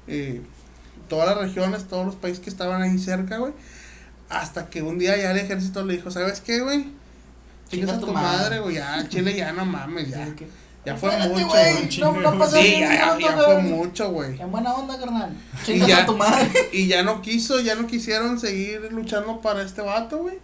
eh, 0.07 0.41
todas 1.11 1.27
las 1.27 1.37
regiones, 1.37 1.89
todos 1.89 2.05
los 2.05 2.15
países 2.15 2.39
que 2.39 2.49
estaban 2.49 2.81
ahí 2.81 2.97
cerca, 2.97 3.37
güey. 3.37 3.51
Hasta 4.29 4.69
que 4.69 4.81
un 4.81 4.97
día 4.97 5.17
ya 5.17 5.31
el 5.31 5.37
ejército 5.39 5.83
le 5.83 5.97
dijo, 5.97 6.09
¿sabes 6.09 6.39
qué, 6.39 6.61
güey? 6.61 6.85
Chingas 7.69 7.97
a 7.97 7.99
tu 7.99 8.13
madre, 8.13 8.59
güey, 8.59 8.75
ya, 8.75 9.05
Chile 9.09 9.35
ya 9.35 9.51
no 9.51 9.65
mames, 9.65 10.09
ya. 10.09 10.25
Ya 10.85 10.95
fue 10.95 11.09
"Espérate, 11.09 11.43
mucho, 11.43 12.11
güey. 12.13 12.23
No, 12.23 12.31
no 12.35 12.47
Sí, 12.47 12.79
ya, 12.79 12.93
ya, 12.93 13.19
ya 13.19 13.37
fue 13.43 13.61
mucho, 13.61 14.11
güey. 14.11 14.39
En 14.39 14.49
buena 14.51 14.73
onda, 14.73 14.97
carnal. 14.97 15.35
Chingas 15.65 15.91
a 15.91 16.05
tu 16.05 16.15
madre. 16.15 16.49
Y 16.71 16.87
ya 16.87 17.03
no 17.03 17.21
quiso, 17.21 17.59
ya 17.59 17.75
no 17.75 17.87
quisieron 17.87 18.39
seguir 18.39 18.87
luchando 18.91 19.41
para 19.41 19.63
este 19.63 19.81
vato, 19.81 20.19
güey. 20.19 20.39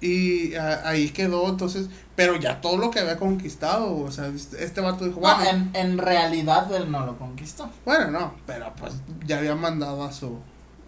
Y 0.00 0.54
a- 0.54 0.88
ahí 0.88 1.10
quedó, 1.10 1.48
entonces, 1.48 1.88
pero 2.14 2.36
ya 2.36 2.60
todo 2.60 2.76
lo 2.76 2.90
que 2.90 3.00
había 3.00 3.16
conquistado, 3.16 3.96
o 3.96 4.10
sea, 4.12 4.28
este 4.28 4.64
este 4.64 4.80
vato 4.80 5.04
dijo, 5.04 5.18
bueno, 5.20 5.38
No, 5.42 5.50
en, 5.50 5.70
en 5.74 5.98
realidad 5.98 6.72
él 6.72 6.90
no 6.90 7.04
lo 7.04 7.18
conquistó. 7.18 7.68
bueno, 7.84 8.10
no, 8.10 8.34
pero 8.46 8.72
pues 8.78 8.94
ya 9.26 9.38
había 9.38 9.54
mandado 9.56 10.04
a 10.04 10.12
su 10.12 10.38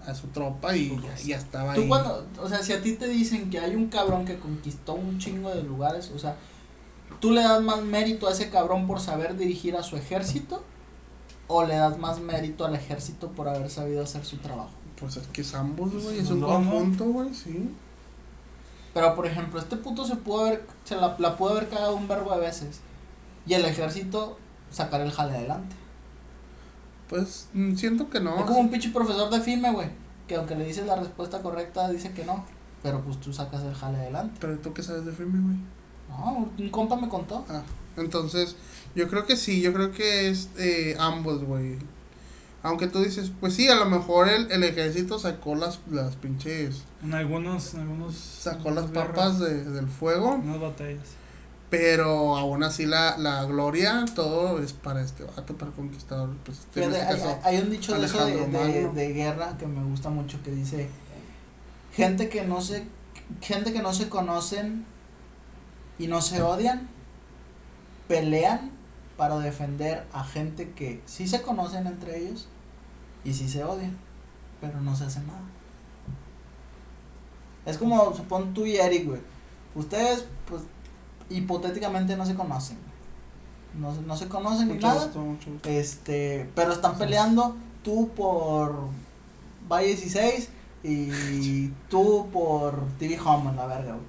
a 0.07 0.15
su 0.15 0.29
tropa 0.29 0.75
y 0.77 0.99
ya, 1.03 1.15
ya 1.25 1.37
estaba 1.37 1.75
Tú 1.75 1.83
ahí. 1.83 1.89
cuando, 1.89 2.27
o 2.41 2.49
sea, 2.49 2.63
si 2.63 2.73
a 2.73 2.81
ti 2.81 2.93
te 2.95 3.07
dicen 3.09 3.51
que 3.51 3.59
hay 3.59 3.75
un 3.77 3.89
cabrón 3.89 4.25
que 4.25 4.39
conquistó 4.39 4.95
un 4.95 5.19
chingo 5.19 5.51
de 5.51 5.63
lugares, 5.63 6.11
o 6.15 6.19
sea, 6.19 6.37
¿tú 7.21 7.33
le 7.33 7.43
das 7.43 7.61
más 7.63 7.83
mérito 7.83 8.27
a 8.27 8.33
ese 8.33 8.49
cabrón 8.49 8.87
por 8.87 8.99
saber 9.01 9.37
dirigir 9.37 9.77
a 9.77 9.83
su 9.83 9.97
ejército? 9.97 10.65
¿O 11.49 11.65
le 11.65 11.75
das 11.75 11.99
más 11.99 12.19
mérito 12.21 12.65
al 12.65 12.75
ejército 12.77 13.29
por 13.29 13.49
haber 13.49 13.69
sabido 13.71 14.03
hacer 14.03 14.25
su 14.25 14.37
trabajo? 14.39 14.71
Pues 14.99 15.17
es 15.17 15.27
que 15.29 15.43
es 15.43 15.53
ambos, 15.55 15.91
güey, 15.93 16.15
es 16.19 16.23
Pues 16.23 16.31
un 16.31 16.41
no, 16.41 16.47
conjunto, 16.47 17.05
güey, 17.07 17.35
sí. 17.35 17.69
Pero 18.95 19.15
por 19.15 19.27
ejemplo, 19.27 19.61
este 19.61 19.77
puto 19.77 20.05
se 20.05 20.17
pudo 20.17 20.47
haber, 20.47 20.67
se 20.85 20.97
la, 20.97 21.17
la 21.19 21.37
pudo 21.37 21.51
haber 21.51 21.69
cagado 21.69 21.95
un 21.97 22.09
verbo 22.09 22.33
de 22.35 22.41
veces. 22.41 22.81
y 23.47 23.55
el 23.55 23.65
ejército 23.65 24.37
sacar 24.71 25.01
el 25.01 25.11
jale 25.13 25.37
adelante. 25.37 25.77
Pues 27.09 27.49
mm, 27.55 27.75
siento 27.75 28.09
que 28.11 28.21
no. 28.21 28.39
Es 28.39 28.45
como 28.45 28.61
un 28.61 28.71
pinche 28.71 28.91
profesor 28.91 29.31
de 29.31 29.41
FIME, 29.41 29.73
güey, 29.73 29.89
que 30.29 30.37
aunque 30.37 30.55
le 30.55 30.65
dices 30.65 30.87
la 30.87 30.97
respuesta 30.97 31.41
correcta, 31.41 31.89
dice 31.91 32.13
que 32.13 32.25
no, 32.25 32.45
pero 32.83 33.01
pues 33.03 33.21
tú 33.21 33.33
sacas 33.33 33.63
el 33.63 33.75
jale 33.75 33.99
adelante. 33.99 34.37
Pero 34.41 34.59
tú 34.59 34.73
qué 34.73 34.83
sabes 34.83 35.05
de 35.05 35.13
filme, 35.13 35.41
güey. 35.41 35.57
No, 36.09 36.51
un 36.59 36.71
compa 36.71 36.97
me 36.97 37.09
contó. 37.09 37.45
Ah, 37.49 37.63
entonces, 37.97 38.57
yo 38.95 39.09
creo 39.09 39.27
que 39.27 39.37
sí, 39.37 39.61
yo 39.61 39.73
creo 39.73 39.93
que 39.93 40.29
es 40.29 40.49
eh, 40.59 40.97
ambos, 40.99 41.45
güey. 41.45 41.79
Aunque 42.63 42.87
tú 42.89 43.03
dices, 43.03 43.31
pues 43.41 43.55
sí, 43.55 43.69
a 43.69 43.75
lo 43.75 43.87
mejor 43.87 44.29
el, 44.29 44.51
el 44.53 44.63
ejército 44.65 45.19
sacó 45.19 45.55
las, 45.55 45.79
las 45.91 46.17
pinches, 46.17 46.83
En 47.03 47.15
algunos, 47.15 47.73
en 47.75 47.81
algunos. 47.81 48.15
sacó 48.15 48.71
las 48.71 48.91
guerras, 48.91 49.09
papas 49.09 49.39
de, 49.39 49.65
del 49.65 49.89
fuego, 49.89 50.35
Unas 50.35 50.61
batallas. 50.61 51.09
pero 51.71 52.37
aún 52.37 52.63
así 52.63 52.85
la, 52.85 53.17
la 53.17 53.45
gloria, 53.45 54.05
todo 54.15 54.63
es 54.63 54.75
para 54.75 55.01
este 55.03 55.25
vato, 55.25 55.55
para 55.57 55.71
el 55.71 55.77
conquistador. 55.77 56.31
Pues, 56.45 56.59
Fíjate, 56.73 56.97
este 56.99 57.07
hay, 57.07 57.17
caso, 57.21 57.39
hay 57.45 57.57
un 57.61 57.71
dicho 57.71 57.99
de 57.99 58.05
eso 58.05 58.19
de, 58.19 58.33
Alejandro 58.35 58.59
de, 58.59 58.73
Magno. 58.75 58.93
de 58.93 59.13
guerra 59.15 59.57
que 59.59 59.67
me 59.67 59.83
gusta 59.85 60.11
mucho 60.11 60.43
que 60.43 60.51
dice 60.51 60.89
gente 61.95 62.29
que 62.29 62.45
no 62.45 62.61
se 62.61 62.85
gente 63.41 63.73
que 63.73 63.81
no 63.81 63.95
se 63.95 64.09
conocen 64.11 64.85
y 65.99 66.09
no 66.09 66.21
se 66.21 66.43
odian 66.43 66.89
pelean 68.07 68.71
para 69.21 69.39
defender 69.39 70.07
a 70.15 70.25
gente 70.25 70.71
que 70.71 71.03
sí 71.05 71.29
se 71.29 71.43
conocen 71.43 71.87
entre 71.87 72.17
ellos 72.21 72.49
y 73.23 73.35
sí 73.35 73.51
se 73.51 73.63
odian 73.65 73.95
pero 74.63 74.81
no 74.81 74.97
se 74.97 75.05
hace 75.05 75.21
nada 75.21 75.43
es 77.67 77.77
como 77.77 78.15
supón 78.17 78.55
tú 78.55 78.65
y 78.65 78.77
Eric 78.77 79.07
güey 79.07 79.21
ustedes 79.75 80.25
pues 80.49 80.63
hipotéticamente 81.29 82.17
no 82.17 82.25
se 82.25 82.35
conocen 82.35 82.79
no, 83.79 83.95
se- 83.95 84.01
no 84.03 84.17
se 84.17 84.27
conocen 84.29 84.69
ni 84.69 84.79
nada 84.79 85.05
gusto, 85.05 85.21
mucho 85.21 85.51
gusto. 85.51 85.69
este, 85.69 86.49
pero 86.55 86.73
están 86.73 86.97
peleando 86.97 87.57
tú 87.85 88.09
por 88.17 88.75
Valle 89.71 89.89
16 89.89 90.49
y 90.83 91.69
tú 91.91 92.27
por 92.33 92.83
TV 92.99 93.21
Home 93.21 93.51
en 93.51 93.57
la 93.57 93.67
verga, 93.67 93.93
güey. 93.93 94.05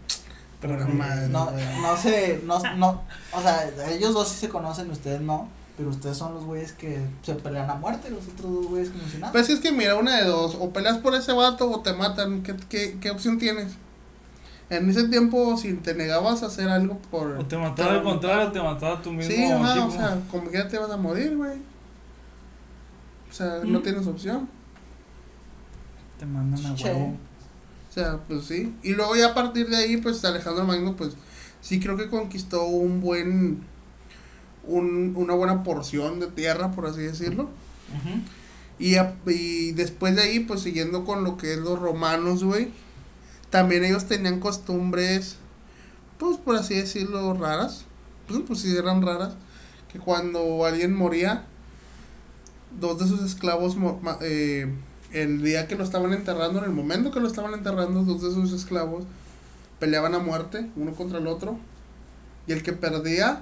Pero 0.62 0.88
madre, 0.90 1.28
No, 1.30 1.50
no 1.82 1.98
sé, 1.98 2.42
no, 2.46 2.60
no, 2.78 3.02
o 3.34 3.42
sea, 3.42 3.68
ellos 3.90 4.14
dos 4.14 4.28
sí 4.30 4.38
se 4.38 4.50
conocen, 4.50 4.92
ustedes 4.92 5.20
no, 5.22 5.48
pero 5.76 5.90
ustedes 5.90 6.16
son 6.18 6.36
los 6.36 6.44
güeyes 6.46 6.74
que 6.74 7.02
se 7.24 7.34
pelean 7.36 7.68
a 7.70 7.76
muerte, 7.76 8.12
los 8.12 8.28
otros 8.28 8.52
dos 8.54 8.66
güeyes 8.68 8.90
como 8.92 9.04
si 9.08 9.18
nada. 9.18 9.32
Pues 9.32 9.50
es 9.50 9.60
que 9.60 9.72
mira, 9.72 9.96
una 9.96 10.18
de 10.18 10.26
dos, 10.26 10.56
o 10.60 10.70
peleas 10.70 11.00
por 11.00 11.16
ese 11.16 11.34
vato 11.34 11.70
o 11.72 11.80
te 11.80 11.94
matan, 11.94 12.44
¿qué, 12.44 12.56
qué, 12.70 12.98
qué 13.02 13.10
opción 13.10 13.40
tienes? 13.40 13.74
En 14.70 14.90
ese 14.90 15.06
tiempo, 15.10 15.58
si 15.58 15.74
te 15.74 15.94
negabas 15.96 16.44
a 16.44 16.46
hacer 16.46 16.70
algo 16.70 16.98
por... 17.10 17.32
O 17.32 17.46
te 17.46 17.58
mataba 17.58 17.92
al 17.94 18.04
contrario, 18.04 18.52
te 18.54 18.62
mataba 18.62 19.02
tu 19.02 19.12
mismo 19.12 19.30
Sí, 19.36 19.44
ajá, 19.44 19.72
equipo. 19.72 19.88
o 19.88 19.92
sea, 19.92 20.18
como 20.32 20.50
que 20.50 20.58
ya 20.60 20.68
te 20.70 20.78
vas 20.78 20.92
a 20.92 20.96
morir, 20.98 21.36
güey. 21.36 21.58
O 23.30 23.34
sea, 23.34 23.60
no 23.66 23.80
Mm. 23.80 23.84
tienes 23.84 24.08
opción. 24.08 24.48
Te 26.20 26.26
mandan 26.26 26.66
a 26.72 26.76
Che. 26.76 26.86
huevo. 26.86 27.16
O 27.92 27.94
sea, 27.94 28.20
pues 28.28 28.46
sí. 28.46 28.74
Y 28.84 28.94
luego 28.94 29.16
ya 29.16 29.28
a 29.28 29.34
partir 29.36 29.70
de 29.70 29.78
ahí, 29.78 29.98
pues 29.98 30.24
Alejandro 30.26 30.66
Magno, 30.66 30.96
pues 30.96 31.14
sí 31.62 31.80
creo 31.80 31.98
que 31.98 32.10
conquistó 32.10 32.64
un 32.66 33.02
buen... 33.02 33.60
Un, 34.66 35.14
una 35.18 35.34
buena 35.34 35.64
porción 35.64 36.20
de 36.20 36.28
tierra, 36.28 36.72
por 36.72 36.86
así 36.86 37.02
decirlo. 37.02 37.50
Y, 38.80 38.96
a- 38.96 39.16
y 39.28 39.72
después 39.74 40.16
de 40.16 40.22
ahí, 40.22 40.40
pues 40.40 40.62
siguiendo 40.62 41.04
con 41.04 41.24
lo 41.24 41.36
que 41.38 41.54
es 41.54 41.60
los 41.60 41.80
romanos, 41.80 42.44
güey. 42.44 42.70
También 43.50 43.84
ellos 43.84 44.06
tenían 44.08 44.40
costumbres, 44.40 45.36
pues 46.18 46.38
por 46.38 46.56
así 46.56 46.76
decirlo, 46.76 47.34
raras. 47.34 47.86
Pues, 48.28 48.40
pues 48.48 48.60
sí, 48.62 48.76
eran 48.78 49.02
raras. 49.02 49.34
Que 49.92 50.00
cuando 50.00 50.64
alguien 50.66 50.96
moría, 50.96 51.44
dos 52.80 53.00
de 53.00 53.08
sus 53.08 53.22
esclavos, 53.24 53.76
eh, 54.22 54.72
el 55.14 55.42
día 55.42 55.68
que 55.68 55.76
lo 55.76 55.84
estaban 55.84 56.14
enterrando, 56.14 56.60
en 56.60 56.66
el 56.66 56.72
momento 56.72 57.12
que 57.12 57.20
lo 57.20 57.28
estaban 57.28 57.54
enterrando, 57.54 58.04
dos 58.04 58.22
de 58.22 58.32
sus 58.32 58.54
esclavos 58.54 59.06
peleaban 59.80 60.14
a 60.14 60.20
muerte, 60.20 60.70
uno 60.76 60.94
contra 60.94 61.18
el 61.18 61.28
otro. 61.28 61.58
Y 62.48 62.54
el 62.54 62.64
que 62.64 62.74
perdía, 62.74 63.42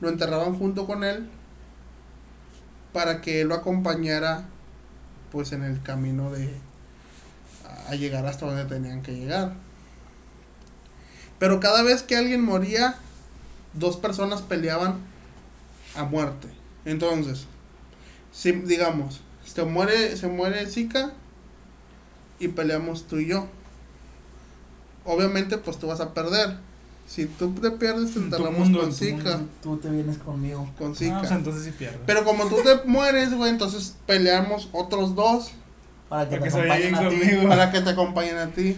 lo 0.00 0.08
enterraban 0.08 0.58
junto 0.58 0.86
con 0.86 1.04
él 1.04 1.28
para 2.92 3.20
que 3.20 3.40
él 3.40 3.48
lo 3.48 3.54
acompañara 3.54 4.44
pues 5.30 5.52
en 5.52 5.62
el 5.62 5.80
camino 5.82 6.30
de 6.30 6.52
a 7.88 7.94
llegar 7.94 8.26
hasta 8.26 8.46
donde 8.46 8.64
tenían 8.64 9.02
que 9.02 9.14
llegar. 9.14 9.54
Pero 11.38 11.60
cada 11.60 11.82
vez 11.82 12.02
que 12.02 12.16
alguien 12.16 12.44
moría, 12.44 12.96
dos 13.74 13.96
personas 13.96 14.42
peleaban 14.42 14.98
a 15.96 16.04
muerte. 16.04 16.48
Entonces, 16.84 17.46
si 18.32 18.52
digamos, 18.52 19.20
se 19.54 19.64
muere, 19.64 20.16
se 20.16 20.28
muere 20.28 20.66
Zika 20.66 21.12
y 22.38 22.48
peleamos 22.48 23.04
tú 23.06 23.18
y 23.18 23.26
yo. 23.28 23.46
Obviamente, 25.04 25.58
pues 25.58 25.78
tú 25.78 25.88
vas 25.88 26.00
a 26.00 26.14
perder. 26.14 26.56
Si 27.08 27.26
tú 27.26 27.52
te 27.54 27.70
pierdes, 27.72 28.12
te 28.14 28.20
enterramos 28.20 28.60
mundo, 28.60 28.80
con 28.82 28.92
Zika. 28.94 29.40
Tú 29.62 29.76
te 29.76 29.90
vienes 29.90 30.18
conmigo. 30.18 30.70
Con 30.78 30.92
Ah, 30.92 30.94
Zika. 30.94 31.20
o 31.20 31.24
sea, 31.26 31.36
entonces 31.36 31.64
sí 31.64 31.72
pierdes. 31.72 32.00
Pero 32.06 32.24
como 32.24 32.46
tú 32.46 32.56
te 32.62 32.88
mueres, 32.88 33.34
güey, 33.34 33.50
entonces 33.50 33.96
peleamos 34.06 34.68
otros 34.72 35.14
dos 35.14 35.50
Para 36.08 36.28
que 36.28 36.36
Para 36.36 36.50
te 36.50 36.50
que 36.50 36.56
acompañen 36.88 36.94
a 36.94 37.08
ti. 37.08 37.46
para 37.48 37.70
que 37.72 37.80
te 37.80 37.90
acompañen 37.90 38.36
a 38.38 38.46
ti. 38.48 38.76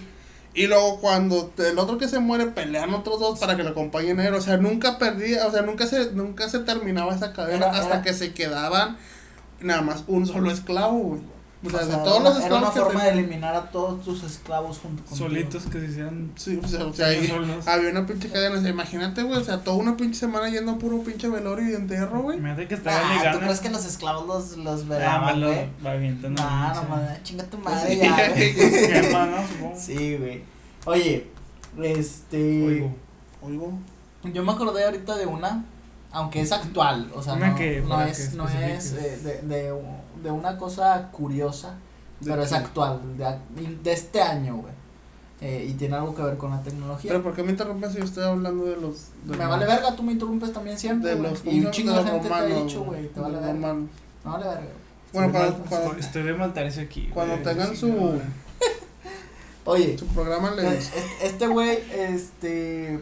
Y 0.54 0.68
luego 0.68 1.00
cuando 1.00 1.46
te- 1.46 1.70
el 1.70 1.78
otro 1.80 1.98
que 1.98 2.06
se 2.08 2.20
muere 2.20 2.46
pelean 2.46 2.94
otros 2.94 3.18
dos 3.18 3.40
para 3.40 3.56
que 3.56 3.64
lo 3.64 3.70
acompañen 3.70 4.20
a 4.20 4.26
él. 4.28 4.34
O 4.34 4.40
sea, 4.40 4.56
nunca 4.56 4.98
perdía, 4.98 5.46
o 5.46 5.50
sea, 5.50 5.62
nunca 5.62 5.86
se, 5.86 6.12
nunca 6.12 6.48
se 6.48 6.60
terminaba 6.60 7.14
esa 7.14 7.32
cadena 7.32 7.66
Era- 7.66 7.70
hasta 7.78 7.94
era- 7.94 8.02
que 8.02 8.14
se 8.14 8.32
quedaban 8.32 8.96
nada 9.64 9.82
más 9.82 10.04
un 10.06 10.26
solo 10.26 10.50
esclavo, 10.50 10.98
güey. 10.98 11.20
O 11.66 11.70
sea, 11.70 11.80
O 11.80 11.82
sea, 11.86 11.96
de 11.96 12.04
todos 12.04 12.20
era- 12.20 12.28
los 12.28 12.38
Era 12.44 12.56
una 12.56 12.66
esclavos 12.68 12.74
que 12.74 12.80
forma 12.80 13.04
de 13.04 13.10
eliminar 13.12 13.54
a 13.54 13.70
todos 13.70 14.04
tus 14.04 14.22
esclavos 14.22 14.78
junto 14.80 15.02
contigo. 15.02 15.16
Solitos 15.28 15.62
que 15.64 15.80
se 15.80 15.86
hicieran. 15.86 16.30
Sí, 16.36 16.60
o 16.62 16.68
sea, 16.68 16.84
o 16.84 16.92
sea, 16.92 17.06
ahí 17.06 17.32
había 17.66 17.90
una 17.90 18.04
pinche 18.06 18.28
cadena. 18.28 18.58
O 18.58 18.60
sea, 18.60 18.68
imagínate, 18.68 19.22
güey, 19.22 19.40
o 19.40 19.44
sea, 19.44 19.64
toda 19.64 19.78
una 19.78 19.96
pinche 19.96 20.20
semana 20.20 20.50
yendo 20.50 20.72
a 20.72 20.78
puro 20.78 21.02
pinche 21.02 21.26
velorio 21.26 21.70
y 21.70 21.74
entierro, 21.74 22.20
güey. 22.20 22.36
Imagínate 22.36 22.68
que 22.68 22.74
estaban 22.74 23.00
Ah, 23.26 23.32
¿tú 23.32 23.38
crees 23.38 23.60
que 23.60 23.70
los 23.70 23.86
esclavos 23.86 24.26
los, 24.26 24.58
los 24.58 24.82
Ah, 24.82 24.84
velaban, 24.90 25.40
güey? 25.40 25.68
va 25.86 25.92
avientan 25.92 26.34
No, 26.34 26.74
no, 26.74 26.82
mames, 26.82 27.22
chinga 27.22 27.44
tu 27.44 27.56
Sí, 27.56 27.62
madre 27.62 27.96
ya, 27.96 28.28
güey. 28.28 28.54
Sí, 29.78 30.16
güey. 30.18 30.42
Oye, 30.84 31.26
este... 31.82 32.66
Oigo. 32.66 32.94
Oigo. 33.40 33.72
Yo 34.32 34.44
me 34.44 34.52
acordé 34.52 34.84
ahorita 34.84 35.16
de 35.16 35.24
una, 35.26 35.64
aunque 36.14 36.40
es 36.40 36.50
actual, 36.52 37.10
o 37.14 37.22
sea, 37.22 37.34
Una 37.34 37.48
no, 37.50 37.56
que- 37.56 37.82
no 37.82 38.00
es, 38.02 38.28
que 38.30 38.36
no 38.36 38.48
es 38.48 38.92
eh, 38.92 39.18
de, 39.22 39.42
de, 39.42 39.74
de 40.22 40.30
una 40.30 40.56
cosa 40.56 41.10
curiosa, 41.12 41.74
¿De 42.20 42.30
pero 42.30 42.42
es 42.42 42.52
actual, 42.52 43.00
de, 43.18 43.24
ac- 43.26 43.82
de 43.82 43.92
este 43.92 44.22
año, 44.22 44.56
güey. 44.56 44.72
Eh, 45.40 45.66
y 45.68 45.74
tiene 45.74 45.96
algo 45.96 46.14
que 46.14 46.22
ver 46.22 46.38
con 46.38 46.52
la 46.52 46.62
tecnología. 46.62 47.10
Pero 47.10 47.22
¿por 47.22 47.34
qué 47.34 47.42
me 47.42 47.50
interrumpes 47.50 47.92
si 47.92 47.98
yo 47.98 48.04
estoy 48.04 48.24
hablando 48.24 48.64
de 48.64 48.76
los... 48.76 49.08
de 49.24 49.32
me 49.32 49.36
los- 49.36 49.48
vale 49.48 49.66
verga, 49.66 49.94
tú 49.94 50.02
me 50.02 50.12
interrumpes 50.12 50.52
también 50.52 50.78
siempre, 50.78 51.14
De 51.16 51.20
los, 51.20 51.44
Y 51.44 51.60
un 51.64 51.70
chingo 51.70 51.90
de 51.90 51.96
los 51.96 52.06
gente 52.10 52.28
te 52.28 52.32
ha 52.34 52.40
romanos, 52.42 52.64
dicho, 52.64 52.84
güey, 52.84 53.08
te 53.08 53.20
vale 53.20 53.34
verga. 53.34 53.52
romanos. 53.52 53.90
Me 54.24 54.30
vale 54.30 54.44
verga. 54.46 54.62
Bueno, 55.12 55.26
Estoy 55.28 55.40
cuando, 55.50 55.68
cuando 55.68 55.98
estoy- 56.00 56.22
de 56.22 56.32
maltarse 56.34 56.80
aquí. 56.80 57.10
cuando 57.12 57.34
güey. 57.34 57.44
tengan 57.44 57.68
Sí, 57.70 57.76
su-. 57.76 58.20
Oye, 59.66 59.96
su 59.98 60.06
programa 60.08 60.50
les... 60.52 60.72
Este 60.94 61.26
este 61.26 61.46
güey, 61.46 61.78
este. 61.92 63.00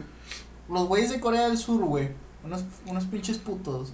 Los 0.69 0.87
güeyes 0.87 1.09
de 1.11 1.19
Corea 1.19 1.47
del 1.47 1.57
Sur, 1.57 1.83
güey. 1.83 2.09
Unos, 2.43 2.63
unos 2.85 3.05
pinches 3.05 3.37
putos. 3.37 3.93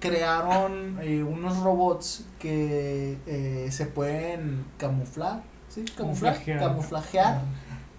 Crearon 0.00 0.98
eh, 1.02 1.22
unos 1.22 1.58
robots 1.58 2.24
que 2.38 3.18
eh, 3.26 3.68
se 3.70 3.86
pueden 3.86 4.64
camuflar. 4.78 5.42
¿Sí? 5.68 5.84
Camuflar. 5.96 6.34
Camuflajear. 6.34 6.60
Camuflajear 6.60 7.40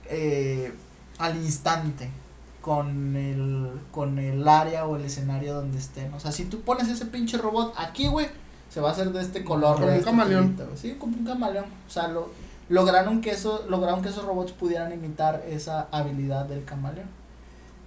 eh, 0.10 0.74
al 1.18 1.38
instante. 1.38 2.10
Con 2.62 3.16
el, 3.16 3.72
con 3.92 4.20
el 4.20 4.48
área 4.48 4.86
o 4.86 4.96
el 4.96 5.06
escenario 5.06 5.56
donde 5.56 5.80
estén. 5.80 6.14
O 6.14 6.20
sea, 6.20 6.32
si 6.32 6.46
tú 6.46 6.62
pones 6.62 6.88
ese 6.90 7.08
pinche 7.08 7.40
robot 7.40 7.74
aquí, 7.76 8.08
güey, 8.08 8.28
se 8.70 8.80
va 8.80 8.90
a 8.90 8.92
hacer 8.92 9.12
de 9.12 9.20
este 9.20 9.44
color. 9.44 9.78
Como 9.78 9.88
un 9.88 9.94
este 9.94 10.06
camaleón. 10.06 10.58
Sí, 10.76 10.96
como 11.00 11.18
un 11.18 11.26
camaleón. 11.26 11.66
O 11.88 11.92
sea, 11.92 12.08
lo, 12.08 12.30
lograron 12.70 13.22
que 13.22 13.32
eso 13.32 13.66
lograron 13.68 14.04
que 14.04 14.10
esos 14.10 14.26
robots 14.26 14.52
pudieran 14.52 14.94
imitar 14.94 15.44
esa 15.50 15.88
habilidad 15.92 16.46
del 16.46 16.64
camaleón 16.64 17.08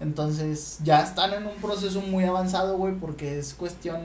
entonces 0.05 0.79
ya 0.85 1.03
están 1.03 1.33
en 1.35 1.47
un 1.47 1.55
proceso 1.57 2.01
muy 2.01 2.25
avanzado 2.25 2.77
güey 2.77 2.95
porque 2.95 3.39
es 3.39 3.55
cuestión 3.55 4.01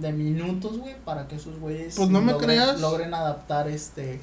de 0.00 0.12
minutos 0.12 0.78
güey 0.78 0.96
para 1.04 1.28
que 1.28 1.36
esos 1.36 1.58
güeyes 1.60 1.94
Pues 1.96 2.08
no 2.08 2.20
me 2.20 2.32
logren, 2.32 2.48
creas. 2.50 2.80
logren 2.80 3.14
adaptar 3.14 3.68
este 3.68 4.20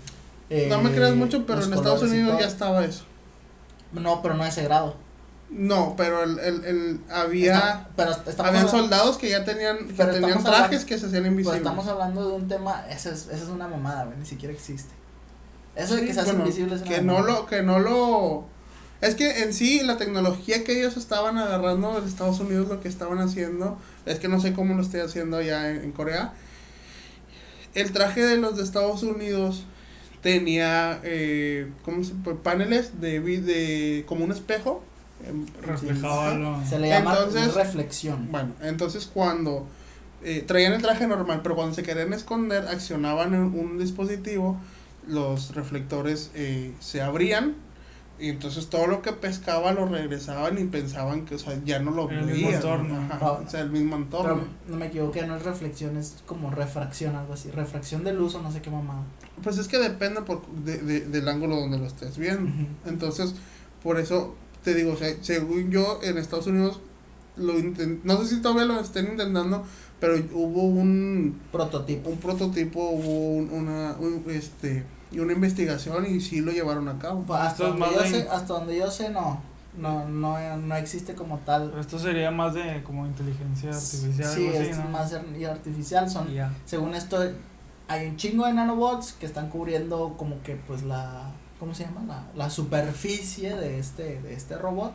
No 0.69 0.81
me 0.81 0.89
eh, 0.89 0.95
creas 0.95 1.15
mucho, 1.15 1.45
pero 1.45 1.63
en 1.63 1.73
Estados 1.73 2.01
Unidos 2.03 2.37
ya 2.39 2.47
estaba 2.47 2.83
eso. 2.83 3.03
no 3.93 4.21
pero 4.21 4.33
no 4.33 4.43
a 4.43 4.47
ese 4.49 4.63
grado 4.63 4.95
No, 5.49 5.95
pero 5.97 6.23
el, 6.23 6.37
el, 6.39 6.63
el 6.65 6.99
había... 7.11 7.55
Está- 7.55 7.87
pero 7.95 8.11
Habían 8.43 8.67
soldados 8.69 9.17
que 9.17 9.29
ya 9.29 9.43
tenían, 9.45 9.77
que 9.87 9.93
Pero 9.93 10.13
tenían 10.13 10.43
trajes 10.43 10.61
hablando- 10.63 10.85
que 10.87 10.97
se 10.97 11.05
hacían 11.07 11.11
pero 11.23 11.27
invisibles. 11.27 11.57
estamos 11.59 11.87
hablando 11.87 12.27
de 12.29 12.35
un 12.35 12.47
tema 12.47 12.85
esa 12.89 13.09
es, 13.11 13.27
esa 13.27 13.43
es 13.43 13.49
una 13.49 13.67
mamada 13.67 14.05
güey 14.05 14.17
ni 14.17 14.25
siquiera 14.25 14.53
existe 14.53 14.93
eso 15.75 15.93
de 15.95 16.01
Sí, 16.01 16.07
que 16.07 16.13
se 16.13 16.19
hacen 16.21 16.33
bueno, 16.35 16.45
invisibles 16.49 16.81
es 16.81 16.87
una 16.87 16.95
que 16.97 17.01
no 17.03 17.21
lo, 17.21 17.45
que 17.45 17.61
no 17.61 17.79
lo, 17.79 18.45
Es 19.01 19.15
que 19.15 19.43
en 19.43 19.53
sí 19.53 19.81
la 19.83 19.97
tecnología 19.97 20.63
que 20.63 20.77
ellos 20.79 20.97
estaban 20.97 21.37
agarrando 21.37 21.97
en 21.97 22.03
Estados 22.05 22.39
Unidos 22.39 22.67
lo 22.67 22.81
que 22.81 22.87
estaban 22.89 23.19
haciendo, 23.19 23.77
es 24.05 24.19
que 24.19 24.27
no 24.27 24.39
sé 24.41 24.53
cómo 24.53 24.73
lo 24.75 24.81
estoy 24.81 24.99
haciendo 24.99 25.37
allá 25.37 25.69
en, 25.71 25.83
en 25.85 25.91
Corea. 25.91 26.33
El 27.75 27.91
traje 27.91 28.21
de 28.25 28.37
los 28.37 28.57
de 28.57 28.63
Estados 28.63 29.03
Unidos 29.03 29.63
tenía 30.21 30.99
eh, 31.03 31.69
¿cómo 31.85 32.03
se, 32.03 32.13
pues, 32.23 32.35
paneles 32.43 32.99
de, 32.99 33.19
de 33.21 34.03
como 34.07 34.25
un 34.25 34.31
espejo. 34.31 34.83
Reflejaba 35.61 36.33
lo. 36.33 36.65
Se 36.65 36.79
le 36.79 36.89
llama 36.89 37.11
Entonces- 37.17 37.53
reflexión. 37.53 38.29
Bueno, 38.31 38.53
entonces 38.61 39.09
cuando 39.13 39.67
eh, 40.23 40.43
traían 40.45 40.73
el 40.73 40.81
traje 40.81 41.07
normal, 41.07 41.41
pero 41.43 41.55
cuando 41.55 41.73
se 41.75 41.83
querían 41.83 42.11
esconder, 42.13 42.67
accionaban 42.67 43.33
un, 43.33 43.57
un 43.57 43.77
dispositivo, 43.79 44.57
los 45.07 45.55
reflectores 45.55 46.31
eh, 46.35 46.73
se 46.79 47.01
abrían 47.01 47.55
y 48.19 48.29
entonces 48.29 48.67
todo 48.67 48.87
lo 48.87 49.01
que 49.01 49.13
pescaba 49.13 49.71
lo 49.71 49.85
regresaban 49.87 50.57
y 50.57 50.65
pensaban 50.65 51.25
que, 51.25 51.35
o 51.35 51.39
sea, 51.39 51.57
ya 51.65 51.79
no 51.79 51.91
lo 51.91 52.09
Era 52.09 52.19
el 52.21 52.25
mismo 52.27 52.47
veían. 52.47 52.55
entorno. 52.61 52.95
Ajá, 53.09 53.19
Ah. 53.21 53.31
o 53.45 53.49
sea, 53.49 53.61
el 53.61 53.69
mismo 53.71 53.95
entorno. 53.95 54.35
Pero 54.35 54.47
no 54.67 54.77
me 54.77 54.87
equivoqué, 54.87 55.25
no 55.25 55.35
es 55.37 55.43
reflexión, 55.43 55.95
es 55.97 56.15
como 56.25 56.51
refracción, 56.51 57.15
algo 57.15 57.33
así. 57.33 57.49
Refracción 57.51 58.03
de 58.03 58.13
luz 58.13 58.35
o 58.35 58.41
no 58.41 58.51
sé 58.51 58.61
qué 58.61 58.69
mamada. 58.69 59.03
Pues 59.43 59.57
es 59.57 59.67
que 59.67 59.77
depende 59.77 60.21
por, 60.21 60.45
de, 60.47 60.77
de- 60.79 61.01
del 61.07 61.27
ángulo 61.29 61.55
donde 61.55 61.77
lo 61.77 61.85
estés 61.85 62.17
viendo. 62.17 62.51
Entonces, 62.85 63.33
por 63.83 63.99
eso 63.99 64.35
te 64.63 64.73
digo, 64.73 64.93
o 64.93 64.97
sea, 64.97 65.13
según 65.21 65.71
yo, 65.71 65.99
en 66.03 66.17
Estados 66.17 66.47
Unidos, 66.47 66.79
lo 67.37 67.53
no 68.03 68.17
sé 68.23 68.35
si 68.35 68.41
todavía 68.41 68.65
lo 68.65 68.79
estén 68.81 69.07
intentando, 69.07 69.63
pero 70.01 70.15
hubo 70.33 70.63
un, 70.63 71.39
Prototipo. 71.53 72.09
un 72.09 72.17
prototipo, 72.17 72.89
hubo 72.89 73.29
un- 73.37 73.49
una, 73.51 73.95
un, 73.99 74.23
este, 74.29 74.83
y 75.11 75.19
una 75.19 75.33
investigación 75.33 76.05
y 76.05 76.19
sí 76.21 76.41
lo 76.41 76.51
llevaron 76.51 76.87
a 76.87 76.99
cabo. 76.99 77.23
Pues 77.23 77.39
hasta, 77.39 77.67
donde 77.67 77.79
más 77.79 77.93
yo 77.93 78.01
sé, 78.05 78.27
hasta 78.29 78.53
donde 78.53 78.77
yo 78.77 78.89
sé, 78.91 79.09
no. 79.09 79.41
No, 79.77 80.07
no, 80.09 80.57
no 80.57 80.75
existe 80.75 81.13
como 81.13 81.37
tal. 81.39 81.73
Esto 81.79 81.99
sería 81.99 82.31
más 82.31 82.53
de 82.53 82.83
como 82.83 83.05
inteligencia 83.05 83.69
artificial. 83.69 84.33
Sí, 84.33 84.47
algo 84.47 84.59
así, 84.59 84.69
es 84.69 84.77
¿no? 84.77 84.89
más 84.89 85.15
y 85.37 85.45
artificial. 85.45 86.09
Son, 86.09 86.27
según 86.65 86.95
esto, 86.95 87.23
hay 87.87 88.07
un 88.07 88.17
chingo 88.17 88.45
de 88.45 88.53
nanobots 88.53 89.13
que 89.13 89.25
están 89.25 89.49
cubriendo 89.49 90.15
como 90.17 90.41
que 90.43 90.55
pues 90.55 90.83
la, 90.83 91.31
¿cómo 91.59 91.73
se 91.75 91.85
llama? 91.85 92.01
La, 92.07 92.23
la 92.35 92.49
superficie 92.49 93.55
de 93.55 93.79
este, 93.79 94.21
de 94.21 94.33
este 94.33 94.57
robot 94.57 94.93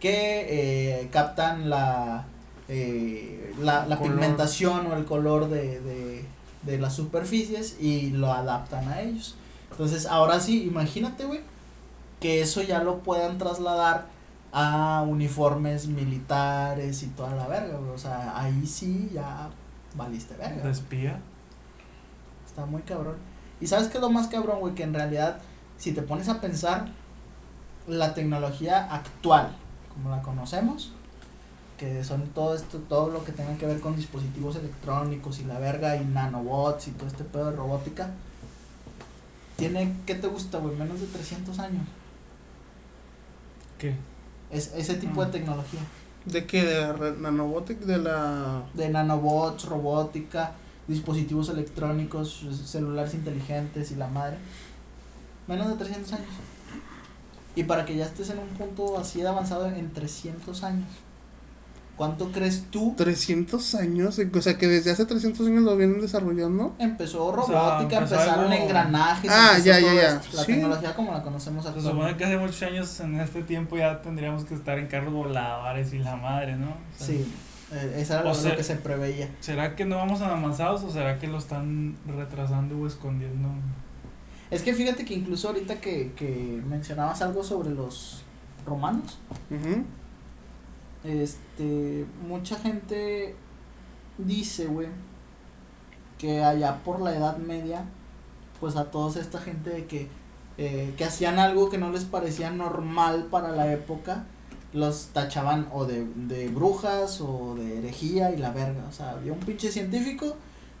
que 0.00 1.00
eh, 1.00 1.08
captan 1.12 1.70
la, 1.70 2.24
eh, 2.68 3.54
la, 3.60 3.86
la 3.86 4.00
pigmentación 4.00 4.86
o 4.86 4.96
el 4.96 5.04
color 5.04 5.48
de, 5.48 5.80
de, 5.80 6.24
de 6.62 6.78
las 6.78 6.94
superficies 6.94 7.76
y 7.80 8.10
lo 8.10 8.32
adaptan 8.32 8.88
a 8.88 9.02
ellos. 9.02 9.36
Entonces, 9.70 10.06
ahora 10.06 10.40
sí, 10.40 10.64
imagínate, 10.64 11.24
güey, 11.24 11.40
que 12.20 12.40
eso 12.40 12.62
ya 12.62 12.82
lo 12.82 13.00
puedan 13.00 13.38
trasladar 13.38 14.06
a 14.52 15.04
uniformes 15.06 15.86
militares 15.86 17.02
y 17.02 17.08
toda 17.08 17.34
la 17.34 17.46
verga, 17.46 17.76
güey. 17.76 17.90
O 17.90 17.98
sea, 17.98 18.40
ahí 18.40 18.66
sí 18.66 19.10
ya 19.12 19.50
valiste 19.94 20.34
verga. 20.36 20.62
De 20.62 20.70
espía. 20.70 21.18
Está 22.46 22.64
muy 22.64 22.82
cabrón. 22.82 23.16
Y 23.60 23.66
sabes 23.66 23.88
qué 23.88 23.98
es 23.98 24.00
lo 24.00 24.10
más 24.10 24.28
cabrón, 24.28 24.60
güey, 24.60 24.74
que 24.74 24.82
en 24.82 24.94
realidad, 24.94 25.38
si 25.78 25.92
te 25.92 26.02
pones 26.02 26.28
a 26.28 26.40
pensar, 26.40 26.88
la 27.86 28.14
tecnología 28.14 28.92
actual, 28.92 29.54
como 29.94 30.10
la 30.10 30.22
conocemos, 30.22 30.92
que 31.76 32.02
son 32.04 32.26
todo 32.28 32.54
esto, 32.54 32.78
todo 32.78 33.10
lo 33.10 33.24
que 33.24 33.32
tenga 33.32 33.56
que 33.58 33.66
ver 33.66 33.80
con 33.80 33.96
dispositivos 33.96 34.56
electrónicos 34.56 35.38
y 35.40 35.44
la 35.44 35.58
verga 35.58 35.96
y 35.96 36.04
nanobots 36.04 36.88
y 36.88 36.92
todo 36.92 37.06
este 37.06 37.24
pedo 37.24 37.50
de 37.50 37.56
robótica, 37.56 38.10
tiene, 39.56 39.92
¿qué 40.06 40.14
te 40.14 40.26
gusta, 40.26 40.58
güey? 40.58 40.76
Menos 40.76 41.00
de 41.00 41.06
300 41.06 41.58
años. 41.58 41.82
¿Qué? 43.78 43.94
Es, 44.50 44.72
ese 44.74 44.94
tipo 44.94 45.22
de 45.22 45.28
Ah. 45.28 45.32
tecnología. 45.32 45.80
¿De 46.24 46.46
qué? 46.46 46.64
¿De 46.64 46.80
la 46.98 47.10
nanobotic? 47.12 47.78
¿De 47.80 47.98
la...? 47.98 48.62
De 48.74 48.88
nanobots, 48.88 49.64
robótica, 49.66 50.52
dispositivos 50.88 51.48
electrónicos, 51.50 52.44
celulares 52.64 53.14
inteligentes 53.14 53.90
y 53.92 53.96
la 53.96 54.08
madre. 54.08 54.38
Menos 55.46 55.68
de 55.68 55.74
300 55.76 56.12
años. 56.14 56.26
Y 57.54 57.64
para 57.64 57.84
que 57.86 57.96
ya 57.96 58.04
estés 58.04 58.30
en 58.30 58.38
un 58.38 58.48
punto 58.48 58.98
así 58.98 59.20
de 59.20 59.28
avanzado 59.28 59.66
en 59.68 59.92
300 59.92 60.62
años. 60.64 60.88
¿Cuánto 61.96 62.30
crees 62.30 62.64
tú 62.70 62.94
300 62.96 63.74
años, 63.74 64.18
o 64.18 64.42
sea 64.42 64.58
que 64.58 64.68
desde 64.68 64.90
hace 64.90 65.06
300 65.06 65.46
años 65.46 65.62
lo 65.62 65.76
vienen 65.78 66.00
desarrollando. 66.00 66.74
empezó 66.78 67.24
O 67.26 67.46
sea, 67.46 67.54
robótica, 67.54 67.96
empezó 67.98 68.14
empezaron 68.16 68.52
algo- 68.52 68.64
engranajes, 68.64 69.30
Ah, 69.32 69.52
empezó 69.56 69.64
ya, 69.66 69.80
ya, 69.80 69.86
todo 69.86 69.94
ya. 69.96 70.12
La 70.34 70.40
Sí. 70.44 70.46
tecnología 70.52 70.94
como 70.94 71.12
la 71.12 71.22
conocemos 71.22 71.62
Se 71.64 71.70
actualmente. 71.70 71.98
supone 72.02 72.16
que 72.18 72.24
hace 72.26 72.36
muchos 72.36 72.62
años 72.62 73.00
en 73.00 73.20
este 73.20 73.42
tiempo 73.44 73.78
ya 73.78 74.02
tendríamos 74.02 74.44
que 74.44 74.54
estar 74.54 74.78
en 74.78 74.88
carros 74.88 75.12
voladores 75.14 75.92
y 75.94 75.98
la 76.00 76.16
madre, 76.16 76.56
¿no? 76.56 76.66
O 76.68 76.98
sea, 76.98 77.06
Sí, 77.06 77.32
eh, 77.72 77.94
eso 77.96 78.12
era 78.12 78.30
O 78.30 78.34
lo, 78.44 78.56
que 78.56 78.62
se 78.62 78.76
preveía. 78.76 79.30
¿Será 79.40 79.74
que 79.74 79.86
no 79.86 79.96
vamos 79.96 80.20
avanzados 80.20 80.82
o 80.82 80.90
será 80.90 81.18
que 81.18 81.28
lo 81.28 81.38
están 81.38 81.96
retrasando 82.06 82.76
o 82.78 82.86
escondiendo? 82.86 83.48
Es 84.50 84.60
que 84.62 84.74
fíjate 84.74 85.04
que 85.06 85.14
incluso 85.14 85.48
ahorita 85.48 85.80
que, 85.80 86.12
que 86.14 86.62
mencionabas 86.68 87.22
algo 87.22 87.42
sobre 87.42 87.70
los 87.70 88.22
romanos, 88.66 89.18
Ujú. 89.50 89.82
Este, 91.06 92.06
mucha 92.26 92.56
gente 92.56 93.34
dice, 94.18 94.66
güey, 94.66 94.88
que 96.18 96.42
allá 96.42 96.82
por 96.84 97.00
la 97.00 97.14
Edad 97.14 97.36
Media, 97.38 97.84
pues 98.60 98.76
a 98.76 98.90
toda 98.90 99.20
esta 99.20 99.40
gente 99.40 99.70
de 99.70 99.86
que, 99.86 100.08
eh, 100.58 100.94
que 100.96 101.04
hacían 101.04 101.38
algo 101.38 101.70
que 101.70 101.78
no 101.78 101.90
les 101.90 102.04
parecía 102.04 102.50
normal 102.50 103.28
para 103.30 103.52
la 103.52 103.72
época, 103.72 104.24
los 104.72 105.08
tachaban 105.12 105.68
o 105.72 105.84
de, 105.84 106.04
de 106.04 106.48
brujas 106.48 107.20
o 107.20 107.54
de 107.54 107.78
herejía 107.78 108.32
y 108.32 108.36
la 108.36 108.50
verga. 108.50 108.84
O 108.88 108.92
sea, 108.92 109.10
había 109.10 109.32
un 109.32 109.40
pinche 109.40 109.70
científico, 109.70 110.36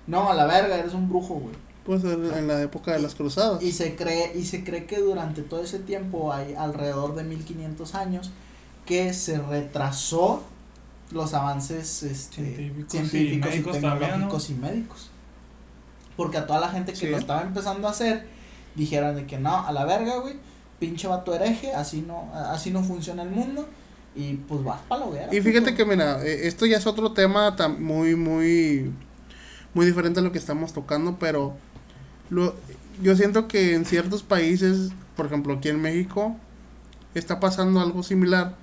no, 0.06 0.30
a 0.30 0.34
la 0.34 0.46
verga, 0.46 0.76
eres 0.76 0.94
un 0.94 1.08
brujo, 1.08 1.34
güey. 1.34 1.54
Pues 1.84 2.02
en, 2.02 2.48
la 2.48 2.60
época 2.62 2.92
de 2.92 2.98
las 2.98 3.14
cruzadas. 3.14 3.62
Y 3.62 3.70
se 3.70 3.94
cree, 3.94 4.32
y 4.36 4.44
se 4.44 4.64
cree 4.64 4.86
que 4.86 4.98
durante 4.98 5.42
todo 5.42 5.62
ese 5.62 5.78
tiempo, 5.78 6.32
hay 6.32 6.54
alrededor 6.54 7.14
de 7.14 7.22
1500 7.22 7.94
años, 7.94 8.30
que 8.86 9.12
se 9.12 9.38
retrasó 9.38 10.42
los 11.12 11.34
avances 11.34 12.02
este, 12.02 12.36
Científicos 12.56 12.94
y 12.94 12.96
científicos 13.08 13.48
y, 13.48 13.50
médicos 13.58 13.80
también, 13.80 14.10
tecnológicos 14.10 14.50
y 14.50 14.54
médicos. 14.54 15.10
Porque 16.16 16.38
a 16.38 16.46
toda 16.46 16.60
la 16.60 16.68
gente 16.68 16.92
que 16.92 16.98
Sí. 16.98 17.06
lo 17.08 17.18
estaba 17.18 17.42
empezando 17.42 17.86
a 17.88 17.90
hacer, 17.90 18.26
dijeron 18.74 19.14
de 19.16 19.26
que 19.26 19.38
no, 19.38 19.66
a 19.66 19.72
la 19.72 19.84
verga, 19.84 20.16
güey, 20.18 20.34
pinche 20.80 21.06
vato 21.08 21.34
hereje, 21.34 21.72
así 21.74 22.02
no, 22.06 22.30
así 22.34 22.70
no 22.70 22.82
funciona 22.82 23.22
el 23.22 23.30
mundo, 23.30 23.68
y 24.14 24.34
pues 24.34 24.64
vas 24.64 24.80
pa' 24.88 24.98
la 24.98 25.04
hoguera. 25.06 25.34
Y 25.34 25.40
fíjate 25.40 25.72
puto. 25.72 25.76
que, 25.76 25.84
mira, 25.84 26.22
eh, 26.24 26.46
esto 26.46 26.64
ya 26.66 26.78
es 26.78 26.86
otro 26.86 27.12
tema 27.12 27.54
tam- 27.56 27.78
muy, 27.78 28.14
muy, 28.16 28.90
muy 29.74 29.86
diferente 29.86 30.20
a 30.20 30.22
lo 30.22 30.32
que 30.32 30.38
estamos 30.38 30.72
tocando, 30.72 31.18
pero 31.18 31.54
lo, 32.30 32.54
yo 33.02 33.14
siento 33.14 33.46
que 33.46 33.74
en 33.74 33.84
ciertos 33.84 34.22
países, 34.22 34.90
por 35.16 35.26
ejemplo 35.26 35.54
aquí 35.54 35.68
en 35.68 35.80
México, 35.82 36.36
está 37.14 37.40
pasando 37.40 37.80
algo 37.80 38.02
similar. 38.02 38.54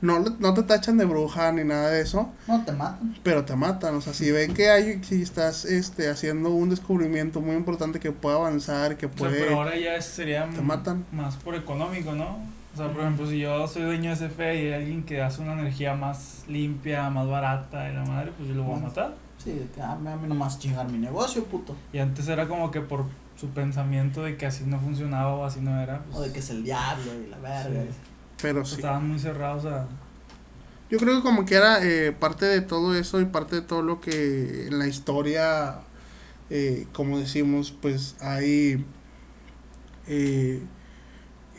No, 0.00 0.18
le- 0.20 0.30
no 0.38 0.54
te 0.54 0.62
tachan 0.62 0.96
de 0.96 1.04
bruja 1.04 1.50
ni 1.52 1.64
nada 1.64 1.90
de 1.90 2.02
eso, 2.02 2.30
No, 2.46 2.64
te 2.64 2.72
matan. 2.72 3.16
pero 3.22 3.44
te 3.44 3.56
matan. 3.56 3.96
O 3.96 4.00
sea, 4.00 4.14
si 4.14 4.30
ven 4.30 4.54
que 4.54 4.70
hay, 4.70 5.02
si 5.02 5.22
estás 5.22 5.64
este, 5.64 6.08
haciendo 6.08 6.50
un 6.50 6.70
descubrimiento 6.70 7.40
muy 7.40 7.56
importante 7.56 7.98
que 7.98 8.12
puede 8.12 8.36
avanzar, 8.36 8.96
que 8.96 9.06
O 9.06 9.08
sea, 9.08 9.18
puede... 9.18 9.40
pero 9.44 9.56
ahora 9.56 9.76
ya 9.76 10.00
sería 10.00 10.48
te 10.48 10.60
matan. 10.60 11.04
más 11.12 11.36
por 11.36 11.54
económico, 11.56 12.12
¿no? 12.12 12.38
O 12.74 12.76
sea, 12.76 12.92
por 12.92 13.00
ejemplo, 13.00 13.28
si 13.28 13.40
yo 13.40 13.66
soy 13.66 13.82
dueño 13.82 14.10
de 14.10 14.14
ese 14.14 14.28
fe 14.28 14.54
y 14.62 14.66
hay 14.68 14.72
alguien 14.74 15.02
que 15.02 15.20
hace 15.20 15.42
una 15.42 15.54
energía 15.54 15.94
más 15.94 16.44
limpia, 16.46 17.10
más 17.10 17.26
barata 17.26 17.90
y 17.90 17.94
la 17.94 18.04
madre, 18.04 18.30
pues 18.36 18.48
yo 18.48 18.54
lo 18.54 18.62
voy 18.62 18.76
a 18.76 18.82
matar. 18.82 19.14
Sí, 19.42 19.50
de 19.50 19.66
que 19.74 19.80
"Ah, 19.82 19.92
a 19.92 19.96
mí, 19.96 20.08
a 20.08 20.16
nomás 20.28 20.58
chingar 20.60 20.88
mi 20.88 20.98
negocio, 20.98 21.44
puto. 21.44 21.74
Y 21.92 21.98
antes 21.98 22.28
era 22.28 22.46
como 22.46 22.70
que 22.70 22.80
por 22.80 23.04
su 23.36 23.48
pensamiento 23.48 24.22
de 24.22 24.36
que 24.36 24.46
así 24.46 24.62
no 24.64 24.78
funcionaba 24.78 25.34
o 25.34 25.44
así 25.44 25.60
no 25.60 25.80
era, 25.80 26.02
O 26.12 26.20
de 26.20 26.26
pues 26.28 26.32
que 26.32 26.38
es 26.40 26.50
el 26.50 26.62
diablo 26.62 27.12
y 27.24 27.28
la 27.30 27.38
verga. 27.38 27.82
Sí. 27.82 27.88
Pero 28.40 28.64
sí. 28.64 28.76
estaban 28.76 29.08
muy 29.08 29.18
cerrados 29.18 29.64
a... 29.66 29.88
Yo 30.90 30.98
creo 30.98 31.16
que 31.16 31.22
como 31.22 31.44
que 31.44 31.54
era 31.56 31.84
eh, 31.84 32.12
parte 32.12 32.46
de 32.46 32.62
todo 32.62 32.94
eso 32.94 33.20
y 33.20 33.26
parte 33.26 33.56
de 33.56 33.62
todo 33.62 33.82
lo 33.82 34.00
que 34.00 34.68
en 34.68 34.78
la 34.78 34.86
historia, 34.86 35.80
eh, 36.50 36.86
como 36.92 37.18
decimos, 37.18 37.72
pues 37.80 38.16
hay... 38.20 38.84
eh, 40.06 40.62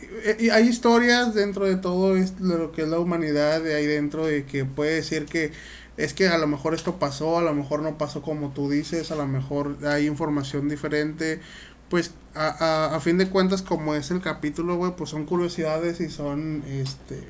eh, 0.01 0.37
y 0.39 0.49
hay 0.49 0.67
historias 0.67 1.33
dentro 1.33 1.65
de 1.65 1.75
todo 1.77 2.15
lo 2.39 2.71
que 2.71 2.83
es 2.83 2.87
la 2.87 2.99
humanidad, 2.99 3.61
de 3.61 3.75
ahí 3.75 3.85
dentro 3.85 4.25
de 4.25 4.45
que 4.45 4.65
puede 4.65 4.95
decir 4.95 5.25
que 5.25 5.51
es 5.97 6.13
que 6.13 6.29
a 6.29 6.37
lo 6.37 6.47
mejor 6.47 6.73
esto 6.73 6.97
pasó, 6.99 7.37
a 7.37 7.41
lo 7.41 7.53
mejor 7.53 7.81
no 7.81 7.97
pasó 7.97 8.21
como 8.21 8.51
tú 8.53 8.69
dices, 8.69 9.11
a 9.11 9.15
lo 9.15 9.27
mejor 9.27 9.77
hay 9.85 10.07
información 10.07 10.69
diferente, 10.69 11.41
pues 11.89 12.13
a, 12.35 12.47
a, 12.91 12.95
a 12.95 12.99
fin 12.99 13.17
de 13.17 13.29
cuentas 13.29 13.61
como 13.61 13.95
es 13.95 14.11
el 14.11 14.21
capítulo, 14.21 14.75
güey, 14.77 14.95
pues 14.95 15.09
son 15.09 15.25
curiosidades 15.25 15.99
y 16.01 16.09
son, 16.09 16.63
este, 16.67 17.27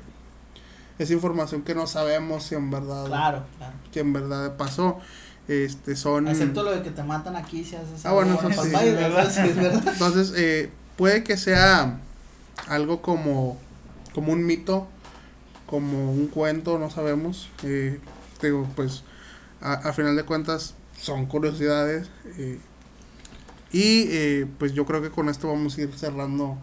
es 0.98 1.10
información 1.10 1.62
que 1.62 1.74
no 1.74 1.86
sabemos 1.86 2.44
si 2.44 2.54
en 2.54 2.70
verdad, 2.70 3.06
Claro, 3.06 3.44
claro. 3.58 3.72
que 3.92 4.00
en 4.00 4.12
verdad 4.12 4.56
pasó, 4.56 4.98
este, 5.48 5.96
son... 5.96 6.28
Excepto 6.28 6.62
lo 6.62 6.72
de 6.72 6.82
que 6.82 6.90
te 6.90 7.02
matan 7.02 7.34
aquí 7.36 7.64
si 7.64 7.76
haces 7.76 8.04
Ah, 8.04 8.12
bueno, 8.12 8.34
eso 8.34 8.62
sí, 8.62 8.68
es 8.74 8.94
verdad. 8.96 9.30
sí 9.32 9.40
es 9.48 9.56
verdad. 9.56 9.82
Entonces, 9.92 10.32
eh, 10.36 10.70
puede 10.96 11.24
que 11.24 11.36
sea 11.36 11.98
algo 12.68 13.00
como 13.02 13.58
como 14.14 14.32
un 14.32 14.44
mito, 14.44 14.88
como 15.66 16.12
un 16.12 16.26
cuento, 16.26 16.78
no 16.78 16.90
sabemos. 16.90 17.48
Eh, 17.62 18.00
digo, 18.42 18.68
pues 18.76 19.04
a, 19.60 19.74
a 19.74 19.92
final 19.92 20.16
de 20.16 20.24
cuentas 20.24 20.74
son 21.00 21.26
curiosidades. 21.26 22.08
eh, 22.36 22.58
y 23.72 24.06
eh, 24.10 24.46
pues 24.58 24.72
yo 24.72 24.84
creo 24.86 25.00
que 25.02 25.10
con 25.10 25.28
esto 25.28 25.48
vamos 25.48 25.76
a 25.78 25.80
ir 25.82 25.92
cerrando 25.96 26.56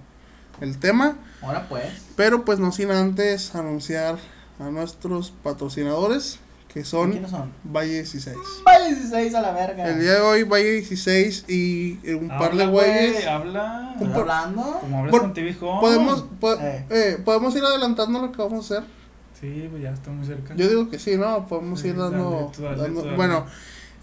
el 0.62 0.78
tema. 0.78 1.16
Ahora 1.42 1.68
pues. 1.70 1.86
Pero 2.16 2.44
pues 2.46 2.60
no 2.60 2.72
sin 2.72 2.92
antes 2.92 3.54
anunciar 3.56 4.18
a 4.60 4.64
nuestros 4.72 5.32
patrocinadores, 5.44 6.40
que 6.74 6.84
son 6.84 7.12
¿Quiénes 7.12 7.32
son? 7.32 7.52
Valle 7.64 7.94
16. 7.94 8.36
Vaya 8.66 8.86
16 8.88 9.36
a 9.36 9.42
la 9.42 9.52
verga. 9.52 9.88
El 9.88 10.00
día 10.02 10.14
de 10.16 10.22
hoy 10.22 10.44
Valle 10.44 10.72
16 10.74 11.46
y 11.48 12.00
eh, 12.04 12.16
un 12.16 12.28
par 12.28 12.56
de 12.56 12.64
Habla, 12.64 12.66
güey, 12.68 13.10
güeyes. 13.10 13.28
Habla. 13.28 13.90
¿Estoy 13.94 14.08
por- 14.10 14.22
hablando? 14.22 14.78
Como 14.82 14.98
hablas 15.00 15.12
Por- 15.12 15.22
con 15.22 15.34
TV 15.34 15.56
Home. 15.62 15.80
Podemos, 15.82 16.26
po- 16.40 16.54
Eh. 16.54 16.86
eh, 16.90 17.18
podemos 17.24 17.56
ir 17.56 17.64
adelantando 17.64 18.20
lo 18.20 18.32
que 18.32 18.38
vamos 18.42 18.72
a 18.72 18.78
hacer. 18.80 18.90
Sí, 19.40 19.68
pues 19.70 19.84
ya 19.84 19.92
está 19.92 20.10
muy 20.10 20.26
cerca. 20.26 20.56
Yo 20.56 20.68
digo 20.68 20.90
que 20.90 20.98
sí, 20.98 21.16
¿no? 21.16 21.48
Podemos 21.48 21.80
Sí, 21.82 21.90
ir 21.90 21.96
dale, 21.98 22.16
dando. 22.18 22.52
tú 22.56 22.64
dale, 22.64 22.78
dando- 22.82 23.00
tú 23.02 23.06
dale. 23.06 23.18
bueno, 23.18 23.46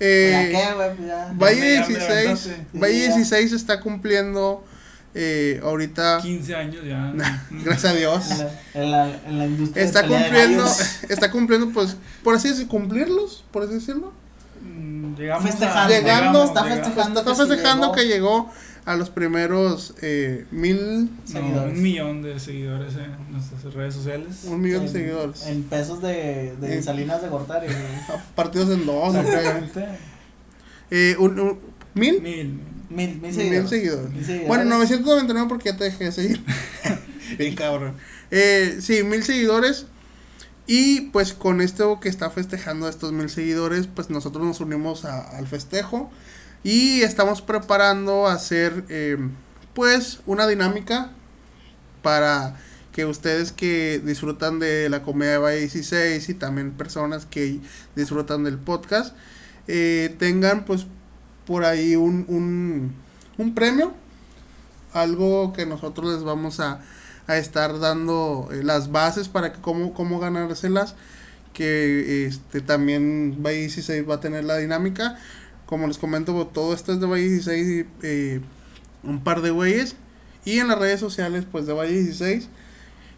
eh, 0.00 0.50
¿Ya 0.52 0.58
qué? 0.58 0.74
Pues. 0.74 1.38
Valle 1.38 1.60
Ya 1.60 1.64
me- 1.64 1.74
ya 1.74 1.80
me 1.80 1.86
16, 1.88 2.08
levantaste. 2.08 2.66
Valle 2.74 2.94
Sí, 2.94 3.08
ya. 3.08 3.14
16 3.16 3.52
está 3.52 3.80
cumpliendo 3.80 4.64
eh, 5.14 5.60
ahorita, 5.62 6.18
15 6.22 6.54
años 6.56 6.84
ya. 6.84 7.12
gracias 7.50 7.92
a 7.92 7.96
Dios, 7.96 8.24
En 8.30 8.38
la, 8.38 8.48
en 8.74 8.90
la, 8.90 9.20
en 9.28 9.38
la 9.38 9.46
industria 9.46 9.84
está 9.84 10.02
de 10.02 10.08
pelea 10.08 10.22
de 10.22 10.26
cumpliendo, 10.28 10.64
está 11.08 11.30
cumpliendo, 11.30 11.70
pues, 11.70 11.96
por 12.24 12.34
así 12.34 12.48
decirlo, 12.48 12.68
cumplirlos, 12.70 13.44
por 13.52 13.62
así 13.62 13.74
decirlo. 13.74 14.12
Mm, 14.62 15.14
Llegamos 15.16 15.44
Festejando. 15.44 15.80
a- 15.80 15.88
Llegando, 15.88 16.08
llegamos, 16.32 16.48
está 16.48 16.62
llegamos. 16.62 16.84
festejando. 16.86 17.20
Está 17.20 17.32
que 17.32 17.36
festejando 17.38 17.82
llegó. 17.86 17.94
que 17.94 18.04
llegó 18.06 18.52
a 18.86 18.96
los 18.96 19.08
primeros 19.10 19.94
eh, 20.02 20.44
mil, 20.50 21.04
No, 21.06 21.10
Seguidores. 21.24 21.72
un 21.76 21.82
millón 21.82 22.22
de 22.22 22.38
seguidores 22.38 22.94
en 22.96 23.32
nuestras 23.32 23.72
redes 23.74 23.94
sociales. 23.94 24.44
un 24.44 24.60
millón 24.60 24.84
de 24.86 24.92
seguidores. 24.92 25.46
En 25.46 25.62
pesos 25.62 26.02
de, 26.02 26.54
de 26.60 26.74
En- 26.76 26.82
Salinas 26.82 27.22
de 27.22 27.28
Gortari. 27.28 27.68
Partidos 28.34 28.70
en 28.70 28.84
dos. 28.86 29.14
Eh, 30.90 31.16
un, 31.18 31.38
un- 31.40 31.58
¿Mil? 31.94 32.20
Mil. 32.20 32.46
mil. 32.48 32.60
Mil, 32.90 33.08
mil 33.08 33.20
Mil 33.22 33.34
seguidores. 33.34 33.70
seguidores. 33.70 34.10
Mil 34.10 34.24
seguidores. 34.24 34.48
Bueno, 34.48 34.64
999 34.64 35.48
porque 35.48 35.70
ya 35.70 35.76
te 35.76 35.84
dejé 35.84 36.04
de 36.04 36.12
seguir. 36.12 36.44
Bien 37.38 37.54
cabrón. 37.54 37.94
Eh, 38.30 38.78
sí, 38.80 39.02
mil 39.02 39.22
seguidores. 39.24 39.86
Y 40.66 41.02
pues 41.12 41.32
con 41.34 41.60
esto 41.60 41.98
que 42.00 42.08
está 42.08 42.30
festejando 42.30 42.88
estos 42.88 43.12
mil 43.12 43.28
seguidores, 43.30 43.86
pues 43.86 44.10
nosotros 44.10 44.44
nos 44.44 44.60
unimos 44.60 45.04
a- 45.04 45.36
al 45.36 45.46
festejo. 45.46 46.10
Y 46.64 47.02
estamos 47.02 47.42
preparando 47.42 48.26
hacer 48.26 48.84
eh, 48.88 49.18
pues 49.74 50.20
una 50.24 50.46
dinámica 50.46 51.10
para 52.02 52.56
que 52.90 53.04
ustedes 53.04 53.52
que 53.52 54.00
disfrutan 54.02 54.60
de 54.60 54.88
la 54.88 55.02
comedia 55.02 55.32
de 55.32 55.38
Valle 55.38 55.58
16 55.58 56.26
y 56.26 56.34
también 56.34 56.72
personas 56.72 57.26
que 57.26 57.60
disfrutan 57.94 58.44
del 58.44 58.56
podcast 58.56 59.14
eh, 59.68 60.14
tengan 60.18 60.64
pues 60.64 60.86
por 61.46 61.66
ahí 61.66 61.96
un, 61.96 62.24
un, 62.28 62.94
un 63.36 63.54
premio 63.54 63.92
algo 64.94 65.52
que 65.52 65.66
nosotros 65.66 66.14
les 66.14 66.22
vamos 66.22 66.60
a, 66.60 66.80
a 67.26 67.36
estar 67.36 67.78
dando 67.78 68.48
eh, 68.52 68.62
las 68.62 68.90
bases 68.90 69.28
para 69.28 69.52
que 69.52 69.60
cómo, 69.60 69.92
cómo 69.92 70.18
ganárselas 70.18 70.94
que 71.52 72.26
este 72.26 72.60
también 72.60 73.42
Valle 73.42 73.58
16 73.58 74.08
va 74.08 74.14
a 74.14 74.20
tener 74.20 74.44
la 74.44 74.56
dinámica 74.56 75.18
como 75.66 75.86
les 75.86 75.98
comento 75.98 76.46
todo 76.46 76.74
esto 76.74 76.92
es 76.92 77.00
de 77.00 77.06
Valle 77.06 77.28
16 77.28 77.68
y 77.68 77.86
eh, 78.02 78.40
un 79.02 79.22
par 79.22 79.42
de 79.42 79.50
güeyes. 79.50 79.96
Y 80.44 80.58
en 80.58 80.68
las 80.68 80.78
redes 80.78 81.00
sociales 81.00 81.44
pues 81.50 81.66
de 81.66 81.72
Valle 81.72 81.92
16 81.92 82.48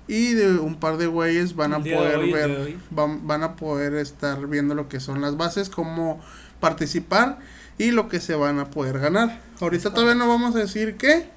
y 0.09 0.35
de 0.35 0.59
un 0.59 0.77
par 0.77 0.99
de 0.99 1.07
güeyes 1.07 1.57
van 1.57 1.75
a 1.75 1.79
poder 1.79 2.19
hoy, 2.19 2.33
ver 2.33 2.77
van, 2.91 3.27
van 3.27 3.43
a 3.43 3.57
poder 3.57 3.95
estar 3.95 4.47
viendo 4.47 4.75
lo 4.75 4.89
que 4.89 5.01
son 5.01 5.21
las 5.21 5.37
bases, 5.37 5.69
cómo 5.69 6.21
participar 6.61 7.39
y 7.79 7.91
lo 7.91 8.09
que 8.09 8.21
se 8.21 8.35
van 8.35 8.59
a 8.59 8.71
poder 8.71 8.99
ganar. 8.99 9.41
Ahorita 9.61 9.93
todavía 9.93 10.15
no 10.15 10.29
vamos 10.29 10.55
a 10.55 10.61
decir 10.61 10.97
qué, 10.97 11.29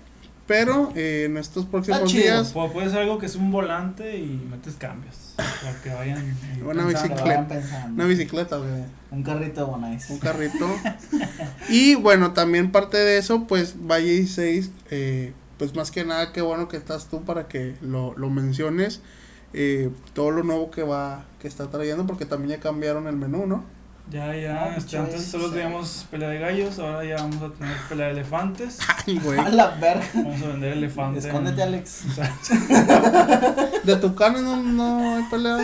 pero 0.49 0.91
eh, 0.95 1.23
en 1.27 1.37
estos 1.37 1.65
próximos 1.65 2.03
chido. 2.11 2.23
días 2.23 2.53
Pu- 2.53 2.71
Puede 2.73 2.89
ser 2.89 2.99
algo 3.03 3.17
que 3.19 3.27
es 3.27 3.35
un 3.37 3.51
volante 3.51 4.17
y 4.17 4.45
metes 4.51 4.73
cambios. 4.75 5.15
Para 5.37 5.81
que 5.81 5.89
vayan. 5.93 6.37
Una 6.65 6.85
bicicleta. 6.85 7.45
vayan 7.47 7.93
una 7.93 8.05
bicicleta, 8.05 8.57
güey, 8.57 8.83
Un 9.11 9.23
carrito 9.23 9.61
de 9.61 9.67
Bonais. 9.71 10.09
un 10.09 10.19
carrito. 10.19 10.67
y 11.69 11.95
bueno, 11.95 12.33
también 12.33 12.71
parte 12.73 12.97
de 12.97 13.17
eso, 13.17 13.45
pues 13.47 13.75
Valle 13.79 14.11
16, 14.11 14.71
eh, 14.91 15.31
pues 15.57 15.75
más 15.75 15.91
que 15.91 16.03
nada, 16.03 16.33
qué 16.33 16.41
bueno 16.41 16.67
que 16.67 16.75
estás 16.77 17.05
tú 17.07 17.23
para 17.23 17.47
que 17.47 17.75
lo, 17.81 18.13
lo 18.17 18.29
menciones. 18.29 19.01
eh, 19.53 19.89
todo 20.13 20.31
lo 20.31 20.43
nuevo 20.43 20.69
que 20.71 20.83
va 20.83 21.23
que 21.39 21.47
está 21.47 21.69
trayendo 21.71 22.05
porque 22.05 22.25
también 22.25 22.57
ya 22.57 22.59
cambiaron 22.59 23.07
el 23.07 23.15
menú 23.15 23.47
no 23.47 23.63
Ya, 24.11 24.35
ya. 24.35 24.71
No, 24.71 24.77
este, 24.77 24.97
antes 24.97 25.23
solo 25.25 25.51
teníamos 25.51 26.07
pelea 26.09 26.29
de 26.29 26.39
gallos. 26.39 26.79
Ahora 26.79 27.05
ya 27.05 27.15
vamos 27.17 27.41
a 27.43 27.49
tener 27.53 27.77
pelea 27.87 28.07
de 28.07 28.13
elefantes. 28.13 28.79
Ay, 29.07 29.19
güey. 29.23 29.37
A 29.39 29.49
la 29.49 29.67
verga. 29.75 30.05
Vamos 30.15 30.41
a 30.41 30.47
vender 30.47 30.73
elefantes. 30.73 31.25
Escóndete, 31.25 31.61
Alex. 31.61 32.05
O 32.05 32.11
sea, 32.15 32.35
de 33.83 33.95
tu 33.97 34.15
carne 34.15 34.41
no, 34.41 34.57
no 34.63 35.15
hay 35.17 35.23
pelea 35.29 35.57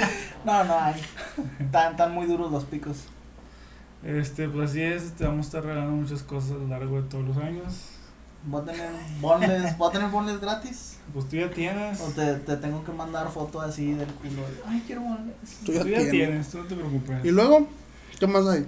No, 0.45 0.63
no 0.63 0.79
hay. 0.79 1.01
Están, 1.59 1.97
tan 1.97 2.13
muy 2.13 2.27
duros 2.27 2.51
los 2.51 2.65
picos. 2.65 2.97
Este, 4.03 4.47
pues 4.47 4.69
así 4.69 4.81
es, 4.83 5.13
te 5.13 5.23
vamos 5.25 5.47
a 5.47 5.47
estar 5.47 5.63
regalando 5.63 5.93
muchas 5.95 6.21
cosas 6.21 6.51
a 6.51 6.55
lo 6.55 6.67
largo 6.67 7.01
de 7.01 7.09
todos 7.09 7.25
los 7.25 7.37
años. 7.37 7.73
¿Voy 8.45 8.61
a 8.61 8.65
tener 8.65 8.89
bonles, 9.19 9.75
¿voy 9.79 9.89
a 9.89 9.91
tener 9.91 10.09
bonles 10.11 10.39
gratis? 10.39 10.97
Pues 11.11 11.27
tú 11.27 11.37
ya 11.37 11.49
tienes. 11.49 11.99
¿O 11.99 12.09
te, 12.11 12.35
te 12.35 12.57
tengo 12.57 12.83
que 12.83 12.91
mandar 12.91 13.27
foto 13.31 13.59
así 13.59 13.93
del 13.93 14.07
culo? 14.09 14.43
Ay, 14.67 14.83
quiero 14.85 15.01
bonles. 15.01 15.35
Tú 15.65 15.71
Tú 15.71 15.71
ya 15.71 15.79
ya, 15.79 15.83
tienes. 15.85 16.11
tienes, 16.11 16.49
tú 16.51 16.57
no 16.59 16.63
te 16.65 16.75
preocupes. 16.75 17.25
y 17.25 17.31
luego 17.31 17.67
qué 18.19 18.27
más 18.27 18.45
hay 18.47 18.65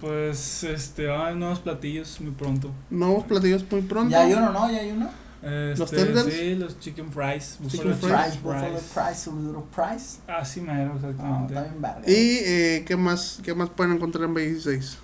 Pues, 0.00 0.64
este, 0.64 1.10
hay 1.10 1.34
nuevos 1.36 1.58
platillos 1.60 2.20
muy 2.20 2.32
pronto. 2.32 2.70
nuevos 2.90 3.24
platillos 3.24 3.64
muy 3.70 3.82
pronto 3.82 4.10
Ya 4.10 4.22
hay 4.22 4.32
uno, 4.32 4.52
¿no? 4.52 4.70
Ya 4.70 4.78
hay 4.78 4.90
uno. 4.92 5.10
Este, 5.42 5.76
¿Los 5.78 5.90
tenders? 5.90 6.24
Sí, 6.34 6.54
los 6.54 6.78
chicken 6.80 7.10
fries. 7.10 7.58
Chicken 7.68 7.92
buffalo 7.92 8.14
fries. 8.14 8.36
Price, 8.36 8.38
Buffalo 8.42 8.78
Price, 8.78 9.30
Buffalo 9.30 9.66
Price. 9.74 10.18
Así 10.28 10.60
mero, 10.60 10.92
Ah, 10.92 10.96
exactamente. 10.96 11.54
está 11.54 11.62
bien 11.62 11.80
verga. 11.82 12.02
y 12.06 12.38
eh, 12.44 12.84
qué 12.86 12.96
más 12.96 13.40
qué 13.42 13.54
más 13.54 13.70
pueden 13.70 13.94
encontrar 13.94 14.24
en 14.24 14.34
B16 14.34 14.96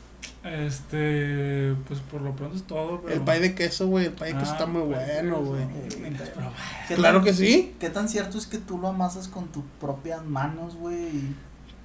Este, 0.44 1.74
pues 1.88 2.00
por 2.00 2.20
lo 2.20 2.34
pronto 2.36 2.54
es 2.56 2.62
todo. 2.64 3.00
Pero... 3.00 3.14
el 3.14 3.20
pay 3.22 3.40
de 3.40 3.54
queso 3.54 3.86
güey 3.86 4.06
el 4.06 4.12
pay 4.12 4.32
de 4.34 4.38
queso 4.38 4.50
Ah, 4.50 4.54
está 4.54 4.66
muy 4.66 4.82
bueno 4.82 5.40
güey 5.42 5.62
Eh, 5.62 5.88
Pero, 6.34 6.50
¿Qué 6.88 6.94
claro 6.96 7.18
tan- 7.18 7.24
que 7.24 7.32
sí 7.34 7.74
¿Qué 7.80 7.88
tan 7.90 8.08
cierto 8.08 8.36
es 8.38 8.46
que 8.46 8.58
tú 8.58 8.78
lo 8.78 8.88
amasas 8.88 9.28
con 9.28 9.46
tus 9.48 9.64
propias 9.80 10.24
manos, 10.24 10.74
güey? 10.76 11.08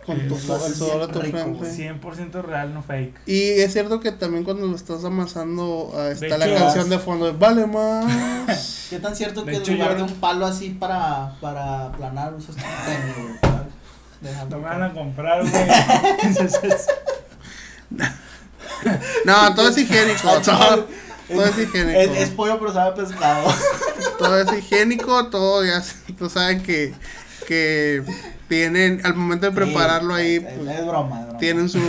Con 0.05 0.17
tu, 0.27 0.35
de 0.35 1.07
tu 1.07 1.19
frente 1.19 1.41
100% 2.01 2.41
real, 2.43 2.73
no 2.73 2.81
fake. 2.81 3.15
y 3.27 3.41
es 3.61 3.71
cierto 3.73 3.99
que 3.99 4.11
también 4.11 4.43
cuando 4.43 4.65
lo 4.67 4.75
estás 4.75 5.03
amasando 5.05 5.93
ah, 5.95 6.09
está 6.09 6.25
De 6.25 6.37
la 6.37 6.47
hecho, 6.47 6.55
canción 6.57 6.89
de 6.89 6.99
fondo 6.99 7.25
de 7.27 7.31
vale 7.33 7.67
más 7.67 8.85
¿Qué 8.89 8.99
tan 8.99 9.15
cierto 9.15 9.43
De 9.43 9.51
que 9.51 9.57
en 9.71 9.77
lugar 9.77 9.91
yo- 9.91 9.97
de 9.97 10.03
un 10.11 10.19
palo 10.19 10.45
así 10.45 10.71
para, 10.71 11.35
para 11.39 11.87
aplanar 11.87 12.33
usas 12.33 12.55
tu 12.55 12.61
tenis, 12.61 13.39
No 14.49 14.57
me 14.57 14.63
van 14.63 14.83
a 14.83 14.93
comprar, 14.93 15.41
güey. 15.41 15.53
no 19.25 19.55
todo 19.55 19.69
es 19.69 19.77
higiénico 19.77 20.29
todo, 20.43 20.87
todo 21.27 21.45
es 21.45 21.57
higiénico. 21.57 21.99
Es, 21.99 22.17
es 22.17 22.29
pollo, 22.31 22.59
pero 22.59 22.73
sabe 22.73 23.01
pescado. 23.01 23.53
todo 24.17 24.39
es 24.41 24.57
higiénico, 24.57 25.27
todo 25.27 25.63
ya 25.63 25.83
tú 26.17 26.29
saben 26.29 26.61
que, 26.63 26.93
que 27.51 28.01
tienen, 28.47 29.05
al 29.05 29.13
momento 29.13 29.45
de 29.47 29.51
prepararlo 29.51 30.13
ahí, 30.13 30.35
Es, 30.35 30.41
pues, 30.43 30.69
es 30.79 30.87
broma, 30.87 31.19
es 31.19 31.25
broma. 31.25 31.39
tienen 31.39 31.67
su 31.67 31.79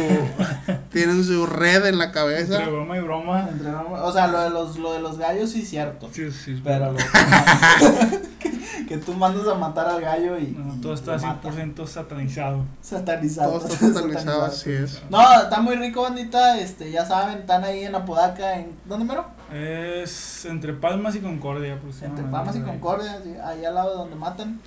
tienen 0.90 1.22
su 1.24 1.47
red 1.47 1.86
en 1.86 1.98
la 1.98 2.10
cabeza. 2.10 2.56
Entre 2.56 2.72
broma 2.72 2.97
y 2.97 3.01
broma. 3.01 3.48
Entre 3.48 3.70
broma- 3.70 4.02
O 4.02 4.12
sea, 4.12 4.26
lo 4.26 4.40
de 4.40 4.51
los, 4.51 4.76
lo 4.78 4.93
de 4.93 4.98
los 5.01 5.18
gallos 5.18 5.51
sí 5.52 5.62
es 5.62 5.70
cierto. 5.70 6.09
Sí, 6.12 6.32
sí. 6.32 6.60
Pero 6.64 6.90
lo 6.93 6.98
que, 8.40 8.84
que 8.89 8.98
tú 8.98 9.14
mandas 9.14 9.47
a 9.47 9.55
matar 9.55 9.86
al 9.86 10.01
gallo 10.01 10.36
y. 10.36 10.48
No, 10.59 10.74
y 10.74 10.80
todo 10.80 10.94
está 10.94 11.16
lo 11.16 11.22
mata. 11.22 11.48
100% 11.51 11.86
satanizado. 11.86 12.64
Satanizado. 12.80 13.59
Todo 13.60 13.68
está 13.68 13.86
satanizado, 13.93 14.44
así 14.44 14.72
es. 14.72 15.01
No, 15.10 15.43
está 15.43 15.60
muy 15.60 15.76
rico, 15.76 16.02
bandita. 16.02 16.59
Este, 16.59 16.90
ya 16.90 17.05
saben, 17.06 17.39
están 17.39 17.62
ahí 17.62 17.84
en 17.84 17.94
Apodaca. 17.94 18.59
En, 18.59 18.72
¿Dónde 18.86 19.05
mero? 19.05 19.26
Es 19.52 20.44
entre 20.44 20.72
Palmas 20.72 21.14
y 21.14 21.20
Concordia, 21.20 21.74
aproximadamente. 21.74 22.22
Entre 22.22 22.32
Palmas 22.32 22.56
y 22.56 22.60
Concordia, 22.60 23.20
sí, 23.22 23.32
ahí 23.44 23.64
al 23.64 23.74
lado 23.76 23.90
de 23.90 23.97
donde 23.97 24.16
matan. 24.16 24.60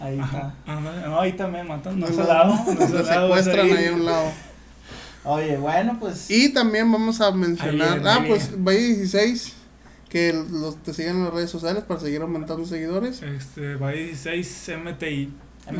Ahí 0.00 0.18
Ajá. 0.18 0.54
está. 0.66 0.80
No, 0.80 1.20
ahí 1.20 1.32
también 1.34 1.68
matan. 1.68 1.98
No 1.98 2.06
lado. 2.08 2.54
No 2.54 2.72
es 2.72 3.06
secuestran 3.08 3.70
ahí. 3.72 3.86
a 3.86 3.92
un 3.92 4.04
lado. 4.04 4.32
Oye, 5.24 5.56
bueno, 5.56 5.96
pues. 5.98 6.30
Y 6.30 6.52
también 6.52 6.90
vamos 6.90 7.20
a 7.20 7.30
mencionar, 7.30 8.02
ah, 8.06 8.24
pues. 8.26 8.50
Valle 8.62 8.80
16, 8.80 9.54
que 10.08 10.32
los 10.50 10.82
te 10.82 10.92
sigan 10.92 11.16
en 11.16 11.24
las 11.24 11.34
redes 11.34 11.50
sociales 11.50 11.84
para 11.84 12.00
seguir 12.00 12.20
aumentando 12.20 12.66
seguidores. 12.66 13.22
Este, 13.22 13.76
va 13.76 13.92
16 13.92 14.72
MTI. 14.84 15.32
En 15.66 15.76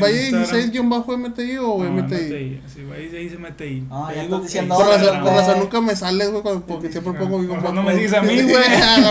Valle 0.00 0.28
Instagram. 0.28 0.70
16-MTI 0.70 1.56
o 1.58 1.84
No, 1.84 1.90
MTI. 2.02 2.60
Sí, 2.72 2.82
Valle 2.88 3.08
16 3.10 3.38
MTI. 3.38 3.86
Ah, 3.90 4.10
ya 4.14 4.22
estás 4.22 4.42
diciendo 4.42 4.74
Por 4.74 4.86
razón, 4.86 5.58
nunca 5.60 5.80
me 5.82 5.94
sales, 5.96 6.30
güey, 6.30 6.42
cuando- 6.42 6.66
porque 6.66 6.90
siempre 6.90 7.12
pongo 7.14 7.38
mi 7.38 7.46
razón 7.54 7.74
no 7.74 7.82
me 7.82 7.94
sigues 7.94 8.14
a 8.14 8.22
mí, 8.22 8.40
güey. 8.42 8.54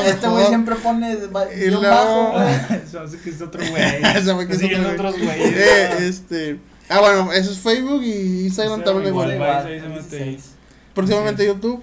Este 0.07 0.28
güey 0.28 0.45
siempre 0.48 0.76
pone 0.76 1.15
guion 1.15 1.82
bajo, 1.84 2.32
güey. 2.32 2.82
Eso 2.86 2.99
hace 3.02 3.18
que 3.19 3.30
es 3.30 3.41
otro 3.41 3.61
güey. 3.69 4.23
Se 4.23 4.34
me 4.34 4.48
quiso 4.48 4.60
siguiendo 4.60 4.90
otro 4.90 5.11
güey. 5.11 5.28
Eh, 5.30 5.90
este. 6.07 6.60
Ah, 6.90 6.99
bueno, 6.99 7.32
eso 7.32 7.52
es 7.52 7.60
Facebook 7.60 8.03
y 8.03 8.45
Instagram 8.48 8.84
también 8.84 9.07
igual. 9.10 9.38
Valle 9.40 9.80
16 9.82 10.10
16. 10.10 10.52
Próximamente 10.94 11.45
YouTube, 11.45 11.82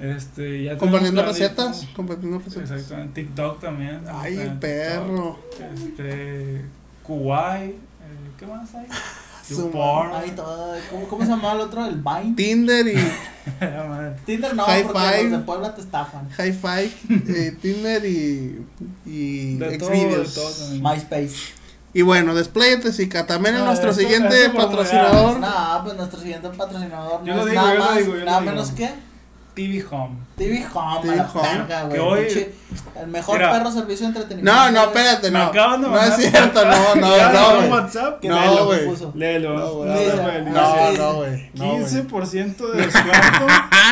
Este, 0.00 0.64
ya 0.64 0.76
compartiendo 0.78 1.22
recetas. 1.24 1.86
Compartiendo 1.94 2.38
recetas. 2.40 2.70
Exactamente. 2.72 3.22
TikTok 3.22 3.60
también. 3.60 4.00
Ay, 4.12 4.52
perro. 4.58 5.38
Este, 5.74 6.62
Kuwait. 7.08 7.70
eh, 7.70 7.76
¿Qué 8.38 8.46
más 8.46 8.72
hay? 8.76 8.86
YouPorn. 9.50 10.12
Ahí 10.14 10.30
todo. 10.32 10.76
¿Cómo, 10.90 11.08
¿Cómo 11.08 11.24
se 11.24 11.30
llamaba 11.30 11.54
el 11.54 11.60
otro? 11.62 11.84
El 11.86 11.96
Vine. 12.02 12.34
Tinder 12.36 12.86
y. 12.86 12.94
Tinder 14.26 14.54
no, 14.54 14.64
High 14.64 14.82
porque 14.84 14.98
Five. 15.00 15.22
los 15.24 15.32
de 15.32 15.38
Puebla 15.38 15.74
te 15.74 15.80
estafan. 15.80 16.28
Hi-Fi, 16.38 16.92
eh, 17.32 17.56
Tinder 17.62 18.04
y, 18.04 18.62
y 19.06 19.54
De 19.56 19.78
todo, 19.78 19.88
de 19.90 19.96
Xvideos. 19.96 20.34
todo 20.34 20.50
también. 20.50 20.82
MySpace. 20.82 21.34
Y 21.94 22.02
bueno, 22.02 22.34
Desplayate, 22.34 22.92
Zika. 22.92 23.26
También 23.26 23.54
es 23.54 23.60
No, 23.60 23.66
nuestro 23.68 23.90
esto- 23.90 24.02
siguiente 24.02 24.44
esto 24.44 24.56
patrocinador. 24.58 25.40
No, 25.40 25.80
pues 25.82 25.96
nuestro 25.96 26.20
siguiente 26.20 26.48
patrocinador 26.50 27.24
Yo 27.24 27.34
no 27.34 27.36
lo 27.36 27.42
es 27.46 27.50
digo, 27.50 27.62
nada 27.62 27.72
yo 27.74 27.78
lo 27.78 27.84
más, 27.86 27.96
digo, 27.96 28.12
yo 28.12 28.18
lo 28.18 28.24
nada 28.26 28.40
digo. 28.40 28.52
menos 28.52 28.70
que 28.72 28.90
TV 29.58 29.84
Home. 29.90 30.16
TV 30.36 30.64
Home, 30.72 31.00
TV 31.02 31.12
a 31.14 31.16
la 31.16 31.30
Home. 31.32 31.48
verga, 31.58 31.82
güey. 31.82 31.92
Que 31.94 32.00
hoy- 32.00 32.48
El 33.00 33.06
mejor 33.08 33.36
Mira. 33.38 33.52
perro 33.52 33.70
servicio 33.72 34.06
de 34.06 34.12
entretenimiento. 34.18 34.52
No, 34.52 34.70
no, 34.70 34.82
espérate, 34.84 35.30
Me 35.32 35.38
no. 35.38 35.44
acaban 35.46 35.82
de 35.82 35.88
No 35.88 36.00
es 36.00 36.14
cierto, 36.16 36.64
no, 36.64 36.94
Me 36.94 37.00
no, 37.00 37.32
no, 37.32 37.56
güey. 37.56 37.70
WhatsApp. 37.70 38.20
¿Qué 38.20 38.28
No, 38.28 38.64
güey. 38.66 38.80
Léelo. 39.14 39.58
No, 39.58 39.72
güey, 39.74 39.88
no, 39.88 40.16
no, 40.16 40.22
no, 40.22 40.40
no, 40.42 40.50
No, 40.52 40.92
no, 40.92 41.14
güey. 41.14 41.50
No, 41.54 41.64
güey. 41.72 41.84
15% 41.84 42.70
de 42.72 42.82
descuento 42.86 43.46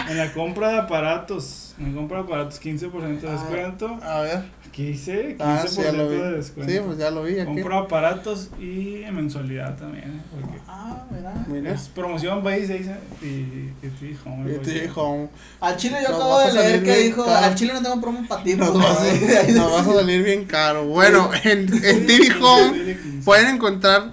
en 0.09 0.19
la 0.19 0.33
compra 0.35 0.69
de 0.69 0.79
aparatos. 0.79 1.75
En 1.79 1.93
la 1.95 1.99
compra 2.01 2.19
de 2.19 2.25
aparatos, 2.25 2.61
15% 2.61 3.21
de 3.21 3.33
descuento. 3.33 3.99
A 4.05 4.21
ver. 4.21 4.45
¿Qué 4.77 4.83
hice? 4.91 5.37
15% 5.39 5.41
Ah, 5.41 5.65
sí, 5.67 5.81
ya 5.83 5.93
lo 5.93 6.09
vi. 6.11 6.17
de 6.17 6.33
descuento. 6.33 6.71
Sí, 6.73 6.79
pues 6.85 6.99
ya 6.99 7.11
lo 7.11 7.23
vi 7.23 7.39
aquí. 7.41 7.61
Aparatos 7.73 8.51
y 8.61 9.03
en 9.05 9.15
mensualidad 9.17 9.77
también. 9.79 10.05
¿eh? 10.05 10.21
Porque 10.31 10.59
Ah, 10.69 11.07
mira. 11.11 11.47
Mira. 11.49 11.73
es 11.73 11.89
promoción 11.89 12.43
país 12.43 12.69
y, 12.69 13.25
y, 13.27 13.73
y 13.83 14.19
Home. 14.27 14.53
Y 14.55 14.59
te 14.59 14.83
dijo, 14.83 15.31
Al 15.61 15.77
chile 15.79 15.97
yo 16.03 16.09
Nos 16.11 16.19
acabo 16.19 16.35
vas 16.37 16.55
de 16.55 16.61
leer 16.63 16.83
que 16.83 16.97
dijo, 16.99 17.25
caro. 17.25 17.47
al 17.47 17.55
chile 17.55 17.73
no 17.73 17.83
tengo 17.83 18.01
promo 18.03 18.29
para 18.29 18.43
ti, 18.45 18.55
nos 18.55 18.71
pues, 18.71 18.85
vas, 18.85 18.99
güey. 18.99 19.37
a, 19.37 19.43
nos 19.55 19.73
vas 19.73 19.87
a 19.89 19.95
salir 19.95 20.23
bien 20.23 20.45
caro. 20.45 20.85
Bueno, 20.87 21.31
en, 21.45 21.61
en 21.85 22.07
TV 22.07 22.29
Home 22.43 22.99
pueden 23.25 23.55
encontrar 23.55 24.13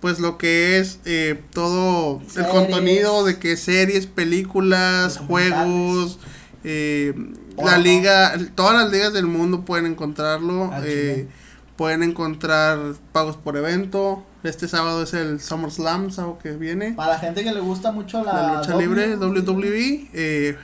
pues 0.00 0.18
lo 0.18 0.36
que 0.36 0.78
es 0.78 0.98
eh, 1.06 1.40
todo 1.54 2.20
el 2.20 2.28
Series. 2.30 2.50
contenido 2.50 3.24
de 3.24 3.38
que 3.38 3.56
series, 3.56 4.06
películas, 4.06 5.16
juegos, 5.18 6.18
eh, 6.64 7.14
la 7.56 7.78
liga, 7.78 8.32
todas 8.54 8.74
las 8.74 8.90
ligas 8.92 9.12
del 9.12 9.26
mundo 9.26 9.64
pueden 9.64 9.86
encontrarlo. 9.86 10.70
Ah, 10.72 10.80
eh, 10.84 11.28
pueden 11.76 12.02
encontrar 12.02 12.78
pagos 13.12 13.36
por 13.36 13.56
evento. 13.56 14.24
Este 14.42 14.68
sábado 14.68 15.02
es 15.02 15.14
el 15.14 15.40
SummerSlam, 15.40 16.10
sábado 16.10 16.38
que 16.42 16.52
viene. 16.52 16.92
Para 16.92 17.14
la 17.14 17.18
gente 17.18 17.42
que 17.44 17.52
le 17.52 17.60
gusta 17.60 17.92
mucho 17.92 18.22
la, 18.24 18.32
La 18.34 18.54
lucha 18.58 18.72
W, 18.72 18.86
libre, 18.86 19.16
WWE. 19.16 20.10
eh, 20.12 20.56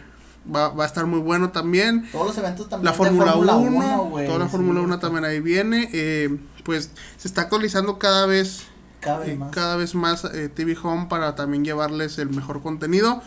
va, 0.54 0.68
va 0.70 0.84
a 0.84 0.86
estar 0.86 1.06
muy 1.06 1.20
bueno 1.20 1.50
también. 1.50 2.08
Todos 2.12 2.26
los 2.28 2.38
eventos 2.38 2.68
también 2.68 2.84
La 2.86 2.92
Fórmula 2.92 3.34
1, 3.36 4.04
güey, 4.10 4.26
toda 4.26 4.38
la 4.38 4.48
Fórmula 4.48 4.80
1 4.80 4.94
está- 4.94 5.06
también 5.06 5.24
ahí 5.24 5.40
viene. 5.40 5.88
eh, 5.92 6.36
pues 6.64 6.90
se 7.16 7.26
está 7.28 7.42
actualizando 7.42 7.98
cada 7.98 8.26
vez 8.26 8.64
Cada 9.00 9.18
vez 9.20 9.28
eh, 9.30 9.36
más. 9.36 9.50
cada 9.54 9.76
vez 9.76 9.94
más 9.94 10.24
eh, 10.24 10.48
TV 10.48 10.76
Home 10.82 11.06
para 11.08 11.34
también 11.34 11.64
llevarles 11.64 12.18
el 12.18 12.28
mejor 12.30 12.60
contenido, 12.62 13.22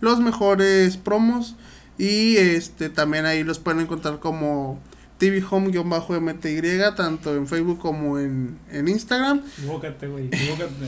los 0.00 0.20
mejores 0.20 0.96
promos 0.98 1.56
y 1.98 2.36
este 2.36 2.88
también 2.88 3.26
ahí 3.26 3.44
los 3.44 3.58
pueden 3.58 3.80
encontrar 3.80 4.18
como 4.18 4.80
TV 5.22 5.40
Home-MTY 5.48 6.60
tanto 6.96 7.36
en 7.36 7.46
Facebook 7.46 7.78
como 7.78 8.18
en, 8.18 8.58
en 8.72 8.88
Instagram. 8.88 9.40
Equivócate, 9.56 10.08
güey. 10.08 10.28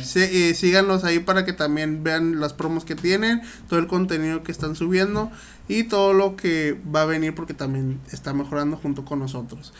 Sí, 0.03 0.23
eh, 0.23 0.55
síganlos 0.55 1.05
ahí 1.05 1.21
para 1.21 1.45
que 1.45 1.53
también 1.53 2.03
vean 2.03 2.41
las 2.41 2.53
promos 2.53 2.85
que 2.85 2.97
tienen, 2.97 3.43
todo 3.69 3.79
el 3.79 3.87
contenido 3.87 4.43
que 4.43 4.51
están 4.51 4.75
subiendo 4.75 5.31
y 5.69 5.85
todo 5.85 6.15
lo 6.15 6.35
que 6.35 6.77
va 6.93 7.03
a 7.03 7.05
venir 7.05 7.33
porque 7.37 7.55
también 7.55 8.01
está 8.11 8.33
mejorando 8.35 8.77
junto 8.77 9.05
con 9.05 9.21
nosotros. 9.21 9.73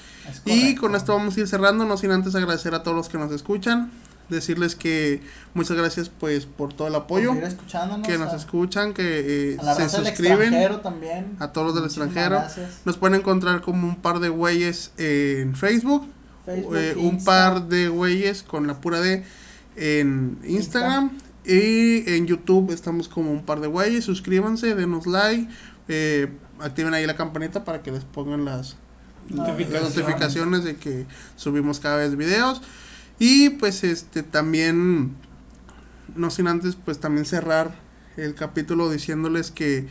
Y 0.45 0.77
con 0.77 0.95
esto 0.95 1.15
vamos 1.15 1.37
a 1.37 1.41
ir 1.41 1.49
cerrando, 1.49 1.85
no 1.85 1.97
sin 1.97 2.13
antes 2.13 2.37
agradecer 2.37 2.75
a 2.75 2.85
todos 2.85 2.97
los 2.97 3.09
que 3.09 3.19
nos 3.19 3.33
escuchan, 3.33 3.91
decirles 4.29 4.75
que 4.75 5.21
muchas 5.53 5.77
gracias 5.77 6.09
pues 6.09 6.47
por 6.47 6.73
todo 6.73 6.89
el 6.89 6.95
apoyo, 6.95 7.33
que 7.35 7.41
nos 8.19 8.33
a- 8.33 8.37
escuchan, 8.37 8.93
que 8.95 9.53
eh, 9.53 9.57
a 9.61 9.63
la 9.65 9.75
se 9.75 9.89
suscriben, 9.89 10.41
extranjero 10.43 10.81
también. 10.81 11.37
a 11.41 11.53
todos 11.53 11.67
los 11.69 11.75
del 11.75 11.83
Muchísimas 11.85 12.09
extranjero. 12.09 12.41
gracias. 12.41 12.81
Nos 12.85 12.97
pueden 12.97 13.21
encontrar 13.21 13.61
como 13.61 13.87
un 13.87 13.97
par 13.97 14.21
de 14.21 14.29
güeyes 14.31 14.93
en 14.97 15.55
Facebook, 15.55 16.07
Facebook, 16.47 16.77
eh, 16.77 16.95
un 16.97 17.23
par 17.25 17.69
de 17.69 17.89
güeyes 17.89 18.43
con 18.43 18.67
la 18.67 18.81
pura 18.81 19.01
D 19.01 19.25
en 19.77 20.39
Instagram 20.47 21.11
y 21.45 22.09
en 22.15 22.27
YouTube 22.27 22.71
estamos 22.73 23.09
como 23.09 23.31
un 23.31 23.45
par 23.45 23.61
de 23.61 23.67
güeyes. 23.67 24.05
Suscríbanse, 24.05 24.75
denos 24.75 25.07
like, 25.07 25.49
eh, 25.89 26.29
activen 26.61 26.95
ahí 26.95 27.07
la 27.07 27.17
campanita 27.17 27.65
para 27.65 27.83
que 27.83 27.93
les 27.93 28.05
pongan 28.05 28.45
las, 28.45 28.77
las 29.29 29.47
notificaciones 29.49 30.65
de 30.65 30.77
que 30.77 31.07
subimos 31.37 31.81
cada 31.81 31.97
vez 31.97 32.17
videos. 32.17 32.63
Y 33.19 33.51
pues 33.51 33.85
este 33.85 34.23
también, 34.23 35.15
no 36.17 36.31
sin 36.31 36.49
antes, 36.49 36.77
pues 36.77 36.99
también 37.01 37.25
cerrar 37.27 37.75
el 38.17 38.35
capítulo 38.35 38.91
diciéndoles 38.91 39.51
que 39.51 39.89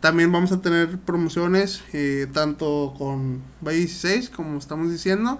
también 0.00 0.30
vamos 0.32 0.52
a 0.52 0.60
tener 0.60 0.98
promociones, 0.98 1.82
eh, 1.92 2.26
tanto 2.32 2.94
con 2.96 3.42
Valle 3.60 3.78
16, 3.78 4.30
como 4.30 4.58
estamos 4.58 4.90
diciendo, 4.90 5.38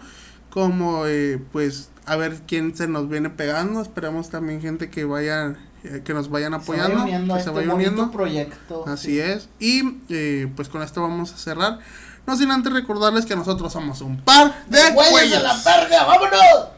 como 0.50 1.06
eh, 1.06 1.40
pues 1.52 1.90
a 2.06 2.16
ver 2.16 2.40
quién 2.46 2.74
se 2.74 2.88
nos 2.88 3.08
viene 3.08 3.30
pegando. 3.30 3.80
Esperamos 3.82 4.30
también 4.30 4.60
gente 4.60 4.90
que 4.90 5.04
vaya, 5.04 5.56
eh, 5.84 6.02
que 6.04 6.14
nos 6.14 6.28
vayan 6.30 6.52
Se 6.52 6.56
apoyando, 6.56 6.96
vaya 6.96 7.04
uniendo 7.04 7.34
que 7.34 7.40
se 7.42 7.48
este 7.50 7.60
vaya 7.60 7.74
uniendo. 7.74 8.10
proyecto. 8.10 8.84
Así 8.88 9.12
sí. 9.12 9.20
es. 9.20 9.48
Y 9.60 9.98
eh, 10.08 10.50
pues 10.56 10.68
con 10.68 10.82
esto 10.82 11.02
vamos 11.02 11.32
a 11.32 11.36
cerrar. 11.36 11.78
No 12.26 12.36
sin 12.36 12.50
antes 12.50 12.72
recordarles 12.72 13.26
que 13.26 13.36
nosotros 13.36 13.72
somos 13.72 14.00
un 14.00 14.18
par 14.22 14.66
de 14.68 14.78
¡Güeyes 14.92 15.10
güeyes. 15.12 15.30
de 15.30 15.40
la 15.42 15.54
verga! 15.64 16.04
¡Vámonos! 16.04 16.77